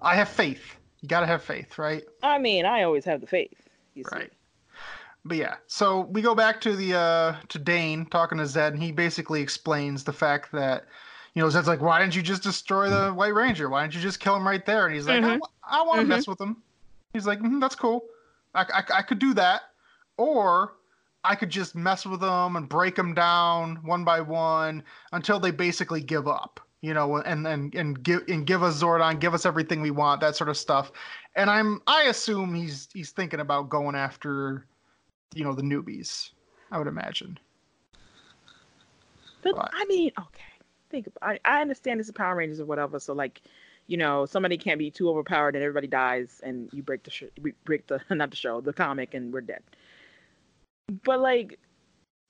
I 0.00 0.14
have 0.16 0.28
faith. 0.28 0.76
You 1.02 1.08
gotta 1.08 1.26
have 1.26 1.42
faith, 1.42 1.78
right? 1.78 2.04
i 2.22 2.38
mean 2.38 2.66
i 2.66 2.82
always 2.82 3.04
have 3.06 3.20
the 3.22 3.26
faith 3.26 3.68
you 3.94 4.04
see. 4.04 4.26
But 5.24 5.36
yeah, 5.36 5.56
so 5.66 6.00
we 6.00 6.22
go 6.22 6.34
back 6.34 6.60
to 6.62 6.74
the 6.74 6.94
uh 6.98 7.36
to 7.48 7.58
Dane 7.58 8.06
talking 8.06 8.38
to 8.38 8.44
Zedd, 8.44 8.68
and 8.68 8.82
he 8.82 8.90
basically 8.92 9.42
explains 9.42 10.02
the 10.04 10.12
fact 10.12 10.50
that 10.52 10.86
you 11.34 11.42
know 11.42 11.48
Zedd's 11.48 11.68
like, 11.68 11.80
why 11.82 12.00
didn't 12.00 12.16
you 12.16 12.22
just 12.22 12.42
destroy 12.42 12.88
the 12.90 13.10
White 13.12 13.34
Ranger? 13.34 13.68
Why 13.68 13.82
didn't 13.82 13.94
you 13.94 14.00
just 14.00 14.20
kill 14.20 14.36
him 14.36 14.46
right 14.46 14.64
there? 14.64 14.86
And 14.86 14.94
he's 14.94 15.06
like, 15.06 15.22
Mhm. 15.22 15.38
I, 15.62 15.82
want 15.82 16.00
to 16.00 16.04
Mhm. 16.06 16.08
mess 16.08 16.26
with 16.26 16.40
him. 16.40 16.62
He's 17.12 17.26
like, 17.26 17.40
mm, 17.40 17.60
that's 17.60 17.74
cool. 17.74 18.04
I, 18.54 18.62
I 18.62 18.98
I 18.98 19.02
could 19.02 19.18
do 19.18 19.34
that, 19.34 19.62
or 20.16 20.74
I 21.22 21.34
could 21.34 21.50
just 21.50 21.74
mess 21.74 22.06
with 22.06 22.20
them 22.20 22.56
and 22.56 22.66
break 22.68 22.96
them 22.96 23.12
down 23.14 23.76
one 23.84 24.04
by 24.04 24.22
one 24.22 24.82
until 25.12 25.38
they 25.38 25.50
basically 25.50 26.00
give 26.02 26.26
up. 26.26 26.60
You 26.80 26.94
know, 26.94 27.16
and 27.18 27.46
and 27.46 27.74
and 27.74 28.02
give 28.02 28.22
and 28.28 28.46
give 28.46 28.62
us 28.62 28.82
Zordon, 28.82 29.20
give 29.20 29.34
us 29.34 29.44
everything 29.44 29.82
we 29.82 29.90
want, 29.90 30.22
that 30.22 30.34
sort 30.34 30.48
of 30.48 30.56
stuff. 30.56 30.90
And 31.36 31.50
I'm 31.50 31.82
I 31.86 32.04
assume 32.04 32.54
he's 32.54 32.88
he's 32.94 33.10
thinking 33.10 33.40
about 33.40 33.68
going 33.68 33.94
after, 33.94 34.66
you 35.34 35.44
know, 35.44 35.52
the 35.52 35.62
newbies. 35.62 36.30
I 36.70 36.78
would 36.78 36.86
imagine. 36.86 37.38
But 39.42 39.56
Right. 39.56 39.70
I 39.72 39.84
mean, 39.86 40.12
okay, 40.18 40.42
think 40.90 41.06
about. 41.06 41.28
I, 41.28 41.40
I 41.44 41.60
understand 41.60 42.00
it's 42.00 42.08
the 42.08 42.12
Power 42.12 42.36
Rangers 42.36 42.60
or 42.60 42.66
whatever. 42.66 42.98
So 42.98 43.12
like, 43.12 43.40
you 43.86 43.96
know, 43.96 44.26
somebody 44.26 44.56
can't 44.56 44.78
be 44.78 44.90
too 44.90 45.08
overpowered 45.08 45.56
and 45.56 45.64
everybody 45.64 45.86
dies, 45.86 46.40
and 46.44 46.68
you 46.72 46.82
break 46.82 47.02
the 47.02 47.10
sh- 47.10 47.24
we 47.40 47.54
break 47.64 47.86
the 47.86 48.00
not 48.10 48.30
the 48.30 48.36
show, 48.36 48.60
the 48.60 48.72
comic, 48.72 49.14
and 49.14 49.32
we're 49.32 49.40
dead. 49.40 49.62
But 51.04 51.20
like, 51.20 51.58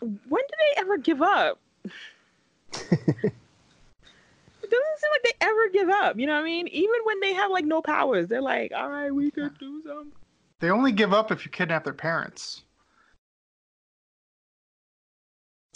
when 0.00 0.10
do 0.20 0.54
they 0.58 0.80
ever 0.80 0.98
give 0.98 1.20
up? 1.22 1.58
it 2.72 4.70
doesn't 4.70 4.98
seem 4.98 5.10
like 5.10 5.22
they 5.24 5.32
ever 5.40 5.68
give 5.70 5.88
up. 5.88 6.18
You 6.18 6.26
know 6.26 6.34
what 6.34 6.42
I 6.42 6.44
mean? 6.44 6.68
Even 6.68 6.96
when 7.04 7.20
they 7.20 7.34
have 7.34 7.50
like 7.50 7.64
no 7.64 7.82
powers, 7.82 8.28
they're 8.28 8.40
like, 8.40 8.72
all 8.74 8.88
right, 8.88 9.10
we 9.10 9.30
could 9.30 9.58
do 9.58 9.82
something. 9.84 10.12
They 10.60 10.70
only 10.70 10.92
give 10.92 11.14
up 11.14 11.32
if 11.32 11.44
you 11.44 11.50
kidnap 11.50 11.84
their 11.84 11.94
parents. 11.94 12.62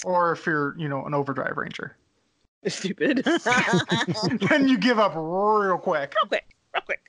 Or 0.04 0.32
if 0.32 0.46
you're, 0.46 0.76
you 0.78 0.88
know, 0.88 1.04
an 1.04 1.14
overdrive 1.14 1.56
ranger. 1.56 1.96
Stupid. 2.66 3.24
then 4.50 4.68
you 4.68 4.78
give 4.78 4.98
up 4.98 5.12
real 5.14 5.78
quick. 5.78 6.14
Real 6.14 6.28
quick, 6.28 6.44
real 6.74 6.82
quick. 6.82 7.00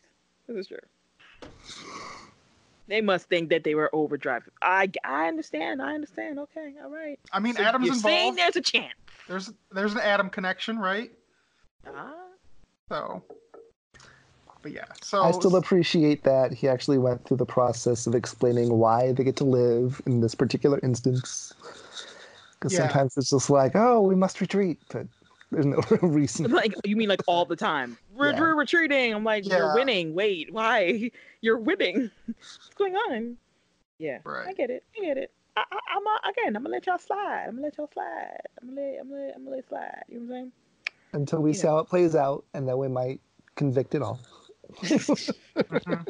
This 0.48 0.58
is 0.58 0.68
true. 0.68 0.78
They 2.88 3.02
must 3.02 3.28
think 3.30 3.50
that 3.50 3.64
they 3.64 3.74
were 3.74 3.90
overdrive. 3.94 4.48
I, 4.62 4.92
I 5.04 5.28
understand. 5.28 5.82
I 5.82 5.94
understand. 5.96 6.40
Okay, 6.40 6.74
all 6.84 6.92
right. 6.92 7.20
I 7.32 7.40
mean, 7.40 7.56
So 7.56 7.64
Adam's 7.64 7.86
you're 7.88 7.96
saying 7.96 8.36
there's 8.36 8.56
a 8.56 8.62
chance. 8.62 8.94
There's 9.28 9.52
there's 9.72 9.94
an 9.94 10.02
Adam 10.02 10.30
connection, 10.30 10.78
right? 10.78 11.12
Ah, 11.88 12.14
So, 12.92 13.24
but 14.62 14.72
yeah. 14.72 14.86
So 15.02 15.22
I 15.22 15.32
still 15.32 15.56
appreciate 15.56 16.24
that 16.24 16.54
he 16.54 16.68
actually 16.68 17.00
went 17.00 17.26
through 17.26 17.38
the 17.38 17.46
process 17.46 18.06
of 18.06 18.14
explaining 18.14 18.78
why 18.78 19.14
they 19.14 19.24
get 19.24 19.36
to 19.38 19.46
live 19.46 20.00
in 20.06 20.22
this 20.22 20.36
particular 20.36 20.80
instance. 20.84 21.54
Because 22.66 22.80
Yeah. 22.80 22.88
sometimes 22.88 23.16
it's 23.16 23.30
just 23.30 23.52
like, 23.52 23.74
oh, 23.76 24.02
we 24.02 24.16
must 24.16 24.42
retreat, 24.42 24.80
but 24.90 25.06
there's 25.52 25.68
no 25.68 25.80
real 25.92 26.00
reason. 26.12 26.50
like 26.50 26.74
you 26.84 26.96
mean 26.96 27.10
like 27.10 27.22
all 27.28 27.46
the 27.46 27.56
time? 27.56 27.96
We're, 28.16 28.32
Yeah. 28.32 28.40
we're 28.40 28.56
retreating. 28.56 29.14
I'm 29.14 29.24
like, 29.24 29.46
Yeah. 29.46 29.58
you're 29.58 29.74
winning. 29.76 30.16
Wait, 30.16 30.52
why? 30.52 31.12
You're 31.42 31.60
winning. 31.60 32.10
What's 32.26 32.70
going 32.76 32.96
on? 32.96 33.38
Yeah, 34.00 34.18
right. 34.24 34.48
I 34.48 34.54
get 34.54 34.72
it. 34.72 34.84
I 34.98 35.06
get 35.06 35.18
it. 35.20 35.32
I, 35.56 35.64
I, 35.72 35.80
I'm 35.96 36.08
uh, 36.08 36.30
again. 36.32 36.56
I'm 36.56 36.64
gonna 36.64 36.70
let 36.70 36.88
y'all 36.88 36.98
slide. 36.98 37.44
I'm 37.48 37.52
gonna 37.58 37.62
let 37.68 37.78
y'all 37.78 37.90
slide. 37.94 38.40
I'm 38.60 38.70
gonna 38.70 38.82
let. 38.82 39.00
I'm 39.00 39.10
gonna. 39.12 39.32
I'm 39.36 39.44
gonna 39.44 39.56
let 39.58 39.70
slide. 39.70 40.04
You 40.10 40.22
know 40.22 40.26
what 40.26 40.36
I'm 40.38 40.42
saying? 40.42 40.52
Until 41.14 41.42
we 41.44 41.52
you 41.52 41.54
see 41.54 41.68
know. 41.68 41.74
how 41.74 41.80
it 41.82 41.88
plays 41.88 42.16
out, 42.16 42.46
and 42.56 42.68
then 42.68 42.80
we 42.80 42.88
might 42.88 43.22
convict 43.54 43.94
it 43.94 44.02
all. 44.02 44.20
saying? 44.82 45.00
Mhm. 45.56 46.08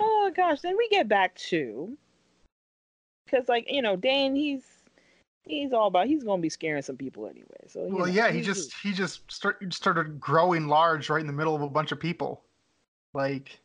Oh 0.00 0.32
gosh, 0.34 0.62
then 0.62 0.76
we 0.76 0.88
get 0.88 1.06
back 1.06 1.36
to 1.50 1.96
because 3.24 3.48
like 3.48 3.66
you 3.70 3.82
know 3.82 3.96
Dane, 3.96 4.34
he's 4.34 4.62
he's 5.42 5.72
all 5.72 5.88
about 5.88 6.06
he's 6.06 6.24
gonna 6.24 6.40
be 6.42 6.48
scaring 6.48 6.82
some 6.82 6.96
people 6.96 7.26
anyway. 7.26 7.46
So 7.68 7.80
Well, 7.82 8.06
know, 8.06 8.12
yeah, 8.12 8.30
he 8.30 8.40
just 8.40 8.72
he 8.82 8.92
just 8.92 9.30
start, 9.30 9.72
started 9.72 10.18
growing 10.20 10.66
large 10.68 11.10
right 11.10 11.20
in 11.20 11.26
the 11.26 11.32
middle 11.32 11.54
of 11.54 11.62
a 11.62 11.68
bunch 11.68 11.92
of 11.92 12.00
people. 12.00 12.42
Like, 13.12 13.60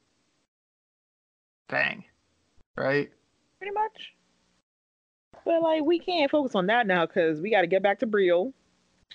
dang, 1.68 2.04
right? 2.78 3.12
pretty 3.58 3.74
much. 3.74 4.14
But 5.46 5.62
like 5.62 5.84
we 5.84 6.00
can't 6.00 6.30
focus 6.30 6.56
on 6.56 6.68
that 6.68 6.88
now 6.88 7.06
because 7.06 7.42
we 7.42 7.50
got 7.50 7.62
to 7.62 7.68
get 7.68 7.82
back 7.82 8.00
to 8.00 8.06
Brio 8.06 8.54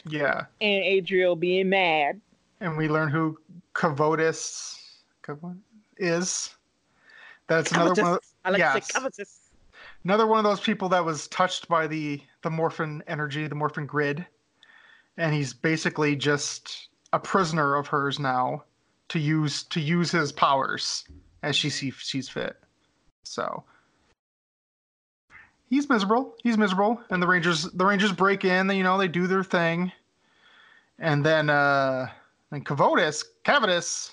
Yeah, 0.09 0.47
and 0.61 0.85
Adriel 0.85 1.37
being 1.37 1.69
mad. 1.69 2.21
and 2.61 2.77
we 2.77 2.89
learn 2.89 3.09
who 3.09 3.39
Kavotis 3.75 4.81
Kavo- 5.23 5.57
is. 5.97 6.55
That's 7.47 7.71
another 7.73 8.03
one. 8.03 8.13
Of, 8.15 8.21
I 8.45 8.51
like 8.51 8.63
to 8.75 8.83
say 8.83 8.93
covetous. 8.95 9.44
Another 10.05 10.27
one 10.27 10.39
of 10.39 10.45
those 10.45 10.61
people 10.61 10.89
that 10.91 11.05
was 11.05 11.29
touched 11.29 11.69
by 11.69 11.87
the 11.87 12.21
the 12.43 12.51
morphin 12.51 13.03
energy, 13.07 13.47
the 13.47 13.55
morphin 13.55 13.87
grid, 13.87 14.27
and 15.17 15.35
he's 15.35 15.53
basically 15.53 16.15
just 16.15 16.89
a 17.13 17.19
prisoner 17.19 17.77
of 17.77 17.87
hers 17.87 18.19
now 18.19 18.65
to 19.09 19.19
use 19.19 19.65
to 19.65 19.81
use 19.81 20.11
his 20.11 20.33
powers 20.33 21.05
as 21.43 21.55
she 21.57 21.71
see, 21.71 21.91
sees 21.91 22.29
fit. 22.29 22.57
So 23.23 23.65
he's 25.69 25.89
miserable. 25.89 26.35
He's 26.43 26.59
miserable, 26.59 27.01
and 27.11 27.23
the 27.23 27.27
Rangers 27.27 27.65
the 27.65 27.87
Rangers 27.87 28.13
break 28.13 28.45
in. 28.45 28.71
You 28.71 28.83
know 28.83 28.99
they 28.99 29.09
do 29.09 29.27
their 29.27 29.45
thing, 29.45 29.93
and 30.99 31.25
then 31.25 31.51
uh 31.51 32.09
then 32.51 32.63
Cavotis 32.65 33.25
Cavotis 33.45 34.13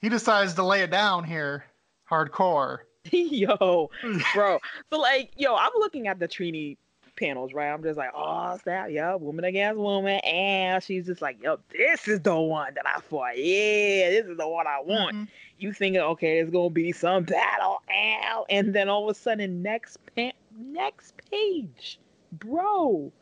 he 0.00 0.08
decides 0.08 0.54
to 0.54 0.64
lay 0.64 0.80
it 0.80 0.90
down 0.90 1.24
here 1.24 1.64
hardcore. 2.10 2.78
yo, 3.10 3.90
bro. 4.34 4.58
So 4.92 4.98
like, 4.98 5.30
yo, 5.36 5.54
I'm 5.54 5.72
looking 5.78 6.06
at 6.06 6.18
the 6.18 6.28
Trini 6.28 6.76
panels, 7.16 7.52
right? 7.52 7.70
I'm 7.72 7.82
just 7.82 7.98
like, 7.98 8.10
oh, 8.14 8.58
snap, 8.62 8.88
yeah, 8.90 9.14
woman 9.14 9.44
against 9.44 9.78
woman, 9.78 10.20
and 10.24 10.82
she's 10.82 11.06
just 11.06 11.22
like, 11.22 11.42
yo, 11.42 11.58
this 11.70 12.08
is 12.08 12.20
the 12.20 12.34
one 12.34 12.74
that 12.74 12.86
I 12.86 13.00
fought. 13.00 13.36
Yeah, 13.36 14.10
this 14.10 14.26
is 14.26 14.36
the 14.36 14.48
one 14.48 14.66
I 14.66 14.80
want. 14.80 15.16
Mhm. 15.16 15.28
You 15.58 15.72
thinking, 15.72 16.00
okay, 16.00 16.38
it's 16.38 16.50
gonna 16.50 16.70
be 16.70 16.92
some 16.92 17.24
battle, 17.24 17.82
ow, 17.90 18.46
and 18.48 18.74
then 18.74 18.88
all 18.88 19.08
of 19.08 19.16
a 19.16 19.18
sudden, 19.18 19.62
next 19.62 19.98
pa- 20.16 20.32
next 20.58 21.14
page, 21.30 21.98
bro, 22.32 23.12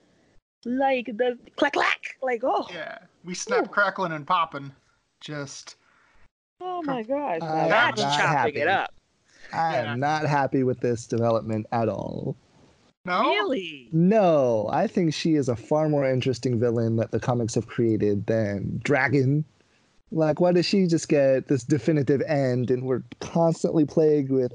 like 0.65 1.07
the 1.07 1.37
clack 1.57 1.73
clack, 1.73 2.17
like 2.23 2.43
oh, 2.45 2.67
Yeah, 2.71 2.99
we 3.25 3.35
snap, 3.35 3.65
Ooh. 3.65 3.69
crackling, 3.69 4.13
and 4.13 4.27
popping. 4.27 4.73
Just 5.21 5.77
oh 6.61 6.83
my 6.83 7.03
gosh, 7.03 7.41
now 7.41 7.49
I'm 7.49 7.69
that's 7.69 7.99
not 7.99 8.19
chopping 8.19 8.33
happy. 8.37 8.61
it 8.61 8.69
up. 8.69 8.93
I 9.53 9.73
Yeah. 9.83 9.93
am 9.93 10.01
not 10.01 10.27
happy 10.27 10.63
with 10.63 10.81
this 10.81 11.07
development 11.07 11.67
at 11.73 11.89
all. 11.89 12.37
no. 13.05 13.23
Really? 13.23 13.89
No, 13.93 14.69
I 14.71 14.87
think 14.87 15.15
she 15.15 15.35
is 15.37 15.49
a 15.49 15.57
far 15.57 15.89
more 15.89 16.05
interesting 16.05 16.59
villain 16.61 16.97
that 16.97 17.11
the 17.11 17.21
comics 17.21 17.55
have 17.55 17.67
created 17.67 18.27
than 18.27 18.81
Drakkon. 18.85 19.45
Like, 20.11 20.41
why 20.41 20.53
does 20.53 20.67
she 20.67 20.87
just 20.87 21.09
get 21.09 21.49
this 21.49 21.65
definitive 21.65 22.21
end 22.23 22.71
and 22.71 22.85
we're 22.85 23.03
constantly 23.21 23.85
plagued 23.87 24.31
with 24.31 24.53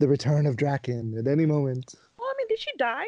the 0.00 0.08
return 0.08 0.46
of 0.46 0.56
Drakkon 0.56 1.16
at 1.18 1.28
any 1.28 1.46
moment? 1.46 1.94
Well, 2.18 2.28
I 2.28 2.34
mean, 2.38 2.48
did 2.48 2.58
she 2.58 2.70
die? 2.76 3.04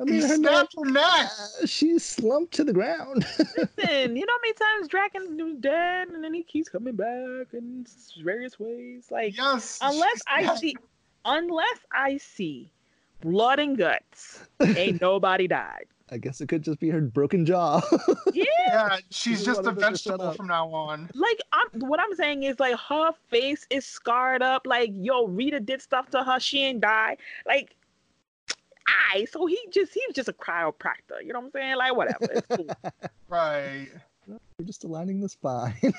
I 0.00 0.04
He 0.04 0.10
mean, 0.12 0.22
her 0.22 0.38
neck, 0.38 0.70
snapped 0.70 0.74
her 0.78 0.90
neck. 0.90 1.30
uh, 1.62 1.66
she's 1.66 2.04
slumped 2.04 2.54
to 2.54 2.64
the 2.64 2.72
ground. 2.72 3.26
Listen, 3.38 4.16
you 4.16 4.24
know 4.26 4.32
how 4.32 4.40
many 4.42 4.54
times 4.54 4.88
Drakkon 4.88 5.42
was 5.44 5.54
dead 5.60 6.08
and 6.08 6.24
then 6.24 6.32
he 6.34 6.42
keeps 6.42 6.68
coming 6.68 6.94
back 6.96 7.48
in 7.52 7.86
various 8.22 8.58
ways? 8.58 9.08
Like, 9.10 9.36
Yes. 9.36 9.78
unless 9.82 10.22
I 10.28 10.44
dead. 10.46 10.58
see, 10.58 10.76
unless 11.24 11.78
I 11.92 12.16
see 12.16 12.72
blood 13.20 13.58
and 13.58 13.76
guts, 13.76 14.40
ain't 14.76 15.00
nobody 15.02 15.46
died. 15.46 15.84
I 16.10 16.18
guess 16.18 16.40
it 16.42 16.48
could 16.48 16.62
just 16.62 16.78
be 16.78 16.90
her 16.90 17.00
broken 17.00 17.46
jaw. 17.46 17.80
Yeah, 18.34 18.44
Yeah, 18.66 18.96
she's 19.10 19.38
She 19.40 19.44
just 19.46 19.60
a 19.60 19.62
wanted 19.64 19.76
to 19.76 19.80
shut 19.86 19.92
vegetable 19.92 20.32
from 20.32 20.46
now 20.48 20.68
on. 20.68 21.08
like 21.14 21.38
I'm. 21.52 21.80
What 21.80 22.00
I'm 22.00 22.14
saying 22.14 22.42
is, 22.42 22.60
like, 22.60 22.76
her 22.88 23.12
face 23.30 23.66
is 23.70 23.86
scarred 23.86 24.42
up. 24.42 24.66
Like, 24.66 24.90
yo, 24.94 25.26
Rita 25.26 25.60
did 25.60 25.80
stuff 25.80 26.10
to 26.10 26.22
her. 26.22 26.38
She 26.38 26.64
ain't 26.64 26.80
die. 26.82 27.16
Like, 27.46 27.76
I. 28.86 29.26
So 29.30 29.46
he 29.46 29.58
just 29.70 29.92
he 29.94 30.02
was 30.06 30.14
just 30.14 30.28
a 30.28 30.32
chiropractor. 30.32 31.22
You 31.24 31.32
know 31.32 31.40
what 31.40 31.46
I'm 31.46 31.50
saying? 31.52 31.76
Like, 31.76 31.96
whatever. 31.96 32.32
It's 32.32 32.46
cool. 32.46 32.68
Right. 33.28 33.88
We're 34.26 34.66
just 34.66 34.84
aligning 34.84 35.20
the 35.20 35.28
spine. 35.30 35.74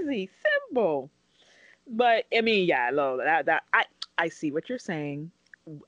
easy, 0.00 0.30
simple. 0.42 1.10
But 1.86 2.24
I 2.36 2.40
mean, 2.40 2.66
yeah, 2.66 2.90
look, 2.92 3.20
that 3.22 3.46
that 3.46 3.64
I 3.72 3.84
I 4.16 4.28
see 4.28 4.50
what 4.50 4.68
you're 4.68 4.78
saying. 4.78 5.30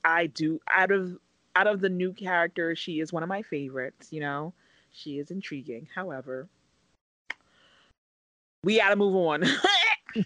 I 0.05 0.27
do 0.27 0.59
out 0.69 0.91
of 0.91 1.17
out 1.55 1.67
of 1.67 1.81
the 1.81 1.89
new 1.89 2.13
characters, 2.13 2.79
she 2.79 2.99
is 2.99 3.11
one 3.11 3.23
of 3.23 3.29
my 3.29 3.41
favorites. 3.41 4.07
You 4.11 4.21
know, 4.21 4.53
she 4.91 5.19
is 5.19 5.31
intriguing. 5.31 5.87
However, 5.93 6.47
we 8.63 8.77
gotta 8.77 8.95
move 8.95 9.15
on. 9.15 9.43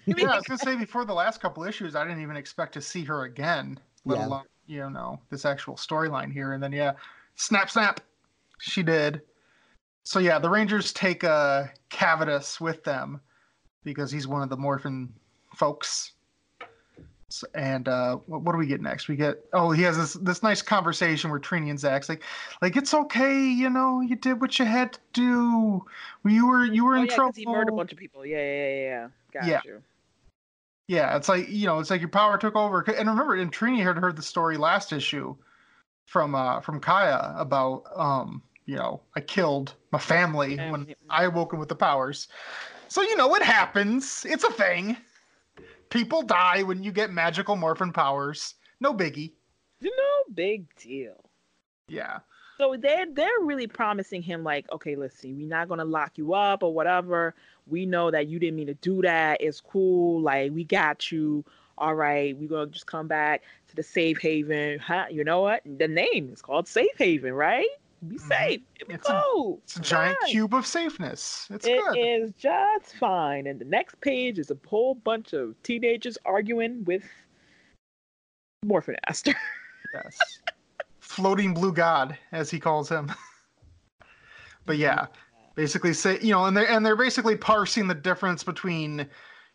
Yeah, 0.08 0.32
I 0.32 0.38
was 0.38 0.46
gonna 0.46 0.58
say 0.58 0.76
before 0.76 1.06
the 1.06 1.14
last 1.14 1.40
couple 1.40 1.64
issues, 1.64 1.96
I 1.96 2.04
didn't 2.04 2.24
even 2.24 2.38
expect 2.38 2.74
to 2.74 2.82
see 2.82 3.04
her 3.04 3.26
again, 3.26 3.80
let 4.06 4.20
Yeah. 4.20 4.28
alone 4.28 4.44
you 4.68 4.90
know 4.90 5.20
this 5.30 5.46
actual 5.46 5.76
storyline 5.76 6.32
here. 6.32 6.54
And 6.54 6.64
then 6.64 6.72
yeah, 6.72 6.94
snap, 7.36 7.70
snap, 7.70 8.00
she 8.60 8.82
did. 8.82 9.22
So 10.04 10.20
yeah, 10.20 10.40
the 10.40 10.50
Rangers 10.50 10.94
take 10.94 11.24
uh, 11.24 11.66
Cavitus 11.90 12.60
with 12.62 12.84
them 12.84 13.20
because 13.84 14.12
he's 14.12 14.28
one 14.28 14.42
of 14.42 14.50
the 14.50 14.58
Morphin 14.58 15.14
folks. 15.56 16.14
And 17.54 17.88
uh, 17.88 18.18
what, 18.28 18.44
what 18.44 18.52
do 18.54 18.58
we 18.60 18.68
get 18.68 18.82
next? 18.82 19.08
We 19.08 19.16
get 19.16 19.44
oh, 19.52 19.72
he 19.72 19.82
has 19.82 19.98
this 19.98 20.14
this 20.14 20.42
nice 20.44 20.62
conversation 20.62 21.30
where 21.32 21.40
Trini 21.40 21.70
and 21.70 21.80
Zach's 21.80 22.08
like, 22.08 22.24
like 22.62 22.78
it's 22.78 22.94
okay, 22.94 23.44
you 23.44 23.70
know, 23.70 24.00
you 24.02 24.16
did 24.16 24.40
what 24.40 24.58
you 24.58 24.66
had 24.66 24.94
to 24.94 25.00
do. 25.12 25.86
You 26.24 26.48
were 26.48 26.66
you 26.66 26.86
were 26.86 26.96
oh, 26.96 27.02
in 27.02 27.08
yeah, 27.08 27.16
trouble. 27.16 27.32
'cause 27.32 27.38
he 27.38 27.46
murdered 27.46 27.70
a 27.70 27.76
bunch 27.76 27.92
of 27.92 27.98
people. 27.98 28.26
Yeah, 28.26 28.38
yeah, 28.38 28.68
yeah, 28.68 28.82
yeah. 28.82 29.08
Got 29.34 29.48
Yeah. 29.48 29.62
you. 29.66 29.84
Yeah, 30.88 31.16
it's 31.18 31.30
like 31.30 31.50
you 31.50 31.66
know, 31.66 31.80
it's 31.80 31.90
like 31.90 32.02
your 32.02 32.10
power 32.10 32.38
took 32.38 32.56
over. 32.56 32.82
And 32.82 33.10
remember, 33.10 33.36
and 33.36 33.52
Trini 33.52 33.82
had 33.84 33.98
heard 33.98 34.16
the 34.16 34.22
story 34.22 34.58
last 34.58 34.94
issue 34.94 35.36
from 36.06 36.36
uh 36.36 36.62
from 36.62 36.80
Kaya 36.80 37.34
about 37.38 37.84
um 37.96 38.44
you 38.66 38.76
know 38.76 39.02
I 39.16 39.22
killed 39.22 39.74
my 39.92 40.00
family 40.00 40.58
when 40.58 40.86
Family. 40.86 40.96
I 41.10 41.24
awoken 41.24 41.60
with 41.60 41.70
the 41.70 41.76
powers. 41.76 42.28
So 42.88 43.02
you 43.02 43.16
know 43.16 43.34
it 43.36 43.44
happens. 43.44 44.26
It's 44.30 44.44
a 44.44 44.52
thing. 44.52 44.98
People 45.90 46.22
die 46.22 46.64
when 46.64 46.84
you 46.84 46.92
get 46.92 47.12
magical 47.12 47.56
morphin 47.56 47.92
powers. 47.92 48.56
No 48.80 48.94
biggie. 48.94 49.34
No 49.82 49.92
big 50.34 50.68
deal. 50.76 51.30
Yeah. 51.88 52.20
So 52.58 52.76
they're 52.80 53.06
they're 53.12 53.40
really 53.42 53.68
promising 53.68 54.22
him 54.22 54.44
like, 54.44 54.72
okay, 54.72 54.96
listen, 54.96 55.38
we're 55.38 55.48
not 55.48 55.68
gonna 55.68 55.86
lock 55.86 56.18
you 56.18 56.34
up 56.34 56.64
or 56.64 56.74
whatever. 56.74 57.36
We 57.68 57.86
know 57.86 58.12
that 58.12 58.28
you 58.28 58.40
didn't 58.40 58.56
mean 58.56 58.68
to 58.68 58.74
do 58.76 59.02
that. 59.02 59.42
It's 59.42 59.60
cool. 59.60 60.22
Like 60.22 60.52
we 60.52 60.64
got 60.64 61.12
you. 61.12 61.44
All 61.78 61.94
right, 61.96 62.38
we're 62.38 62.48
gonna 62.48 62.68
just 62.68 62.86
come 62.88 63.08
back 63.08 63.42
to 63.68 63.76
the 63.76 63.84
safe 63.84 64.20
haven. 64.22 64.80
Huh? 64.80 65.06
You 65.12 65.26
know 65.26 65.42
what? 65.42 65.62
The 65.66 65.90
name 65.90 66.30
is 66.32 66.42
called 66.42 66.70
Safe 66.70 66.98
Haven, 66.98 67.34
right? 67.34 67.68
Be 68.08 68.16
Mhm. 68.16 68.20
safe. 68.22 68.62
It'll 68.80 68.88
be 68.88 68.94
It's 68.94 69.10
a- 69.10 69.24
It's 69.64 69.76
a 69.78 69.82
giant 69.82 70.18
Fine. 70.22 70.30
cube 70.32 70.54
of 70.54 70.66
safeness. 70.66 71.48
It's 71.52 71.68
It 71.68 71.84
good. 71.84 71.98
is 71.98 72.32
just 72.38 72.96
fine. 72.96 73.48
And 73.48 73.60
the 73.60 73.66
next 73.66 74.00
page 74.00 74.40
is 74.40 74.50
a 74.52 74.58
whole 74.66 74.96
bunch 74.96 75.34
of 75.34 75.62
teenagers 75.64 76.18
arguing 76.24 76.86
with 76.86 77.04
Morphin 78.64 78.96
Master. 79.08 79.34
Yes. 79.94 80.40
Floating 81.16 81.54
blue 81.54 81.72
god, 81.72 82.18
as 82.34 82.52
he 82.52 82.60
calls 82.60 82.90
him. 82.90 83.10
but 84.66 84.78
yeah, 84.78 85.08
basically 85.56 85.94
say 85.94 86.20
you 86.22 86.32
know, 86.32 86.46
and 86.46 86.58
they're 86.58 86.70
and 86.70 86.86
they're 86.86 86.98
basically 86.98 87.38
parsing 87.38 87.88
the 87.88 87.96
difference 87.96 88.44
between, 88.44 89.08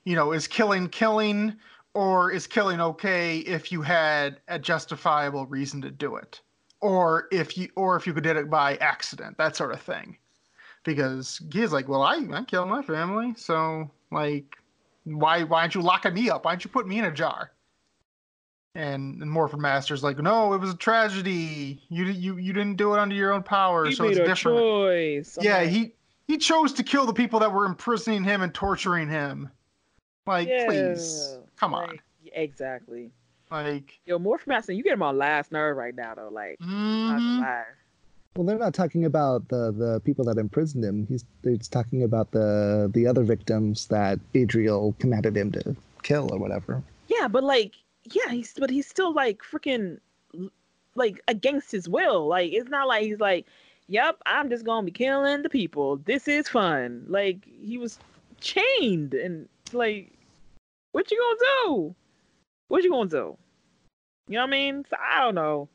you 0.05 0.17
know, 0.17 0.33
is 0.33 0.49
killing 0.49 0.89
killing 0.89 1.55
or 1.93 2.31
is 2.31 2.47
killing 2.47 2.81
okay 2.81 3.41
if 3.41 3.71
you 3.71 3.83
had 3.83 4.41
a 4.49 4.59
justifiable 4.59 5.45
reason 5.47 5.83
to 5.83 5.91
do 5.91 6.17
it. 6.17 6.41
Or 6.81 7.29
if 7.31 7.59
you 7.59 7.69
or 7.77 7.95
if 7.97 8.07
you 8.07 8.15
could 8.15 8.25
did 8.25 8.39
it 8.39 8.49
by 8.49 8.77
accident, 8.77 9.37
that 9.37 9.55
sort 9.55 9.73
of 9.73 9.83
thing. 9.83 10.17
Because 10.83 11.43
he's 11.53 11.73
like, 11.73 11.89
Well, 11.89 12.01
I, 12.01 12.27
I 12.33 12.45
killed 12.45 12.71
my 12.71 12.81
family, 12.81 13.35
so 13.37 13.91
like 14.11 14.57
why 15.05 15.43
why 15.43 15.61
aren't 15.61 15.75
you 15.75 15.83
locking 15.83 16.15
me 16.15 16.31
up? 16.31 16.47
Why 16.47 16.53
don't 16.53 16.65
you 16.65 16.71
put 16.71 16.89
me 16.89 16.99
in 16.99 17.05
a 17.05 17.13
jar? 17.13 17.53
And, 18.75 19.21
and 19.21 19.31
Morphin 19.31 19.61
Master's 19.61 20.05
like, 20.05 20.19
no, 20.19 20.53
it 20.53 20.59
was 20.59 20.71
a 20.71 20.77
tragedy. 20.77 21.83
You 21.89 22.05
you 22.05 22.37
you 22.37 22.53
didn't 22.53 22.77
do 22.77 22.95
it 22.95 23.01
under 23.01 23.15
your 23.17 23.33
own 23.33 23.43
power, 23.43 23.87
He 23.87 23.93
so 23.93 24.05
made 24.05 24.11
it's 24.13 24.21
a 24.21 24.25
different. 24.25 24.59
choice. 24.59 25.37
I'm 25.39 25.45
Yeah, 25.45 25.59
like, 25.59 25.71
he 25.71 25.93
he 26.29 26.39
chose 26.39 26.73
to 26.75 26.85
kill 26.85 27.05
the 27.07 27.13
people 27.13 27.41
that 27.41 27.53
were 27.53 27.65
imprisoning 27.67 28.23
him 28.23 28.43
and 28.43 28.55
torturing 28.55 29.09
him. 29.09 29.51
Like, 30.27 30.49
please, 30.67 31.39
come 31.57 31.75
on. 31.75 31.89
like, 31.89 32.03
yeah, 32.23 32.39
exactly. 32.39 33.11
Like, 33.51 33.99
Yo, 34.07 34.21
Morph 34.21 34.47
Master, 34.47 34.73
you 34.73 34.85
get 34.85 34.93
him 34.93 35.03
on 35.03 35.19
last 35.19 35.51
nerve 35.51 35.77
right 35.77 35.95
now 35.95 36.15
though. 36.15 36.29
Like, 36.31 36.61
not 36.61 37.19
gonna 37.19 37.43
mhm. 37.43 37.65
Well, 38.37 38.47
they're 38.47 38.59
not 38.59 38.75
talking 38.75 39.05
about 39.05 39.49
the 39.49 39.73
the 39.73 40.01
people 40.05 40.25
that 40.27 40.39
imprisoned 40.39 40.85
him. 40.85 41.07
He's 41.09 41.25
they're 41.43 41.57
talking 41.57 42.05
about 42.05 42.31
the 42.31 42.89
the 42.95 43.09
other 43.09 43.25
victims 43.25 43.89
that 43.89 44.21
Adriel 44.35 44.95
commanded 45.01 45.37
him 45.37 45.51
to 45.53 45.75
kill 46.05 46.33
or 46.33 46.39
whatever. 46.39 46.81
Yeah, 47.09 47.27
but 47.27 47.43
like, 47.43 47.75
yeah, 48.15 48.31
he's 48.31 48.53
but 48.55 48.71
he's 48.71 48.87
still 48.87 49.13
like 49.13 49.41
freaking 49.43 49.99
like 50.95 51.21
against 51.29 51.73
his 51.73 51.89
will. 51.89 52.27
Like 52.27 52.53
it's 52.53 52.71
not 52.71 52.89
like 52.89 53.05
he's 53.05 53.21
like, 53.21 53.47
"Yep, 53.89 54.19
I'm 54.27 54.49
just 54.51 54.65
gonna 54.65 54.85
be 54.85 54.93
killing 54.93 55.43
the 55.43 55.49
people. 55.49 55.97
This 55.97 56.29
is 56.29 56.49
fun." 56.49 57.05
Like 57.09 57.47
he 57.63 57.79
was 57.79 57.99
chained 58.41 59.15
and 59.15 59.49
like, 59.73 60.13
what 60.93 61.11
you 61.11 61.19
gonna 61.19 61.67
do? 61.67 61.95
What 62.69 62.83
you 62.83 62.91
gonna 62.91 63.09
do? 63.09 63.37
You 64.29 64.35
know 64.35 64.41
what 64.41 64.49
I 64.49 64.51
mean? 64.51 64.85
So 64.89 64.97
I 64.99 65.21
don't 65.21 65.35
know. 65.35 65.69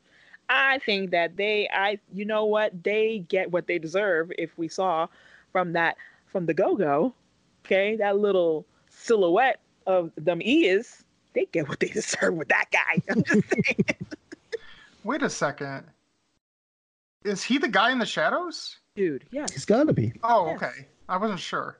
I 0.48 0.78
think 0.78 1.10
that 1.10 1.36
they, 1.36 1.68
I, 1.72 1.98
you 2.12 2.24
know 2.24 2.44
what, 2.44 2.84
they 2.84 3.24
get 3.28 3.50
what 3.50 3.66
they 3.66 3.78
deserve. 3.78 4.30
If 4.38 4.56
we 4.56 4.68
saw 4.68 5.08
from 5.52 5.72
that, 5.72 5.96
from 6.26 6.46
the 6.46 6.54
go 6.54 6.76
go, 6.76 7.12
okay, 7.64 7.96
that 7.96 8.18
little 8.18 8.64
silhouette 8.88 9.60
of 9.86 10.12
them 10.16 10.40
ears, 10.42 11.04
they 11.36 11.44
get 11.46 11.68
what 11.68 11.78
they 11.78 11.88
deserve 11.88 12.34
with 12.34 12.48
that 12.48 12.66
guy. 12.72 13.00
I'm 13.10 13.22
just 13.22 13.44
saying. 13.48 13.84
Wait 15.04 15.22
a 15.22 15.30
second. 15.30 15.84
Is 17.24 17.42
he 17.44 17.58
the 17.58 17.68
guy 17.68 17.92
in 17.92 17.98
the 17.98 18.06
shadows? 18.06 18.78
Dude, 18.96 19.24
yeah. 19.30 19.46
He's 19.52 19.64
got 19.64 19.86
to 19.86 19.92
be. 19.92 20.12
Oh, 20.24 20.46
Yes. 20.48 20.56
okay. 20.62 20.86
I 21.08 21.16
wasn't 21.18 21.38
sure. 21.40 21.78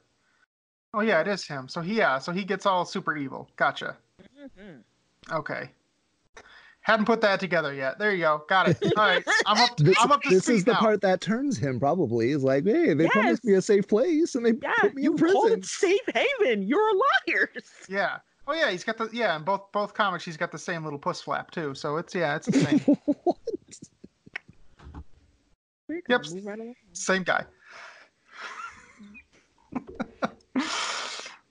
Oh 0.94 1.00
yeah, 1.00 1.20
it 1.20 1.28
is 1.28 1.44
him. 1.46 1.68
So 1.68 1.80
he 1.80 1.94
yeah, 1.96 2.18
so 2.18 2.32
he 2.32 2.44
gets 2.44 2.64
all 2.64 2.84
super 2.84 3.16
evil. 3.16 3.48
Gotcha. 3.56 3.96
Mhm. 4.58 4.82
Okay. 5.32 5.70
Hadn't 6.80 7.04
put 7.06 7.20
that 7.22 7.40
together 7.40 7.74
yet. 7.74 7.98
There 7.98 8.12
you 8.14 8.20
go. 8.22 8.44
Got 8.48 8.68
it. 8.68 8.78
All 8.96 9.04
right. 9.04 9.24
I'm 9.46 9.60
up. 9.60 9.76
This, 9.76 9.96
I'm 10.00 10.12
up 10.12 10.22
to 10.22 10.28
this 10.30 10.44
speed 10.44 10.54
is 10.54 10.64
the 10.64 10.72
now. 10.72 10.78
part 10.78 11.00
that 11.00 11.20
turns 11.20 11.58
him. 11.58 11.80
Probably 11.80 12.30
is 12.30 12.44
like, 12.44 12.64
hey, 12.64 12.94
they 12.94 13.08
promised 13.08 13.44
me 13.44 13.54
a 13.54 13.60
safe 13.62 13.88
place 13.88 14.36
and 14.36 14.46
they 14.46 14.52
Yeah, 14.62 14.72
put 14.80 14.94
me 14.94 15.02
you 15.02 15.12
in 15.12 15.18
called 15.18 15.46
prison. 15.48 15.62
safe 15.64 16.00
haven. 16.14 16.62
You're 16.62 16.92
liars. 17.26 17.50
Yeah. 17.88 18.18
Oh 18.48 18.54
yeah, 18.54 18.70
he's 18.70 18.84
got 18.84 18.96
the 18.96 19.08
yeah. 19.12 19.36
In 19.36 19.42
both 19.42 19.72
both 19.72 19.92
comics, 19.94 20.24
he's 20.24 20.36
got 20.36 20.52
the 20.52 20.58
same 20.58 20.84
little 20.84 20.98
puss 20.98 21.20
flap 21.20 21.50
too. 21.50 21.74
So 21.74 21.96
it's 21.96 22.14
yeah, 22.14 22.36
it's 22.36 22.46
the 22.46 22.52
same 22.60 22.78
What? 23.24 23.36
Yep. 26.08 26.22
right 26.44 26.58
same 26.92 27.22
guy. 27.22 27.44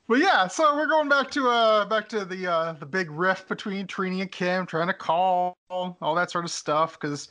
But 0.08 0.20
yeah, 0.20 0.46
so 0.46 0.76
we're 0.76 0.86
going 0.86 1.10
back 1.10 1.32
to 1.32 1.50
uh 1.50 1.86
back 1.86 2.08
to 2.10 2.26
the 2.26 2.46
uh 2.46 2.74
the 2.74 2.86
big 2.86 3.10
rift 3.10 3.48
between 3.50 3.88
Trini 3.88 4.22
and 4.22 4.32
Kim, 4.32 4.68
trying 4.68 4.86
to 4.86 4.94
call 4.94 5.58
all 5.70 6.14
that 6.16 6.30
sort 6.30 6.46
of 6.46 6.52
stuff 6.52 7.00
because 7.00 7.30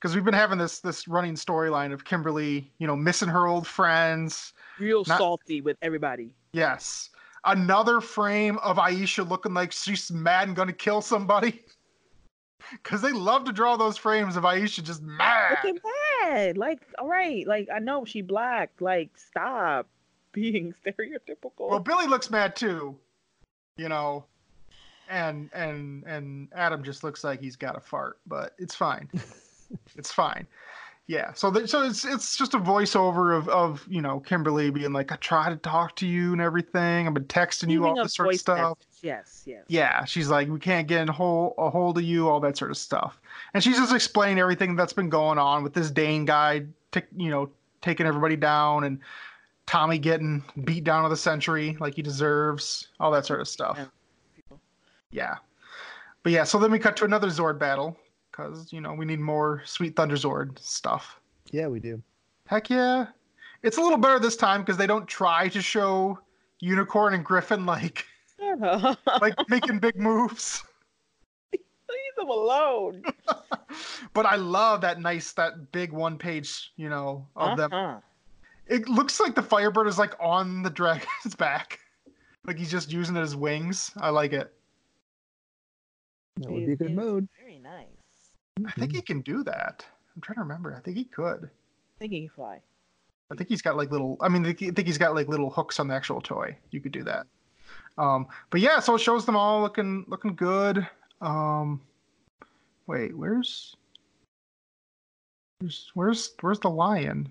because 0.00 0.14
we've 0.14 0.24
been 0.24 0.32
having 0.32 0.56
this 0.56 0.80
this 0.80 1.06
running 1.06 1.34
storyline 1.34 1.92
of 1.92 2.06
Kimberly, 2.06 2.72
you 2.78 2.86
know, 2.86 2.96
missing 2.96 3.28
her 3.28 3.46
old 3.46 3.66
friends. 3.66 4.54
Real 4.78 5.04
Not- 5.06 5.18
salty 5.18 5.60
with 5.60 5.76
everybody. 5.82 6.34
Yes, 6.52 7.10
another 7.44 8.00
frame 8.00 8.58
of 8.58 8.76
Aisha 8.76 9.28
looking 9.28 9.54
like 9.54 9.72
she's 9.72 10.10
mad 10.10 10.48
and 10.48 10.56
gonna 10.56 10.72
kill 10.72 11.00
somebody. 11.00 11.64
Because 12.70 13.00
they 13.00 13.12
love 13.12 13.44
to 13.44 13.52
draw 13.52 13.76
those 13.76 13.96
frames 13.96 14.36
of 14.36 14.42
Aisha 14.44 14.82
just 14.82 15.00
mad. 15.00 15.58
Looking 15.64 15.80
bad. 16.20 16.58
Like, 16.58 16.82
all 16.98 17.08
right. 17.08 17.46
Like, 17.46 17.68
I 17.74 17.78
know 17.78 18.04
she 18.04 18.20
black. 18.20 18.72
Like, 18.80 19.10
stop 19.16 19.86
being 20.32 20.74
stereotypical. 20.84 21.70
Well, 21.70 21.80
Billy 21.80 22.06
looks 22.06 22.30
mad 22.30 22.56
too, 22.56 22.96
you 23.76 23.88
know, 23.88 24.24
and 25.08 25.50
and 25.52 26.04
and 26.04 26.48
Adam 26.54 26.82
just 26.82 27.02
looks 27.02 27.24
like 27.24 27.40
he's 27.40 27.56
got 27.56 27.76
a 27.76 27.80
fart, 27.80 28.18
but 28.26 28.54
it's 28.58 28.74
fine. 28.74 29.08
it's 29.96 30.12
fine. 30.12 30.46
Yeah. 31.08 31.32
So 31.32 31.50
th- 31.50 31.70
so 31.70 31.82
it's 31.82 32.04
it's 32.04 32.36
just 32.36 32.52
a 32.52 32.58
voiceover 32.58 33.36
of 33.36 33.48
of 33.48 33.84
you 33.88 34.02
know 34.02 34.20
Kimberly 34.20 34.70
being 34.70 34.92
like, 34.92 35.10
I 35.10 35.16
try 35.16 35.48
to 35.48 35.56
talk 35.56 35.96
to 35.96 36.06
you 36.06 36.32
and 36.32 36.40
everything. 36.40 37.08
I've 37.08 37.14
been 37.14 37.24
texting 37.24 37.70
you 37.70 37.86
all 37.86 37.96
this 37.96 38.14
sort 38.14 38.28
of 38.28 38.38
stuff. 38.38 38.58
message. 38.58 39.02
Yes, 39.02 39.42
yes. 39.46 39.64
Yeah, 39.68 40.04
she's 40.04 40.28
like, 40.28 40.48
we 40.48 40.58
can't 40.58 40.86
get 40.86 41.00
in 41.00 41.08
hold, 41.08 41.54
a 41.56 41.70
hold 41.70 41.96
of 41.96 42.04
you, 42.04 42.28
all 42.28 42.40
that 42.40 42.58
sort 42.58 42.70
of 42.70 42.76
stuff. 42.76 43.20
And 43.54 43.64
she's 43.64 43.76
just 43.78 43.94
explaining 43.94 44.38
everything 44.38 44.76
that's 44.76 44.92
been 44.92 45.08
going 45.08 45.38
on 45.38 45.62
with 45.62 45.72
this 45.72 45.90
Dane 45.90 46.24
guy, 46.26 46.66
t- 46.92 47.00
you 47.16 47.30
know, 47.30 47.48
taking 47.80 48.06
everybody 48.06 48.36
down, 48.36 48.84
and 48.84 48.98
Tommy 49.66 49.98
getting 49.98 50.44
beat 50.64 50.84
down 50.84 51.04
of 51.04 51.10
the 51.10 51.16
century 51.16 51.76
like 51.80 51.94
he 51.94 52.02
deserves, 52.02 52.88
all 53.00 53.10
that 53.12 53.24
sort 53.24 53.40
of 53.40 53.48
stuff. 53.48 53.78
Yeah. 53.78 54.56
Yeah. 55.10 55.34
But 56.22 56.32
yeah, 56.32 56.44
so 56.44 56.58
then 56.58 56.70
we 56.70 56.78
cut 56.78 56.96
to 56.98 57.04
another 57.06 57.28
Zord 57.28 57.58
battle 57.58 57.96
because, 58.38 58.72
you 58.72 58.80
know, 58.80 58.94
we 58.94 59.04
need 59.04 59.20
more 59.20 59.62
Sweet 59.64 59.96
Thunder 59.96 60.14
Zord 60.14 60.58
stuff. 60.58 61.20
yeah, 61.50 61.66
we 61.66 61.80
do. 61.80 62.00
Heck 62.46 62.70
yeah. 62.70 63.06
It's 63.62 63.76
a 63.76 63.80
little 63.80 63.98
better 63.98 64.18
this 64.18 64.36
time 64.36 64.60
because 64.62 64.76
they 64.76 64.86
don't 64.86 65.06
try 65.06 65.48
to 65.48 65.60
show 65.60 66.18
Unicorn 66.60 67.14
and 67.14 67.24
Griffin 67.24 67.66
like 67.66 68.06
like 69.20 69.34
making 69.48 69.80
big 69.80 69.96
moves. 69.96 70.62
Leave 71.52 72.16
them 72.16 72.28
alone. 72.28 73.02
but 74.14 74.26
I 74.26 74.36
love 74.36 74.80
that 74.82 75.00
nice, 75.00 75.32
that 75.32 75.72
big 75.72 75.92
one 75.92 76.16
page, 76.16 76.72
you 76.76 76.88
know, 76.88 77.26
of 77.34 77.56
them. 77.56 77.72
Uh-huh. 77.72 78.00
It 78.68 78.88
looks 78.88 79.18
like 79.18 79.34
the 79.34 79.42
Firebird 79.42 79.88
is 79.88 79.98
like 79.98 80.14
on 80.20 80.62
the 80.62 80.70
dragon's 80.70 81.34
back. 81.36 81.80
Like 82.46 82.58
he's 82.58 82.70
just 82.70 82.92
using 82.92 83.16
it 83.16 83.20
as 83.20 83.34
wings. 83.34 83.90
I 83.96 84.10
like 84.10 84.32
it. 84.32 84.52
That 86.36 86.52
would 86.52 86.66
be 86.66 86.72
a 86.72 86.76
good 86.76 86.86
It 86.88 86.90
is 86.92 86.96
mode. 86.96 87.28
Very 87.40 87.58
nice. 87.58 87.97
I 88.66 88.70
think 88.72 88.94
he 88.94 89.02
can 89.02 89.20
do 89.20 89.42
that. 89.44 89.84
I'm 90.14 90.22
trying 90.22 90.36
to 90.36 90.42
remember. 90.42 90.74
I 90.76 90.80
think 90.80 90.96
he 90.96 91.04
could. 91.04 91.44
I 91.44 91.98
think 91.98 92.12
he 92.12 92.20
can 92.20 92.30
fly. 92.30 92.60
I 93.30 93.34
think 93.34 93.48
he's 93.48 93.62
got 93.62 93.76
like 93.76 93.90
little. 93.90 94.16
I 94.20 94.28
mean, 94.28 94.44
I 94.46 94.52
think 94.52 94.86
he's 94.86 94.98
got 94.98 95.14
like 95.14 95.28
little 95.28 95.50
hooks 95.50 95.78
on 95.78 95.88
the 95.88 95.94
actual 95.94 96.20
toy. 96.20 96.56
You 96.70 96.80
could 96.80 96.92
do 96.92 97.04
that. 97.04 97.26
Um, 97.98 98.26
but 98.50 98.60
yeah, 98.60 98.80
so 98.80 98.94
it 98.94 99.00
shows 99.00 99.26
them 99.26 99.36
all 99.36 99.60
looking 99.60 100.04
looking 100.08 100.34
good. 100.34 100.86
Um, 101.20 101.80
wait, 102.86 103.16
where's 103.16 103.76
where's 105.60 105.90
where's 105.94 106.30
where's 106.40 106.60
the 106.60 106.70
lion? 106.70 107.28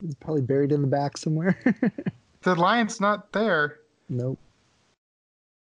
He's 0.00 0.14
probably 0.16 0.42
buried 0.42 0.72
in 0.72 0.80
the 0.80 0.88
back 0.88 1.16
somewhere. 1.16 1.58
The 2.42 2.54
lion's 2.54 3.02
not 3.02 3.32
there. 3.32 3.80
nope. 4.08 4.38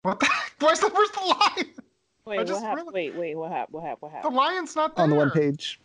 What 0.03 0.21
the? 0.21 0.29
Where's 0.61 0.81
the 0.81 0.89
where's 0.91 1.11
the 1.13 1.21
lion? 1.21 1.73
Wait, 2.29 2.39
what 2.39 2.63
happened? 2.63 2.89
really- 2.93 3.11
Wait, 3.11 3.19
wait, 3.19 3.35
what 3.37 3.51
happened? 3.51 3.75
What 3.75 3.85
happened? 3.85 4.13
What 4.13 4.23
The 4.31 4.37
lion's 4.37 4.77
not 4.77 4.97
there. 4.97 5.05
On 5.05 5.11
the 5.11 5.17
one 5.17 5.31
page. 5.31 5.81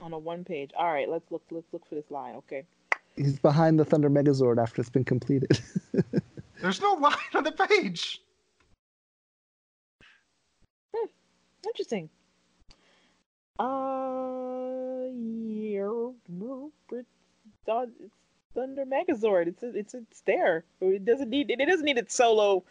On 0.00 0.12
a 0.12 0.18
one 0.18 0.44
page. 0.44 0.70
All 0.76 0.92
right, 0.92 1.08
let's 1.08 1.30
look. 1.30 1.42
Let's 1.50 1.72
look 1.72 1.86
for 1.88 1.94
this 1.94 2.10
line. 2.10 2.34
Okay. 2.36 2.64
He's 3.16 3.38
behind 3.38 3.78
the 3.78 3.84
Thunder 3.84 4.10
Megazord 4.10 4.60
after 4.60 4.80
it's 4.80 4.90
been 4.90 5.04
completed. 5.04 5.60
There's 6.60 6.80
no 6.80 6.94
lion 6.94 7.16
on 7.34 7.44
the 7.44 7.52
page. 7.52 8.20
Interesting. 11.66 12.10
Uh, 13.58 15.06
yeah, 15.14 16.10
no, 16.28 16.70
it's, 16.92 17.08
it's 17.68 18.12
Thunder 18.54 18.84
Megazord. 18.84 19.46
It's 19.48 19.62
it's 19.62 19.94
it's 19.94 20.20
there. 20.22 20.64
It 20.80 21.04
doesn't 21.04 21.30
need 21.30 21.50
it 21.50 21.64
doesn't 21.66 21.84
need 21.84 21.98
its 21.98 22.14
solo 22.14 22.64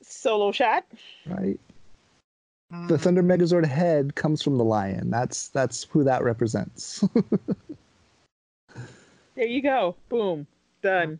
solo 0.00 0.50
shot. 0.52 0.84
right? 1.26 1.60
The 2.72 2.94
Mm, 2.96 3.00
Thunder 3.00 3.22
Megazord 3.22 3.66
head 3.66 4.14
comes 4.14 4.40
from 4.42 4.56
the 4.56 4.64
lion. 4.64 5.10
That's 5.10 5.48
that's 5.48 5.84
who 5.84 6.04
that 6.04 6.22
represents. 6.24 7.04
There 9.34 9.46
you 9.46 9.62
go. 9.62 9.96
Boom. 10.10 10.46
Done. 10.82 11.18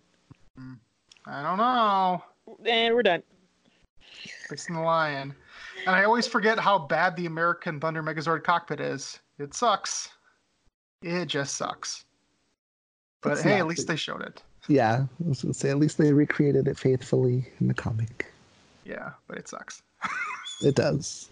I 1.26 1.42
don't 1.42 1.57
know. 1.57 2.22
And 2.66 2.94
we're 2.94 3.03
done. 3.03 3.22
Fixing 4.48 4.74
the 4.76 4.82
lion. 4.82 5.34
And 5.86 5.96
I 5.96 6.05
always 6.05 6.26
forget 6.26 6.59
how 6.59 6.78
bad 6.78 7.16
the 7.16 7.24
American 7.24 7.80
Thunder 7.80 8.03
Megazord 8.03 8.44
cockpit 8.44 8.80
is. 8.80 9.18
It 9.38 9.55
sucks. 9.55 10.11
It 11.03 11.24
just 11.26 11.57
sucks. 11.57 12.05
But 13.22 13.32
It's 13.32 13.40
hey, 13.42 13.55
at 13.61 13.66
least 13.66 13.86
big. 13.86 13.86
they 13.88 13.96
showed 13.96 14.20
it. 14.20 14.42
yeah, 14.68 15.07
I 15.24 15.28
was 15.28 15.40
gonna 15.42 15.55
say 15.55 15.70
at 15.70 15.78
least 15.78 15.96
they 15.96 16.12
recreated 16.12 16.68
it 16.68 16.78
faithfully 16.78 17.48
in 17.61 17.66
the 17.68 17.74
comic. 17.74 18.26
Yeah, 18.84 19.12
but 19.26 19.38
it 19.38 19.48
sucks. 19.48 19.82
It 20.62 20.76
does. 20.76 21.30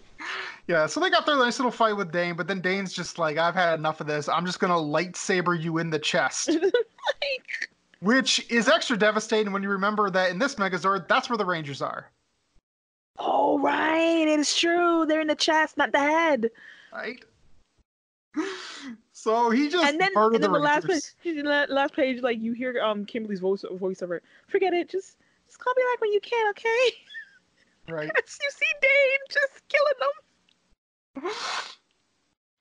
Yeah, 0.67 0.85
so 0.85 0.99
they 0.99 1.09
got 1.09 1.25
their 1.25 1.37
nice 1.37 1.59
little 1.59 1.71
fight 1.71 1.97
with 1.97 2.11
Dane, 2.11 2.35
but 2.35 2.47
then 2.47 2.61
Dane's 2.61 2.93
just 2.93 3.17
like, 3.17 3.37
I've 3.37 3.55
had 3.55 3.79
enough 3.79 3.99
of 4.01 4.07
this. 4.07 4.29
I'm 4.29 4.45
just 4.45 4.59
gonna 4.59 4.73
lightsaber 4.75 5.59
you 5.59 5.77
in 5.77 5.89
the 5.89 5.99
chest. 5.99 6.49
Like, 7.23 7.69
Which 7.99 8.45
is 8.49 8.69
extra 8.69 8.95
devastating 8.95 9.51
when 9.51 9.63
you 9.63 9.69
remember 9.69 10.11
that 10.11 10.29
in 10.29 10.37
this 10.37 10.55
Megazord, 10.55 11.07
that's 11.07 11.29
where 11.29 11.37
the 11.37 11.45
Rangers 11.45 11.81
are. 11.81 12.11
oh 13.17 13.59
right, 13.59 14.27
it 14.27 14.39
is 14.39 14.55
true. 14.55 15.05
They're 15.07 15.21
in 15.21 15.27
the 15.27 15.35
chest, 15.35 15.77
not 15.77 15.91
the 15.91 15.99
head. 15.99 16.51
Right? 16.93 17.23
So 19.13 19.49
he 19.49 19.69
just 19.69 19.85
and 19.85 19.99
then, 19.99 20.11
murdered 20.15 20.35
and 20.35 20.43
then 20.43 20.51
the 20.51 20.57
the 20.57 20.63
last 20.63 20.87
page, 20.87 21.43
la- 21.43 21.65
last 21.69 21.93
page, 21.93 22.21
like 22.21 22.39
you 22.39 22.53
hear 22.53 22.79
um 22.81 23.05
Kimberly's 23.05 23.39
voice 23.39 23.63
voiceover. 23.63 24.19
Forget 24.47 24.73
it. 24.73 24.89
Just 24.89 25.17
just 25.47 25.59
call 25.59 25.73
me 25.75 25.83
back 25.91 26.01
when 26.01 26.11
you 26.11 26.21
can, 26.21 26.49
okay? 26.49 26.87
Right. 27.91 28.09
you 28.15 28.49
see 28.49 28.65
Dane 28.81 29.19
just 29.29 29.67
killing 29.69 31.23
them. 31.23 31.31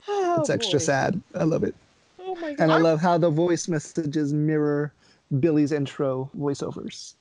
Oh, 0.09 0.39
it's 0.41 0.51
extra 0.51 0.79
boy. 0.79 0.85
sad. 0.85 1.21
I 1.35 1.45
love 1.45 1.63
it. 1.63 1.75
Oh 2.19 2.35
my 2.37 2.55
god. 2.55 2.61
And 2.63 2.73
I 2.73 2.79
love 2.79 3.01
how 3.01 3.19
the 3.19 3.29
voice 3.31 3.69
messages 3.69 4.33
mirror 4.33 4.93
Billy's 5.41 5.73
intro 5.73 6.31
voiceovers. 6.37 7.15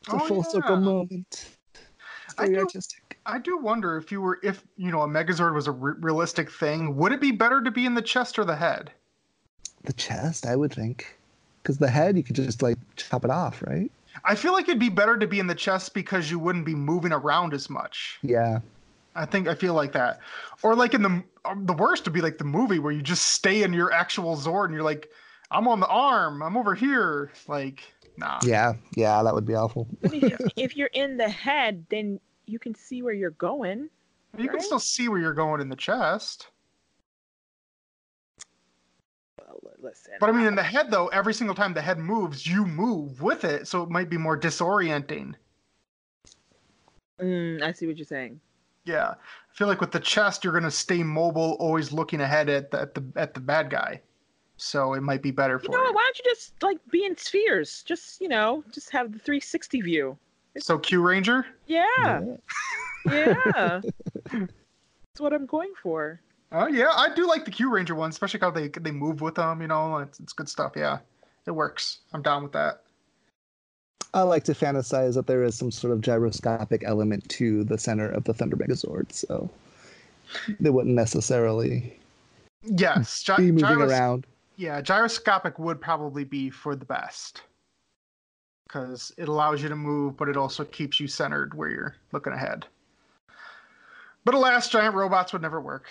It's 0.00 0.08
a 0.12 0.16
Oh, 0.16 0.18
full 0.18 0.42
circle 0.42 0.76
moment. 0.76 1.48
It's 2.24 2.34
I 2.38 2.42
very 2.46 2.54
do- 2.56 2.60
artistic. 2.62 3.18
I 3.24 3.38
do 3.38 3.56
wonder 3.56 3.96
if 3.96 4.10
you 4.12 4.20
were, 4.20 4.40
if 4.42 4.64
you 4.76 4.90
know, 4.90 5.02
a 5.02 5.06
Megazord 5.08 5.54
was 5.54 5.68
a 5.68 5.72
re- 5.72 5.94
realistic 6.00 6.50
thing. 6.50 6.96
Would 6.96 7.12
it 7.12 7.20
be 7.20 7.30
better 7.32 7.62
to 7.62 7.70
be 7.70 7.86
in 7.86 7.94
the 7.94 8.02
chest 8.02 8.38
or 8.38 8.44
the 8.44 8.56
head? 8.56 8.90
The 9.84 9.92
chest, 9.92 10.44
I 10.44 10.56
would 10.56 10.74
think. 10.74 11.16
Because 11.62 11.78
the 11.78 11.88
head, 11.88 12.16
you 12.16 12.24
could 12.24 12.36
just 12.36 12.62
like 12.62 12.78
chop 12.96 13.24
it 13.24 13.30
off, 13.30 13.62
right? 13.62 13.90
I 14.24 14.34
feel 14.34 14.52
like 14.52 14.68
it'd 14.68 14.78
be 14.78 14.88
better 14.88 15.16
to 15.16 15.26
be 15.26 15.38
in 15.38 15.46
the 15.46 15.54
chest 15.54 15.94
because 15.94 16.30
you 16.30 16.38
wouldn't 16.38 16.64
be 16.64 16.74
moving 16.74 17.12
around 17.12 17.54
as 17.54 17.68
much. 17.68 18.18
Yeah. 18.22 18.60
I 19.14 19.24
think 19.24 19.48
I 19.48 19.54
feel 19.54 19.72
like 19.72 19.92
that, 19.92 20.20
or 20.62 20.74
like 20.74 20.92
in 20.92 21.02
the 21.02 21.24
um, 21.46 21.64
the 21.64 21.72
worst 21.72 22.04
would 22.04 22.12
be 22.12 22.20
like 22.20 22.36
the 22.36 22.44
movie 22.44 22.78
where 22.78 22.92
you 22.92 23.00
just 23.00 23.28
stay 23.28 23.62
in 23.62 23.72
your 23.72 23.90
actual 23.90 24.36
Zord 24.36 24.66
and 24.66 24.74
you're 24.74 24.82
like, 24.82 25.08
I'm 25.50 25.66
on 25.68 25.80
the 25.80 25.86
arm, 25.86 26.42
I'm 26.42 26.54
over 26.54 26.74
here, 26.74 27.32
like 27.48 27.82
nah. 28.18 28.38
Yeah. 28.44 28.74
Yeah, 28.94 29.22
that 29.22 29.34
would 29.34 29.46
be 29.46 29.54
awful. 29.54 29.88
If, 30.02 30.40
if 30.56 30.76
you're 30.76 30.90
in 30.92 31.16
the 31.16 31.30
head, 31.30 31.86
then 31.88 32.20
you 32.44 32.58
can 32.58 32.74
see 32.74 33.02
where 33.02 33.14
you're 33.14 33.30
going. 33.30 33.88
You 34.36 34.50
can 34.50 34.60
still 34.60 34.78
see 34.78 35.08
where 35.08 35.18
you're 35.18 35.32
going 35.32 35.62
in 35.62 35.70
the 35.70 35.76
chest, 35.76 36.48
Well, 39.38 39.60
li- 39.62 39.70
listen. 39.86 40.12
but 40.20 40.28
I 40.28 40.32
mean 40.32 40.46
in 40.46 40.54
the 40.54 40.62
head 40.62 40.90
though, 40.90 41.06
every 41.08 41.32
single 41.34 41.54
time 41.54 41.72
the 41.74 41.80
head 41.82 41.98
moves, 41.98 42.46
you 42.46 42.66
move 42.66 43.22
with 43.22 43.44
it, 43.44 43.66
so 43.68 43.82
it 43.82 43.90
might 43.90 44.10
be 44.10 44.18
more 44.18 44.38
disorienting. 44.38 45.34
Mm, 47.20 47.62
I 47.62 47.72
see 47.72 47.86
what 47.86 47.96
you're 47.96 48.04
saying. 48.04 48.40
Yeah, 48.84 49.08
I 49.10 49.54
feel 49.54 49.66
like 49.68 49.80
with 49.80 49.90
the 49.92 50.00
chest, 50.00 50.44
you're 50.44 50.52
gonna 50.52 50.70
stay 50.70 51.02
mobile, 51.02 51.56
always 51.58 51.92
looking 51.92 52.20
ahead 52.20 52.48
at 52.48 52.70
the 52.70 52.80
at 52.82 52.94
the, 52.94 53.04
at 53.16 53.34
the 53.34 53.40
bad 53.40 53.70
guy. 53.70 54.00
So 54.58 54.94
it 54.94 55.02
might 55.02 55.22
be 55.22 55.30
better 55.30 55.54
You 55.54 55.66
for 55.66 55.72
know 55.72 55.78
you. 55.78 55.84
what? 55.84 55.94
Why 55.94 56.02
don't 56.04 56.18
you 56.18 56.24
just 56.30 56.62
like 56.62 56.78
be 56.90 57.04
in 57.04 57.16
spheres? 57.16 57.82
Just 57.82 58.20
you 58.20 58.28
know, 58.28 58.62
just 58.72 58.90
have 58.90 59.12
the 59.12 59.18
360 59.18 59.80
view. 59.82 60.16
So 60.58 60.78
Q 60.78 61.02
Ranger, 61.02 61.44
Yeah, 61.66 62.20
yeah. 63.10 63.80
That's 64.32 65.20
what 65.20 65.32
I'm 65.34 65.46
going 65.46 65.72
for. 65.82 66.20
Oh 66.52 66.66
yeah, 66.66 66.92
I 66.94 67.14
do 67.14 67.26
like 67.26 67.44
the 67.44 67.50
Q 67.50 67.70
Ranger 67.70 67.94
one, 67.94 68.10
especially 68.10 68.40
how 68.40 68.50
they 68.50 68.68
they 68.68 68.90
move 68.90 69.20
with 69.20 69.36
them. 69.36 69.60
You 69.60 69.68
know, 69.68 69.98
it's, 69.98 70.20
it's 70.20 70.32
good 70.32 70.48
stuff. 70.48 70.72
Yeah, 70.76 70.98
it 71.46 71.52
works. 71.52 71.98
I'm 72.12 72.22
down 72.22 72.42
with 72.42 72.52
that. 72.52 72.82
I 74.14 74.22
like 74.22 74.44
to 74.44 74.52
fantasize 74.52 75.14
that 75.14 75.26
there 75.26 75.42
is 75.42 75.56
some 75.56 75.70
sort 75.70 75.92
of 75.92 76.00
gyroscopic 76.00 76.82
element 76.84 77.28
to 77.30 77.64
the 77.64 77.76
center 77.76 78.08
of 78.08 78.24
the 78.24 78.32
Thunder 78.32 78.56
Megazord, 78.56 79.12
so 79.12 79.50
they 80.58 80.70
wouldn't 80.70 80.94
necessarily 80.94 81.98
Yes, 82.62 83.22
gy- 83.22 83.36
be 83.36 83.52
moving 83.52 83.68
gyros- 83.68 83.92
around. 83.92 84.26
Yeah, 84.56 84.80
gyroscopic 84.80 85.58
would 85.58 85.80
probably 85.80 86.24
be 86.24 86.48
for 86.48 86.74
the 86.74 86.86
best 86.86 87.42
because 88.66 89.12
it 89.18 89.28
allows 89.28 89.62
you 89.62 89.68
to 89.68 89.76
move, 89.76 90.16
but 90.16 90.28
it 90.28 90.36
also 90.36 90.64
keeps 90.64 90.98
you 90.98 91.06
centered 91.06 91.54
where 91.54 91.68
you're 91.68 91.96
looking 92.12 92.32
ahead. 92.32 92.66
But 94.24 94.34
alas, 94.34 94.68
giant 94.68 94.94
robots 94.94 95.32
would 95.32 95.42
never 95.42 95.60
work. 95.60 95.88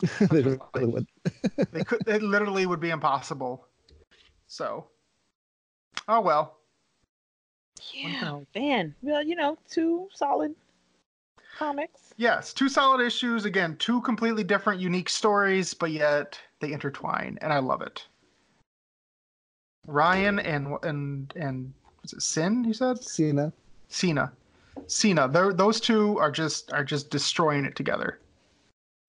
they 0.30 0.42
really 0.42 0.58
would. 0.86 1.06
They 1.72 1.84
could. 1.84 2.06
It 2.06 2.22
literally 2.22 2.66
would 2.66 2.80
be 2.80 2.90
impossible. 2.90 3.66
So, 4.46 4.86
oh 6.08 6.20
well. 6.20 6.56
Yeah, 7.92 8.40
man. 8.54 8.94
Well, 9.02 9.22
you 9.22 9.36
know, 9.36 9.56
two 9.68 10.08
solid 10.12 10.54
comics. 11.58 12.12
Yes, 12.16 12.52
two 12.52 12.68
solid 12.68 13.04
issues. 13.04 13.44
Again, 13.44 13.76
two 13.78 14.00
completely 14.02 14.44
different, 14.44 14.80
unique 14.80 15.08
stories, 15.08 15.72
but 15.74 15.90
yet 15.90 16.38
they 16.60 16.72
intertwine, 16.72 17.38
and 17.40 17.52
I 17.52 17.58
love 17.58 17.82
it. 17.82 18.04
Ryan 19.86 20.38
and 20.40 20.76
and 20.82 21.32
and 21.36 21.72
was 22.02 22.12
it 22.12 22.22
Sin? 22.22 22.64
You 22.64 22.74
said 22.74 23.02
Cena. 23.02 23.52
Cena. 23.88 24.32
Cena. 24.86 25.28
tho- 25.28 25.52
Those 25.52 25.80
two 25.80 26.18
are 26.18 26.30
just 26.30 26.72
are 26.72 26.84
just 26.84 27.10
destroying 27.10 27.64
it 27.64 27.76
together. 27.76 28.18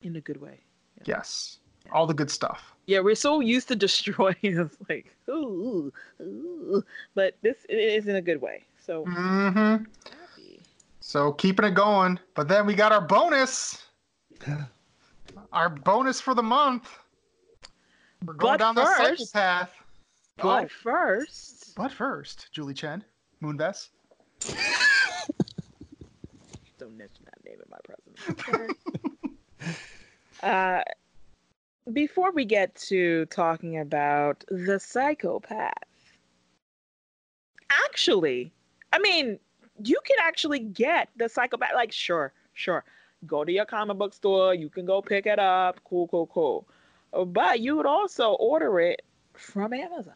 In 0.02 0.16
a 0.16 0.22
good 0.22 0.42
way. 0.42 0.62
Yes, 1.06 1.60
all 1.92 2.06
the 2.08 2.14
good 2.14 2.30
stuff. 2.32 2.74
Yeah, 2.88 3.00
we're 3.00 3.16
so 3.16 3.40
used 3.40 3.68
to 3.70 3.76
destroying. 3.88 4.36
It's 4.42 4.78
like, 4.90 5.14
ooh, 5.30 5.92
ooh. 6.22 6.84
But 7.16 7.36
this 7.42 7.58
it 7.70 7.76
is 7.78 8.08
in 8.08 8.16
a 8.16 8.22
good 8.22 8.42
way. 8.42 8.64
So 8.86 9.06
hmm 9.06 9.48
happy. 9.48 10.60
So 11.00 11.32
keeping 11.34 11.66
it 11.66 11.74
going, 11.76 12.20
but 12.36 12.48
then 12.48 12.66
we 12.66 12.74
got 12.74 12.92
our 12.92 13.02
bonus. 13.02 13.84
Our 15.54 15.70
bonus 15.70 16.20
for 16.22 16.34
the 16.34 16.44
month. 16.44 16.90
We're 18.26 18.34
going 18.34 18.54
But 18.54 18.58
down 18.60 18.76
the 18.76 18.86
first- 18.86 19.34
path. 19.34 19.70
But 20.38 20.64
Oh, 20.66 20.68
first, 20.68 21.76
but 21.76 21.92
first, 21.92 22.48
Julie 22.52 22.74
Chen, 22.74 23.04
Moonves. 23.44 23.90
don't 26.80 26.98
mention 26.98 27.26
that 27.26 27.44
name 27.46 27.60
in 27.60 27.70
my 27.70 27.78
presence. 27.84 28.20
Uh, 30.44 30.82
before 31.92 32.32
we 32.32 32.46
get 32.46 32.76
to 32.76 33.26
talking 33.28 33.80
about 33.80 34.44
the 34.50 34.80
psychopath, 34.80 35.74
actually, 37.86 38.52
I 38.94 39.00
mean, 39.00 39.40
you 39.84 40.00
can 40.06 40.18
actually 40.22 40.60
get 40.60 41.10
the 41.16 41.30
psychopath. 41.30 41.72
Like, 41.74 41.92
sure, 41.92 42.34
sure, 42.54 42.84
go 43.26 43.44
to 43.44 43.52
your 43.52 43.66
comic 43.66 43.98
book 43.98 44.14
store. 44.14 44.54
You 44.54 44.70
can 44.70 44.86
go 44.86 45.02
pick 45.02 45.26
it 45.26 45.40
up. 45.40 45.80
Cool, 45.84 46.08
cool, 46.08 46.28
cool. 46.28 46.68
But 47.26 47.60
you 47.60 47.76
would 47.76 47.86
also 47.86 48.34
order 48.34 48.80
it 48.80 49.02
from 49.34 49.74
Amazon. 49.74 50.14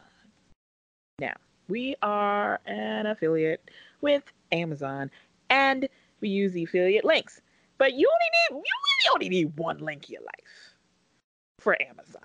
Now, 1.18 1.34
we 1.68 1.96
are 2.02 2.60
an 2.66 3.06
affiliate 3.06 3.70
with 4.00 4.22
Amazon, 4.52 5.10
and 5.50 5.88
we 6.20 6.28
use 6.28 6.52
the 6.52 6.64
affiliate 6.64 7.04
links. 7.04 7.40
But 7.78 7.94
you 7.94 8.08
only 8.08 8.58
need 8.60 8.64
you 8.66 8.72
really 9.10 9.14
only 9.14 9.28
need 9.28 9.58
one 9.58 9.78
link 9.78 10.08
in 10.08 10.14
your 10.14 10.22
life 10.22 10.74
for 11.58 11.80
Amazon, 11.82 12.22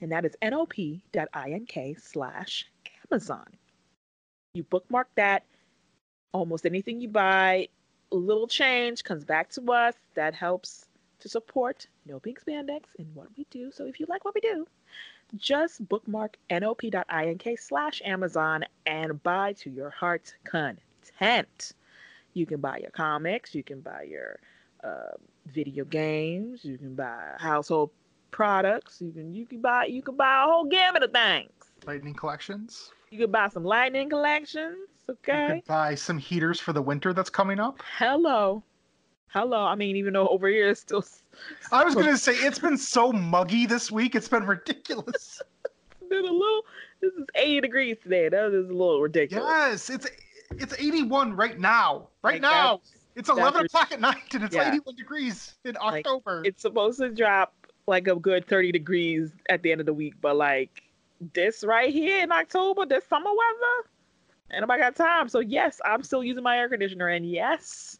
and 0.00 0.12
that 0.12 0.24
is 0.24 0.36
nop.ink 0.42 1.98
slash 1.98 2.66
Amazon. 3.10 3.46
You 4.54 4.64
bookmark 4.64 5.08
that. 5.14 5.44
Almost 6.34 6.64
anything 6.64 7.00
you 7.00 7.08
buy, 7.08 7.68
a 8.10 8.16
little 8.16 8.46
change 8.46 9.04
comes 9.04 9.24
back 9.24 9.50
to 9.50 9.72
us. 9.72 9.94
That 10.14 10.34
helps 10.34 10.86
to 11.20 11.28
support 11.28 11.86
No 12.06 12.18
Pink 12.18 12.40
Spandex 12.40 12.82
and 12.98 13.14
what 13.14 13.28
we 13.36 13.46
do. 13.50 13.70
So 13.70 13.86
if 13.86 14.00
you 14.00 14.06
like 14.08 14.24
what 14.24 14.34
we 14.34 14.40
do, 14.40 14.66
just 15.36 15.86
bookmark 15.88 16.36
nop.ink 16.50 17.58
slash 17.58 18.02
Amazon 18.04 18.64
and 18.86 19.22
buy 19.22 19.52
to 19.54 19.70
your 19.70 19.90
heart's 19.90 20.34
content. 20.44 21.72
You 22.34 22.46
can 22.46 22.60
buy 22.60 22.78
your 22.78 22.90
comics, 22.90 23.54
you 23.54 23.62
can 23.62 23.80
buy 23.80 24.06
your 24.08 24.38
uh, 24.84 25.16
video 25.46 25.84
games, 25.84 26.64
you 26.64 26.78
can 26.78 26.94
buy 26.94 27.34
household 27.38 27.90
products, 28.30 29.00
you 29.00 29.12
can 29.12 29.34
you 29.34 29.46
can 29.46 29.60
buy 29.60 29.84
you 29.86 30.02
can 30.02 30.16
buy 30.16 30.42
a 30.42 30.46
whole 30.46 30.64
gamut 30.64 31.02
of 31.02 31.12
things. 31.12 31.50
Lightning 31.86 32.14
collections. 32.14 32.90
You 33.10 33.18
can 33.18 33.30
buy 33.30 33.48
some 33.48 33.64
lightning 33.64 34.08
collections, 34.08 34.88
Okay. 35.10 35.46
You 35.48 35.54
could 35.56 35.64
buy 35.66 35.94
some 35.94 36.16
heaters 36.18 36.60
for 36.60 36.72
the 36.72 36.80
winter 36.82 37.12
that's 37.12 37.30
coming 37.30 37.58
up. 37.60 37.82
Hello. 37.98 38.62
Hello. 39.28 39.64
I 39.64 39.74
mean, 39.74 39.96
even 39.96 40.12
though 40.14 40.28
over 40.28 40.48
here 40.48 40.70
it's 40.70 40.80
still 40.80 41.04
I 41.70 41.84
was 41.84 41.94
gonna 41.94 42.16
say 42.16 42.32
it's 42.34 42.58
been 42.58 42.76
so 42.78 43.12
muggy 43.12 43.66
this 43.66 43.90
week. 43.90 44.14
It's 44.14 44.28
been 44.28 44.46
ridiculous. 44.46 45.40
been 46.08 46.24
a 46.24 46.32
little 46.32 46.62
this 47.00 47.12
is 47.14 47.26
80 47.34 47.60
degrees 47.62 47.96
today. 48.02 48.28
That 48.28 48.46
is 48.52 48.68
a 48.68 48.72
little 48.72 49.00
ridiculous. 49.00 49.44
yes, 49.48 49.90
it's 49.90 50.06
it's 50.52 50.74
81 50.78 51.34
right 51.34 51.58
now. 51.58 52.08
Right 52.22 52.34
Like, 52.34 52.42
now, 52.42 52.76
that's- 52.76 52.92
it's 53.14 53.28
that's 53.28 53.38
11 53.38 53.66
o'clock 53.66 53.92
at 53.92 54.00
night, 54.00 54.34
and 54.34 54.44
it's 54.44 54.54
Yeah. 54.54 54.68
81 54.68 54.94
degrees 54.96 55.54
in 55.64 55.74
Like, 55.74 56.06
October. 56.06 56.42
it's 56.44 56.62
supposed 56.62 56.98
to 57.00 57.10
drop 57.10 57.54
like 57.86 58.06
a 58.08 58.14
good 58.16 58.46
30 58.46 58.72
degrees 58.72 59.30
at 59.48 59.62
the 59.62 59.72
end 59.72 59.80
of 59.80 59.86
the 59.86 59.94
week, 59.94 60.14
but 60.20 60.36
like 60.36 60.82
this 61.34 61.64
right 61.64 61.92
here 61.92 62.22
in 62.22 62.32
October, 62.32 62.86
this 62.86 63.04
summer 63.06 63.30
weather, 63.30 63.88
and 64.50 64.70
I 64.70 64.78
got 64.78 64.96
time. 64.96 65.28
So 65.28 65.40
yes, 65.40 65.80
I'm 65.84 66.02
still 66.02 66.22
using 66.24 66.42
my 66.42 66.58
air 66.58 66.68
conditioner, 66.68 67.08
and 67.08 67.28
yes, 67.28 67.98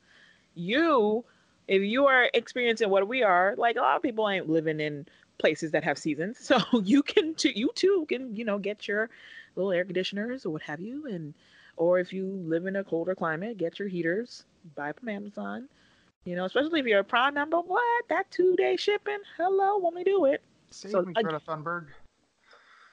you, 0.54 1.24
if 1.68 1.82
you 1.82 2.06
are 2.06 2.28
experiencing 2.34 2.90
what 2.90 3.08
we 3.08 3.22
are, 3.22 3.54
like 3.56 3.76
a 3.76 3.80
lot 3.80 3.96
of 3.96 4.02
people 4.02 4.28
ain't 4.28 4.48
living 4.48 4.80
in 4.80 5.06
places 5.38 5.70
that 5.72 5.82
have 5.84 5.98
seasons, 5.98 6.38
so 6.44 6.58
you 6.82 7.02
can 7.02 7.34
too, 7.34 7.50
you 7.54 7.70
too 7.74 8.06
can 8.08 8.34
you 8.36 8.44
know 8.44 8.58
get 8.58 8.86
your 8.88 9.10
little 9.56 9.72
air 9.72 9.84
conditioners 9.84 10.46
or 10.46 10.50
what 10.50 10.62
have 10.62 10.80
you, 10.80 11.06
and 11.06 11.34
or 11.82 11.98
if 11.98 12.12
you 12.12 12.26
live 12.46 12.66
in 12.66 12.76
a 12.76 12.84
colder 12.84 13.12
climate, 13.12 13.58
get 13.58 13.80
your 13.80 13.88
heaters, 13.88 14.44
buy 14.76 14.92
from 14.92 15.08
Amazon. 15.08 15.68
You 16.24 16.36
know, 16.36 16.44
especially 16.44 16.78
if 16.78 16.86
you're 16.86 17.00
a 17.00 17.04
Prime 17.04 17.34
member, 17.34 17.58
what 17.58 18.08
that 18.08 18.30
two 18.30 18.54
day 18.54 18.76
shipping? 18.76 19.18
Hello, 19.36 19.78
when 19.78 19.92
we 19.96 20.04
do 20.04 20.26
it. 20.26 20.42
Save 20.70 20.92
so 20.92 21.02
me, 21.02 21.12
Greta 21.12 21.40
Thunberg. 21.40 21.86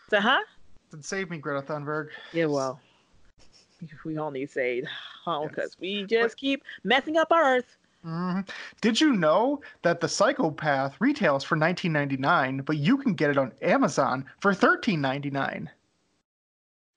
So, 0.10 0.20
huh? 0.20 0.40
Save 1.02 1.30
me, 1.30 1.38
Greta 1.38 1.62
Thunberg. 1.62 2.08
Yeah, 2.34 2.46
well, 2.46 2.80
we 4.06 4.18
all 4.18 4.32
need 4.32 4.50
saved, 4.50 4.88
huh? 5.24 5.42
Yes. 5.44 5.50
Because 5.52 5.78
we 5.80 6.06
just 6.06 6.36
keep 6.36 6.64
messing 6.84 7.16
up 7.18 7.32
our 7.32 7.58
Earth. 7.58 7.78
Mhm. 8.04 8.50
Did 8.82 9.00
you 9.00 9.14
know 9.14 9.62
that 9.84 10.00
the 10.00 10.08
Psychopath 10.08 11.00
retails 11.00 11.44
for 11.44 11.56
19.99, 11.56 12.66
but 12.66 12.78
you 12.78 12.98
can 12.98 13.14
get 13.14 13.30
it 13.30 13.38
on 13.38 13.52
Amazon 13.62 14.26
for 14.40 14.52
13.99? 14.52 15.70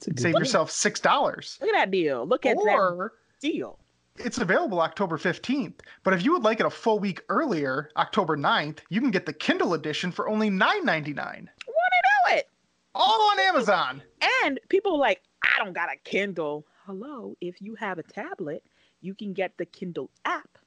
It's 0.03 0.09
a 0.09 0.11
good 0.11 0.21
Save 0.21 0.35
yourself 0.39 0.71
six 0.71 1.01
dollars. 1.01 1.59
Look 1.61 1.71
at 1.71 1.75
that 1.75 1.91
deal. 1.91 2.27
Look 2.27 2.47
at 2.47 2.57
that 2.57 3.11
deal. 3.41 3.79
it's 4.19 4.39
available 4.39 4.81
October 4.81 5.17
15th. 5.17 5.81
But 6.05 6.15
if 6.15 6.25
you 6.25 6.33
would 6.33 6.43
like 6.43 6.61
it 6.61 6.67
a 6.67 6.71
full 6.71 6.99
week 6.99 7.23
earlier, 7.29 7.91
October 7.97 8.37
9th, 8.37 8.79
you 8.91 9.01
can 9.01 9.11
get 9.11 9.27
the 9.27 9.33
Kindle 9.33 9.75
edition 9.75 10.13
for 10.13 10.29
only 10.29 10.51
$9.99. 10.51 11.17
Want 11.17 11.17
to 11.17 11.67
know 11.67 12.37
it? 12.37 12.49
All 12.95 13.31
on 13.31 13.41
Amazon. 13.41 14.03
And 14.45 14.61
people 14.69 14.95
are 14.95 14.99
like, 14.99 15.23
I 15.45 15.65
don't 15.65 15.73
got 15.73 15.89
a 15.93 15.97
Kindle. 16.05 16.67
Hello, 16.85 17.37
if 17.41 17.63
you 17.63 17.75
have 17.77 17.99
a 17.99 18.03
tablet, 18.03 18.63
you 19.01 19.15
can 19.15 19.33
get 19.33 19.57
the 19.57 19.67
Kindle 19.67 20.11
app. 20.25 20.59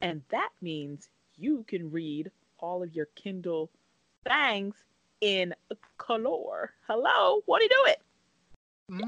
And 0.00 0.22
that 0.30 0.50
means 0.62 1.08
you 1.36 1.64
can 1.68 1.90
read 1.90 2.30
all 2.58 2.82
of 2.82 2.94
your 2.94 3.06
Kindle 3.16 3.70
things 4.26 4.74
in 5.20 5.54
color. 5.98 6.72
Hello, 6.86 7.42
what 7.46 7.58
do 7.58 7.64
you 7.64 7.70
do 7.70 7.90
it? 7.90 8.00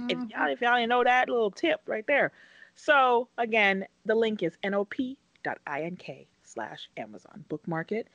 If 0.08 0.18
Mhm. 0.18 0.30
y'all, 0.30 0.48
if 0.50 0.60
y'all 0.60 0.76
didn't 0.76 0.90
know 0.90 1.04
that 1.04 1.28
little 1.28 1.50
tip 1.50 1.80
right 1.86 2.06
there. 2.06 2.32
So 2.74 3.28
again, 3.38 3.86
the 4.04 4.14
link 4.14 4.42
is 4.42 4.56
nop.ink 4.64 6.28
slash 6.42 6.88
Amazon. 6.96 7.44
Bookmark 7.48 7.92
it. 7.92 8.08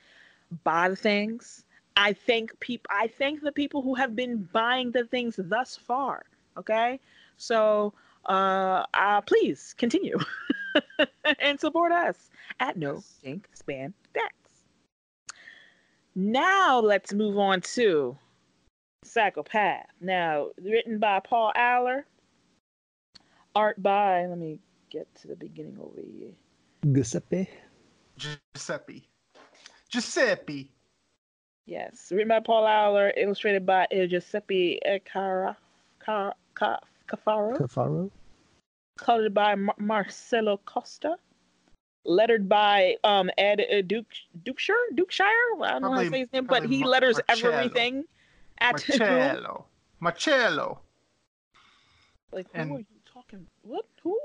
Buy 0.64 0.88
the 0.88 0.96
things. 0.96 1.64
I 1.96 2.12
thank 2.12 2.58
people. 2.60 2.86
I 2.90 3.08
thank 3.08 3.42
the 3.42 3.52
people 3.52 3.82
who 3.82 3.94
have 3.94 4.14
been 4.14 4.48
buying 4.52 4.90
the 4.92 5.04
things 5.04 5.36
thus 5.38 5.76
far. 5.76 6.24
Okay, 6.56 7.00
so 7.36 7.92
uh, 8.26 8.84
uh 8.94 9.20
please 9.22 9.74
continue 9.78 10.18
and 11.40 11.60
support 11.60 11.92
us 11.92 12.30
at 12.60 12.76
No 12.76 13.02
Ink 13.22 13.48
Span 13.54 13.94
Decks. 14.14 14.62
Now 16.14 16.80
let's 16.80 17.12
move 17.12 17.38
on 17.38 17.60
to 17.62 18.16
Psychopath. 19.06 19.86
Now, 20.00 20.48
written 20.62 20.98
by 20.98 21.20
Paul 21.20 21.52
Allor, 21.56 22.04
art 23.54 23.82
by, 23.82 24.26
let 24.26 24.38
me 24.38 24.58
get 24.90 25.12
to 25.22 25.28
the 25.28 25.36
beginning 25.36 25.78
over 25.80 26.00
here. 26.00 26.32
Giuseppe. 26.92 27.48
Giuseppe. 28.16 29.08
Giuseppe. 29.88 30.70
Yes, 31.66 32.12
written 32.12 32.28
by 32.28 32.40
Paul 32.40 32.64
Allor, 32.64 33.12
illustrated 33.16 33.66
by 33.66 33.86
uh, 33.86 34.06
Giuseppe 34.06 34.78
Cara, 35.04 35.56
Car, 35.98 36.34
Car, 36.54 36.80
Cafaro, 37.08 37.58
Cafaro. 37.58 38.10
colored 38.98 39.34
by 39.34 39.54
Mar- 39.56 39.74
Marcelo 39.78 40.60
Costa, 40.64 41.16
lettered 42.04 42.48
by 42.48 42.96
um, 43.02 43.30
Ed 43.36 43.60
uh, 43.60 43.82
Duke 43.82 44.06
Dukeshire. 44.44 44.74
Dukeshire. 44.94 45.62
I 45.62 45.72
don't 45.72 45.82
know 45.82 45.92
how 45.92 46.02
to 46.02 46.10
say 46.10 46.20
his 46.20 46.32
name, 46.32 46.46
but 46.46 46.64
he 46.64 46.84
letters 46.84 47.18
Marcello. 47.28 47.52
everything. 47.52 48.04
At 48.58 48.80
who? 48.80 48.98
Marcello. 48.98 49.66
Marcello. 50.00 50.80
Like 52.32 52.46
who 52.52 52.58
And- 52.60 52.72
are 52.72 52.78
you 52.78 52.86
talking? 53.12 53.46
What? 53.62 53.86
Who? 54.02 54.18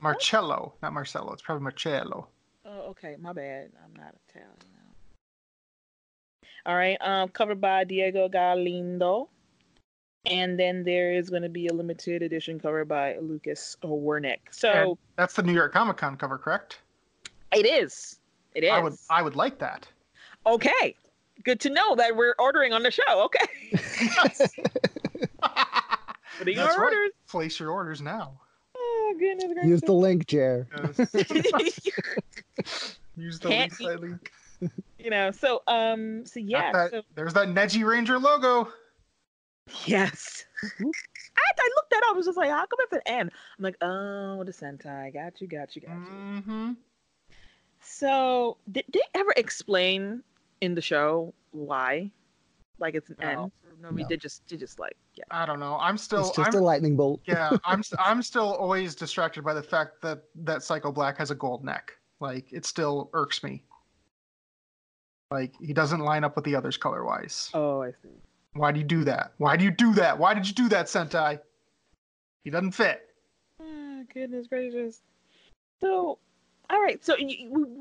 Marcello, 0.00 0.74
not 0.82 0.92
Marcello. 0.92 1.32
It's 1.32 1.42
probably 1.42 1.64
Marcello. 1.64 2.28
Oh, 2.64 2.80
okay, 2.90 3.16
my 3.18 3.32
bad. 3.32 3.70
I'm 3.84 3.94
not 3.96 4.14
Italian. 4.28 4.54
All 6.66 6.76
right, 6.76 6.98
um, 7.00 7.28
covered 7.30 7.60
by 7.60 7.84
Diego 7.84 8.28
Galindo, 8.28 9.28
and 10.26 10.58
then 10.58 10.84
there 10.84 11.12
is 11.14 11.30
going 11.30 11.42
to 11.42 11.48
be 11.48 11.66
a 11.68 11.72
limited 11.72 12.22
edition 12.22 12.60
cover 12.60 12.84
by 12.84 13.16
Lucas 13.18 13.76
Werneck. 13.82 14.38
So 14.50 14.70
And 14.70 14.98
that's 15.16 15.34
the 15.34 15.42
New 15.42 15.54
York 15.54 15.72
Comic 15.72 15.96
Con 15.96 16.16
cover, 16.16 16.36
correct? 16.36 16.80
it 17.52 17.64
is. 17.64 18.18
It 18.54 18.64
is. 18.64 18.70
I 18.70 18.80
would 18.80 18.94
I 19.08 19.22
would 19.22 19.36
like 19.36 19.58
that. 19.58 19.88
Okay, 20.46 20.94
good 21.44 21.60
to 21.60 21.70
know 21.70 21.94
that 21.96 22.16
we're 22.16 22.34
ordering 22.38 22.72
on 22.72 22.82
the 22.82 22.90
show. 22.90 23.24
Okay, 23.24 23.44
what 25.40 26.46
are 26.46 26.50
your 26.50 26.64
That's 26.64 26.78
right. 26.78 26.84
orders? 26.84 27.10
Place 27.28 27.58
your 27.60 27.70
orders 27.70 28.00
now. 28.00 28.40
Oh 28.76 29.14
goodness 29.18 29.52
gracious! 29.52 29.68
Use 29.68 29.80
the 29.82 29.92
link, 29.92 30.26
Jer. 30.26 30.66
Use 33.16 33.38
the 33.40 33.48
Can't 33.48 33.72
Lisa 33.80 33.96
link. 33.98 34.32
you 34.98 35.10
know, 35.10 35.30
so 35.30 35.62
um, 35.66 36.24
so 36.26 36.40
yeah, 36.40 36.72
that- 36.72 36.90
so 36.90 37.02
There's 37.14 37.34
that 37.34 37.48
Neji 37.48 37.84
Ranger 37.86 38.18
logo. 38.18 38.68
Yes. 39.84 40.44
I, 40.80 40.82
I 40.82 41.70
looked 41.76 41.90
that 41.90 42.02
up. 42.04 42.10
I 42.10 42.16
was 42.16 42.24
just 42.26 42.38
like, 42.38 42.48
how 42.50 42.64
come 42.64 42.78
it's 42.80 42.92
an 42.94 43.00
N? 43.04 43.30
I'm 43.58 43.62
like, 43.62 43.76
oh, 43.82 44.42
the 44.44 44.50
Sentai. 44.52 45.12
Got 45.12 45.40
you, 45.42 45.46
got 45.46 45.76
you, 45.76 45.82
got 45.82 45.90
you. 45.90 45.96
Mm-hmm. 45.96 46.72
So, 47.80 48.56
did 48.72 48.84
they 48.92 49.02
ever 49.14 49.32
explain 49.36 50.22
in 50.60 50.74
the 50.74 50.80
show 50.80 51.34
why? 51.52 52.10
Like 52.78 52.94
it's 52.94 53.10
an 53.10 53.16
No. 53.20 53.28
N? 53.28 53.52
No, 53.80 53.90
we 53.90 54.02
No. 54.02 54.08
did 54.08 54.20
just, 54.20 54.46
did 54.46 54.60
just 54.60 54.78
like, 54.78 54.96
yeah. 55.14 55.24
I 55.30 55.46
don't 55.46 55.60
know. 55.60 55.76
I'm 55.80 55.96
still. 55.96 56.20
it's 56.20 56.36
just 56.36 56.54
I'm, 56.54 56.60
a 56.60 56.64
lightning 56.64 56.96
bolt. 56.96 57.20
yeah, 57.26 57.56
I'm. 57.64 57.82
I'm 57.98 58.22
still 58.22 58.54
always 58.54 58.94
distracted 58.94 59.44
by 59.44 59.54
the 59.54 59.62
fact 59.62 60.02
that 60.02 60.24
that 60.36 60.62
Psycho 60.62 60.90
Black 60.92 61.18
has 61.18 61.30
a 61.30 61.34
gold 61.34 61.64
neck. 61.64 61.92
Like 62.20 62.52
it 62.52 62.66
still 62.66 63.10
irks 63.12 63.42
me. 63.42 63.62
Like 65.30 65.54
he 65.60 65.72
doesn't 65.72 66.00
line 66.00 66.24
up 66.24 66.34
with 66.36 66.44
the 66.44 66.56
others 66.56 66.76
color 66.76 67.04
wise. 67.04 67.50
Oh, 67.54 67.82
I 67.82 67.90
see. 67.90 68.08
Why 68.54 68.72
do 68.72 68.80
you 68.80 68.86
do 68.86 69.04
that? 69.04 69.32
Why 69.38 69.56
do 69.56 69.64
you 69.64 69.70
do 69.70 69.92
that? 69.94 70.18
Why 70.18 70.34
did 70.34 70.48
you 70.48 70.54
do 70.54 70.68
that, 70.70 70.86
Sentai? 70.86 71.38
He 72.44 72.50
doesn't 72.50 72.72
fit. 72.72 73.02
Oh, 73.60 74.04
goodness 74.12 74.46
gracious. 74.46 75.02
So, 75.80 76.18
all 76.70 76.80
right. 76.82 77.02
So, 77.04 77.16
you, 77.16 77.36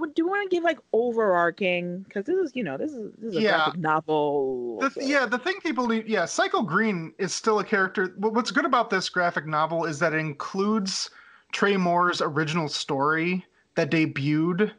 do 0.07 0.13
you 0.23 0.27
want 0.27 0.49
to 0.49 0.55
give 0.55 0.63
like 0.63 0.79
overarching? 0.93 1.99
Because 1.99 2.25
this 2.25 2.35
is, 2.37 2.51
you 2.55 2.63
know, 2.63 2.77
this 2.77 2.91
is 2.91 3.11
this 3.17 3.31
is 3.31 3.37
a 3.37 3.41
Yeah. 3.41 3.55
graphic 3.57 3.79
novel. 3.79 4.79
The, 4.79 4.91
so- 4.91 5.01
yeah, 5.01 5.25
the 5.25 5.37
thing 5.39 5.55
people 5.61 5.87
need, 5.87 6.07
yeah, 6.07 6.25
Psycho 6.25 6.61
Green 6.61 7.13
is 7.17 7.33
still 7.33 7.59
a 7.59 7.63
character. 7.63 8.13
What's 8.17 8.51
good 8.51 8.65
about 8.65 8.89
this 8.89 9.09
graphic 9.09 9.45
novel 9.45 9.85
is 9.85 9.99
that 9.99 10.13
it 10.13 10.17
includes 10.19 11.09
Trey 11.51 11.77
Moore's 11.77 12.21
original 12.21 12.67
story 12.69 13.45
that 13.75 13.91
debuted 13.91 14.71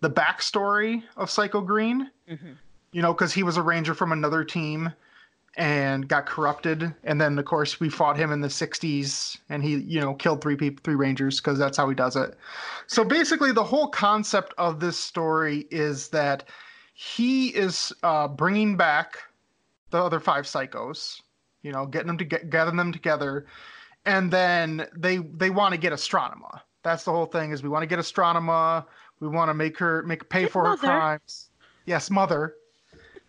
the 0.00 0.10
backstory 0.10 1.02
of 1.16 1.30
Psycho 1.30 1.60
Green. 1.60 2.10
Mhm. 2.30 2.56
You 2.92 3.02
know, 3.02 3.12
because 3.12 3.32
he 3.32 3.42
was 3.42 3.56
a 3.56 3.62
ranger 3.62 3.94
from 3.94 4.12
another 4.12 4.44
team 4.44 4.92
and 5.56 6.08
got 6.08 6.26
corrupted, 6.26 6.92
and 7.04 7.20
then 7.20 7.38
of 7.38 7.44
course 7.44 7.78
we 7.78 7.88
fought 7.88 8.16
him 8.16 8.32
in 8.32 8.40
the 8.40 8.48
'60s, 8.48 9.38
and 9.48 9.62
he, 9.62 9.76
you 9.76 10.00
know, 10.00 10.14
killed 10.14 10.40
three 10.40 10.56
people, 10.56 10.80
three 10.82 10.96
rangers, 10.96 11.40
because 11.40 11.58
that's 11.58 11.76
how 11.76 11.88
he 11.88 11.94
does 11.94 12.16
it. 12.16 12.36
So 12.86 13.04
basically, 13.04 13.52
the 13.52 13.64
whole 13.64 13.88
concept 13.88 14.54
of 14.58 14.80
this 14.80 14.98
story 14.98 15.66
is 15.70 16.08
that 16.08 16.48
he 16.94 17.48
is 17.48 17.92
uh, 18.02 18.28
bringing 18.28 18.76
back 18.76 19.18
the 19.90 20.02
other 20.02 20.20
five 20.20 20.44
psychos, 20.44 21.20
you 21.62 21.72
know, 21.72 21.86
getting 21.86 22.08
them 22.08 22.18
to 22.18 22.24
get 22.24 22.50
gathering 22.50 22.76
them 22.76 22.92
together, 22.92 23.46
and 24.04 24.30
then 24.30 24.86
they 24.96 25.18
they 25.18 25.50
want 25.50 25.72
to 25.72 25.78
get 25.78 25.92
Astronema. 25.92 26.60
That's 26.82 27.04
the 27.04 27.12
whole 27.12 27.26
thing. 27.26 27.52
Is 27.52 27.62
we 27.62 27.68
want 27.68 27.82
to 27.82 27.86
get 27.86 27.98
Astronema. 27.98 28.86
We 29.20 29.28
want 29.28 29.50
to 29.50 29.54
make 29.54 29.78
her 29.78 30.02
make 30.02 30.28
pay 30.28 30.42
His 30.42 30.50
for 30.50 30.66
her 30.68 30.76
crimes. 30.76 31.50
Yes, 31.86 32.10
mother. 32.10 32.56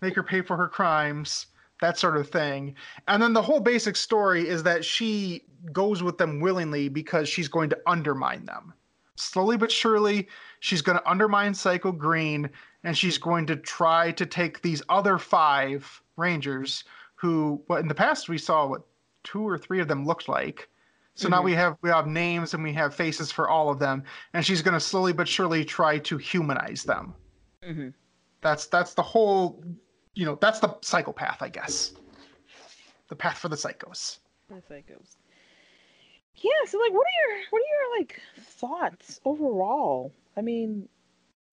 Make 0.01 0.15
her 0.15 0.23
pay 0.23 0.41
for 0.41 0.57
her 0.57 0.67
crimes. 0.67 1.47
That 1.82 1.97
sort 1.97 2.17
of 2.17 2.30
thing. 2.30 2.76
And 3.07 3.21
then 3.21 3.34
the 3.34 3.41
whole 3.41 3.59
basic 3.59 3.95
story 3.95 4.47
is 4.47 4.63
that 4.63 4.86
she 4.86 5.43
goes 5.71 6.01
with 6.01 6.17
them 6.17 6.39
willingly 6.39 6.89
because 6.89 7.28
she's 7.28 7.47
going 7.47 7.69
to 7.69 7.80
undermine 7.86 8.45
them. 8.45 8.73
Slowly 9.17 9.57
but 9.57 9.71
surely, 9.71 10.28
she's 10.59 10.82
going 10.82 10.97
to 10.97 11.09
undermine 11.09 11.53
Psycho 11.53 11.91
Green 11.91 12.49
and 12.84 12.97
she's 12.97 13.17
going 13.17 13.45
to 13.47 13.55
try 13.55 14.11
to 14.11 14.26
take 14.26 14.61
these 14.61 14.82
other 14.89 15.17
five 15.17 16.01
Rangers 16.17 16.84
who, 17.15 17.61
what 17.67 17.82
in 17.82 17.88
the 17.88 17.95
past 17.95 18.30
we 18.30 18.38
saw 18.38 18.67
what 18.67 18.84
two 19.23 19.41
or 19.47 19.57
three 19.57 19.80
of 19.82 19.88
them 19.88 20.05
looked 20.05 20.30
like. 20.30 20.69
So 21.15 21.30
now 21.30 21.41
Mhm. 21.41 21.45
we 21.45 21.53
have 21.53 21.78
we 21.82 21.89
have 21.89 22.07
names 22.07 22.53
and 22.53 22.61
we 22.61 22.73
have 22.73 22.93
faces 22.93 23.32
for 23.32 23.49
all 23.49 23.69
of 23.69 23.80
them, 23.80 24.03
and 24.34 24.45
she's 24.45 24.61
going 24.61 24.73
to 24.73 24.80
slowly 24.82 25.13
but 25.13 25.28
surely 25.28 25.63
try 25.65 25.97
to 25.99 26.17
humanize 26.17 26.84
them. 26.84 27.15
Mhm. 27.63 27.93
That's 28.41 28.67
that's 28.67 28.93
the 28.93 29.01
whole, 29.01 29.63
you 30.16 30.26
know, 30.26 30.38
that's 30.41 30.59
the 30.59 30.76
psychopath, 30.82 31.41
I 31.41 31.49
guess. 31.49 31.93
The 33.09 33.16
path 33.16 33.38
for 33.38 33.49
the 33.49 33.55
psychos. 33.55 34.20
It 34.49 34.88
goes. 34.88 35.18
Yeah, 36.36 36.51
so 36.68 36.78
like 36.80 36.93
what 36.93 37.05
are 37.07 37.18
your 37.30 37.45
what 37.49 37.61
are 37.61 37.66
your 37.66 37.99
like 37.99 38.22
thoughts 38.38 39.20
overall? 39.26 40.11
I 40.38 40.41
mean, 40.41 40.89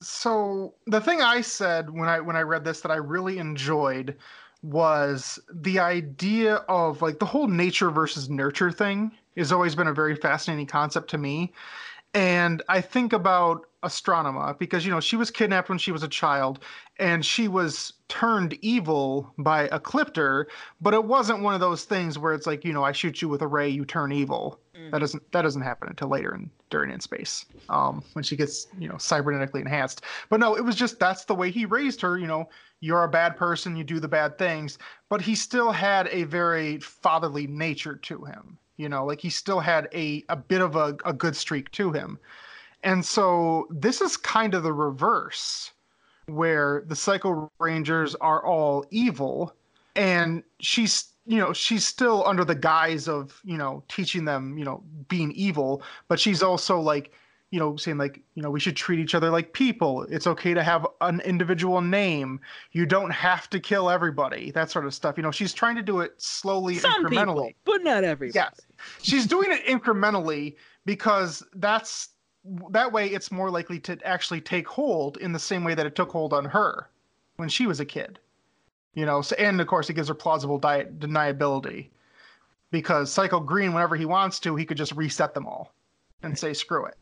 So 0.03 0.75
the 0.87 1.01
thing 1.01 1.23
I 1.23 1.41
said 1.43 1.91
when 1.91 2.09
I 2.09 2.21
when 2.21 2.37
I 2.37 2.43
read 2.43 2.65
this 2.65 2.81
that 2.81 2.91
I 2.91 2.97
really 2.97 3.39
enjoyed 3.39 4.17
was 4.63 5.39
the 5.53 5.79
idea 5.79 6.57
of 6.69 7.03
like 7.03 7.19
the 7.19 7.27
whole 7.27 7.49
nature 7.49 7.91
versus 7.91 8.29
nurture 8.31 8.71
thing 8.73 9.13
has 9.37 9.53
always 9.53 9.75
been 9.75 9.89
a 9.89 9.95
very 9.95 10.15
fascinating 10.17 10.67
concept 10.67 11.11
to 11.11 11.19
me. 11.19 11.53
and 12.15 12.63
I 12.69 12.81
think 12.83 13.13
about 13.13 13.67
Astronema 13.83 14.59
because 14.59 14.85
you 14.85 14.91
know 14.91 15.01
she 15.01 15.17
was 15.17 15.31
kidnapped 15.31 15.69
when 15.69 15.79
she 15.79 15.93
was 15.93 16.03
a 16.03 16.09
child 16.09 16.61
and 16.99 17.25
she 17.25 17.49
was 17.49 17.95
turned 18.09 18.57
evil 18.61 19.33
by 19.39 19.69
Ecliptor, 19.69 20.47
but 20.81 20.95
it 20.95 21.05
wasn't 21.05 21.43
one 21.43 21.55
of 21.55 21.61
those 21.61 21.85
things 21.85 22.19
where 22.19 22.33
it's 22.33 22.47
like 22.47 22.65
you 22.65 22.73
know 22.73 22.85
I 22.85 22.93
shoot 22.93 23.21
you 23.21 23.29
with 23.29 23.43
a 23.43 23.47
ray, 23.47 23.69
you 23.69 23.85
turn 23.85 24.13
evil. 24.13 24.61
Mm. 24.77 24.93
That 24.93 25.01
doesn't 25.01 25.33
that 25.33 25.43
doesn't 25.43 25.63
happen 25.63 25.89
until 25.89 26.09
later 26.09 26.35
in 26.35 26.51
during 26.71 26.91
in 26.91 27.01
space 27.01 27.45
um, 27.69 28.05
when 28.13 28.23
she 28.23 28.37
gets 28.37 28.69
you 28.79 28.89
know 28.89 28.95
cybernetically 28.95 29.61
enhanced. 29.61 30.03
But 30.29 30.39
no, 30.39 30.57
it 30.57 30.65
was 30.65 30.77
just 30.77 31.01
that's 31.01 31.25
the 31.25 31.35
way 31.35 31.51
he 31.51 31.65
raised 31.65 32.01
her. 32.03 32.19
You 32.19 32.29
know, 32.29 32.49
you're 32.81 33.05
a 33.05 33.09
bad 33.09 33.37
person, 33.37 33.77
you 33.77 33.85
do 33.85 33.99
the 33.99 34.09
bad 34.09 34.39
things, 34.39 34.79
but 35.09 35.21
he 35.21 35.35
still 35.35 35.73
had 35.73 36.09
a 36.13 36.23
very 36.25 36.79
fatherly 36.79 37.47
nature 37.47 37.97
to 37.97 38.25
him 38.25 38.59
you 38.79 38.89
know 38.89 39.05
like 39.05 39.21
he 39.21 39.29
still 39.29 39.61
had 39.61 39.87
a, 39.93 40.25
a 40.31 40.37
bit 40.37 40.63
of 40.63 40.77
a, 40.77 40.97
a 41.05 41.13
good 41.13 41.37
streak 41.37 41.71
to 41.73 41.93
him 41.93 42.19
and 42.83 43.05
so 43.05 43.67
this 43.71 44.01
is 44.01 44.17
kind 44.17 44.55
of 44.55 44.63
the 44.63 44.73
reverse 44.73 45.73
where 46.27 46.85
the 46.87 46.97
psycho 46.97 47.51
rangers 47.59 48.15
are 48.17 48.45
all 48.45 48.85
evil 48.91 49.55
and 49.97 50.43
she's 50.61 51.11
you 51.27 51.39
know 51.39 51.53
she's 51.53 51.87
still 51.87 52.27
under 52.27 52.45
the 52.45 52.55
guise 52.55 53.09
of 53.09 53.41
you 53.45 53.57
know 53.57 53.83
teaching 53.89 54.25
them 54.25 54.57
you 54.57 54.65
know 54.65 54.83
being 55.09 55.33
evil 55.33 55.83
but 56.09 56.19
she's 56.19 56.43
also 56.43 56.81
like 56.81 57.13
you 57.53 57.59
know, 57.59 57.77
saying 57.77 57.99
like, 57.99 58.19
you 58.35 58.43
know, 58.43 58.51
we 58.51 58.59
should 58.59 58.75
treat 58.75 58.99
each 58.99 59.15
other 59.15 59.31
like 59.31 59.53
people. 59.53 60.05
It's 60.05 60.27
okay 60.27 60.55
to 60.55 60.63
have 60.63 60.87
an 61.03 61.21
individual 61.21 61.83
name. 61.83 62.41
You 62.73 62.87
don't 62.87 63.11
have 63.11 63.49
to 63.51 63.61
kill 63.61 63.91
everybody. 63.91 64.51
That 64.51 64.71
sort 64.71 64.87
of 64.87 64.95
stuff. 64.95 65.19
You 65.19 65.23
know, 65.23 65.31
she's 65.31 65.53
trying 65.53 65.77
to 65.77 65.83
do 65.83 66.01
it 66.01 66.15
slowly, 66.17 66.79
Some 66.79 67.05
incrementally, 67.05 67.49
people, 67.49 67.53
but 67.65 67.85
not 67.85 68.05
everybody. 68.05 68.39
Yeah, 68.39 68.49
she's 69.03 69.27
doing 69.27 69.53
it 69.53 69.67
incrementally 69.67 70.57
because 70.87 71.45
that's 71.57 72.09
that 72.71 72.93
way 72.93 73.09
it's 73.09 73.31
more 73.31 73.51
likely 73.51 73.79
to 73.81 73.99
actually 74.05 74.41
take 74.41 74.67
hold 74.67 75.17
in 75.19 75.33
the 75.33 75.39
same 75.39 75.65
way 75.65 75.75
that 75.75 75.87
it 75.87 75.95
took 75.95 76.11
hold 76.11 76.33
on 76.33 76.45
her 76.45 76.89
when 77.37 77.49
she 77.49 77.67
was 77.67 77.81
a 77.81 77.85
kid. 77.85 78.19
You 78.95 79.07
know, 79.07 79.23
so, 79.23 79.35
and 79.37 79.61
of 79.61 79.67
course 79.67 79.89
it 79.89 79.95
gives 79.95 80.09
her 80.09 80.15
plausible 80.15 80.61
deniability 80.61 81.89
because 82.71 83.11
Psycho 83.11 83.41
Green, 83.41 83.73
whenever 83.73 83.97
he 83.97 84.05
wants 84.05 84.39
to, 84.41 84.57
he 84.57 84.67
could 84.67 84.77
just 84.77 84.93
reset 84.93 85.35
them 85.35 85.47
all 85.47 85.73
and 86.23 86.39
say 86.39 86.53
screw 86.53 86.85
it. 86.87 86.97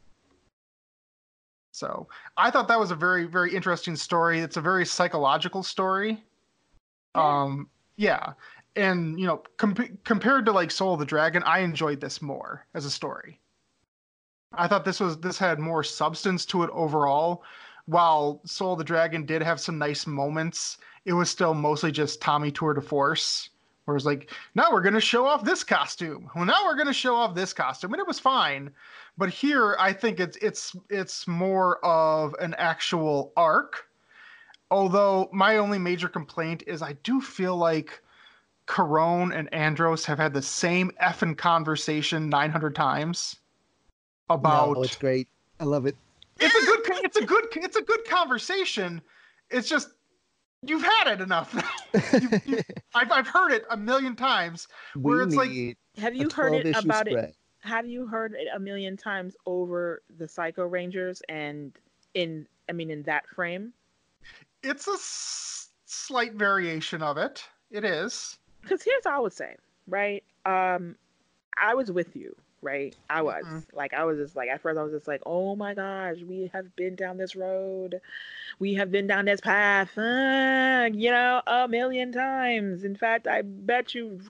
So 1.72 2.08
I 2.36 2.50
thought 2.50 2.68
that 2.68 2.78
was 2.78 2.90
a 2.90 2.96
very, 2.96 3.24
very 3.24 3.54
interesting 3.54 3.96
story. 3.96 4.40
It's 4.40 4.56
a 4.56 4.60
very 4.60 4.84
psychological 4.84 5.62
story. 5.62 6.22
Yeah. 7.14 7.40
Um, 7.42 7.68
yeah, 7.96 8.32
and 8.76 9.18
you 9.18 9.26
know, 9.26 9.42
comp- 9.56 10.04
compared 10.04 10.46
to 10.46 10.52
like 10.52 10.70
Soul 10.70 10.94
of 10.94 11.00
the 11.00 11.06
Dragon, 11.06 11.42
I 11.44 11.60
enjoyed 11.60 12.00
this 12.00 12.22
more 12.22 12.66
as 12.74 12.84
a 12.84 12.90
story. 12.90 13.39
I 14.52 14.66
thought 14.66 14.84
this 14.84 14.98
was 14.98 15.16
this 15.18 15.38
had 15.38 15.60
more 15.60 15.84
substance 15.84 16.44
to 16.46 16.64
it 16.64 16.70
overall. 16.72 17.44
While 17.86 18.40
Soul 18.44 18.72
of 18.72 18.78
the 18.78 18.84
Dragon 18.84 19.24
did 19.24 19.42
have 19.42 19.60
some 19.60 19.78
nice 19.78 20.06
moments, 20.06 20.78
it 21.04 21.12
was 21.12 21.30
still 21.30 21.54
mostly 21.54 21.92
just 21.92 22.20
Tommy 22.20 22.50
tour 22.50 22.74
de 22.74 22.80
force. 22.80 23.50
Where 23.84 23.96
it's 23.96 24.06
like, 24.06 24.32
now 24.56 24.72
we're 24.72 24.82
gonna 24.82 25.00
show 25.00 25.24
off 25.26 25.44
this 25.44 25.62
costume. 25.62 26.30
Well, 26.34 26.44
now 26.44 26.64
we're 26.64 26.76
gonna 26.76 26.92
show 26.92 27.14
off 27.14 27.34
this 27.34 27.52
costume, 27.52 27.92
and 27.92 28.00
it 28.00 28.06
was 28.06 28.18
fine. 28.18 28.70
But 29.16 29.30
here, 29.30 29.76
I 29.78 29.92
think 29.92 30.18
it's 30.18 30.36
it's 30.38 30.74
it's 30.88 31.28
more 31.28 31.84
of 31.84 32.34
an 32.40 32.54
actual 32.54 33.32
arc. 33.36 33.86
Although 34.70 35.30
my 35.32 35.58
only 35.58 35.78
major 35.78 36.08
complaint 36.08 36.64
is 36.66 36.82
I 36.82 36.94
do 37.04 37.20
feel 37.20 37.56
like 37.56 38.02
Karone 38.66 39.34
and 39.34 39.52
Andros 39.54 40.04
have 40.06 40.18
had 40.18 40.34
the 40.34 40.42
same 40.42 40.90
effing 41.02 41.36
conversation 41.36 42.28
900 42.28 42.74
times 42.74 43.39
about. 44.30 44.76
No, 44.76 44.82
it's 44.82 44.96
great. 44.96 45.28
I 45.58 45.64
love 45.64 45.86
it. 45.86 45.96
It's 46.38 46.54
a 46.54 46.64
good. 46.64 46.80
It's 47.04 47.16
a 47.16 47.24
good. 47.24 47.44
It's 47.56 47.76
a 47.76 47.82
good 47.82 48.04
conversation. 48.06 49.02
It's 49.50 49.68
just 49.68 49.90
you've 50.62 50.82
had 50.82 51.08
it 51.08 51.20
enough. 51.20 51.54
you, 52.20 52.40
you, 52.46 52.58
I've 52.94 53.10
I've 53.12 53.26
heard 53.28 53.52
it 53.52 53.64
a 53.70 53.76
million 53.76 54.16
times. 54.16 54.68
Where 54.94 55.18
we 55.18 55.24
it's 55.24 55.36
like, 55.36 55.50
have 55.98 56.14
you 56.14 56.30
heard 56.30 56.54
it 56.54 56.76
about 56.76 57.08
spread. 57.08 57.24
it? 57.24 57.36
have 57.62 57.86
you 57.86 58.06
heard 58.06 58.32
it 58.32 58.48
a 58.54 58.58
million 58.58 58.96
times 58.96 59.36
over 59.44 60.00
the 60.18 60.26
Psycho 60.26 60.64
Rangers 60.64 61.20
and 61.28 61.72
in 62.14 62.46
I 62.68 62.72
mean 62.72 62.90
in 62.90 63.02
that 63.02 63.26
frame? 63.28 63.72
It's 64.62 64.86
a 64.88 64.92
s- 64.92 65.68
slight 65.86 66.34
variation 66.34 67.02
of 67.02 67.18
it. 67.18 67.44
It 67.70 67.84
is. 67.84 68.38
Cuz 68.66 68.82
here's 68.82 69.04
what 69.04 69.14
I 69.14 69.18
would 69.18 69.32
say, 69.32 69.56
right? 69.86 70.24
Um 70.46 70.96
I 71.58 71.74
was 71.74 71.92
with 71.92 72.16
you, 72.16 72.34
right? 72.62 72.94
I 73.08 73.22
was. 73.22 73.44
Mm-hmm. 73.44 73.76
Like 73.76 73.94
I 73.94 74.04
was 74.04 74.18
just 74.18 74.36
like 74.36 74.48
at 74.48 74.60
first 74.60 74.78
I 74.78 74.82
was 74.82 74.92
just 74.92 75.08
like, 75.08 75.22
"Oh 75.26 75.56
my 75.56 75.74
gosh, 75.74 76.18
we 76.26 76.50
have 76.52 76.74
been 76.76 76.94
down 76.94 77.16
this 77.16 77.36
road. 77.36 78.00
We 78.58 78.74
have 78.74 78.90
been 78.90 79.06
down 79.06 79.24
this 79.24 79.40
path, 79.40 79.96
uh, 79.96 80.90
you 80.92 81.10
know, 81.10 81.42
a 81.46 81.66
million 81.68 82.12
times. 82.12 82.84
In 82.84 82.96
fact, 82.96 83.26
I 83.26 83.42
bet 83.42 83.94
you 83.94 84.20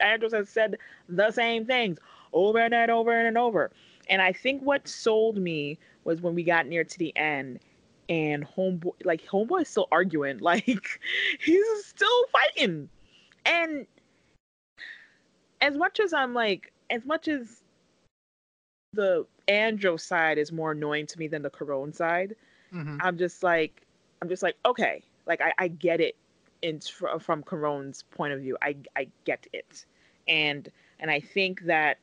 Andros 0.00 0.32
has 0.32 0.48
said 0.48 0.78
the 1.08 1.30
same 1.30 1.64
things 1.64 1.98
over 2.32 2.58
and 2.58 2.74
over 2.90 3.26
and 3.26 3.38
over. 3.38 3.70
And 4.08 4.22
I 4.22 4.32
think 4.32 4.62
what 4.62 4.88
sold 4.88 5.36
me 5.36 5.78
was 6.04 6.20
when 6.22 6.34
we 6.34 6.42
got 6.42 6.66
near 6.66 6.84
to 6.84 6.98
the 6.98 7.16
end 7.16 7.60
and 8.08 8.46
homeboy 8.46 8.92
like 9.04 9.22
homeboy's 9.26 9.68
still 9.68 9.88
arguing 9.92 10.38
like 10.40 11.00
he's 11.40 11.84
still 11.84 12.24
fighting 12.32 12.88
and 13.44 13.86
as 15.60 15.76
much 15.76 16.00
as 16.00 16.12
i'm 16.12 16.32
like 16.32 16.72
as 16.90 17.04
much 17.04 17.28
as 17.28 17.57
the 18.98 19.24
andro 19.46 19.98
side 19.98 20.38
is 20.38 20.50
more 20.50 20.72
annoying 20.72 21.06
to 21.06 21.18
me 21.20 21.28
than 21.28 21.42
the 21.42 21.50
Karone 21.50 21.94
side. 21.94 22.34
Mm-hmm. 22.74 22.98
i'm 23.00 23.16
just 23.16 23.42
like 23.42 23.86
i'm 24.20 24.28
just 24.28 24.42
like 24.42 24.56
okay 24.66 25.02
like 25.26 25.40
i, 25.40 25.52
I 25.56 25.68
get 25.68 26.02
it 26.02 26.16
in 26.60 26.80
from 26.80 27.42
Karone's 27.44 28.02
point 28.10 28.32
of 28.32 28.40
view. 28.40 28.56
I 28.60 28.76
i 28.96 29.08
get 29.24 29.46
it. 29.52 29.86
And 30.26 30.70
and 31.00 31.10
i 31.10 31.20
think 31.20 31.62
that 31.62 31.98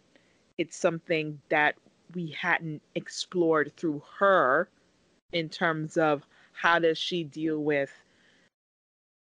it's 0.57 0.77
something 0.77 1.39
that 1.49 1.75
we 2.13 2.27
hadn't 2.27 2.81
explored 2.95 3.73
through 3.75 4.01
her 4.17 4.69
in 5.33 5.49
terms 5.49 5.97
of 5.97 6.23
how 6.53 6.79
does 6.79 6.97
she 6.97 7.23
deal 7.23 7.59
with 7.59 7.91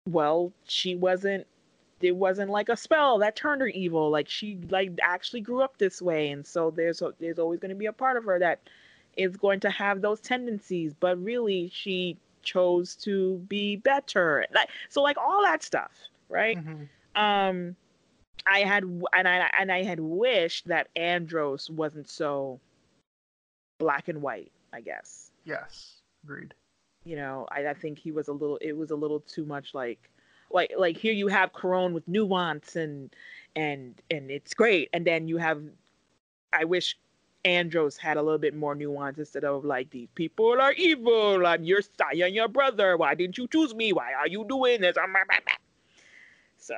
well 0.09 0.51
she 0.63 0.95
wasn't 0.95 1.45
it 2.03 2.15
wasn't 2.15 2.49
like 2.49 2.69
a 2.69 2.77
spell 2.77 3.17
that 3.19 3.35
turned 3.35 3.61
her 3.61 3.67
evil 3.67 4.09
like 4.09 4.27
she 4.27 4.59
like 4.69 4.91
actually 5.01 5.41
grew 5.41 5.61
up 5.61 5.77
this 5.77 6.01
way 6.01 6.29
and 6.29 6.45
so 6.45 6.71
there's 6.71 7.01
a, 7.01 7.13
there's 7.19 7.39
always 7.39 7.59
going 7.59 7.69
to 7.69 7.75
be 7.75 7.85
a 7.85 7.93
part 7.93 8.17
of 8.17 8.23
her 8.23 8.39
that 8.39 8.59
is 9.17 9.35
going 9.37 9.59
to 9.59 9.69
have 9.69 10.01
those 10.01 10.19
tendencies 10.21 10.93
but 10.99 11.21
really 11.21 11.69
she 11.73 12.17
chose 12.43 12.95
to 12.95 13.37
be 13.47 13.75
better 13.75 14.45
like 14.53 14.69
so 14.89 15.01
like 15.01 15.17
all 15.17 15.41
that 15.43 15.61
stuff 15.61 15.91
right 16.29 16.57
mm-hmm. 16.57 17.21
um 17.21 17.75
I 18.47 18.61
had 18.61 18.83
and 19.13 19.27
I 19.27 19.49
and 19.59 19.71
I 19.71 19.83
had 19.83 19.99
wished 19.99 20.67
that 20.67 20.87
Andros 20.95 21.69
wasn't 21.69 22.09
so 22.09 22.59
black 23.77 24.07
and 24.07 24.19
white. 24.19 24.51
I 24.73 24.81
guess. 24.81 25.31
Yes, 25.45 26.01
agreed. 26.23 26.53
You 27.03 27.15
know, 27.15 27.47
I, 27.51 27.67
I 27.67 27.73
think 27.73 27.97
he 27.97 28.11
was 28.11 28.27
a 28.27 28.33
little. 28.33 28.57
It 28.57 28.73
was 28.73 28.91
a 28.91 28.95
little 28.95 29.19
too 29.19 29.45
much 29.45 29.73
like, 29.73 30.09
like 30.53 30.73
like 30.77 30.97
here 30.97 31.13
you 31.13 31.27
have 31.27 31.53
Karone 31.53 31.93
with 31.93 32.07
nuance 32.07 32.75
and 32.75 33.13
and 33.55 34.01
and 34.09 34.31
it's 34.31 34.53
great, 34.53 34.89
and 34.93 35.05
then 35.05 35.27
you 35.27 35.37
have. 35.37 35.61
I 36.53 36.65
wish 36.65 36.97
Andros 37.45 37.95
had 37.97 38.17
a 38.17 38.21
little 38.21 38.37
bit 38.37 38.55
more 38.55 38.75
nuance 38.75 39.17
instead 39.17 39.45
of 39.45 39.63
like 39.63 39.89
these 39.89 40.09
people 40.15 40.59
are 40.59 40.73
evil. 40.73 41.45
I'm 41.45 41.63
your 41.63 41.81
Saya 41.81 42.25
and 42.25 42.35
your 42.35 42.49
brother. 42.49 42.97
Why 42.97 43.15
didn't 43.15 43.37
you 43.37 43.47
choose 43.47 43.73
me? 43.73 43.93
Why 43.93 44.13
are 44.13 44.27
you 44.27 44.45
doing 44.47 44.81
this? 44.81 44.97
So, 46.57 46.75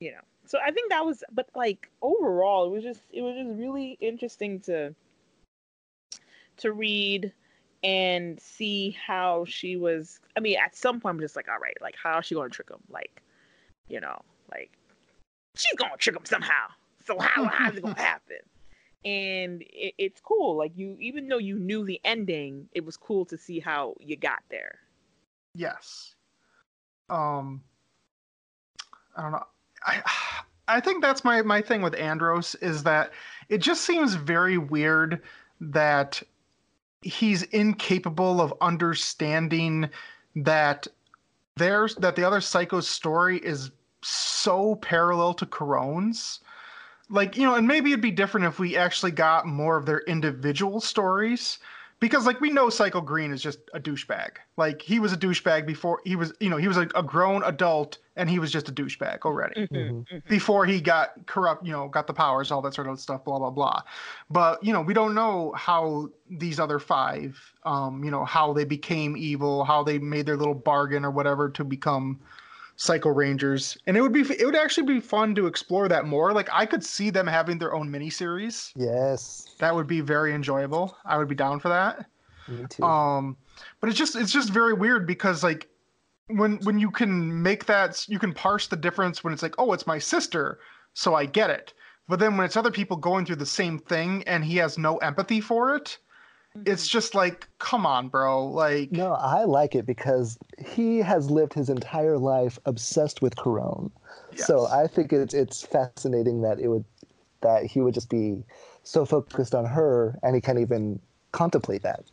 you 0.00 0.12
know 0.12 0.20
so 0.46 0.58
I 0.64 0.70
think 0.70 0.90
that 0.90 1.04
was, 1.04 1.24
but 1.32 1.48
like 1.54 1.90
overall, 2.02 2.66
it 2.66 2.70
was 2.70 2.82
just 2.82 3.02
it 3.12 3.22
was 3.22 3.34
just 3.34 3.58
really 3.58 3.96
interesting 4.00 4.60
to 4.60 4.94
to 6.58 6.72
read 6.72 7.32
and 7.84 8.40
see 8.40 8.96
how 9.06 9.44
she 9.46 9.76
was. 9.76 10.18
I 10.36 10.40
mean, 10.40 10.56
at 10.58 10.74
some 10.74 11.00
point, 11.00 11.14
I'm 11.14 11.20
just 11.20 11.36
like, 11.36 11.48
all 11.48 11.58
right, 11.58 11.76
like 11.80 11.94
how 12.02 12.18
is 12.18 12.26
she 12.26 12.34
gonna 12.34 12.48
trick 12.48 12.70
him? 12.70 12.80
Like, 12.90 13.22
you 13.88 14.00
know, 14.00 14.20
like 14.50 14.72
she's 15.54 15.76
gonna 15.76 15.96
trick 15.98 16.16
him 16.16 16.24
somehow. 16.24 16.66
So 17.04 17.18
how 17.18 17.44
how's 17.44 17.76
it 17.76 17.82
gonna 17.82 17.98
happen? 17.98 18.38
And 19.06 19.60
it, 19.60 19.92
it's 19.98 20.18
cool. 20.22 20.56
Like 20.56 20.72
you, 20.74 20.96
even 20.98 21.28
though 21.28 21.36
you 21.36 21.58
knew 21.58 21.84
the 21.84 22.00
ending, 22.06 22.70
it 22.72 22.86
was 22.86 22.96
cool 22.96 23.26
to 23.26 23.36
see 23.36 23.60
how 23.60 23.96
you 24.00 24.16
got 24.16 24.42
there. 24.48 24.78
Yes. 25.54 26.14
Um. 27.10 27.62
I 29.14 29.20
don't 29.20 29.32
know. 29.32 29.44
I 29.84 30.02
I 30.68 30.80
think 30.80 31.02
that's 31.02 31.22
my 31.22 31.42
my 31.42 31.60
thing 31.60 31.82
with 31.82 31.94
Andros 31.96 32.54
is 32.56 32.82
that 32.84 33.10
it 33.50 33.58
just 33.58 33.82
seems 33.82 34.14
very 34.14 34.56
weird 34.56 35.20
that 35.60 36.22
he's 37.04 37.42
incapable 37.42 38.40
of 38.40 38.54
understanding 38.60 39.90
that 40.36 40.86
there's 41.56 41.94
that 41.96 42.16
the 42.16 42.24
other 42.24 42.40
psycho's 42.40 42.88
story 42.88 43.38
is 43.38 43.70
so 44.02 44.74
parallel 44.76 45.34
to 45.34 45.46
Karone's 45.46 46.40
like 47.10 47.36
you 47.36 47.44
know 47.44 47.54
and 47.54 47.68
maybe 47.68 47.90
it'd 47.90 48.00
be 48.00 48.10
different 48.10 48.46
if 48.46 48.58
we 48.58 48.76
actually 48.76 49.12
got 49.12 49.46
more 49.46 49.76
of 49.76 49.86
their 49.86 50.00
individual 50.00 50.80
stories 50.80 51.58
because 52.04 52.26
like 52.26 52.38
we 52.38 52.50
know 52.50 52.68
Psycho 52.68 53.00
Green 53.00 53.32
is 53.32 53.42
just 53.42 53.60
a 53.72 53.80
douchebag. 53.80 54.32
Like 54.58 54.82
he 54.82 55.00
was 55.00 55.14
a 55.14 55.16
douchebag 55.16 55.64
before 55.64 56.02
he 56.04 56.16
was, 56.16 56.34
you 56.38 56.50
know, 56.50 56.58
he 56.58 56.68
was 56.68 56.76
a, 56.76 56.86
a 56.94 57.02
grown 57.02 57.42
adult 57.44 57.96
and 58.14 58.28
he 58.28 58.38
was 58.38 58.52
just 58.52 58.68
a 58.68 58.72
douchebag 58.72 59.20
already 59.22 59.66
Mhm, 59.72 60.04
mhm. 60.12 60.28
before 60.28 60.66
he 60.66 60.82
got 60.82 61.24
corrupt, 61.24 61.64
you 61.64 61.72
know, 61.72 61.88
got 61.88 62.06
the 62.06 62.12
powers, 62.12 62.50
all 62.50 62.60
that 62.60 62.74
sort 62.74 62.88
of 62.88 63.00
stuff, 63.00 63.24
blah 63.24 63.38
blah 63.38 63.48
blah. 63.48 63.80
But 64.28 64.62
you 64.62 64.70
know, 64.74 64.82
we 64.82 64.92
don't 64.92 65.14
know 65.14 65.54
how 65.56 66.10
these 66.28 66.60
other 66.60 66.78
five, 66.78 67.40
um, 67.62 68.04
you 68.04 68.10
know, 68.10 68.26
how 68.26 68.52
they 68.52 68.66
became 68.66 69.16
evil, 69.16 69.64
how 69.64 69.82
they 69.82 69.98
made 69.98 70.26
their 70.26 70.36
little 70.36 70.52
bargain 70.52 71.06
or 71.06 71.10
whatever 71.10 71.48
to 71.48 71.64
become 71.64 72.20
Psycho 72.76 73.10
Rangers, 73.10 73.78
and 73.86 73.96
it 73.96 74.00
would 74.00 74.12
be 74.12 74.20
it 74.22 74.44
would 74.44 74.56
actually 74.56 74.86
be 74.94 75.00
fun 75.00 75.34
to 75.36 75.46
explore 75.46 75.88
that 75.88 76.06
more. 76.06 76.32
Like 76.32 76.48
I 76.52 76.66
could 76.66 76.84
see 76.84 77.10
them 77.10 77.26
having 77.26 77.58
their 77.58 77.74
own 77.74 77.88
miniseries. 77.88 78.72
Yes, 78.74 79.54
That 79.58 79.74
would 79.74 79.86
be 79.86 80.00
very 80.00 80.34
enjoyable. 80.34 80.96
I 81.04 81.16
would 81.18 81.28
be 81.28 81.34
down 81.34 81.60
for 81.60 81.68
that. 81.68 82.06
me 82.48 82.66
too. 82.68 82.82
Um, 82.82 83.36
but 83.80 83.88
it's 83.88 83.98
just 83.98 84.16
it's 84.16 84.32
just 84.32 84.50
very 84.50 84.72
weird 84.74 85.06
because 85.06 85.44
like 85.44 85.68
when 86.28 86.56
when 86.64 86.78
you 86.78 86.90
can 86.90 87.42
make 87.42 87.66
that 87.66 88.04
you 88.08 88.18
can 88.18 88.32
parse 88.32 88.66
the 88.66 88.76
difference 88.76 89.22
when 89.22 89.32
it's 89.32 89.42
like 89.42 89.54
oh 89.58 89.72
it's 89.72 89.86
my 89.86 89.98
sister 89.98 90.58
so 90.94 91.14
I 91.14 91.26
get 91.26 91.50
it. 91.50 91.74
But 92.08 92.18
then 92.18 92.36
when 92.36 92.44
it's 92.44 92.56
other 92.56 92.70
people 92.70 92.96
going 92.96 93.24
through 93.24 93.36
the 93.36 93.46
same 93.46 93.78
thing 93.78 94.22
and 94.26 94.44
he 94.44 94.56
has 94.56 94.76
no 94.78 94.96
empathy 94.98 95.40
for 95.40 95.74
it, 95.74 95.98
it's 96.66 96.84
mm-hmm. 96.84 96.92
just 96.92 97.14
like 97.14 97.48
come 97.58 97.86
on, 97.86 98.08
bro. 98.08 98.46
Like 98.46 98.92
no, 98.92 99.12
I 99.12 99.44
like 99.44 99.74
it 99.74 99.86
because 99.86 100.38
he 100.64 100.98
has 100.98 101.30
lived 101.30 101.54
his 101.54 101.68
entire 101.68 102.18
life 102.18 102.58
obsessed 102.66 103.22
with 103.22 103.36
Karone. 103.36 103.90
So. 104.36 104.66
I 104.66 104.86
think 104.86 105.12
it's 105.12 105.34
it's 105.34 105.62
fascinating 105.62 106.42
that 106.42 106.58
it 106.58 106.68
would 106.68 106.84
that 107.40 107.64
he 107.64 107.80
would 107.80 107.94
just 107.94 108.08
be 108.08 108.42
so 108.82 109.04
focused 109.04 109.54
on 109.54 109.64
her 109.64 110.18
and 110.22 110.34
he 110.34 110.40
can't 110.40 110.58
even 110.58 111.00
contemplate 111.32 111.82
that. 111.82 112.04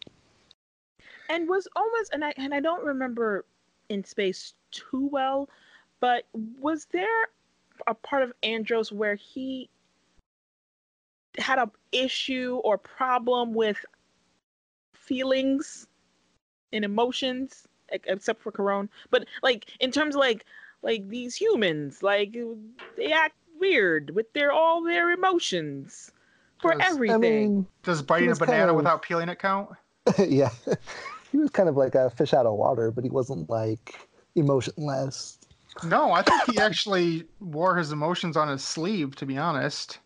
and 1.29 1.47
was 1.47 1.67
almost 1.75 2.13
and 2.13 2.23
I 2.23 2.33
and 2.37 2.53
I 2.53 2.59
don't 2.59 2.83
remember 2.83 3.45
in 3.89 4.03
space 4.03 4.53
too 4.71 5.07
well, 5.11 5.49
but 5.99 6.25
was 6.59 6.85
there 6.91 7.27
a 7.87 7.93
part 7.93 8.23
of 8.23 8.33
Andros 8.43 8.91
where 8.91 9.15
he 9.15 9.69
had 11.37 11.59
a 11.59 11.69
issue 11.91 12.59
or 12.63 12.77
problem 12.77 13.53
with 13.53 13.83
feelings 15.11 15.87
and 16.71 16.85
emotions 16.85 17.67
except 17.89 18.41
for 18.41 18.51
Karone 18.51 18.87
but 19.09 19.25
like 19.43 19.65
in 19.81 19.91
terms 19.91 20.15
of 20.15 20.19
like 20.19 20.45
like 20.83 21.09
these 21.09 21.35
humans 21.35 22.01
like 22.01 22.35
they 22.95 23.11
act 23.11 23.35
weird 23.59 24.11
with 24.15 24.31
their 24.33 24.51
all 24.53 24.81
their 24.81 25.11
emotions 25.11 26.11
for 26.61 26.71
Does- 26.71 26.81
everything 26.91 27.15
I 27.15 27.17
mean, 27.17 27.65
does 27.83 28.01
biting 28.01 28.27
a 28.27 28.31
was 28.31 28.39
kind 28.39 28.51
banana 28.51 28.71
of- 28.71 28.77
without 28.77 29.01
peeling 29.01 29.27
it 29.29 29.39
count? 29.39 29.69
yeah, 30.17 30.49
he 31.31 31.37
was 31.37 31.49
kind 31.51 31.67
of 31.69 31.75
like 31.75 31.93
a 31.95 32.09
fish 32.11 32.33
out 32.33 32.45
of 32.45 32.53
water, 32.53 32.89
but 32.91 33.03
he 33.03 33.09
wasn't 33.09 33.49
like 33.49 34.07
emotionless. 34.35 35.37
No, 35.83 36.11
I 36.11 36.21
think 36.21 36.41
he 36.51 36.59
actually 36.59 37.25
wore 37.39 37.75
his 37.77 37.91
emotions 37.91 38.35
on 38.37 38.47
his 38.47 38.63
sleeve, 38.63 39.15
to 39.17 39.25
be 39.25 39.37
honest. 39.37 39.99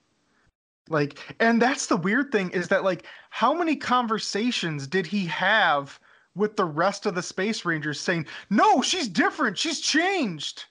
Like, 0.90 1.20
and 1.40 1.62
that's 1.62 1.88
the 1.88 1.98
weird 1.98 2.32
thing 2.32 2.52
is 2.52 2.68
that, 2.68 2.84
like, 2.84 3.06
how 3.32 3.54
many 3.54 3.76
conversations 3.76 4.88
did 4.88 5.06
he 5.08 5.26
have 5.26 6.00
with 6.36 6.56
the 6.56 6.66
rest 6.66 7.06
of 7.06 7.16
the 7.16 7.24
Space 7.24 7.66
Rangers 7.66 8.00
saying, 8.00 8.28
no, 8.50 8.82
she's 8.82 9.08
different, 9.08 9.58
she's 9.58 9.82
changed? 9.82 10.66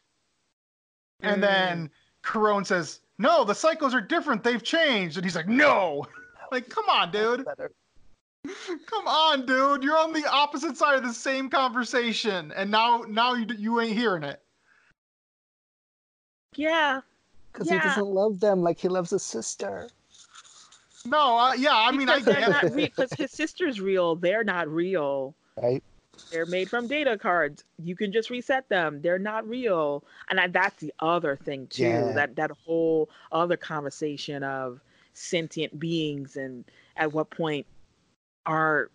And 1.23 1.39
Mm. 1.39 1.47
then 1.47 1.91
Karone 2.23 2.67
says, 2.67 3.01
no, 3.19 3.45
the 3.45 3.55
cycles 3.55 3.95
are 3.95 4.01
different, 4.01 4.45
they've 4.45 4.63
changed. 4.63 5.17
And 5.17 5.25
he's 5.25 5.37
like, 5.37 5.49
no. 5.49 6.07
Like, 6.53 6.69
come 6.69 6.89
on, 6.89 7.11
dude. 7.11 7.47
Come 8.87 9.09
on, 9.09 9.47
dude. 9.47 9.83
You're 9.83 9.99
on 9.99 10.13
the 10.13 10.31
opposite 10.31 10.77
side 10.77 10.97
of 10.97 11.03
the 11.03 11.13
same 11.15 11.49
conversation. 11.49 12.53
And 12.55 12.71
now, 12.71 13.05
now 13.09 13.35
you, 13.35 13.47
you 13.57 13.81
ain't 13.81 13.97
hearing 13.97 14.23
it. 14.23 14.41
yeah 16.55 17.01
Because 17.53 17.69
Yeah. 17.69 17.79
he 17.79 17.81
doesn't 17.81 18.07
love 18.07 18.39
them 18.39 18.61
like 18.63 18.79
he 18.79 18.89
loves 18.89 19.11
his 19.11 19.23
sister. 19.23 19.89
No, 21.07 21.39
uh, 21.39 21.53
yeah, 21.55 21.75
I 21.75 21.91
mean, 21.93 22.09
I 22.09 22.19
because 22.19 22.25
they're 22.25 22.41
get 22.41 22.51
not 22.51 22.75
real. 22.75 22.87
Because 22.87 23.13
his 23.13 23.31
sister's 23.31 23.81
real, 23.81 24.17
they're 24.17 24.45
not 24.45 24.69
real. 24.69 25.35
Right? 25.61 25.83
They're 26.31 26.47
made 26.47 26.69
from 26.69 26.87
data 26.87 27.19
cards. 27.19 27.65
You 27.83 27.95
can 27.95 28.11
just 28.13 28.31
reset 28.31 28.69
them. 28.69 29.01
They're 29.03 29.19
not 29.19 29.47
real, 29.49 30.05
and 30.31 30.41
I, 30.41 30.49
that's 30.49 30.81
the 30.81 30.93
other 31.01 31.37
thing 31.37 31.67
too. 31.69 31.85
Yeah. 31.85 32.13
That 32.13 32.37
that 32.37 32.51
whole 32.65 33.11
other 33.33 33.57
conversation 33.57 34.43
of 34.43 34.81
sentient 35.13 35.79
beings 35.79 36.37
and 36.37 36.65
at 36.97 37.13
what 37.13 37.31
point 37.31 37.67
are 38.47 38.91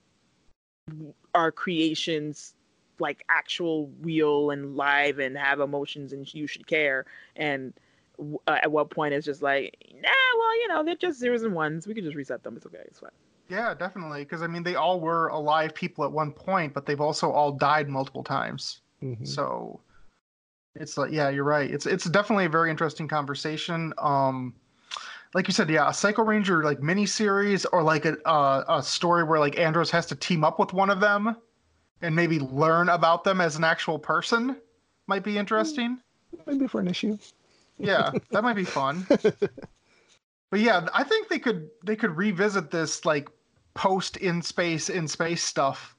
are 1.33 1.51
creations 1.51 2.53
like 2.99 3.23
actual 3.29 3.89
real 4.01 4.51
and 4.51 4.75
live 4.75 5.19
and 5.19 5.37
have 5.37 5.59
emotions 5.59 6.11
and 6.11 6.31
you 6.33 6.47
should 6.47 6.67
care 6.67 7.05
and 7.37 7.73
w- 7.73 7.88
uh, 8.47 8.59
at 8.61 8.71
what 8.71 8.89
point 8.89 9.13
it's 9.13 9.25
just 9.25 9.41
like 9.41 9.75
nah 9.93 10.09
well 10.37 10.59
you 10.59 10.67
know 10.67 10.83
they're 10.83 10.95
just 10.95 11.19
zeros 11.19 11.43
and 11.43 11.53
ones 11.53 11.87
we 11.87 11.93
can 11.93 12.03
just 12.03 12.15
reset 12.15 12.43
them 12.43 12.55
it's 12.57 12.65
okay 12.65 12.81
it's 12.85 12.99
fine 12.99 13.11
Yeah, 13.49 13.73
definitely. 13.73 14.23
Because 14.23 14.43
I 14.43 14.47
mean, 14.47 14.61
they 14.61 14.75
all 14.75 14.99
were 14.99 15.29
alive 15.29 15.73
people 15.73 16.03
at 16.05 16.11
one 16.11 16.31
point, 16.31 16.71
but 16.71 16.85
they've 16.85 17.01
also 17.01 17.31
all 17.31 17.51
died 17.51 17.89
multiple 17.89 18.23
times. 18.23 18.81
Mhm. 19.01 19.27
So 19.27 19.79
it's 20.75 20.97
like, 20.97 21.11
yeah, 21.11 21.29
you're 21.29 21.43
right. 21.43 21.69
It's 21.69 21.87
it's 21.87 22.05
definitely 22.05 22.45
a 22.45 22.49
very 22.49 22.69
interesting 22.69 23.07
conversation. 23.07 23.91
Um, 23.97 24.53
like 25.33 25.47
you 25.47 25.53
said, 25.53 25.67
yeah, 25.69 25.89
a 25.89 25.93
Psycho 25.93 26.23
Ranger 26.23 26.63
like 26.63 26.81
mini 26.83 27.07
series 27.07 27.65
or 27.65 27.81
like 27.81 28.05
a 28.05 28.17
uh, 28.27 28.63
a 28.67 28.83
story 28.83 29.23
where 29.23 29.39
like 29.39 29.57
Andros 29.57 29.89
has 29.89 30.05
to 30.07 30.15
team 30.15 30.43
up 30.43 30.59
with 30.59 30.71
one 30.71 30.91
of 30.91 30.99
them 30.99 31.35
and 32.01 32.15
maybe 32.15 32.39
learn 32.39 32.89
about 32.89 33.23
them 33.23 33.41
as 33.41 33.55
an 33.55 33.63
actual 33.63 33.97
person 33.97 34.57
might 35.07 35.23
be 35.23 35.37
interesting. 35.39 35.99
Maybe 36.45 36.67
for 36.67 36.81
an 36.81 36.87
issue. 36.87 37.17
Yeah, 37.79 38.11
that 38.31 38.43
might 38.43 38.55
be 38.55 38.65
fun. 38.65 39.07
But 40.51 40.61
yeah, 40.61 40.87
I 40.95 41.03
think 41.03 41.27
they 41.29 41.37
could 41.37 41.69
they 41.85 41.95
could 41.95 42.17
revisit 42.17 42.71
this 42.71 43.05
like 43.05 43.29
post 43.75 44.17
in 44.17 44.41
space 44.41 44.89
in 44.89 45.07
space 45.07 45.43
stuff 45.43 45.95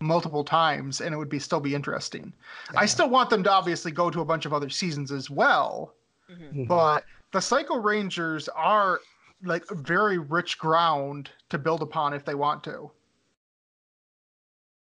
multiple 0.00 0.44
times 0.44 1.00
and 1.00 1.14
it 1.14 1.16
would 1.16 1.30
be 1.30 1.38
still 1.38 1.58
be 1.60 1.74
interesting. 1.74 2.30
I 2.76 2.84
still 2.84 3.08
want 3.08 3.30
them 3.30 3.42
to 3.44 3.50
obviously 3.50 3.92
go 3.92 4.10
to 4.10 4.20
a 4.20 4.24
bunch 4.24 4.44
of 4.44 4.52
other 4.52 4.68
seasons 4.68 5.10
as 5.10 5.30
well, 5.30 5.94
Mhm. 6.30 6.68
but 6.68 7.06
the 7.32 7.40
Psycho 7.40 7.76
Rangers 7.78 8.48
are 8.50 9.00
like 9.42 9.64
very 9.70 10.18
rich 10.18 10.58
ground 10.58 11.30
to 11.48 11.56
build 11.56 11.80
upon 11.80 12.12
if 12.12 12.26
they 12.26 12.34
want 12.34 12.62
to. 12.64 12.90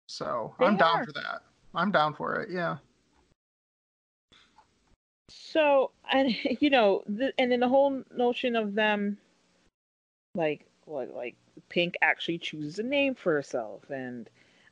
So 0.07 0.55
They 0.61 0.66
I'm 0.66 0.76
down 0.76 1.05
for 1.05 1.12
that. 1.12 1.43
I'm 1.74 1.91
down 1.91 2.14
for 2.14 2.36
it. 2.36 2.51
Yeah. 2.51 2.76
So, 5.53 5.90
and 6.12 6.34
you 6.61 6.70
know, 6.70 7.03
the, 7.07 7.32
and 7.38 7.51
then 7.51 7.61
the 7.61 7.68
whole 7.68 8.03
notion 8.16 8.57
of 8.57 8.74
them, 8.74 9.18
like, 10.34 10.66
like, 10.86 11.12
like 11.14 11.36
Pink 11.68 11.96
actually 12.03 12.38
chooses 12.38 12.78
a 12.78 12.82
name 12.82 13.14
for 13.14 13.32
herself, 13.34 13.90
and 13.90 14.28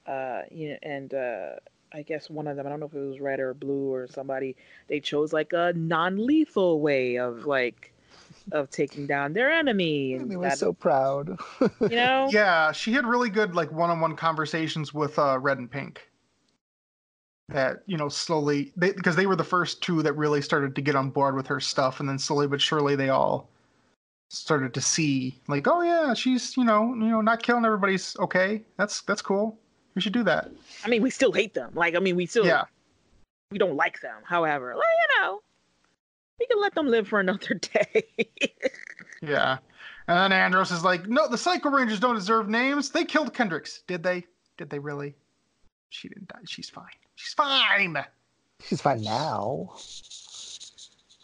uh, 0.06 0.42
you 0.50 0.70
know, 0.70 0.78
and 0.82 1.14
uh, 1.14 1.50
I 1.92 2.02
guess 2.02 2.30
one 2.30 2.46
of 2.46 2.56
them, 2.56 2.66
I 2.66 2.70
don't 2.70 2.80
know 2.80 2.86
if 2.86 2.94
it 2.94 2.98
was 2.98 3.20
red 3.20 3.40
or 3.40 3.54
blue 3.54 3.92
or 3.92 4.06
somebody, 4.06 4.56
they 4.88 5.00
chose 5.00 5.32
like 5.32 5.52
a 5.52 5.72
non-lethal 5.74 6.80
way 6.80 7.16
of 7.16 7.46
like 7.46 7.92
of 8.52 8.70
taking 8.70 9.06
down 9.06 9.32
their 9.32 9.50
enemy, 9.50 10.14
And 10.14 10.22
and 10.22 10.30
they 10.30 10.36
were 10.36 10.50
so 10.50 10.72
proud. 10.72 11.38
you 11.60 11.88
know, 11.90 12.28
Yeah, 12.30 12.72
she 12.72 12.92
had 12.92 13.04
really 13.06 13.30
good 13.30 13.54
like 13.54 13.72
one-on-one 13.72 14.16
conversations 14.16 14.94
with 14.94 15.18
uh, 15.18 15.38
Red 15.38 15.58
and 15.58 15.70
Pink. 15.70 16.07
That 17.50 17.82
you 17.86 17.96
know 17.96 18.08
slowly 18.10 18.72
they 18.76 18.92
because 18.92 19.16
they 19.16 19.26
were 19.26 19.36
the 19.36 19.44
first 19.44 19.82
two 19.82 20.02
that 20.02 20.12
really 20.12 20.42
started 20.42 20.74
to 20.74 20.82
get 20.82 20.94
on 20.96 21.10
board 21.10 21.34
with 21.34 21.46
her 21.46 21.60
stuff, 21.60 22.00
and 22.00 22.08
then 22.08 22.18
slowly 22.18 22.46
but 22.46 22.60
surely 22.60 22.94
they 22.94 23.08
all 23.08 23.48
started 24.30 24.74
to 24.74 24.80
see 24.82 25.40
like, 25.48 25.66
oh 25.66 25.80
yeah, 25.80 26.12
she's 26.12 26.56
you 26.56 26.64
know 26.64 26.94
you 26.94 27.08
know 27.08 27.22
not 27.22 27.42
killing 27.42 27.64
everybody's 27.64 28.16
okay. 28.18 28.62
That's 28.76 29.00
that's 29.02 29.22
cool. 29.22 29.58
We 29.94 30.02
should 30.02 30.12
do 30.12 30.22
that. 30.24 30.50
I 30.84 30.88
mean, 30.88 31.02
we 31.02 31.10
still 31.10 31.32
hate 31.32 31.54
them. 31.54 31.72
Like, 31.74 31.96
I 31.96 31.98
mean, 31.98 32.16
we 32.16 32.26
still 32.26 32.46
Yeah, 32.46 32.64
we 33.50 33.58
don't 33.58 33.76
like 33.76 34.00
them. 34.00 34.20
However, 34.24 34.74
like, 34.76 34.84
you 34.84 35.20
know, 35.20 35.40
we 36.38 36.46
can 36.46 36.60
let 36.60 36.74
them 36.74 36.88
live 36.88 37.08
for 37.08 37.20
another 37.20 37.54
day. 37.54 38.04
yeah. 39.22 39.58
And 40.06 40.16
then 40.16 40.32
Andros 40.32 40.70
is 40.70 40.84
like, 40.84 41.06
no, 41.06 41.28
the 41.28 41.36
Psycho 41.36 41.68
Rangers 41.68 42.00
don't 42.00 42.14
deserve 42.14 42.48
names. 42.48 42.90
They 42.90 43.04
killed 43.04 43.34
Kendrix. 43.34 43.80
Did 43.86 44.02
they? 44.02 44.24
Did 44.56 44.70
they 44.70 44.78
really? 44.78 45.14
She 45.90 46.08
didn't 46.08 46.28
die. 46.28 46.38
She's 46.46 46.70
fine. 46.70 46.86
She's 47.18 47.34
fine. 47.34 48.04
She's 48.64 48.80
fine 48.80 49.02
now. 49.02 49.74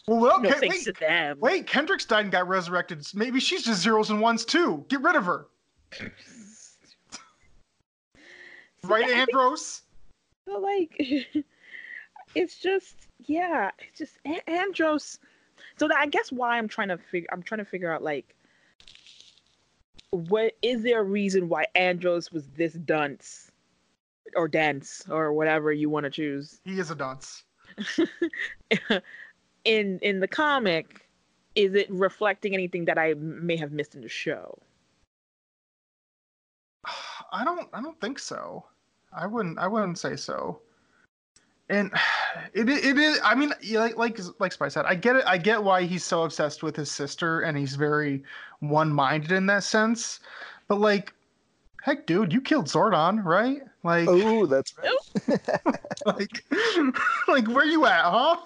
Well, 0.07 0.19
well 0.19 0.41
no 0.41 0.49
Ken- 0.49 0.59
thanks 0.59 0.85
wait, 0.85 0.95
to 0.95 0.99
them. 0.99 1.39
wait, 1.39 1.67
Kendrix 1.67 2.05
died 2.05 2.25
and 2.25 2.31
got 2.31 2.49
resurrected. 2.49 3.07
Maybe 3.13 3.39
she's 3.39 3.63
just 3.63 3.81
zeros 3.81 4.09
and 4.09 4.19
ones 4.19 4.43
too. 4.43 4.85
Get 4.89 5.01
rid 5.01 5.15
of 5.15 5.25
her. 5.25 5.47
Right, 8.83 9.09
Andros? 9.09 9.81
So 10.47 10.59
like, 10.59 10.93
it's 12.35 12.59
just 12.59 13.07
yeah, 13.25 13.71
it's 13.79 13.97
just 13.97 14.19
A- 14.27 14.47
Andros. 14.47 15.17
So 15.77 15.87
that, 15.87 15.97
I 15.97 16.05
guess 16.05 16.31
why 16.31 16.59
I'm 16.59 16.67
trying 16.67 16.89
to 16.89 16.99
figure 16.99 17.27
I'm 17.31 17.41
trying 17.41 17.57
to 17.59 17.65
figure 17.65 17.91
out 17.91 18.03
like 18.03 18.35
what 20.11 20.53
is 20.61 20.83
there 20.83 20.99
a 20.99 21.03
reason 21.03 21.49
why 21.49 21.65
Andros 21.73 22.31
was 22.31 22.45
this 22.55 22.73
dunce 22.73 23.49
or 24.35 24.47
dense 24.47 25.03
or 25.09 25.33
whatever 25.33 25.71
you 25.71 25.89
want 25.89 26.03
to 26.03 26.09
choose 26.09 26.59
He 26.63 26.79
is 26.79 26.91
a 26.91 26.95
dunce. 26.95 27.43
in 29.65 29.99
in 29.99 30.19
the 30.19 30.27
comic 30.27 31.05
is 31.55 31.73
it 31.73 31.89
reflecting 31.89 32.53
anything 32.53 32.85
that 32.85 32.97
I 32.97 33.13
may 33.15 33.55
have 33.55 33.71
missed 33.71 33.95
in 33.95 34.01
the 34.01 34.09
show? 34.09 34.57
I 37.31 37.43
don't 37.43 37.67
I 37.73 37.81
don't 37.81 37.99
think 37.99 38.19
so. 38.19 38.65
I 39.13 39.25
wouldn't 39.25 39.57
I 39.57 39.67
wouldn't 39.67 39.97
say 39.97 40.15
so. 40.15 40.59
And 41.69 41.91
it 42.53 42.69
it 42.69 42.97
is 42.97 43.19
I 43.23 43.35
mean 43.35 43.53
like 43.71 43.97
like 43.97 44.19
like 44.39 44.51
Spy 44.51 44.67
said, 44.67 44.85
I 44.85 44.95
get 44.95 45.15
it 45.15 45.23
I 45.25 45.37
get 45.37 45.63
why 45.63 45.83
he's 45.83 46.03
so 46.03 46.23
obsessed 46.23 46.63
with 46.63 46.75
his 46.75 46.91
sister 46.91 47.41
and 47.41 47.57
he's 47.57 47.75
very 47.75 48.23
one-minded 48.59 49.31
in 49.31 49.45
that 49.47 49.63
sense. 49.63 50.19
But 50.67 50.79
like 50.79 51.13
heck 51.85 52.05
dude, 52.07 52.33
you 52.33 52.41
killed 52.41 52.65
Zordon, 52.65 53.23
right? 53.23 53.61
Like 53.83 54.07
Oh, 54.09 54.45
that's 54.47 54.73
right. 55.27 55.39
like 56.05 56.43
like 57.27 57.47
where 57.47 57.65
you 57.65 57.85
at, 57.85 58.03
huh? 58.03 58.37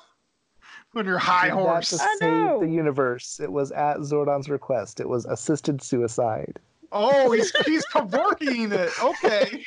On 0.95 1.05
your 1.05 1.17
high 1.19 1.49
Did 1.49 1.51
that 1.57 1.61
horse. 1.61 1.89
to 1.91 1.95
I 2.01 2.15
save 2.19 2.29
know. 2.31 2.59
the 2.61 2.67
universe. 2.67 3.39
It 3.39 3.51
was 3.51 3.71
at 3.71 3.97
Zordon's 3.97 4.49
request. 4.49 4.99
It 4.99 5.07
was 5.07 5.25
assisted 5.25 5.81
suicide. 5.83 6.59
Oh, 6.91 7.31
he's 7.31 7.55
he's 7.65 7.85
provoking 7.91 8.71
it. 8.71 8.89
Okay. 9.03 9.63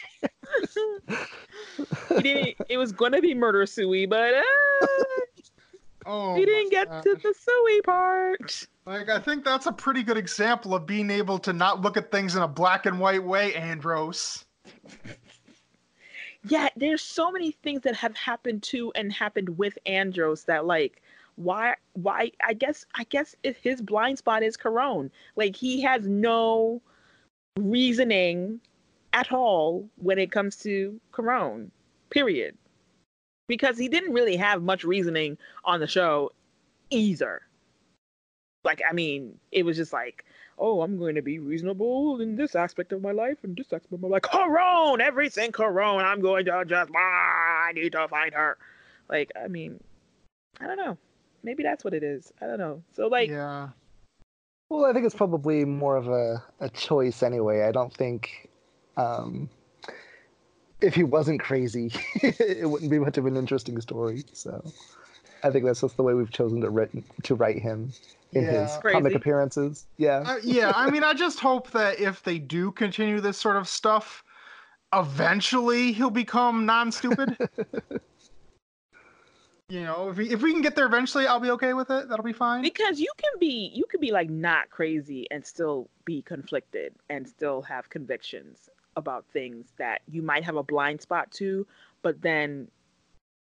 He 2.17 2.23
didn't. 2.23 2.57
it 2.69 2.77
was 2.77 2.91
gonna 2.93 3.21
be 3.21 3.33
murder 3.35 3.65
Sui, 3.67 4.07
but 4.07 4.35
uh, 4.35 4.43
Oh, 6.05 6.35
he 6.35 6.45
didn't 6.45 6.71
get 6.73 6.89
God. 6.89 7.03
to 7.05 7.15
the 7.15 7.33
Sui 7.39 7.81
part. 7.83 8.67
Like, 8.85 9.09
I 9.09 9.21
think 9.21 9.45
that's 9.45 9.67
a 9.67 9.73
pretty 9.73 10.03
good 10.03 10.17
example 10.17 10.75
of 10.75 10.87
being 10.87 11.11
able 11.11 11.39
to 11.41 11.53
not 11.53 11.81
look 11.81 11.97
at 11.97 12.11
things 12.11 12.35
in 12.35 12.43
a 12.43 12.49
black 12.49 12.87
and 12.87 12.99
white 12.99 13.23
way, 13.23 13.55
Andros. 13.55 14.45
Yeah, 16.49 16.69
there's 16.75 17.03
so 17.03 17.31
many 17.31 17.53
things 17.53 17.83
that 17.83 17.95
have 17.95 18.17
happened 18.17 18.65
to 18.65 18.93
and 18.97 19.13
happened 19.13 19.57
with 19.59 19.79
Andros 19.87 20.45
that 20.45 20.67
like 20.67 21.01
why 21.37 21.77
why 21.93 22.33
I 22.45 22.55
guess 22.55 22.85
I 22.97 23.05
guess 23.05 23.37
his 23.45 23.81
blind 23.81 24.19
spot 24.19 24.43
is 24.43 24.57
Karone. 24.57 25.11
Like 25.37 25.55
he 25.55 25.81
has 25.83 26.07
no 26.07 26.83
reasoning 27.57 28.61
at 29.13 29.31
all 29.31 29.89
when 29.97 30.19
it 30.19 30.33
comes 30.33 30.57
to 30.59 31.01
Karone. 31.13 31.71
Period. 32.11 32.57
Because 33.47 33.79
he 33.79 33.89
didn't 33.89 34.13
really 34.13 34.37
have 34.37 34.63
much 34.63 34.83
reasoning 34.83 35.39
on 35.65 35.79
the 35.79 35.87
show 35.87 36.33
either. 36.91 37.43
Like 38.65 38.83
I 38.89 38.93
mean, 38.93 39.39
it 39.51 39.65
was 39.65 39.77
just 39.77 39.93
like 39.93 40.25
oh, 40.59 40.83
I'm 40.83 40.99
going 40.99 41.17
to 41.17 41.23
be 41.23 41.39
reasonable 41.41 42.21
in 42.21 42.37
this 42.37 42.55
aspect 42.55 42.93
of 42.93 43.03
my 43.03 43.11
life 43.11 43.39
and 43.43 43.57
this 43.57 43.67
aspect 43.67 43.93
of 43.93 44.01
my 44.01 44.09
life. 44.09 44.23
Karone, 44.23 45.01
everything 45.01 45.51
Karone. 45.51 46.05
I'm 46.05 46.21
going 46.21 46.45
to 46.47 46.65
just, 46.67 46.91
ah, 46.95 47.67
I 47.69 47.73
need 47.75 47.93
to 47.93 48.07
find 48.09 48.33
her. 48.35 48.57
Like, 49.09 49.33
I 49.43 49.49
mean, 49.49 49.83
I 50.61 50.67
don't 50.67 50.77
know. 50.77 50.97
Maybe 51.43 51.65
that's 51.65 51.85
what 51.85 51.95
it 51.95 52.05
is. 52.05 52.33
I 52.41 52.47
don't 52.47 52.59
know. 52.59 52.83
So, 52.95 53.09
like, 53.09 53.29
yeah. 53.29 53.71
Well, 54.69 54.87
I 54.87 54.93
think 54.93 55.05
it's 55.05 55.15
probably 55.15 55.65
more 55.65 55.97
of 55.97 56.09
a, 56.09 56.43
a 56.61 56.69
choice 56.71 57.23
anyway. 57.23 57.63
I 57.63 57.73
don't 57.73 57.93
think 57.93 58.49
um, 58.97 59.51
if 60.81 60.95
he 60.95 61.03
wasn't 61.03 61.41
crazy, 61.41 61.93
it 62.15 62.71
wouldn't 62.71 62.91
be 62.91 62.99
much 62.99 63.19
of 63.19 63.27
an 63.27 63.37
interesting 63.37 63.81
story. 63.81 64.25
So 64.33 64.65
I 65.43 65.51
think 65.51 65.65
that's 65.65 65.81
just 65.81 65.97
the 65.97 66.03
way 66.05 66.15
we've 66.15 66.31
chosen 66.31 66.61
to 66.63 66.71
write 66.71 66.91
to 67.25 67.35
write 67.35 67.59
him 67.59 67.93
in 68.33 68.45
his 68.45 68.53
Yeah. 68.55 68.81
comic 68.93 69.15
appearances. 69.15 69.87
Yeah. 69.97 70.25
Uh, 70.27 70.37
yeah, 70.43 70.73
I 70.75 70.91
mean, 70.91 71.05
I 71.05 71.15
just 71.15 71.39
hope 71.41 71.71
that 71.73 72.01
if 72.01 72.23
they 72.23 72.39
do 72.39 72.73
continue 72.73 73.21
this 73.21 73.39
sort 73.39 73.57
of 73.57 73.69
stuff, 73.69 74.25
eventually 74.93 75.93
he'll 75.93 76.11
become 76.11 76.67
non-stupid. 76.67 77.37
you 79.69 79.83
know, 79.83 80.11
if 80.11 80.17
we, 80.17 80.31
if 80.31 80.43
we 80.43 80.53
can 80.53 80.63
get 80.63 80.77
there 80.77 80.87
eventually, 80.87 81.27
I'll 81.27 81.41
be 81.41 81.51
okay 81.53 81.75
with 81.75 81.91
it. 81.91 82.09
That'll 82.09 82.25
be 82.25 82.33
fine. 82.33 82.63
because 82.63 83.01
you 83.01 83.11
can 83.17 83.39
be, 83.39 83.71
you 83.75 83.85
can 83.91 84.01
be 84.01 84.11
like 84.13 84.29
not 84.29 84.71
crazy 84.71 85.27
and 85.31 85.45
still 85.45 85.89
be 86.05 86.23
conflicted 86.23 86.95
and 87.09 87.29
still 87.29 87.63
have 87.63 87.89
convictions 87.91 88.69
about 88.97 89.25
things 89.33 89.73
that 89.79 90.03
you 90.11 90.21
might 90.21 90.45
have 90.45 90.57
a 90.57 90.63
blind 90.63 91.01
spot 91.01 91.31
to, 91.33 91.67
but 92.03 92.21
then 92.21 92.69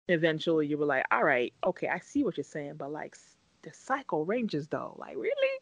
eventually 0.08 0.66
you 0.66 0.76
were 0.78 0.86
like, 0.86 1.04
all 1.12 1.22
right, 1.22 1.52
okay, 1.64 1.88
I 1.88 2.00
see 2.00 2.24
what 2.24 2.36
you're 2.36 2.44
saying, 2.44 2.74
but 2.76 2.90
like 2.90 3.14
s- 3.14 3.35
the 3.66 3.72
Psycho 3.74 4.22
Rangers 4.22 4.68
though, 4.68 4.94
like 4.96 5.16
really? 5.16 5.60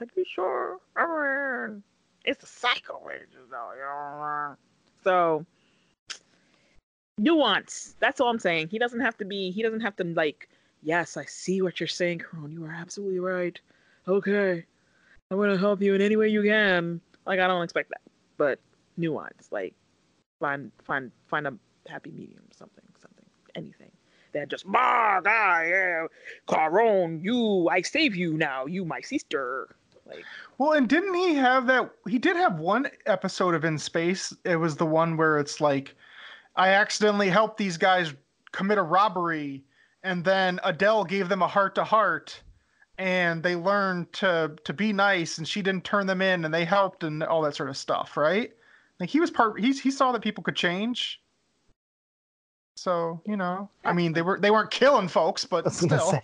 Like, 0.00 0.10
you 0.16 0.24
sure? 0.34 0.78
I 0.96 1.68
mean, 1.68 1.82
it's 2.24 2.40
the 2.40 2.46
Psycho 2.46 3.00
Rangers 3.04 3.48
though? 3.50 4.56
So 5.04 5.44
nuance. 7.18 7.94
That's 8.00 8.20
all 8.20 8.30
I'm 8.30 8.38
saying. 8.38 8.68
He 8.68 8.78
doesn't 8.78 9.00
have 9.00 9.18
to 9.18 9.24
be. 9.26 9.50
He 9.50 9.62
doesn't 9.62 9.80
have 9.80 9.96
to 9.96 10.04
like. 10.04 10.48
Yes, 10.82 11.18
I 11.18 11.26
see 11.26 11.60
what 11.60 11.78
you're 11.78 11.86
saying, 11.86 12.20
Karone. 12.20 12.52
You 12.52 12.64
are 12.64 12.72
absolutely 12.72 13.20
right. 13.20 13.60
Okay, 14.08 14.64
I'm 15.30 15.36
gonna 15.36 15.58
help 15.58 15.82
you 15.82 15.94
in 15.94 16.00
any 16.00 16.16
way 16.16 16.28
you 16.28 16.42
can. 16.42 17.02
Like 17.26 17.38
I 17.38 17.46
don't 17.46 17.62
expect 17.62 17.90
that, 17.90 18.00
but 18.38 18.58
nuance. 18.96 19.48
Like 19.52 19.74
find 20.40 20.72
find 20.84 21.12
find 21.26 21.46
a 21.46 21.54
happy 21.86 22.10
medium. 22.10 22.44
Something 22.56 22.84
something 23.02 23.26
anything. 23.54 23.90
That 24.32 24.48
just 24.48 24.70
bah 24.70 25.20
guy 25.20 26.06
Karone, 26.48 27.22
you 27.22 27.68
I 27.68 27.82
save 27.82 28.14
you 28.14 28.34
now. 28.34 28.66
You 28.66 28.84
my 28.84 29.00
sister. 29.00 29.74
Like 30.06 30.24
Well, 30.58 30.72
and 30.72 30.88
didn't 30.88 31.14
he 31.14 31.34
have 31.34 31.66
that? 31.66 31.90
He 32.08 32.18
did 32.18 32.36
have 32.36 32.58
one 32.58 32.88
episode 33.06 33.54
of 33.54 33.64
In 33.64 33.78
Space. 33.78 34.34
It 34.44 34.56
was 34.56 34.76
the 34.76 34.86
one 34.86 35.16
where 35.16 35.38
it's 35.38 35.60
like, 35.60 35.94
I 36.56 36.70
accidentally 36.70 37.30
helped 37.30 37.56
these 37.56 37.76
guys 37.76 38.14
commit 38.52 38.78
a 38.78 38.82
robbery, 38.82 39.64
and 40.02 40.24
then 40.24 40.58
Adelle 40.64 41.04
gave 41.04 41.28
them 41.28 41.42
a 41.42 41.48
heart 41.48 41.74
to 41.76 41.84
heart, 41.84 42.42
and 42.98 43.42
they 43.42 43.56
learned 43.56 44.12
to 44.14 44.56
to 44.64 44.72
be 44.72 44.92
nice, 44.92 45.38
and 45.38 45.46
she 45.46 45.62
didn't 45.62 45.84
turn 45.84 46.06
them 46.06 46.22
in, 46.22 46.44
and 46.44 46.52
they 46.52 46.64
helped, 46.64 47.04
and 47.04 47.22
all 47.22 47.42
that 47.42 47.54
sort 47.54 47.70
of 47.70 47.76
stuff, 47.76 48.16
right? 48.16 48.52
Like 48.98 49.08
he 49.08 49.20
was 49.20 49.30
part. 49.30 49.60
He 49.60 49.72
he 49.72 49.90
saw 49.90 50.12
that 50.12 50.22
people 50.22 50.44
could 50.44 50.56
change. 50.56 51.20
So 52.80 53.20
you 53.26 53.36
know, 53.36 53.68
I 53.84 53.92
mean, 53.92 54.14
they 54.14 54.22
were 54.22 54.40
they 54.40 54.50
weren't 54.50 54.70
killing 54.70 55.06
folks, 55.06 55.44
but 55.44 55.70
still. 55.72 56.18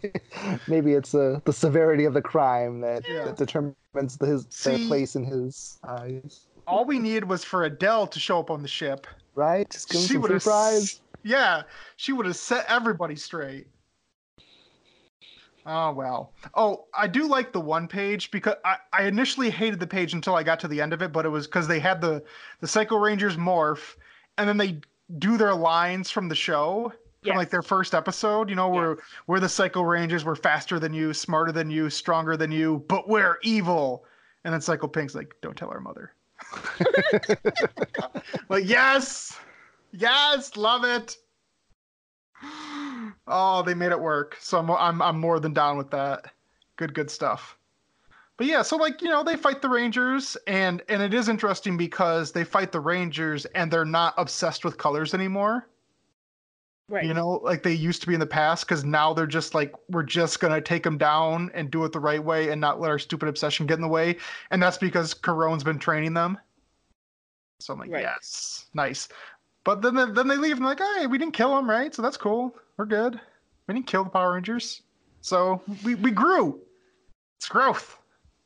maybe 0.66 0.94
it's 0.94 1.14
uh, 1.14 1.40
the 1.44 1.52
severity 1.52 2.06
of 2.06 2.14
the 2.14 2.22
crime 2.22 2.80
that, 2.80 3.04
Yeah. 3.06 3.24
that 3.26 3.36
determines 3.36 4.16
the, 4.18 4.24
his 4.26 4.46
their 4.64 4.78
place 4.78 5.14
in 5.14 5.24
his 5.24 5.78
eyes. 5.86 6.46
All 6.66 6.86
we 6.86 6.98
needed 6.98 7.28
was 7.28 7.44
for 7.44 7.68
Adelle 7.68 8.06
to 8.06 8.18
show 8.18 8.40
up 8.40 8.50
on 8.50 8.62
the 8.62 8.68
ship. 8.68 9.06
Right? 9.34 9.68
Just 9.68 9.90
give 9.90 10.00
she 10.00 10.14
some 10.14 10.22
would 10.22 10.30
have 10.30 10.42
fries. 10.42 11.02
yeah 11.22 11.64
she 11.96 12.12
would 12.14 12.24
have 12.24 12.36
set 12.36 12.64
everybody 12.66 13.14
straight 13.14 13.66
oh 15.66 15.92
well 15.92 16.32
oh 16.54 16.86
i 16.94 17.06
do 17.06 17.28
like 17.28 17.52
the 17.52 17.60
one 17.60 17.86
page 17.86 18.30
because 18.30 18.54
I, 18.64 18.76
I 18.94 19.02
initially 19.04 19.50
hated 19.50 19.78
the 19.78 19.86
page 19.86 20.14
until 20.14 20.34
i 20.34 20.42
got 20.42 20.58
to 20.60 20.68
the 20.68 20.80
end 20.80 20.94
of 20.94 21.02
it 21.02 21.12
but 21.12 21.26
it 21.26 21.28
was 21.28 21.46
because 21.46 21.68
they 21.68 21.78
had 21.78 22.00
the 22.00 22.22
the 22.60 22.66
psycho 22.66 22.96
rangers 22.96 23.36
morph 23.36 23.96
and 24.38 24.48
then 24.48 24.56
they 24.56 24.80
do 25.18 25.36
their 25.36 25.54
lines 25.54 26.10
from 26.10 26.28
the 26.28 26.34
show 26.34 26.92
from 27.22 27.36
like 27.36 27.50
their 27.50 27.62
first 27.62 27.94
episode 27.94 28.48
you 28.48 28.54
know 28.54 28.68
where 28.68 28.96
we're 29.26 29.40
the 29.40 29.48
psycho 29.48 29.82
rangers 29.82 30.24
we're 30.24 30.34
faster 30.34 30.78
than 30.78 30.94
you 30.94 31.12
smarter 31.12 31.52
than 31.52 31.70
you 31.70 31.90
stronger 31.90 32.36
than 32.36 32.50
you 32.50 32.84
but 32.88 33.08
we're 33.08 33.38
evil. 33.42 34.04
And 34.44 34.54
then 34.54 34.60
psycho 34.60 34.88
pink's 34.88 35.14
like 35.14 35.34
don't 35.42 35.56
tell 35.56 35.70
our 35.70 35.80
mother. 35.80 36.12
Like 38.48 38.66
yes. 38.66 39.38
Yes. 39.92 40.56
Love 40.56 40.84
it. 40.84 41.16
Oh 43.26 43.62
they 43.64 43.74
made 43.74 43.92
it 43.92 44.00
work. 44.00 44.36
So 44.40 44.58
I'm, 44.58 44.70
I'm 44.70 45.02
i'm 45.02 45.20
more 45.20 45.40
than 45.40 45.52
down 45.52 45.76
with 45.76 45.90
that. 45.90 46.32
Good 46.76 46.94
good 46.94 47.10
stuff 47.10 47.58
but 48.40 48.46
yeah 48.46 48.62
so 48.62 48.74
like 48.78 49.02
you 49.02 49.08
know 49.10 49.22
they 49.22 49.36
fight 49.36 49.60
the 49.60 49.68
rangers 49.68 50.34
and 50.46 50.80
and 50.88 51.02
it 51.02 51.12
is 51.12 51.28
interesting 51.28 51.76
because 51.76 52.32
they 52.32 52.42
fight 52.42 52.72
the 52.72 52.80
rangers 52.80 53.44
and 53.54 53.70
they're 53.70 53.84
not 53.84 54.14
obsessed 54.16 54.64
with 54.64 54.78
colors 54.78 55.12
anymore. 55.12 55.68
Right. 56.88 57.04
you 57.04 57.12
know 57.12 57.32
like 57.44 57.62
they 57.62 57.74
used 57.74 58.00
to 58.00 58.06
be 58.06 58.14
in 58.14 58.20
the 58.20 58.24
past 58.26 58.66
because 58.66 58.82
now 58.82 59.12
they're 59.12 59.26
just 59.26 59.54
like 59.54 59.74
we're 59.90 60.04
just 60.04 60.40
gonna 60.40 60.58
take 60.58 60.82
them 60.82 60.96
down 60.96 61.50
and 61.52 61.70
do 61.70 61.84
it 61.84 61.92
the 61.92 62.00
right 62.00 62.24
way 62.24 62.48
and 62.48 62.58
not 62.58 62.80
let 62.80 62.90
our 62.90 62.98
stupid 62.98 63.28
obsession 63.28 63.66
get 63.66 63.74
in 63.74 63.82
the 63.82 63.88
way. 63.88 64.16
And 64.50 64.62
that's 64.62 64.78
because 64.78 65.12
Karone's 65.12 65.62
been 65.62 65.78
training 65.78 66.14
them. 66.14 66.38
So 67.58 67.74
i'm 67.74 67.78
like 67.78 67.90
Right. 67.90 68.00
yes 68.00 68.68
nice. 68.72 69.06
But 69.64 69.82
then 69.82 70.14
then 70.14 70.28
they 70.28 70.38
leave 70.38 70.56
and 70.56 70.64
they're 70.64 70.74
like 70.74 70.80
hey 70.96 71.06
we 71.06 71.18
didn't 71.18 71.34
kill 71.34 71.54
them 71.54 71.68
right? 71.68 71.94
So 71.94 72.00
that's 72.00 72.16
cool. 72.16 72.56
We're 72.78 72.86
good. 72.86 73.20
We 73.66 73.74
didn't 73.74 73.86
kill 73.86 74.04
the 74.04 74.10
power 74.10 74.32
rangers. 74.32 74.80
So 75.20 75.60
we, 75.84 75.94
we 75.96 76.10
grew. 76.10 76.58
It's 77.36 77.46
growth 77.46 77.99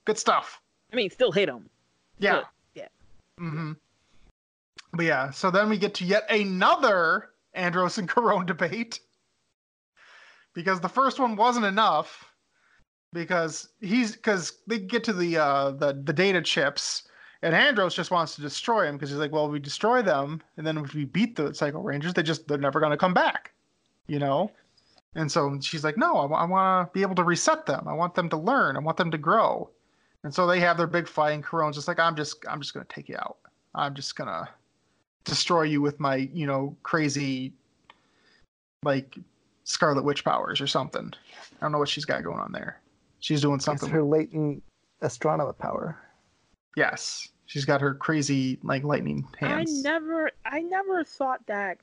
good 0.04 0.18
stuff 0.18 0.60
I 0.92 0.96
mean, 0.96 1.10
still 1.10 1.32
hit 1.32 1.48
him. 1.48 1.68
yeah 2.18 2.34
Good, 2.34 2.44
yeah. 2.74 2.88
mm-hmm 3.40 3.72
but 4.92 5.04
yeah 5.04 5.30
so 5.30 5.50
then 5.50 5.68
we 5.68 5.78
get 5.78 5.94
to 5.94 6.04
yet 6.04 6.30
another 6.30 7.30
andros 7.54 7.98
and 7.98 8.08
Karone 8.08 8.46
debate 8.54 9.00
because 10.54 10.80
the 10.80 10.88
first 10.88 11.18
one 11.18 11.36
wasn't 11.36 11.66
enough. 11.66 12.30
Because 13.12 13.68
he's 13.80 14.12
because 14.12 14.58
they 14.66 14.78
get 14.80 15.04
to 15.04 15.12
the 15.12 15.36
uh 15.36 15.70
the 15.72 15.92
the 16.02 16.12
data 16.12 16.42
chips, 16.42 17.06
and 17.42 17.54
Andros 17.54 17.94
just 17.94 18.10
wants 18.10 18.34
to 18.34 18.40
destroy 18.40 18.88
him 18.88 18.96
because 18.96 19.10
he's 19.10 19.18
like, 19.18 19.30
well, 19.30 19.48
we 19.48 19.60
destroy 19.60 20.02
them, 20.02 20.42
and 20.56 20.66
then 20.66 20.78
if 20.78 20.94
we 20.94 21.04
beat 21.04 21.36
the 21.36 21.54
Psycho 21.54 21.80
Rangers, 21.80 22.14
they 22.14 22.24
just 22.24 22.48
they're 22.48 22.58
never 22.58 22.80
gonna 22.80 22.96
come 22.96 23.14
back, 23.14 23.52
you 24.08 24.18
know. 24.18 24.50
And 25.14 25.30
so 25.30 25.56
she's 25.60 25.84
like, 25.84 25.96
no, 25.96 26.16
I, 26.16 26.44
want 26.44 26.88
to 26.88 26.92
be 26.92 27.02
able 27.02 27.14
to 27.14 27.22
reset 27.22 27.66
them. 27.66 27.86
I 27.86 27.92
want 27.92 28.16
them 28.16 28.28
to 28.30 28.36
learn. 28.36 28.76
I 28.76 28.80
want 28.80 28.96
them 28.96 29.12
to 29.12 29.18
grow. 29.18 29.70
And 30.24 30.34
so 30.34 30.46
they 30.46 30.58
have 30.60 30.78
their 30.78 30.86
big 30.86 31.06
fight, 31.06 31.32
and 31.32 31.44
Karone 31.44 31.72
just 31.72 31.86
like, 31.86 32.00
I'm 32.00 32.16
just 32.16 32.44
I'm 32.48 32.60
just 32.60 32.74
gonna 32.74 32.86
take 32.88 33.08
you 33.08 33.16
out. 33.16 33.36
I'm 33.74 33.94
just 33.94 34.16
gonna 34.16 34.48
destroy 35.24 35.62
you 35.62 35.80
with 35.80 36.00
my 36.00 36.16
you 36.32 36.46
know 36.46 36.74
crazy 36.82 37.52
like 38.82 39.16
Scarlet 39.64 40.02
Witch 40.02 40.24
powers 40.24 40.60
or 40.60 40.66
something. 40.66 41.12
I 41.12 41.60
don't 41.60 41.72
know 41.72 41.78
what 41.78 41.88
she's 41.88 42.06
got 42.06 42.24
going 42.24 42.40
on 42.40 42.52
there. 42.52 42.80
She's 43.20 43.42
doing 43.42 43.60
something. 43.60 43.88
It's 43.88 43.92
her 43.92 44.02
latent 44.02 44.62
Astronema 45.02 45.56
power. 45.56 45.98
Yes, 46.76 47.28
she's 47.46 47.64
got 47.66 47.80
her 47.80 47.94
crazy 47.94 48.58
like 48.62 48.82
lightning 48.82 49.26
hands. 49.38 49.84
I 49.84 49.88
never, 49.88 50.30
I 50.44 50.60
never 50.60 51.04
thought 51.04 51.46
that 51.46 51.78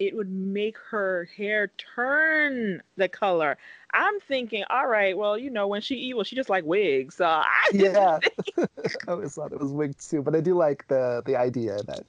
it 0.00 0.16
would 0.16 0.30
make 0.30 0.76
her 0.90 1.28
hair 1.36 1.70
turn 1.94 2.82
the 2.96 3.06
color. 3.06 3.58
I'm 3.92 4.18
thinking, 4.26 4.64
all 4.70 4.86
right, 4.86 5.16
well, 5.16 5.36
you 5.36 5.50
know, 5.50 5.68
when 5.68 5.82
she 5.82 5.94
evil, 5.96 6.24
she 6.24 6.34
just 6.34 6.48
like 6.48 6.64
wigs. 6.64 7.16
So 7.16 7.24
I 7.26 7.70
yeah, 7.72 8.18
I 8.58 8.66
always 9.06 9.34
thought 9.34 9.52
it 9.52 9.60
was 9.60 9.72
wigs 9.72 10.08
too, 10.08 10.22
but 10.22 10.34
I 10.34 10.40
do 10.40 10.54
like 10.54 10.88
the 10.88 11.22
the 11.26 11.36
idea 11.36 11.82
that 11.86 12.06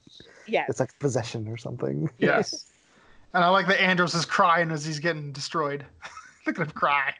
yeah, 0.48 0.64
it's 0.68 0.80
like 0.80 0.98
possession 0.98 1.46
or 1.48 1.58
something. 1.58 2.10
Yes, 2.18 2.64
and 3.34 3.44
I 3.44 3.48
like 3.50 3.66
that 3.68 3.80
Andros 3.80 4.14
is 4.14 4.24
crying 4.24 4.70
as 4.70 4.84
he's 4.84 4.98
getting 4.98 5.30
destroyed. 5.30 5.84
Look 6.46 6.58
at 6.58 6.66
him 6.66 6.72
cry. 6.72 7.14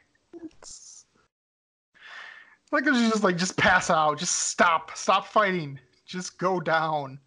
Like 2.72 2.86
she's 2.86 3.10
just 3.10 3.22
like 3.22 3.36
just 3.36 3.58
pass 3.58 3.90
out, 3.90 4.18
just 4.18 4.34
stop, 4.34 4.96
stop 4.96 5.26
fighting, 5.26 5.78
just 6.06 6.38
go 6.38 6.58
down. 6.58 7.18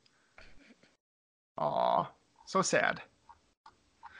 Aw, 1.59 2.09
so 2.47 2.63
sad. 2.63 3.03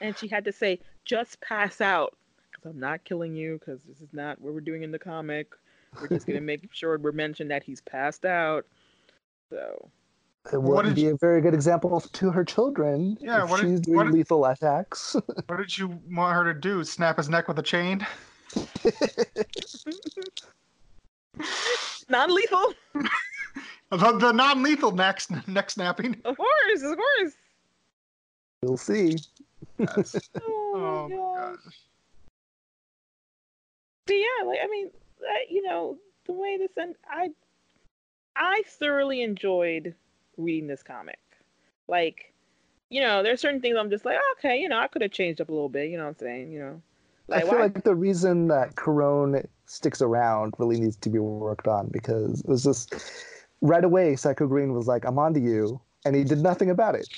And 0.00 0.16
she 0.16 0.28
had 0.28 0.44
to 0.44 0.52
say, 0.52 0.78
just 1.04 1.40
pass 1.40 1.80
out, 1.80 2.16
because 2.50 2.70
I'm 2.70 2.80
not 2.80 3.04
killing 3.04 3.34
you, 3.34 3.58
because 3.58 3.82
this 3.84 4.00
is 4.00 4.12
not 4.12 4.40
what 4.40 4.52
we're 4.52 4.60
doing 4.60 4.82
in 4.82 4.90
the 4.90 4.98
comic. 4.98 5.52
We're 6.00 6.08
just 6.08 6.26
gonna 6.26 6.40
make 6.42 6.68
sure 6.72 6.98
we're 6.98 7.12
mentioned 7.12 7.50
that 7.50 7.62
he's 7.62 7.80
passed 7.80 8.24
out. 8.24 8.66
So 9.50 9.90
it 10.52 10.62
wouldn't 10.62 10.94
be 10.94 11.02
you... 11.02 11.14
a 11.14 11.16
very 11.16 11.40
good 11.40 11.54
example 11.54 12.00
to 12.00 12.30
her 12.30 12.44
children. 12.44 13.16
Yeah, 13.20 13.44
if 13.44 13.50
what 13.50 13.60
she's 13.60 13.80
did, 13.80 13.92
doing 13.92 14.06
did... 14.06 14.14
lethal 14.14 14.44
attacks. 14.44 15.16
what 15.46 15.56
did 15.58 15.76
you 15.76 16.00
want 16.10 16.36
her 16.36 16.52
to 16.52 16.58
do? 16.58 16.84
Snap 16.84 17.16
his 17.16 17.28
neck 17.28 17.48
with 17.48 17.58
a 17.58 17.62
chain? 17.62 18.06
non-lethal. 22.08 22.74
the, 23.90 24.18
the 24.18 24.32
non-lethal 24.32 24.92
neck 24.92 25.20
neck 25.48 25.70
snapping. 25.70 26.16
Of 26.24 26.36
course, 26.36 26.82
of 26.82 26.96
course. 26.96 27.32
We'll 28.62 28.76
see. 28.76 29.16
Yes. 29.78 30.16
oh, 30.42 30.72
oh 30.74 31.08
my 31.08 31.16
oh 31.16 31.34
gosh. 31.36 31.74
But 34.06 34.14
yeah, 34.14 34.46
like 34.46 34.58
I 34.62 34.68
mean, 34.68 34.90
you 35.50 35.62
know, 35.62 35.98
the 36.26 36.32
way 36.32 36.56
this 36.58 36.76
end, 36.78 36.96
I, 37.08 37.30
I 38.36 38.62
thoroughly 38.66 39.22
enjoyed 39.22 39.94
reading 40.36 40.68
this 40.68 40.82
comic. 40.82 41.18
Like, 41.88 42.32
you 42.88 43.00
know, 43.00 43.22
there's 43.22 43.40
certain 43.40 43.60
things 43.60 43.76
I'm 43.78 43.90
just 43.90 44.04
like, 44.04 44.18
oh, 44.20 44.34
okay, 44.38 44.58
you 44.58 44.68
know, 44.68 44.78
I 44.78 44.88
could 44.88 45.02
have 45.02 45.12
changed 45.12 45.40
up 45.40 45.48
a 45.48 45.52
little 45.52 45.68
bit. 45.68 45.90
You 45.90 45.96
know 45.96 46.04
what 46.04 46.10
I'm 46.10 46.18
saying? 46.18 46.52
You 46.52 46.58
know, 46.58 46.82
like, 47.28 47.44
I 47.44 47.48
feel 47.48 47.58
why? 47.58 47.64
like 47.64 47.84
the 47.84 47.94
reason 47.94 48.48
that 48.48 48.74
Karone 48.74 49.46
sticks 49.66 50.00
around 50.00 50.54
really 50.58 50.78
needs 50.80 50.96
to 50.96 51.10
be 51.10 51.18
worked 51.18 51.66
on 51.66 51.88
because 51.88 52.40
it 52.40 52.48
was 52.48 52.62
just 52.62 52.94
right 53.60 53.84
away 53.84 54.16
Psycho 54.16 54.46
Green 54.46 54.72
was 54.72 54.86
like, 54.86 55.04
I'm 55.04 55.18
onto 55.18 55.40
you. 55.40 55.80
And 56.06 56.14
he 56.14 56.22
did 56.22 56.38
nothing 56.38 56.70
about 56.70 56.94
it. 56.94 57.08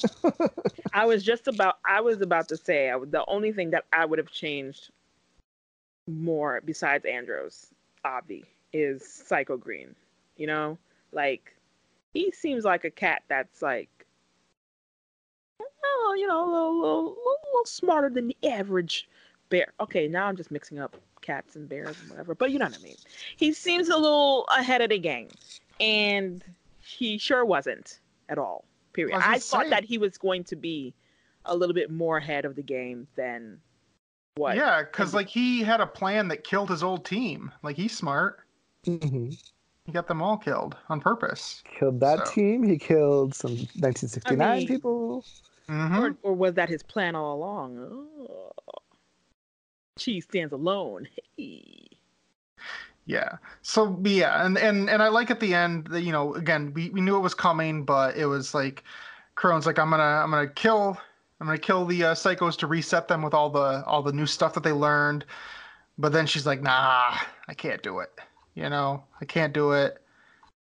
I 0.94 1.05
was 1.05 1.23
just 1.23 1.47
about 1.47 1.78
I 1.85 2.01
was 2.01 2.23
about 2.23 2.48
to 2.48 2.56
say 2.56 2.90
I, 2.90 2.98
the 2.98 3.23
only 3.28 3.52
thing 3.52 3.70
that 3.70 3.85
I 3.93 4.06
would 4.06 4.19
have 4.19 4.31
changed 4.31 4.90
more 6.06 6.62
besides 6.65 7.05
Andros, 7.05 7.66
Avi, 8.06 8.44
is 8.73 9.05
Psycho 9.05 9.59
Green. 9.59 9.94
You 10.39 10.47
know? 10.47 10.78
Like 11.12 11.55
he 12.15 12.31
seems 12.31 12.65
like 12.65 12.85
a 12.85 12.90
cat 12.90 13.23
that's 13.28 13.60
like 13.60 13.90
oh, 15.60 16.15
you 16.19 16.27
know, 16.27 16.44
a 16.44 16.51
little, 16.51 16.81
little, 16.81 17.16
little 17.44 17.66
smarter 17.66 18.09
than 18.09 18.28
the 18.28 18.48
average 18.48 19.06
bear. 19.51 19.73
Okay, 19.81 20.09
now 20.09 20.27
I'm 20.27 20.36
just 20.36 20.51
mixing 20.51 20.78
up 20.78 20.97
cats 21.20 21.56
and 21.56 21.69
bears 21.69 22.01
and 22.01 22.10
whatever, 22.10 22.35
but 22.35 22.51
you 22.51 22.59
know 22.59 22.66
what 22.66 22.78
I 22.78 22.82
mean. 22.82 22.97
He 23.36 23.52
seems 23.52 23.89
a 23.89 23.97
little 23.97 24.47
ahead 24.56 24.81
of 24.81 24.90
the 24.90 24.98
game, 24.98 25.28
and 25.78 26.43
he 26.81 27.19
sure 27.19 27.44
wasn't 27.44 28.01
at 28.28 28.39
all. 28.39 28.65
Period. 28.98 29.16
I, 29.16 29.34
I 29.34 29.38
thought 29.38 29.70
that 29.70 29.84
he 29.84 29.98
was 29.98 30.18
going 30.18 30.44
to 30.44 30.56
be 30.56 30.94
a 31.44 31.56
little 31.56 31.74
bit 31.74 31.90
more 31.90 32.18
ahead 32.18 32.44
of 32.44 32.56
the 32.56 32.62
game 32.62 33.06
than 33.16 33.58
what. 34.36 34.56
Yeah, 34.56 34.82
because 34.82 35.14
like 35.14 35.28
he 35.28 35.62
had 35.62 35.80
a 35.80 35.86
plan 35.86 36.28
that 36.28 36.44
killed 36.44 36.70
his 36.70 36.82
old 36.82 37.04
team. 37.04 37.52
Like 37.62 37.76
he's 37.76 37.96
smart. 37.96 38.40
Mm-hmm. 38.86 39.30
He 39.84 39.92
got 39.92 40.06
them 40.08 40.20
all 40.20 40.36
killed 40.36 40.76
on 40.88 41.00
purpose. 41.00 41.62
Killed 41.78 42.00
that 42.00 42.26
so. 42.26 42.34
team. 42.34 42.62
He 42.62 42.76
killed 42.76 43.34
some 43.34 43.52
1969 43.52 44.40
I 44.40 44.58
mean, 44.58 44.66
people. 44.66 45.24
Mm-hmm. 45.68 45.98
Or, 45.98 46.16
or 46.22 46.32
was 46.34 46.54
that 46.54 46.68
his 46.68 46.82
plan 46.82 47.14
all 47.14 47.36
along? 47.36 47.78
Oh 47.78 48.52
cheese 49.98 50.24
stands 50.24 50.52
alone. 50.52 51.08
Hey. 51.36 51.88
Yeah. 53.09 53.39
So 53.62 53.98
yeah, 54.05 54.44
and 54.44 54.59
and 54.59 54.90
and 54.90 55.02
I 55.02 55.09
like 55.09 55.30
at 55.30 55.40
the 55.40 55.55
end 55.55 55.86
that 55.86 56.02
you 56.02 56.12
know 56.12 56.35
again 56.35 56.72
we, 56.74 56.90
we 56.90 57.01
knew 57.01 57.16
it 57.16 57.20
was 57.20 57.35
coming, 57.35 57.82
but 57.82 58.14
it 58.18 58.26
was 58.26 58.52
like 58.52 58.85
Karone's 59.35 59.64
like 59.64 59.78
I'm 59.78 59.89
gonna 59.89 60.02
I'm 60.02 60.30
gonna 60.30 60.47
kill 60.47 60.98
I'm 61.40 61.47
gonna 61.47 61.59
kill 61.59 61.86
the 61.86 62.05
uh, 62.05 62.14
psychos 62.14 62.55
to 62.59 62.66
reset 62.66 63.09
them 63.09 63.22
with 63.22 63.32
all 63.32 63.48
the 63.48 63.82
all 63.86 64.02
the 64.02 64.12
new 64.12 64.26
stuff 64.26 64.52
that 64.52 64.62
they 64.62 64.72
learned, 64.72 65.24
but 65.97 66.12
then 66.12 66.26
she's 66.26 66.44
like 66.44 66.60
Nah, 66.60 67.16
I 67.48 67.55
can't 67.56 67.82
do 67.82 68.01
it. 68.01 68.12
You 68.55 68.68
know 68.68 69.02
I 69.22 69.24
can't 69.24 69.55
do 69.55 69.72
it. 69.72 70.02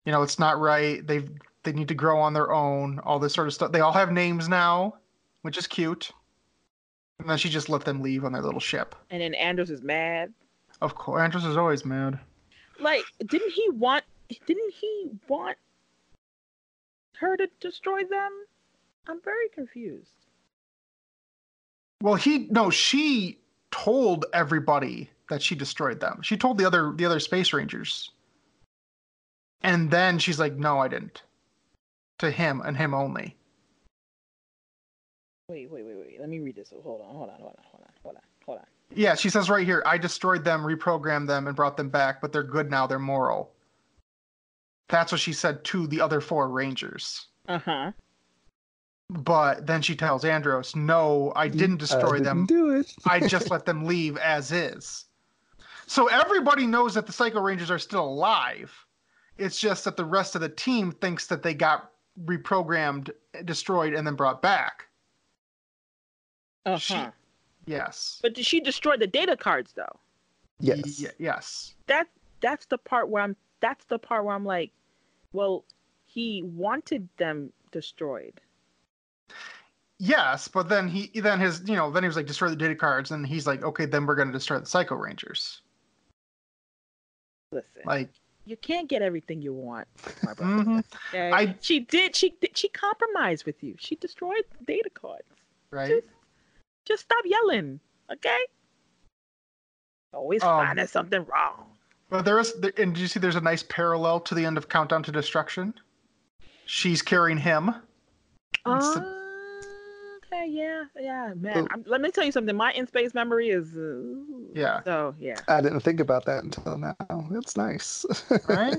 You 0.03 0.11
know 0.11 0.21
it's 0.21 0.37
not 0.37 0.59
right. 0.59 1.07
They 1.07 1.23
they 1.63 1.71
need 1.71 1.87
to 1.87 1.95
grow 1.95 2.19
on 2.19 2.33
their 2.33 2.51
own. 2.51 2.99
All 2.99 3.17
this 3.17 3.33
sort 3.33 3.47
of 3.47 3.53
stuff. 3.53 3.71
They 3.71 3.79
all 3.79 3.93
have 3.93 4.11
names 4.11 4.49
now, 4.49 4.95
which 5.43 5.57
is 5.57 5.67
cute. 5.67 6.11
And 7.19 7.29
then 7.29 7.37
she 7.37 7.49
just 7.49 7.69
let 7.69 7.85
them 7.85 8.01
leave 8.01 8.25
on 8.25 8.33
their 8.33 8.41
little 8.41 8.59
ship. 8.59 8.93
And 9.09 9.21
then 9.21 9.33
Andros 9.35 9.69
is 9.69 9.81
mad. 9.81 10.33
Of 10.81 10.95
course, 10.95 11.21
Andros 11.21 11.45
is 11.45 11.57
always 11.57 11.85
mad. 11.85 12.19
Like, 12.79 13.05
didn't 13.25 13.51
he 13.51 13.69
want? 13.69 14.03
Didn't 14.45 14.73
he 14.73 15.09
want 15.27 15.57
her 17.19 17.37
to 17.37 17.47
destroy 17.59 18.03
them? 18.03 18.31
I'm 19.07 19.21
very 19.21 19.49
confused. 19.49 20.11
Well, 22.01 22.15
he 22.15 22.47
no, 22.49 22.69
she 22.69 23.39
told 23.71 24.25
everybody 24.33 25.09
that 25.29 25.41
she 25.41 25.55
destroyed 25.55 25.99
them. 25.99 26.21
She 26.21 26.37
told 26.37 26.57
the 26.57 26.65
other 26.65 26.93
the 26.95 27.05
other 27.05 27.19
space 27.19 27.53
rangers. 27.53 28.11
And 29.61 29.89
then 29.89 30.19
she's 30.19 30.39
like, 30.39 30.53
"No, 30.55 30.79
I 30.79 30.87
didn't." 30.87 31.23
To 32.19 32.31
him 32.31 32.61
and 32.61 32.77
him 32.77 32.93
only. 32.93 33.35
Wait, 35.49 35.69
wait, 35.69 35.85
wait, 35.85 35.97
wait. 35.97 36.19
Let 36.19 36.29
me 36.29 36.39
read 36.39 36.55
this. 36.55 36.71
Hold 36.71 37.01
on, 37.01 37.15
hold 37.15 37.29
on, 37.29 37.39
hold 37.39 37.55
on, 37.57 37.63
hold 37.71 37.83
on, 37.83 37.91
hold 38.03 38.15
on, 38.15 38.21
hold 38.45 38.59
on. 38.59 38.65
Yeah, 38.93 39.15
she 39.15 39.29
says 39.29 39.49
right 39.49 39.65
here, 39.65 39.81
I 39.85 39.97
destroyed 39.97 40.43
them, 40.43 40.61
reprogrammed 40.61 41.27
them, 41.27 41.47
and 41.47 41.55
brought 41.55 41.77
them 41.77 41.89
back, 41.89 42.21
but 42.21 42.31
they're 42.31 42.43
good 42.43 42.69
now. 42.69 42.85
They're 42.87 42.99
moral. 42.99 43.51
That's 44.87 45.11
what 45.11 45.21
she 45.21 45.33
said 45.33 45.63
to 45.65 45.87
the 45.87 46.01
other 46.01 46.21
four 46.21 46.49
Rangers. 46.49 47.27
Uh 47.47 47.59
huh. 47.59 47.91
But 49.09 49.67
then 49.67 49.81
she 49.81 49.95
tells 49.95 50.25
Andros, 50.25 50.75
"No, 50.75 51.31
I 51.35 51.47
didn't 51.47 51.77
destroy 51.77 52.15
I 52.15 52.17
didn't 52.17 52.23
them. 52.23 52.45
Do 52.45 52.69
it. 52.71 52.93
I 53.05 53.19
just 53.19 53.49
let 53.51 53.65
them 53.65 53.85
leave 53.85 54.17
as 54.17 54.51
is." 54.51 55.05
So 55.87 56.07
everybody 56.07 56.65
knows 56.65 56.95
that 56.95 57.05
the 57.05 57.13
Psycho 57.13 57.41
Rangers 57.41 57.69
are 57.69 57.79
still 57.79 58.05
alive. 58.05 58.73
It's 59.37 59.59
just 59.59 59.85
that 59.85 59.97
the 59.97 60.05
rest 60.05 60.35
of 60.35 60.41
the 60.41 60.49
team 60.49 60.91
thinks 60.91 61.27
that 61.27 61.43
they 61.43 61.53
got 61.53 61.91
reprogrammed, 62.23 63.11
destroyed, 63.43 63.93
and 63.93 64.07
then 64.07 64.15
brought 64.15 64.41
back. 64.41 64.87
Uh 66.65 66.79
huh. 66.79 67.11
Yes. 67.65 68.19
But 68.21 68.33
did 68.33 68.45
she 68.45 68.59
destroy 68.59 68.97
the 68.97 69.07
data 69.07 69.35
cards 69.35 69.73
though? 69.73 69.99
Yes. 70.59 71.01
Y- 71.01 71.09
yes. 71.17 71.73
That 71.87 72.07
that's 72.41 72.65
the 72.67 72.77
part 72.77 73.09
where 73.09 73.23
I'm. 73.23 73.35
That's 73.59 73.85
the 73.85 73.97
part 73.97 74.25
where 74.25 74.35
I'm 74.35 74.45
like, 74.45 74.71
well, 75.33 75.65
he 76.05 76.43
wanted 76.43 77.09
them 77.17 77.51
destroyed. 77.71 78.39
Yes, 79.97 80.47
but 80.47 80.67
then 80.67 80.87
he 80.87 81.09
then 81.19 81.39
his 81.39 81.61
you 81.65 81.75
know 81.75 81.89
then 81.89 82.03
he 82.03 82.07
was 82.07 82.15
like 82.15 82.27
destroy 82.27 82.49
the 82.49 82.55
data 82.55 82.75
cards 82.75 83.11
and 83.11 83.25
he's 83.25 83.47
like 83.47 83.63
okay 83.63 83.85
then 83.85 84.05
we're 84.05 84.15
gonna 84.15 84.31
destroy 84.31 84.59
the 84.59 84.65
Psycho 84.65 84.95
Rangers. 84.95 85.61
Listen, 87.51 87.83
like 87.85 88.09
you 88.45 88.57
can't 88.57 88.89
get 88.89 89.01
everything 89.01 89.41
you 89.41 89.53
want, 89.53 89.87
my 90.23 90.33
brother. 90.33 90.63
mm-hmm. 90.63 90.79
okay? 91.09 91.31
I, 91.31 91.55
she 91.61 91.79
did. 91.79 92.15
She 92.15 92.35
she 92.53 92.67
compromised 92.69 93.45
with 93.45 93.63
you. 93.63 93.75
She 93.79 93.95
destroyed 93.95 94.43
the 94.59 94.65
data 94.65 94.89
cards. 94.89 95.23
Right. 95.71 95.89
Just, 95.89 96.07
just 96.85 97.03
stop 97.03 97.23
yelling, 97.25 97.79
okay? 98.11 98.39
Always 100.13 100.43
Um, 100.43 100.65
finding 100.65 100.87
something 100.87 101.25
wrong. 101.25 101.65
But 102.09 102.23
there 102.23 102.39
is, 102.39 102.53
and 102.77 102.93
did 102.93 102.97
you 102.97 103.07
see 103.07 103.19
there's 103.19 103.35
a 103.35 103.41
nice 103.41 103.63
parallel 103.63 104.19
to 104.21 104.35
the 104.35 104.45
end 104.45 104.57
of 104.57 104.69
Countdown 104.69 105.03
to 105.03 105.11
Destruction? 105.11 105.73
She's 106.65 107.01
carrying 107.01 107.37
him. 107.37 107.69
It's 108.67 108.93
the- 108.93 109.01
Uh, 109.01 110.17
okay, 110.35 110.47
yeah, 110.47 110.83
yeah, 110.99 111.33
man. 111.35 111.63
Oh. 111.63 111.67
I'm, 111.71 111.83
let 111.87 112.01
me 112.01 112.11
tell 112.11 112.23
you 112.23 112.31
something. 112.31 112.55
My 112.55 112.71
in 112.73 112.87
space 112.87 113.13
memory 113.13 113.49
is. 113.49 113.75
Uh, 113.75 114.03
Yeah. 114.53 114.81
So 114.83 115.15
yeah. 115.19 115.39
I 115.47 115.61
didn't 115.61 115.81
think 115.81 115.99
about 115.99 116.25
that 116.25 116.43
until 116.43 116.77
now. 116.77 116.95
It's 117.31 117.57
nice. 117.57 118.05
right? 118.47 118.77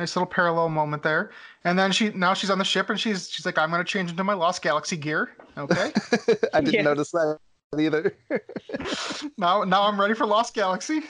Nice 0.00 0.16
little 0.16 0.26
parallel 0.26 0.68
moment 0.70 1.02
there. 1.02 1.30
And 1.64 1.78
then 1.78 1.92
she 1.92 2.10
now 2.10 2.34
she's 2.34 2.50
on 2.50 2.58
the 2.58 2.64
ship 2.64 2.90
and 2.90 2.98
she's 2.98 3.30
she's 3.30 3.46
like, 3.46 3.58
I'm 3.58 3.70
gonna 3.70 3.84
change 3.84 4.10
into 4.10 4.24
my 4.24 4.32
Lost 4.32 4.62
Galaxy 4.62 4.96
gear. 4.96 5.30
Okay. 5.56 5.92
I 6.54 6.60
didn't 6.60 6.74
Yes. 6.74 6.84
notice 6.84 7.10
that 7.12 7.38
either. 7.78 8.16
now 9.38 9.62
now 9.62 9.82
I'm 9.84 10.00
ready 10.00 10.14
for 10.14 10.26
Lost 10.26 10.54
Galaxy. 10.54 11.02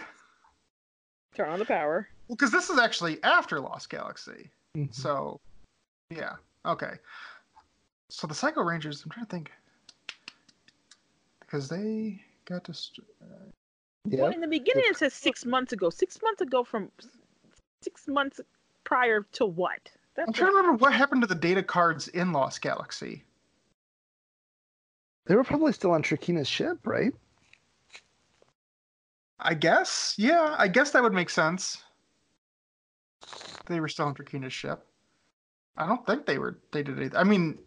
Turn 1.34 1.48
on 1.48 1.58
the 1.60 1.64
power. 1.64 2.08
Well, 2.28 2.36
because 2.36 2.50
this 2.50 2.68
is 2.68 2.78
actually 2.78 3.22
after 3.22 3.60
Lost 3.60 3.88
Galaxy. 3.88 4.50
Mhm. 4.76 4.92
So 4.92 5.40
yeah. 6.10 6.34
Okay. 6.66 6.94
So 8.10 8.26
the 8.26 8.34
Psycho 8.34 8.62
Rangers, 8.62 9.04
I'm 9.04 9.10
trying 9.10 9.26
to 9.26 9.30
think. 9.30 9.52
Because 11.40 11.68
they 11.68 12.20
got 12.44 12.64
to 12.64 12.74
Well, 14.06 14.32
in 14.32 14.40
the 14.40 14.48
beginning, 14.48 14.84
it 14.88 14.96
says 14.96 15.14
six 15.14 15.44
months 15.44 15.72
ago. 15.72 15.90
Six 15.90 16.20
months 16.22 16.40
ago 16.40 16.64
from 16.64 16.90
six 17.82 18.08
months 18.08 18.40
prior 18.90 19.24
to 19.30 19.46
what? 19.46 19.78
That's 20.16 20.26
I'm 20.26 20.32
trying 20.32 20.50
to 20.50 20.56
remember 20.56 20.78
what 20.78 20.92
happened 20.92 21.20
to 21.20 21.28
the 21.28 21.34
data 21.36 21.62
cards 21.62 22.08
in 22.08 22.32
Lost 22.32 22.60
Galaxy. 22.60 23.22
They 25.26 25.36
were 25.36 25.44
probably 25.44 25.72
still 25.72 25.92
on 25.92 26.02
Trakeena's 26.02 26.48
ship, 26.48 26.78
right? 26.84 27.12
I 29.38 29.54
guess. 29.54 30.16
Yeah, 30.18 30.56
I 30.58 30.66
guess 30.66 30.90
that 30.90 31.04
would 31.04 31.12
make 31.12 31.30
sense. 31.30 31.84
They 33.66 33.78
were 33.78 33.86
still 33.86 34.06
on 34.06 34.14
Trakeena's 34.16 34.52
ship. 34.52 34.84
I 35.76 35.86
don't 35.86 36.04
think 36.04 36.26
they 36.26 36.38
were. 36.38 36.58
They 36.72 36.82
did 36.82 36.98
it. 36.98 37.12
I 37.14 37.22
mean, 37.22 37.60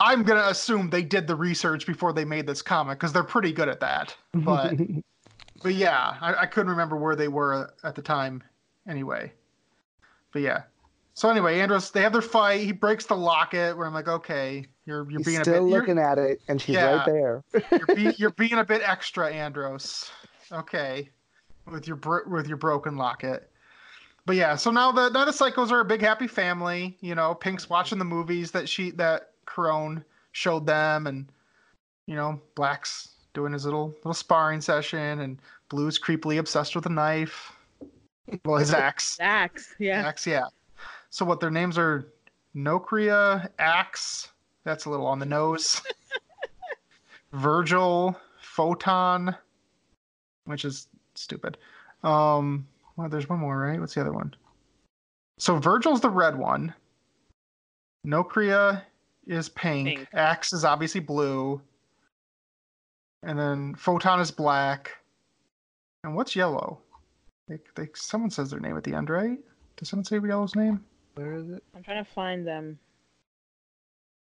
I'm 0.00 0.22
gonna 0.22 0.48
assume 0.48 0.90
they 0.90 1.02
did 1.02 1.26
the 1.26 1.34
research 1.34 1.86
before 1.86 2.12
they 2.12 2.26
made 2.26 2.46
this 2.46 2.60
comic 2.60 2.98
because 2.98 3.14
they're 3.14 3.24
pretty 3.24 3.52
good 3.52 3.70
at 3.70 3.80
that. 3.80 4.14
But 4.34 4.74
but 5.62 5.72
yeah, 5.72 6.18
I, 6.20 6.42
I 6.42 6.46
couldn't 6.46 6.70
remember 6.70 6.98
where 6.98 7.16
they 7.16 7.28
were 7.28 7.72
at 7.82 7.94
the 7.94 8.02
time. 8.02 8.42
Anyway, 8.86 9.32
but 10.32 10.42
yeah. 10.42 10.62
So 11.14 11.28
anyway, 11.28 11.58
Andros, 11.58 11.90
they 11.90 12.02
have 12.02 12.12
their 12.12 12.22
fight. 12.22 12.60
He 12.60 12.70
breaks 12.70 13.06
the 13.06 13.16
locket. 13.16 13.76
Where 13.76 13.86
I'm 13.86 13.94
like, 13.94 14.06
okay, 14.08 14.66
you're 14.86 15.10
you're 15.10 15.18
He's 15.18 15.26
being 15.26 15.40
a 15.40 15.44
still 15.44 15.64
bit. 15.66 15.72
Looking 15.74 15.98
at 15.98 16.16
it, 16.18 16.40
and 16.48 16.60
she's 16.60 16.76
Yeah. 16.76 16.96
right 16.96 17.06
there. 17.06 17.44
you're, 17.72 17.96
be, 17.96 18.14
you're 18.18 18.30
being 18.30 18.54
a 18.54 18.64
bit 18.64 18.82
extra, 18.84 19.28
Andros. 19.30 20.10
Okay, 20.52 21.10
with 21.66 21.88
your 21.88 21.98
with 22.28 22.46
your 22.46 22.56
broken 22.56 22.96
locket. 22.96 23.50
But 24.26 24.36
yeah, 24.36 24.54
so 24.56 24.70
now 24.70 24.92
the 24.92 25.08
now 25.08 25.24
the 25.24 25.32
psychos 25.32 25.70
are 25.72 25.80
a 25.80 25.84
big 25.84 26.02
happy 26.02 26.28
family. 26.28 26.96
You 27.00 27.14
know, 27.14 27.34
Pink's 27.34 27.68
watching 27.68 27.98
the 27.98 28.04
movies 28.04 28.50
that 28.52 28.68
she 28.68 28.90
that 28.92 29.30
Karone 29.46 30.04
showed 30.32 30.66
them, 30.66 31.06
and 31.06 31.26
you 32.06 32.14
know, 32.14 32.40
Black's 32.54 33.08
doing 33.34 33.52
his 33.52 33.64
little 33.64 33.88
little 33.98 34.14
sparring 34.14 34.60
session, 34.60 35.20
and 35.20 35.40
Blue's 35.68 35.98
creepily 35.98 36.38
obsessed 36.38 36.76
with 36.76 36.86
a 36.86 36.90
knife. 36.90 37.52
Well, 38.44 38.58
his 38.58 38.74
axe. 38.74 39.16
Axe. 39.20 39.74
Yeah. 39.78 40.06
Axe, 40.06 40.26
yeah. 40.26 40.46
So 41.10 41.24
what 41.24 41.40
their 41.40 41.50
names 41.50 41.78
are 41.78 42.12
Nokria, 42.54 43.48
Axe, 43.58 44.28
that's 44.64 44.84
a 44.84 44.90
little 44.90 45.06
on 45.06 45.18
the 45.18 45.26
nose. 45.26 45.80
Virgil, 47.32 48.18
Photon, 48.40 49.34
which 50.44 50.64
is 50.64 50.88
stupid. 51.14 51.58
Um 52.02 52.66
well 52.96 53.08
there's 53.08 53.28
one 53.28 53.38
more, 53.38 53.58
right? 53.58 53.80
What's 53.80 53.94
the 53.94 54.00
other 54.00 54.12
one? 54.12 54.34
So 55.38 55.58
Virgil's 55.58 56.00
the 56.00 56.10
red 56.10 56.36
one. 56.36 56.74
Nokria 58.06 58.82
is 59.26 59.48
pink. 59.48 59.88
Pink. 59.88 60.08
Axe 60.14 60.52
is 60.52 60.64
obviously 60.64 61.00
blue. 61.00 61.60
And 63.22 63.38
then 63.38 63.74
Photon 63.74 64.20
is 64.20 64.30
black. 64.30 64.96
And 66.04 66.14
what's 66.14 66.36
yellow? 66.36 66.80
They, 67.48 67.58
they, 67.74 67.88
someone 67.94 68.30
says 68.30 68.50
their 68.50 68.60
name 68.60 68.76
at 68.76 68.84
the 68.84 68.94
end, 68.94 69.08
right? 69.10 69.38
Does 69.76 69.88
someone 69.88 70.04
say 70.04 70.16
Yellow's 70.22 70.54
name? 70.54 70.84
Where 71.14 71.32
is 71.34 71.48
it? 71.48 71.62
I'm 71.74 71.82
trying 71.82 72.04
to 72.04 72.10
find 72.10 72.46
them. 72.46 72.78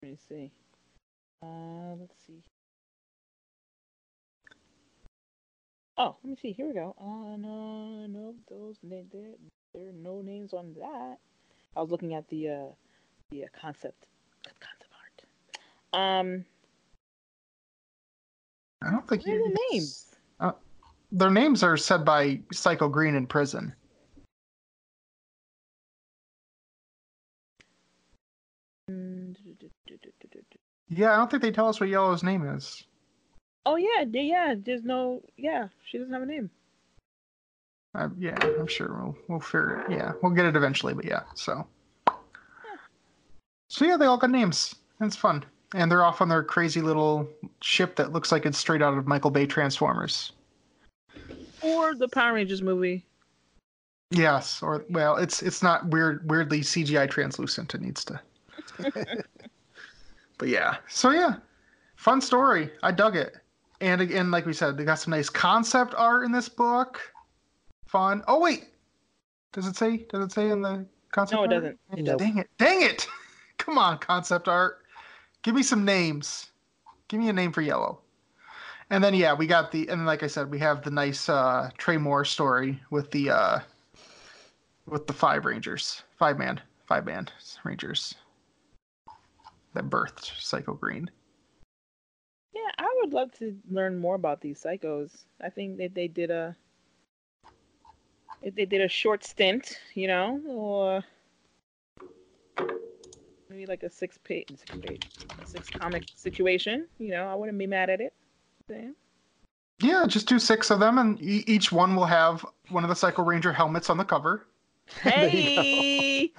Let 0.02 0.11
me 0.11 0.18
see. 0.27 0.52
Uh, 1.41 1.95
let's 1.99 2.15
see. 2.26 2.41
Oh, 5.98 6.15
let 6.23 6.30
me 6.31 6.35
see. 6.41 6.52
Here 6.52 6.68
we 6.68 6.73
go. 6.73 6.95
Uh, 6.99 7.38
no, 7.38 8.07
no, 8.07 8.34
those 8.49 8.77
there, 8.81 9.03
there, 9.11 9.34
there 9.73 9.90
are 9.90 9.94
no 9.94 10.22
names 10.22 10.53
on 10.53 10.73
that. 10.80 11.18
I 11.76 11.81
was 11.81 11.91
looking 11.91 12.15
at 12.15 12.27
the 12.30 12.49
uh, 12.49 12.65
the 13.30 13.44
uh, 13.44 13.48
concept 13.60 14.07
concept 14.44 14.91
art. 15.94 15.99
Um, 16.19 16.45
I 18.81 18.90
don't 18.91 19.07
think 19.07 19.22
what 19.26 19.34
are 19.35 19.38
the 19.38 19.49
you- 19.49 19.57
names? 19.72 20.07
Their 21.14 21.30
names 21.30 21.61
are 21.61 21.77
said 21.77 22.03
by 22.03 22.41
Psycho 22.52 22.90
Green 22.90 23.14
in 23.14 23.27
prison. 23.27 23.73
Yeah, 30.90 31.14
I 31.14 31.15
don't 31.18 31.30
think 31.30 31.44
they 31.44 31.52
tell 31.52 31.69
us 31.69 31.80
what 31.80 31.90
Yellow's 31.90 32.23
name 32.23 32.48
is. 32.48 32.84
Oh 33.68 33.76
yeah, 33.76 34.06
yeah, 34.11 34.22
yeah. 34.22 34.56
There's 34.57 34.84
no. 34.84 35.22
Yeah, 35.38 35.68
she 35.85 35.99
doesn't 35.99 36.14
have 36.14 36.23
a 36.23 36.26
name. 36.26 36.49
Uh, 37.94 38.10
yeah, 38.18 38.35
I'm 38.60 38.65
sure 38.65 38.88
we'll 38.88 39.15
we'll 39.27 39.40
figure 39.40 39.81
it. 39.81 39.91
Yeah, 39.91 40.14
we'll 40.23 40.34
get 40.34 40.45
it 40.45 40.56
eventually, 40.56 40.95
but 40.95 41.06
yeah. 41.06 41.22
So, 41.35 41.68
so 43.69 43.85
yeah, 43.85 43.98
they 43.98 44.07
all 44.07 44.18
got 44.18 44.31
names. 44.31 44.73
It's 44.99 45.15
fun, 45.15 45.45
and 45.76 45.91
they're 45.91 46.03
off 46.03 46.22
on 46.22 46.30
their 46.30 46.44
crazy 46.44 46.81
little 46.81 47.30
ship 47.61 47.95
that 47.98 48.11
looks 48.11 48.31
like 48.31 48.48
it's 48.48 48.57
straight 48.57 48.81
out 48.81 48.98
of 48.98 49.06
Michael 49.06 49.31
Bay 49.31 49.45
Transformers. 49.45 50.31
Or 51.64 51.95
the 51.95 52.07
Power 52.10 52.34
Rangers 52.34 52.61
movie. 52.61 53.06
Yes, 54.11 54.61
or 54.61 54.85
well, 54.90 55.15
it's 55.18 55.41
it's 55.41 55.64
not 55.64 55.88
weird, 55.90 56.30
weirdly 56.30 56.60
CGI 56.61 57.10
translucent. 57.10 57.73
It 57.73 57.81
needs 57.81 58.06
to. 58.06 58.19
but 60.38 60.48
yeah, 60.48 60.77
so 60.88 61.10
yeah, 61.10 61.35
fun 61.95 62.22
story. 62.22 62.69
I 62.84 62.91
dug 62.91 63.15
it, 63.15 63.35
and 63.81 64.02
again, 64.02 64.30
like 64.30 64.45
we 64.45 64.53
said, 64.53 64.77
they 64.77 64.84
got 64.84 64.99
some 64.99 65.11
nice 65.11 65.30
concept 65.30 65.95
art 65.98 66.26
in 66.26 66.31
this 66.31 66.48
book. 66.48 67.02
Fun. 67.88 68.23
Oh 68.27 68.40
wait, 68.40 68.68
does 69.52 69.65
it 69.65 69.76
say? 69.76 70.06
Does 70.10 70.26
it 70.26 70.31
say 70.31 70.49
in 70.49 70.61
the 70.61 70.85
concept? 71.11 71.38
No, 71.40 71.44
it 71.44 71.48
art? 71.48 71.49
doesn't. 71.52 71.80
It 71.98 72.03
Nope. 72.03 72.06
doesn't. 72.06 72.18
Dang 72.19 72.38
it! 72.38 72.49
Dang 72.60 72.81
it! 72.84 73.07
Come 73.57 73.80
on, 73.80 73.98
concept 73.98 74.48
art. 74.48 74.80
Give 75.41 75.56
me 75.56 75.64
some 75.64 75.85
names. 75.85 76.52
Give 77.07 77.19
me 77.19 77.30
a 77.30 77.34
name 77.34 77.52
for 77.52 77.61
yellow. 77.61 78.03
And 78.89 79.03
then 79.03 79.14
yeah, 79.14 79.34
we 79.34 79.47
got 79.47 79.72
the 79.72 79.88
and 79.89 80.05
like 80.05 80.23
I 80.23 80.27
said, 80.27 80.51
we 80.51 80.60
have 80.60 80.84
the 80.84 80.91
nice 80.91 81.30
uh 81.30 81.72
Trey 81.77 81.97
Moore 81.97 82.26
story 82.26 82.81
with 82.89 83.11
the 83.11 83.30
uh 83.30 83.60
with 84.85 85.07
the 85.07 85.14
five 85.14 85.45
rangers. 85.45 86.03
Five 86.18 86.38
man. 86.38 86.61
Five 86.85 87.05
man 87.05 87.27
rangers. 87.64 88.15
That 89.73 89.89
birthed 89.89 90.39
Psycho 90.39 90.73
Green. 90.73 91.10
Yeah, 92.53 92.69
I 92.77 92.88
would 93.01 93.14
love 93.14 93.31
to 93.39 93.57
learn 93.69 93.97
more 93.97 94.15
about 94.15 94.41
these 94.41 94.61
psychos. 94.61 95.26
I 95.41 95.49
think 95.49 95.77
that 95.77 95.95
they 95.95 96.07
did 96.07 96.30
a 96.30 96.55
if 98.43 98.53
they 98.55 98.65
did 98.65 98.81
a 98.81 98.89
short 98.89 99.23
stint, 99.23 99.80
you 99.95 100.07
know, 100.07 100.39
or 100.47 101.03
maybe 103.49 103.65
like 103.65 103.84
a 103.84 103.89
six 103.89 104.18
page, 104.18 104.47
six 104.49 104.76
page, 104.81 105.10
six 105.43 105.69
comic 105.69 106.03
situation. 106.15 106.88
You 106.99 107.11
know, 107.11 107.27
I 107.27 107.35
wouldn't 107.35 107.57
be 107.57 107.68
mad 107.68 107.89
at 107.89 108.01
it. 108.01 108.14
Yeah. 108.69 108.90
Yeah, 109.81 110.06
just 110.07 110.27
do 110.27 110.40
six 110.40 110.69
of 110.72 110.80
them 110.80 110.98
and 110.98 111.19
e- 111.22 111.44
each 111.48 111.72
one 111.72 111.95
will 111.95 112.06
have 112.06 112.45
one 112.69 112.84
of 112.84 112.90
the 112.90 112.95
Psycho 112.95 113.23
Ranger 113.23 113.52
helmets 113.52 113.90
on 113.90 113.98
the 113.98 114.06
cover. 114.06 114.45
There 115.03 115.30
you 115.30 115.44
go. 115.44 115.61
Hey, 115.61 116.31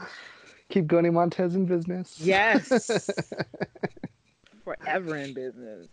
Keep 0.71 0.87
Goni 0.87 1.11
Montes 1.11 1.55
in 1.55 1.67
business. 1.67 2.19
yes, 2.21 3.11
forever 4.65 5.17
in 5.17 5.35
business. 5.35 5.89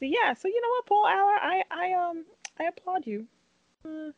So 0.00 0.06
yeah, 0.06 0.34
so 0.34 0.48
you 0.48 0.60
know 0.60 0.68
what, 0.70 0.86
Paul 0.86 1.04
Allor, 1.06 1.38
I 1.40 1.62
I 1.70 1.92
um 1.94 2.24
I 2.60 2.64
applaud 2.64 3.06
you. 3.06 3.26
Uh, 3.84 4.08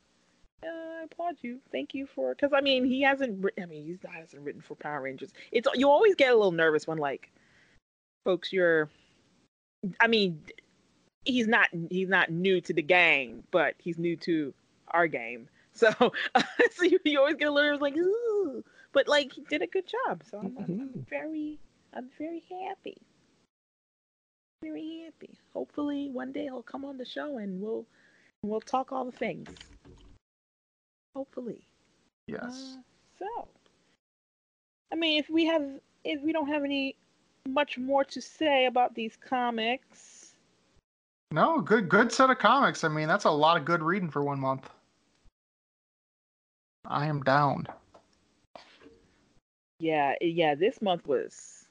uh, 0.63 0.67
I 0.67 1.03
applaud 1.05 1.37
you. 1.43 1.61
Thank 1.71 1.95
you 1.95 2.07
for 2.07 2.35
because 2.35 2.53
I 2.55 2.61
mean 2.63 2.85
he 2.85 3.03
hasn't. 3.03 3.43
writ- 3.45 3.59
I 3.63 3.67
mean 3.67 3.85
he's 3.85 4.03
not 4.03 4.15
hasn't 4.15 4.43
written 4.43 4.63
for 4.63 4.75
Power 4.75 5.03
Rangers. 5.03 5.33
It's 5.53 5.69
you 5.75 5.89
always 5.91 6.15
get 6.15 6.33
a 6.33 6.37
little 6.37 6.53
nervous 6.53 6.87
when 6.87 6.99
like 6.99 7.31
folks 8.25 8.53
you're. 8.53 8.89
I 10.01 10.07
mean, 10.07 10.41
he's 11.25 11.47
not 11.47 11.69
he's 11.91 12.09
not 12.09 12.31
new 12.31 12.61
to 12.63 12.73
the 12.73 12.83
game, 12.83 13.45
but 13.51 13.75
he's 13.79 13.99
new 13.99 14.17
to 14.19 14.55
our 14.89 15.07
game. 15.07 15.49
So 15.77 15.91
so 16.77 16.85
you, 16.85 17.01
you 17.05 17.19
always 17.19 17.35
get 17.35 17.49
a 17.49 17.51
little 17.51 17.81
like, 17.81 17.97
Ooh. 17.97 18.63
but 18.93 19.09
like 19.09 19.33
he 19.33 19.43
did 19.51 19.61
a 19.61 19.67
good 19.67 19.89
job. 19.89 20.23
So 20.31 20.39
I'm, 20.39 20.57
I'm, 20.57 20.65
I'm 20.67 21.07
very 21.11 21.59
I'm 21.93 22.11
very 22.17 22.45
happy. 22.49 22.97
Very 24.63 25.03
happy. 25.05 25.37
Hopefully 25.53 26.11
one 26.13 26.31
day 26.31 26.45
he'll 26.45 26.63
come 26.63 26.85
on 26.85 26.97
the 26.97 27.05
show 27.05 27.39
and 27.39 27.61
we'll 27.61 27.87
We'll 28.45 28.61
talk 28.61 28.93
all 28.93 29.07
the 29.07 29.13
things. 29.13 29.49
Hopefully. 31.17 31.67
Yes. 32.27 32.43
Uh, 32.43 32.81
so, 33.19 33.49
I 34.93 34.97
mean, 34.97 35.19
if 35.19 35.31
we 35.31 35.47
have, 35.47 35.65
if 36.05 36.21
we 36.21 36.33
don't 36.33 36.49
have 36.49 36.63
any 36.63 36.97
much 37.49 37.79
more 37.79 38.05
to 38.05 38.21
say 38.21 38.67
about 38.67 38.95
these 38.95 39.17
comics, 39.17 40.35
No, 41.31 41.61
good 41.61 41.89
good 41.89 42.13
set 42.13 42.31
of 42.31 42.39
comics. 42.39 42.85
I 42.85 42.89
mean, 42.89 43.09
that's 43.09 43.25
a 43.25 43.31
lot 43.31 43.57
of 43.57 43.65
good 43.65 43.83
reading 43.83 44.11
for 44.11 44.23
one 44.23 44.41
month. 44.41 44.69
I 46.87 47.07
am 47.07 47.23
down. 47.23 47.67
yeah, 49.79 50.15
yeah, 50.21 50.55
this 50.55 50.81
month 50.83 51.07
was 51.07 51.67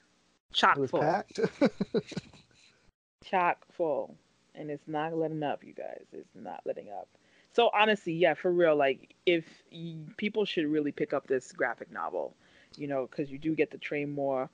chock 0.52 0.76
was 0.76 0.90
full, 0.90 1.00
packed. 1.00 1.40
chock 3.24 3.64
full, 3.72 4.16
and 4.54 4.70
it's 4.70 4.86
not 4.88 5.16
letting 5.16 5.42
up, 5.42 5.64
you 5.64 5.72
guys. 5.72 6.04
It's 6.12 6.34
not 6.34 6.60
letting 6.64 6.90
up. 6.90 7.08
So 7.52 7.70
honestly, 7.74 8.12
yeah, 8.12 8.34
for 8.34 8.52
real, 8.52 8.76
like 8.76 9.14
if 9.26 9.44
y 9.72 9.96
people 10.16 10.44
should 10.44 10.66
really 10.66 10.92
pick 10.92 11.12
up 11.12 11.26
this 11.26 11.52
graphic 11.52 11.90
novel, 11.92 12.34
you 12.76 12.86
know, 12.88 13.06
because 13.10 13.30
you 13.30 13.38
do 13.38 13.54
get 13.54 13.70
the 13.70 13.78
Train 13.78 14.12
more. 14.14 14.50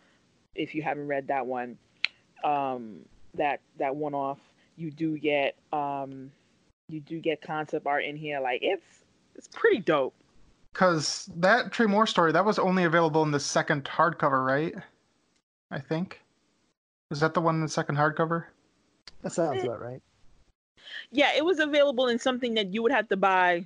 If 0.55 0.75
you 0.75 0.83
haven't 0.83 1.07
read 1.07 1.29
that 1.29 1.47
one, 1.47 1.79
um, 2.45 3.01
that 3.35 3.61
that 3.79 3.95
one 3.95 4.15
off, 4.15 4.39
you 4.77 4.91
do 4.91 5.19
get 5.19 5.57
um, 5.73 6.31
you 6.89 7.01
do 7.01 7.21
get 7.21 7.41
concept 7.41 7.87
art 7.87 8.05
in 8.05 8.17
here. 8.17 8.41
Like 8.41 8.61
it's 8.63 8.85
it's 9.37 9.49
pretty 9.49 9.79
dope. 9.79 10.15
Because 10.73 11.29
that 11.37 11.73
Trey 11.73 11.87
Moore 11.87 12.07
story, 12.07 12.33
that 12.33 12.45
was 12.45 12.59
only 12.59 12.85
available 12.85 13.23
in 13.23 13.31
the 13.31 13.41
second 13.41 13.85
hardcover, 13.85 14.45
right? 14.45 14.75
I 15.71 15.81
think. 15.81 16.21
Is 17.11 17.21
that 17.21 17.35
the 17.35 17.41
one 17.41 17.57
in 17.57 17.61
the 17.63 17.69
second 17.69 17.97
hardcover? 17.97 18.45
that 19.23 19.33
sounds 19.33 19.65
about 19.65 19.83
right. 19.83 20.01
Yeah, 21.11 21.31
it 21.37 21.45
was 21.45 21.59
available 21.59 22.09
in 22.09 22.19
something 22.19 22.55
that 22.55 22.73
you 22.73 22.83
would 22.83 22.93
have 22.93 23.09
to 23.09 23.17
buy. 23.17 23.65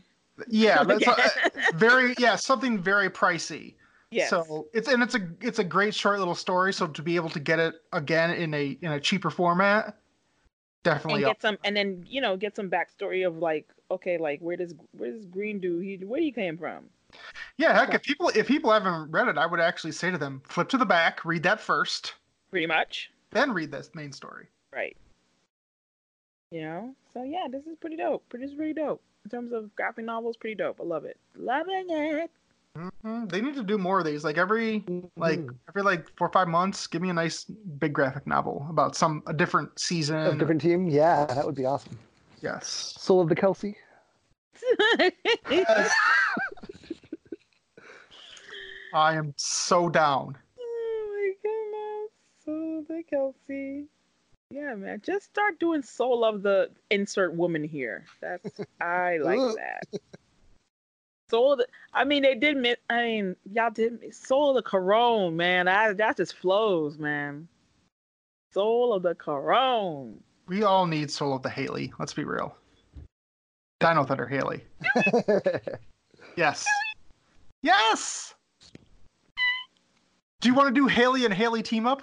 Yeah, 0.48 0.82
that's 0.82 1.06
a- 1.06 1.76
very 1.76 2.14
yeah, 2.18 2.36
something 2.36 2.78
very 2.78 3.10
pricey. 3.10 3.74
Yes. 4.14 4.30
So 4.30 4.68
it's 4.72 4.88
and 4.88 5.02
it's 5.02 5.14
a 5.14 5.28
it's 5.40 5.58
a 5.58 5.64
great 5.64 5.94
short 5.94 6.18
little 6.18 6.34
story. 6.34 6.72
So 6.72 6.86
to 6.86 7.02
be 7.02 7.16
able 7.16 7.30
to 7.30 7.40
get 7.40 7.58
it 7.58 7.74
again 7.92 8.30
in 8.30 8.54
a 8.54 8.78
in 8.80 8.92
a 8.92 9.00
cheaper 9.00 9.30
format, 9.30 9.86
and 9.86 9.94
definitely 10.84 11.24
up. 11.24 11.30
get 11.30 11.42
some, 11.42 11.58
and 11.64 11.76
then 11.76 12.04
you 12.08 12.20
know 12.20 12.36
get 12.36 12.56
some 12.56 12.70
backstory 12.70 13.26
of 13.26 13.38
like, 13.38 13.68
okay, 13.90 14.18
like 14.18 14.40
where 14.40 14.56
does 14.56 14.74
where 14.96 15.10
does 15.10 15.26
Green 15.26 15.58
do? 15.60 15.78
He 15.78 15.96
where 15.96 16.20
he 16.20 16.32
came 16.32 16.56
from? 16.56 16.84
Yeah, 17.56 17.78
heck, 17.78 17.94
if 17.94 18.02
people 18.02 18.30
if 18.34 18.46
people 18.46 18.72
haven't 18.72 19.10
read 19.10 19.28
it, 19.28 19.38
I 19.38 19.46
would 19.46 19.60
actually 19.60 19.92
say 19.92 20.10
to 20.10 20.18
them, 20.18 20.42
flip 20.48 20.68
to 20.70 20.78
the 20.78 20.86
back, 20.86 21.24
read 21.24 21.42
that 21.44 21.60
first, 21.60 22.14
Pretty 22.50 22.66
much, 22.66 23.10
then 23.30 23.52
read 23.52 23.70
this 23.70 23.90
main 23.94 24.12
story. 24.12 24.46
right? 24.72 24.96
You 26.50 26.62
know, 26.62 26.94
so 27.12 27.22
yeah, 27.22 27.46
this 27.50 27.66
is 27.66 27.76
pretty 27.80 27.96
dope. 27.96 28.28
Pretty 28.28 28.44
is 28.44 28.54
pretty 28.54 28.74
dope 28.74 29.02
in 29.24 29.30
terms 29.30 29.52
of 29.52 29.74
graphic 29.76 30.04
novels. 30.04 30.36
Pretty 30.36 30.54
dope. 30.54 30.80
I 30.80 30.84
love 30.84 31.04
it. 31.04 31.18
Loving 31.36 31.86
it. 31.88 32.30
Hmm 32.76 33.26
They 33.26 33.40
need 33.40 33.54
to 33.54 33.62
do 33.62 33.78
more 33.78 34.00
of 34.00 34.04
these. 34.04 34.24
Like 34.24 34.36
every 34.38 34.84
like 35.16 35.40
Mhm. 35.40 35.56
every 35.68 35.82
like 35.82 36.08
four 36.16 36.28
or 36.28 36.32
five 36.32 36.48
months, 36.48 36.86
give 36.86 37.02
me 37.02 37.10
a 37.10 37.14
nice 37.14 37.44
big 37.44 37.92
graphic 37.92 38.26
novel 38.26 38.66
about 38.68 38.96
some 38.96 39.22
a 39.26 39.32
different 39.32 39.78
season. 39.78 40.16
a 40.16 40.36
different 40.36 40.60
team. 40.60 40.88
Yeah, 40.88 41.26
that 41.26 41.44
would 41.46 41.54
be 41.54 41.66
awesome. 41.66 41.98
Yes. 42.40 42.94
Soul 42.98 43.20
of 43.20 43.28
the 43.28 43.36
Kelsey. 43.36 43.76
I 48.92 49.16
am 49.16 49.34
so 49.36 49.88
down. 49.88 50.36
Oh 50.60 51.08
my 51.10 51.32
goodness. 51.42 52.10
So 52.44 52.84
the 52.88 53.02
Kelsey. 53.08 53.86
Yeah, 54.50 54.74
man. 54.74 55.00
Just 55.04 55.26
start 55.26 55.58
doing 55.58 55.82
soul 55.82 56.24
of 56.24 56.42
the 56.42 56.70
insert 56.90 57.34
woman 57.34 57.64
here. 57.64 58.04
That's 58.20 58.60
I 58.80 59.18
like 59.18 59.40
that. 59.56 60.00
Soul 61.34 61.60
I 61.92 62.04
mean 62.04 62.22
they 62.22 62.36
did 62.36 62.56
mi- 62.56 62.76
I 62.88 63.02
mean, 63.02 63.36
y'all 63.52 63.70
did 63.70 64.14
soul 64.14 64.56
of 64.56 64.62
the 64.62 64.70
karone, 64.70 65.34
man. 65.34 65.66
That 65.66 65.96
that 65.96 66.16
just 66.16 66.36
flows, 66.36 66.96
man. 66.96 67.48
Soul 68.52 68.94
of 68.94 69.02
the 69.02 69.16
karone. 69.16 70.14
We 70.46 70.62
all 70.62 70.86
need 70.86 71.10
Soul 71.10 71.34
of 71.34 71.42
the 71.42 71.50
Haley. 71.50 71.92
Let's 71.98 72.14
be 72.14 72.22
real. 72.22 72.56
Dino 73.80 74.04
Thunder 74.04 74.26
Haley. 74.26 74.64
Yes. 76.36 76.66
Yes. 77.62 78.34
Do 80.40 80.48
you 80.48 80.54
want 80.54 80.74
to 80.74 80.74
do 80.74 80.86
Haley 80.86 81.24
and 81.24 81.32
Haley 81.32 81.62
team 81.62 81.86
up? 81.86 82.02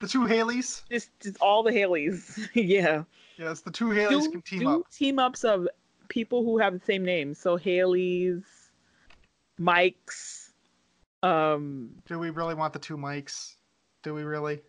The 0.00 0.06
two 0.06 0.20
Haleys? 0.20 0.82
Just 0.90 1.10
just 1.20 1.36
all 1.40 1.62
the 1.62 1.72
Haleys. 1.72 2.48
yeah. 2.54 3.02
Yes, 3.36 3.60
the 3.60 3.70
two 3.70 3.86
Haleys 3.86 4.24
do, 4.24 4.30
can 4.30 4.42
team 4.42 4.60
do 4.60 4.80
up. 4.80 4.90
team 4.90 5.18
ups 5.18 5.44
of 5.44 5.68
people 6.08 6.42
who 6.44 6.58
have 6.58 6.72
the 6.72 6.84
same 6.84 7.04
name. 7.04 7.34
So 7.34 7.56
Haley's, 7.56 8.42
Mike's, 9.58 10.52
um, 11.22 11.90
Do 12.06 12.18
we 12.18 12.30
really 12.30 12.54
want 12.54 12.72
the 12.72 12.78
two 12.78 12.96
Mikes? 12.96 13.56
Do 14.02 14.14
we 14.14 14.22
really? 14.22 14.60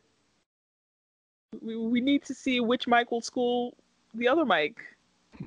we, 1.62 1.76
we 1.78 2.02
need 2.02 2.24
to 2.26 2.34
see 2.34 2.60
which 2.60 2.88
Mike 2.88 3.12
will 3.12 3.22
school 3.22 3.76
the 4.14 4.28
other 4.28 4.46
Mike. 4.46 4.80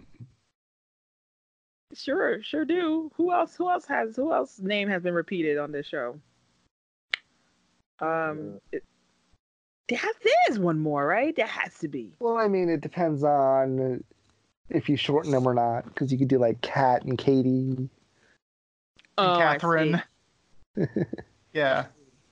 Sure, 1.95 2.43
sure 2.43 2.65
do. 2.65 3.13
Who 3.17 3.35
else? 3.35 3.55
Who 3.55 3.71
else 3.71 3.85
has? 3.85 4.17
Who 4.17 4.33
else 4.33 4.59
name 4.59 4.89
has 4.89 5.03
been 5.03 5.13
repeated 5.13 5.59
on 5.59 5.73
this 5.73 5.87
show? 5.87 6.19
Um, 8.01 8.61
it, 8.73 8.83
there, 9.89 9.99
has, 9.99 10.15
there 10.25 10.33
is 10.49 10.59
one 10.59 10.79
more, 10.79 11.07
right? 11.07 11.37
There 11.37 11.47
has 11.47 11.79
to 11.81 11.89
be. 11.89 12.15
well, 12.19 12.39
I 12.39 12.49
mean, 12.49 12.71
it 12.71 12.81
depends 12.81 13.23
on 13.23 14.03
if 14.75 14.89
you 14.89 14.97
shorten 14.97 15.31
them 15.31 15.47
or 15.47 15.55
not, 15.55 15.85
because 15.85 16.11
you 16.13 16.19
could 16.19 16.29
do 16.29 16.39
like 16.39 16.61
Cat 16.61 17.05
and 17.05 17.17
Katie. 17.19 17.77
And 17.77 17.91
Oh, 19.19 19.35
I. 19.35 19.39
Catherine. 19.39 20.03
yeah. 21.53 21.87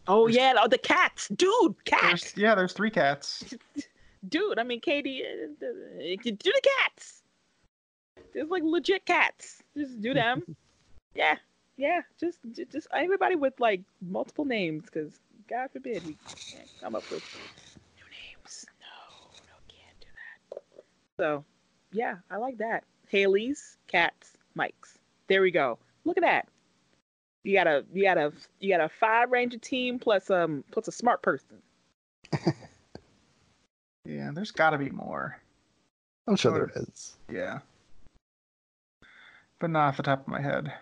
Oh 0.09 0.27
yeah, 0.27 0.55
oh, 0.59 0.67
the 0.67 0.79
cats, 0.79 1.29
dude, 1.29 1.77
There's, 1.89 2.23
cats, 2.23 2.37
yeah, 2.37 2.55
there's 2.55 2.73
three 2.73 2.91
cats. 2.91 3.45
dude. 4.29 4.59
I 4.59 4.65
mean, 4.65 4.81
Katie, 4.81 5.23
uh, 5.23 5.65
uh, 5.65 6.17
do 6.25 6.33
the 6.33 6.63
cats. 6.79 7.23
There's 8.33 8.49
like 8.49 8.63
legit 8.65 9.05
cats. 9.05 9.63
Just 9.77 10.01
do 10.01 10.15
them. 10.15 10.43
yeah, 11.15 11.37
yeah. 11.77 12.01
Just, 12.19 12.39
just 12.73 12.89
everybody 12.93 13.37
with 13.37 13.55
like 13.61 13.83
multiple 14.01 14.45
names, 14.45 14.85
because 14.85 15.21
God 15.49 15.71
forbid 15.73 16.05
we 16.05 16.17
can't 16.27 16.69
come 16.81 16.97
up 16.97 17.09
with 17.11 17.23
new 17.97 18.05
names. 18.11 18.67
No, 18.81 19.31
no, 19.47 19.55
can't 19.69 20.01
do 20.01 20.07
that. 20.51 20.63
So, 21.19 21.45
yeah, 21.93 22.17
I 22.31 22.37
like 22.37 22.59
that. 22.59 22.85
Haley's, 23.09 23.77
cats, 23.89 24.33
Mike's. 24.55 24.99
There 25.29 25.43
we 25.43 25.51
go. 25.51 25.79
Look 26.05 26.17
at 26.17 26.23
that. 26.23 26.49
You 27.45 27.55
got 27.55 27.67
a 27.67 27.85
you 27.93 28.03
got 28.05 28.19
a 28.19 28.33
you 28.61 28.71
got 28.75 28.85
a 28.85 28.89
five 28.89 29.31
ranger 29.31 29.59
team 29.59 29.99
plus 29.99 30.31
um 30.31 30.63
plus 30.71 30.89
a 30.89 30.93
smart 30.93 31.23
person. 31.23 31.57
Yeah, 34.05 34.31
there's 34.35 34.51
got 34.51 34.71
to 34.71 34.79
be 34.79 34.91
more. 34.91 35.39
I'm 36.27 36.35
sure 36.35 36.53
Sure. 36.57 36.67
there 36.75 36.83
is. 36.83 37.17
Yeah. 37.31 37.61
But 39.61 39.71
not 39.71 39.89
off 39.89 39.99
the 39.99 40.03
top 40.03 40.23
of 40.23 40.29
my 40.29 40.41
head. 40.41 40.73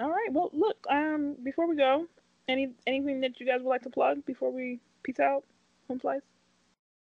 All 0.00 0.10
right. 0.10 0.32
Well, 0.32 0.50
look. 0.52 0.84
Um, 0.90 1.36
before 1.44 1.68
we 1.68 1.76
go, 1.76 2.06
any 2.48 2.70
anything 2.86 3.20
that 3.20 3.38
you 3.38 3.46
guys 3.46 3.60
would 3.60 3.68
like 3.70 3.82
to 3.82 3.90
plug 3.90 4.24
before 4.26 4.50
we 4.50 4.80
peace 5.02 5.20
out, 5.20 5.44
home 5.88 6.00
flies? 6.00 6.22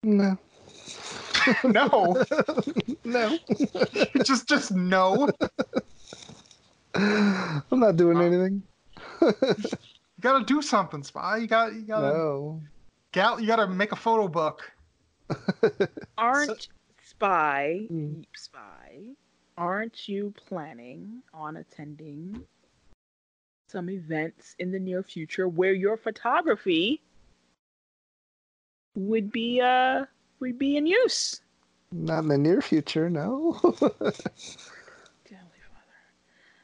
No. 0.03 0.37
No. 1.65 2.23
no. 3.05 3.39
just 4.25 4.49
just 4.49 4.71
no. 4.73 5.29
I'm 6.95 7.63
not 7.81 7.97
doing 7.97 8.19
Uh, 8.19 8.23
anything. 8.23 8.63
You 9.21 9.65
gotta 10.21 10.45
do 10.45 10.63
something, 10.63 11.03
Spy. 11.03 11.39
You 11.39 11.47
got 11.47 11.75
you 11.75 11.83
gotta 11.83 12.07
No. 12.09 12.63
gal 13.13 13.41
you 13.41 13.47
gotta 13.47 13.67
make 13.67 13.93
a 13.93 13.97
photo 13.97 14.29
book. 14.29 14.71
Aren't 16.19 16.69
spy 17.03 17.87
Mm. 17.91 18.25
spy? 18.37 19.01
Aren't 19.57 20.09
you 20.09 20.33
planning 20.47 21.23
on 21.35 21.57
attending 21.57 22.45
some 23.69 23.91
events 23.91 24.55
in 24.59 24.71
the 24.71 24.79
near 24.79 25.03
future 25.03 25.49
where 25.49 25.73
your 25.73 25.97
photography 25.97 27.01
would 28.95 29.33
be 29.33 29.61
uh 29.61 30.05
would 30.43 30.59
be 30.59 30.77
in 30.77 30.87
use? 30.87 31.41
Not 31.93 32.21
in 32.21 32.29
the 32.29 32.39
near 32.39 32.61
future, 32.61 33.09
no. 33.09 33.59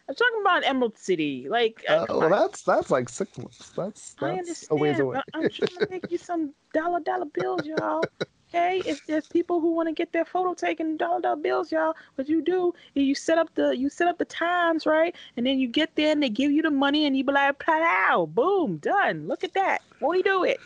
I'm 0.09 0.15
talking 0.15 0.41
about 0.41 0.65
Emerald 0.65 0.97
City. 0.97 1.49
Like, 1.51 1.85
uh, 1.89 1.93
Uh, 1.93 2.07
well, 2.09 2.25
on. 2.25 2.31
that's 2.31 2.63
that's 2.63 2.91
like 2.91 3.11
six 3.11 3.37
months. 3.37 3.71
That's 3.77 4.15
that's 4.15 4.67
a 4.71 4.75
ways 4.75 4.99
away. 4.99 5.21
I'm 5.35 5.51
trying 5.51 5.69
to 5.69 5.87
make 5.91 6.11
you 6.11 6.17
some 6.17 6.55
dollar 6.73 7.01
dollar 7.01 7.27
bills, 7.27 7.67
y'all. 7.67 8.09
Okay, 8.49 8.81
if 8.87 9.05
there's 9.07 9.27
people 9.29 9.61
who 9.61 9.73
want 9.73 9.89
to 9.89 9.93
get 9.93 10.15
their 10.15 10.25
photo 10.25 10.55
taken, 10.55 10.97
dollar 10.97 11.21
dollar 11.21 11.37
bills, 11.37 11.71
y'all. 11.71 11.95
What 12.15 12.27
you 12.27 12.41
do 12.41 12.73
is 12.95 13.05
you 13.05 13.15
set 13.15 13.37
up 13.37 13.55
the 13.55 13.77
you 13.77 13.91
set 13.91 14.09
up 14.09 14.17
the 14.17 14.25
times, 14.25 14.87
right? 14.87 15.15
And 15.37 15.47
then 15.47 15.59
you 15.59 15.69
get 15.69 15.95
there 15.97 16.13
and 16.13 16.23
they 16.23 16.31
give 16.31 16.51
you 16.51 16.63
the 16.63 16.71
money, 16.71 17.05
and 17.05 17.15
you 17.15 17.25
be 17.25 17.33
like, 17.33 17.59
"Pow, 17.59 18.31
boom, 18.33 18.79
done. 18.79 19.29
Look 19.29 19.45
at 19.45 19.53
that. 19.53 19.83
Won't 20.01 20.17
he 20.17 20.23
do 20.23 20.45
it?" 20.45 20.59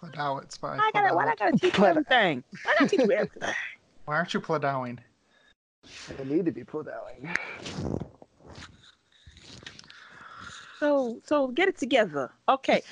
Plodow 0.00 0.42
it's 0.42 0.58
by 0.58 0.76
I 0.76 0.90
gotta, 0.92 1.14
why 1.14 1.26
I 1.26 1.34
gotta 1.34 1.56
teach 1.58 1.76
you 1.76 1.84
everything? 1.84 2.44
Why 2.62 2.74
gotta 2.78 2.88
teach 2.88 3.00
you 3.00 3.12
everything? 3.12 3.54
Why 4.04 4.16
aren't 4.16 4.32
you 4.32 4.40
Plodowing? 4.40 4.98
I 5.84 6.24
need 6.24 6.44
to 6.44 6.52
be 6.52 6.62
plodowing. 6.64 7.36
So, 10.78 11.20
so 11.24 11.48
get 11.48 11.68
it 11.68 11.76
together. 11.76 12.30
Okay. 12.48 12.82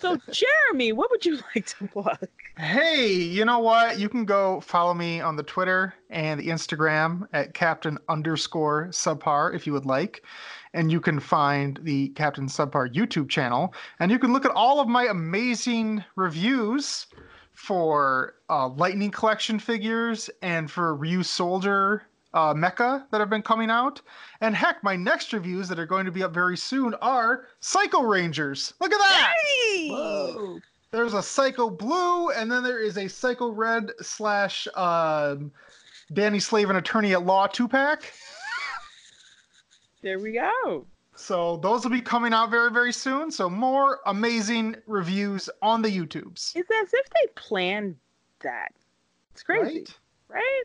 So, 0.00 0.18
Jeremy, 0.30 0.92
what 0.92 1.10
would 1.10 1.24
you 1.24 1.38
like 1.54 1.66
to 1.66 1.88
plug? 1.88 2.28
Hey, 2.56 3.12
you 3.12 3.44
know 3.44 3.58
what? 3.58 3.98
You 3.98 4.08
can 4.08 4.24
go 4.24 4.60
follow 4.60 4.94
me 4.94 5.20
on 5.20 5.36
the 5.36 5.42
Twitter 5.42 5.94
and 6.10 6.40
the 6.40 6.48
Instagram 6.48 7.26
at 7.32 7.52
Captain 7.52 7.98
underscore 8.08 8.88
subpar 8.88 9.54
if 9.54 9.66
you 9.66 9.72
would 9.72 9.86
like. 9.86 10.24
And 10.72 10.90
you 10.90 11.00
can 11.00 11.20
find 11.20 11.78
the 11.82 12.08
Captain 12.10 12.48
Subpar 12.48 12.92
YouTube 12.92 13.28
channel. 13.28 13.72
And 14.00 14.10
you 14.10 14.18
can 14.18 14.32
look 14.32 14.44
at 14.44 14.50
all 14.50 14.80
of 14.80 14.88
my 14.88 15.04
amazing 15.04 16.02
reviews 16.16 17.06
for 17.52 18.34
uh, 18.50 18.68
Lightning 18.68 19.12
Collection 19.12 19.60
figures 19.60 20.28
and 20.42 20.68
for 20.68 20.96
Ryusoulger 20.96 22.00
uh, 22.34 22.52
Mecha 22.52 23.04
that 23.10 23.20
have 23.20 23.30
been 23.30 23.42
coming 23.42 23.70
out. 23.70 24.00
And 24.42 24.54
heck, 24.54 24.82
my 24.84 24.94
next 24.96 25.32
reviews 25.32 25.68
that 25.68 25.78
are 25.78 25.86
going 25.86 26.04
to 26.04 26.12
be 26.12 26.22
up 26.22 26.34
very 26.34 26.56
soon 26.56 26.92
are 27.00 27.46
Psycho 27.60 28.02
Rangers. 28.02 28.74
Look 28.80 28.92
at 28.92 28.98
that! 28.98 29.34
Hey! 29.46 29.88
Whoa. 29.88 30.58
There's 30.90 31.14
a 31.14 31.22
Psycho 31.22 31.70
Blue, 31.70 32.30
and 32.30 32.50
then 32.52 32.62
there 32.62 32.80
is 32.80 32.98
a 32.98 33.08
Psycho 33.08 33.50
Red 33.50 33.90
slash 34.00 34.68
um, 34.76 35.50
Danny 36.12 36.38
Slave 36.38 36.68
and 36.68 36.78
Attorney 36.78 37.14
at 37.14 37.24
Law 37.24 37.46
two 37.46 37.66
pack. 37.66 38.12
There 40.02 40.18
we 40.18 40.32
go. 40.32 40.86
So 41.16 41.56
those 41.58 41.84
will 41.84 41.90
be 41.90 42.00
coming 42.00 42.32
out 42.32 42.50
very 42.50 42.70
very 42.70 42.92
soon. 42.92 43.30
So 43.30 43.48
more 43.48 44.00
amazing 44.06 44.76
reviews 44.86 45.48
on 45.62 45.80
the 45.82 45.88
YouTubes. 45.88 46.54
It's 46.56 46.70
as 46.70 46.92
if 46.92 47.08
they 47.10 47.26
planned 47.36 47.96
that. 48.40 48.72
It's 49.32 49.42
crazy, 49.42 49.86
Right? 50.28 50.36
right? 50.36 50.62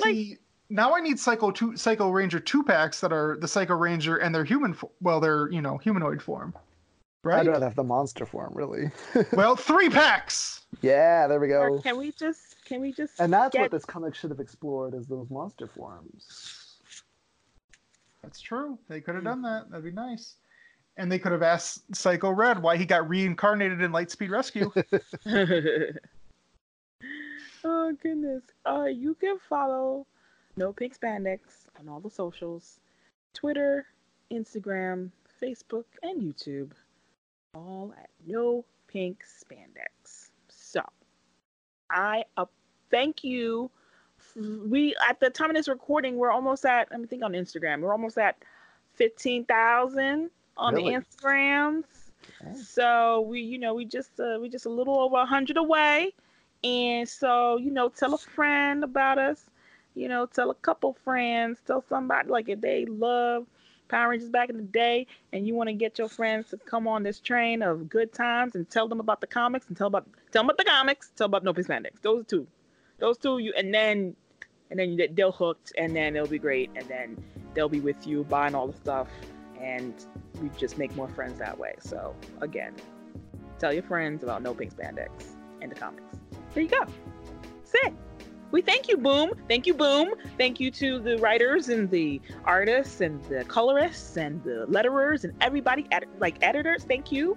Like- 0.00 0.14
See, 0.14 0.38
now 0.72 0.94
I 0.94 1.00
need 1.00 1.18
Psycho 1.18 1.50
two 1.50 1.76
Psycho 1.76 2.10
Ranger 2.10 2.40
two 2.40 2.62
packs 2.64 3.00
that 3.00 3.12
are 3.12 3.36
the 3.40 3.48
Psycho 3.48 3.74
Ranger 3.74 4.16
and 4.16 4.34
their 4.34 4.44
human 4.44 4.74
fo- 4.74 4.90
well 5.00 5.20
their 5.20 5.50
you 5.50 5.60
know 5.60 5.78
humanoid 5.78 6.22
form. 6.22 6.54
Right? 7.24 7.38
I'd 7.40 7.46
rather 7.46 7.66
have 7.66 7.76
the 7.76 7.84
monster 7.84 8.26
form, 8.26 8.52
really. 8.52 8.90
well, 9.32 9.54
three 9.54 9.88
packs. 9.88 10.62
yeah, 10.80 11.28
there 11.28 11.38
we 11.38 11.52
Or 11.52 11.70
go. 11.70 11.80
can 11.80 11.96
we 11.96 12.10
just 12.10 12.56
can 12.64 12.80
we 12.80 12.92
just 12.92 13.20
And 13.20 13.32
that's 13.32 13.52
get 13.52 13.62
what 13.62 13.70
this 13.70 13.84
comic 13.84 14.14
should 14.16 14.30
have 14.30 14.40
explored 14.40 14.94
is 14.94 15.06
those 15.06 15.30
monster 15.30 15.68
forms. 15.68 16.78
That's 18.22 18.40
true. 18.40 18.76
They 18.88 19.00
could 19.00 19.14
have 19.14 19.22
done 19.24 19.42
that. 19.42 19.70
That'd 19.70 19.84
be 19.84 19.92
nice. 19.92 20.34
And 20.96 21.10
they 21.10 21.18
could 21.18 21.32
have 21.32 21.42
asked 21.42 21.94
Psycho 21.94 22.30
Red 22.30 22.60
why 22.60 22.76
he 22.76 22.84
got 22.84 23.08
reincarnated 23.08 23.80
in 23.82 23.92
Lightspeed 23.92 24.30
Rescue. 24.30 24.72
oh 27.64 27.96
goodness. 28.02 28.42
Uh 28.66 28.84
you 28.84 29.14
can 29.14 29.38
follow 29.48 30.06
No 30.56 30.72
Pink 30.72 30.98
Spandex 30.98 31.40
on 31.78 31.88
all 31.88 32.00
the 32.00 32.10
socials. 32.10 32.80
Twitter, 33.34 33.86
Instagram, 34.30 35.10
Facebook, 35.42 35.84
and 36.02 36.20
YouTube. 36.20 36.72
All 37.54 37.94
at 37.98 38.10
No 38.26 38.64
Pink 38.86 39.22
Spandex. 39.24 40.30
So 40.48 40.82
I 41.90 42.24
uh, 42.36 42.46
thank 42.90 43.24
you. 43.24 43.70
We 44.36 44.94
at 45.08 45.20
the 45.20 45.30
time 45.30 45.50
of 45.50 45.56
this 45.56 45.68
recording, 45.68 46.16
we're 46.16 46.30
almost 46.30 46.64
at 46.64 46.88
I 46.92 47.04
think 47.04 47.22
on 47.22 47.32
Instagram, 47.32 47.80
we're 47.80 47.92
almost 47.92 48.18
at 48.18 48.36
fifteen 48.94 49.44
thousand 49.44 50.30
on 50.56 50.74
Really? 50.74 50.94
the 50.94 51.00
Instagrams. 51.00 51.84
Okay. 52.40 52.54
So 52.54 53.22
we, 53.22 53.40
you 53.40 53.58
know, 53.58 53.74
we 53.74 53.84
just 53.84 54.20
uh, 54.20 54.38
we 54.40 54.48
just 54.48 54.66
a 54.66 54.70
little 54.70 54.98
over 55.00 55.16
a 55.16 55.26
hundred 55.26 55.56
away, 55.56 56.14
and 56.62 57.08
so 57.08 57.56
you 57.56 57.70
know, 57.70 57.88
tell 57.88 58.14
a 58.14 58.18
friend 58.18 58.84
about 58.84 59.18
us. 59.18 59.50
You 59.94 60.08
know, 60.08 60.26
tell 60.26 60.50
a 60.50 60.54
couple 60.54 60.96
friends, 61.04 61.58
tell 61.66 61.84
somebody 61.88 62.28
like 62.28 62.48
if 62.48 62.60
they 62.60 62.86
love 62.86 63.46
Power 63.88 64.10
Rangers 64.10 64.30
back 64.30 64.48
in 64.48 64.56
the 64.56 64.62
day, 64.62 65.06
and 65.32 65.46
you 65.46 65.54
want 65.54 65.68
to 65.68 65.74
get 65.74 65.98
your 65.98 66.08
friends 66.08 66.48
to 66.50 66.56
come 66.56 66.88
on 66.88 67.02
this 67.02 67.20
train 67.20 67.62
of 67.62 67.90
good 67.90 68.12
times 68.12 68.54
and 68.54 68.68
tell 68.70 68.88
them 68.88 69.00
about 69.00 69.20
the 69.20 69.26
comics 69.26 69.68
and 69.68 69.76
tell 69.76 69.88
about 69.88 70.06
tell 70.32 70.42
them 70.42 70.50
about 70.50 70.58
the 70.58 70.64
comics, 70.64 71.12
tell 71.14 71.26
about 71.26 71.44
No 71.44 71.52
Pink 71.52 71.68
Spandex. 71.68 72.00
Those 72.00 72.24
two, 72.26 72.46
those 72.98 73.18
two, 73.18 73.38
you 73.38 73.52
and 73.56 73.72
then 73.74 74.16
and 74.70 74.78
then 74.78 74.98
they'll 75.14 75.32
hooked, 75.32 75.72
and 75.76 75.94
then 75.94 76.16
it'll 76.16 76.26
be 76.26 76.38
great, 76.38 76.70
and 76.74 76.88
then 76.88 77.22
they'll 77.52 77.68
be 77.68 77.80
with 77.80 78.06
you 78.06 78.24
buying 78.24 78.54
all 78.54 78.66
the 78.66 78.76
stuff, 78.76 79.08
and 79.60 80.06
we 80.40 80.48
just 80.56 80.78
make 80.78 80.96
more 80.96 81.08
friends 81.08 81.38
that 81.38 81.58
way. 81.58 81.74
So 81.80 82.16
again, 82.40 82.74
tell 83.58 83.74
your 83.74 83.82
friends 83.82 84.22
about 84.22 84.42
No 84.42 84.54
Pink 84.54 84.74
Spandex 84.74 85.10
and 85.60 85.70
the 85.70 85.74
comics. 85.74 86.16
There 86.54 86.62
you 86.62 86.70
go. 86.70 86.86
That's 87.60 87.86
it. 87.86 87.94
We 88.52 88.60
thank 88.60 88.86
you, 88.88 88.98
Boom. 88.98 89.32
Thank 89.48 89.66
you, 89.66 89.72
Boom. 89.72 90.14
Thank 90.36 90.60
you 90.60 90.70
to 90.72 91.00
the 91.00 91.16
writers 91.18 91.70
and 91.70 91.90
the 91.90 92.20
artists 92.44 93.00
and 93.00 93.22
the 93.24 93.44
colorists 93.44 94.18
and 94.18 94.44
the 94.44 94.66
letterers 94.68 95.24
and 95.24 95.32
everybody, 95.40 95.86
ed- 95.90 96.06
like 96.20 96.36
editors. 96.42 96.84
Thank 96.84 97.10
you. 97.10 97.36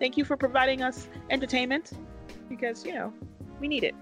Thank 0.00 0.16
you 0.16 0.24
for 0.24 0.36
providing 0.36 0.82
us 0.82 1.08
entertainment 1.30 1.92
because, 2.48 2.84
you 2.84 2.94
know, 2.94 3.12
we 3.60 3.68
need 3.68 3.84
it 3.84 3.94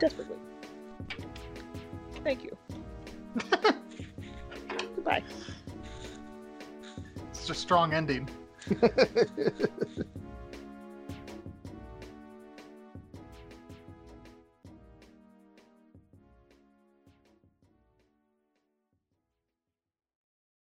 desperately. 0.00 0.36
Thank 2.24 2.42
you. 2.42 2.58
Goodbye. 4.96 5.22
It's 7.30 7.48
a 7.48 7.54
strong 7.54 7.92
ending. 7.94 8.28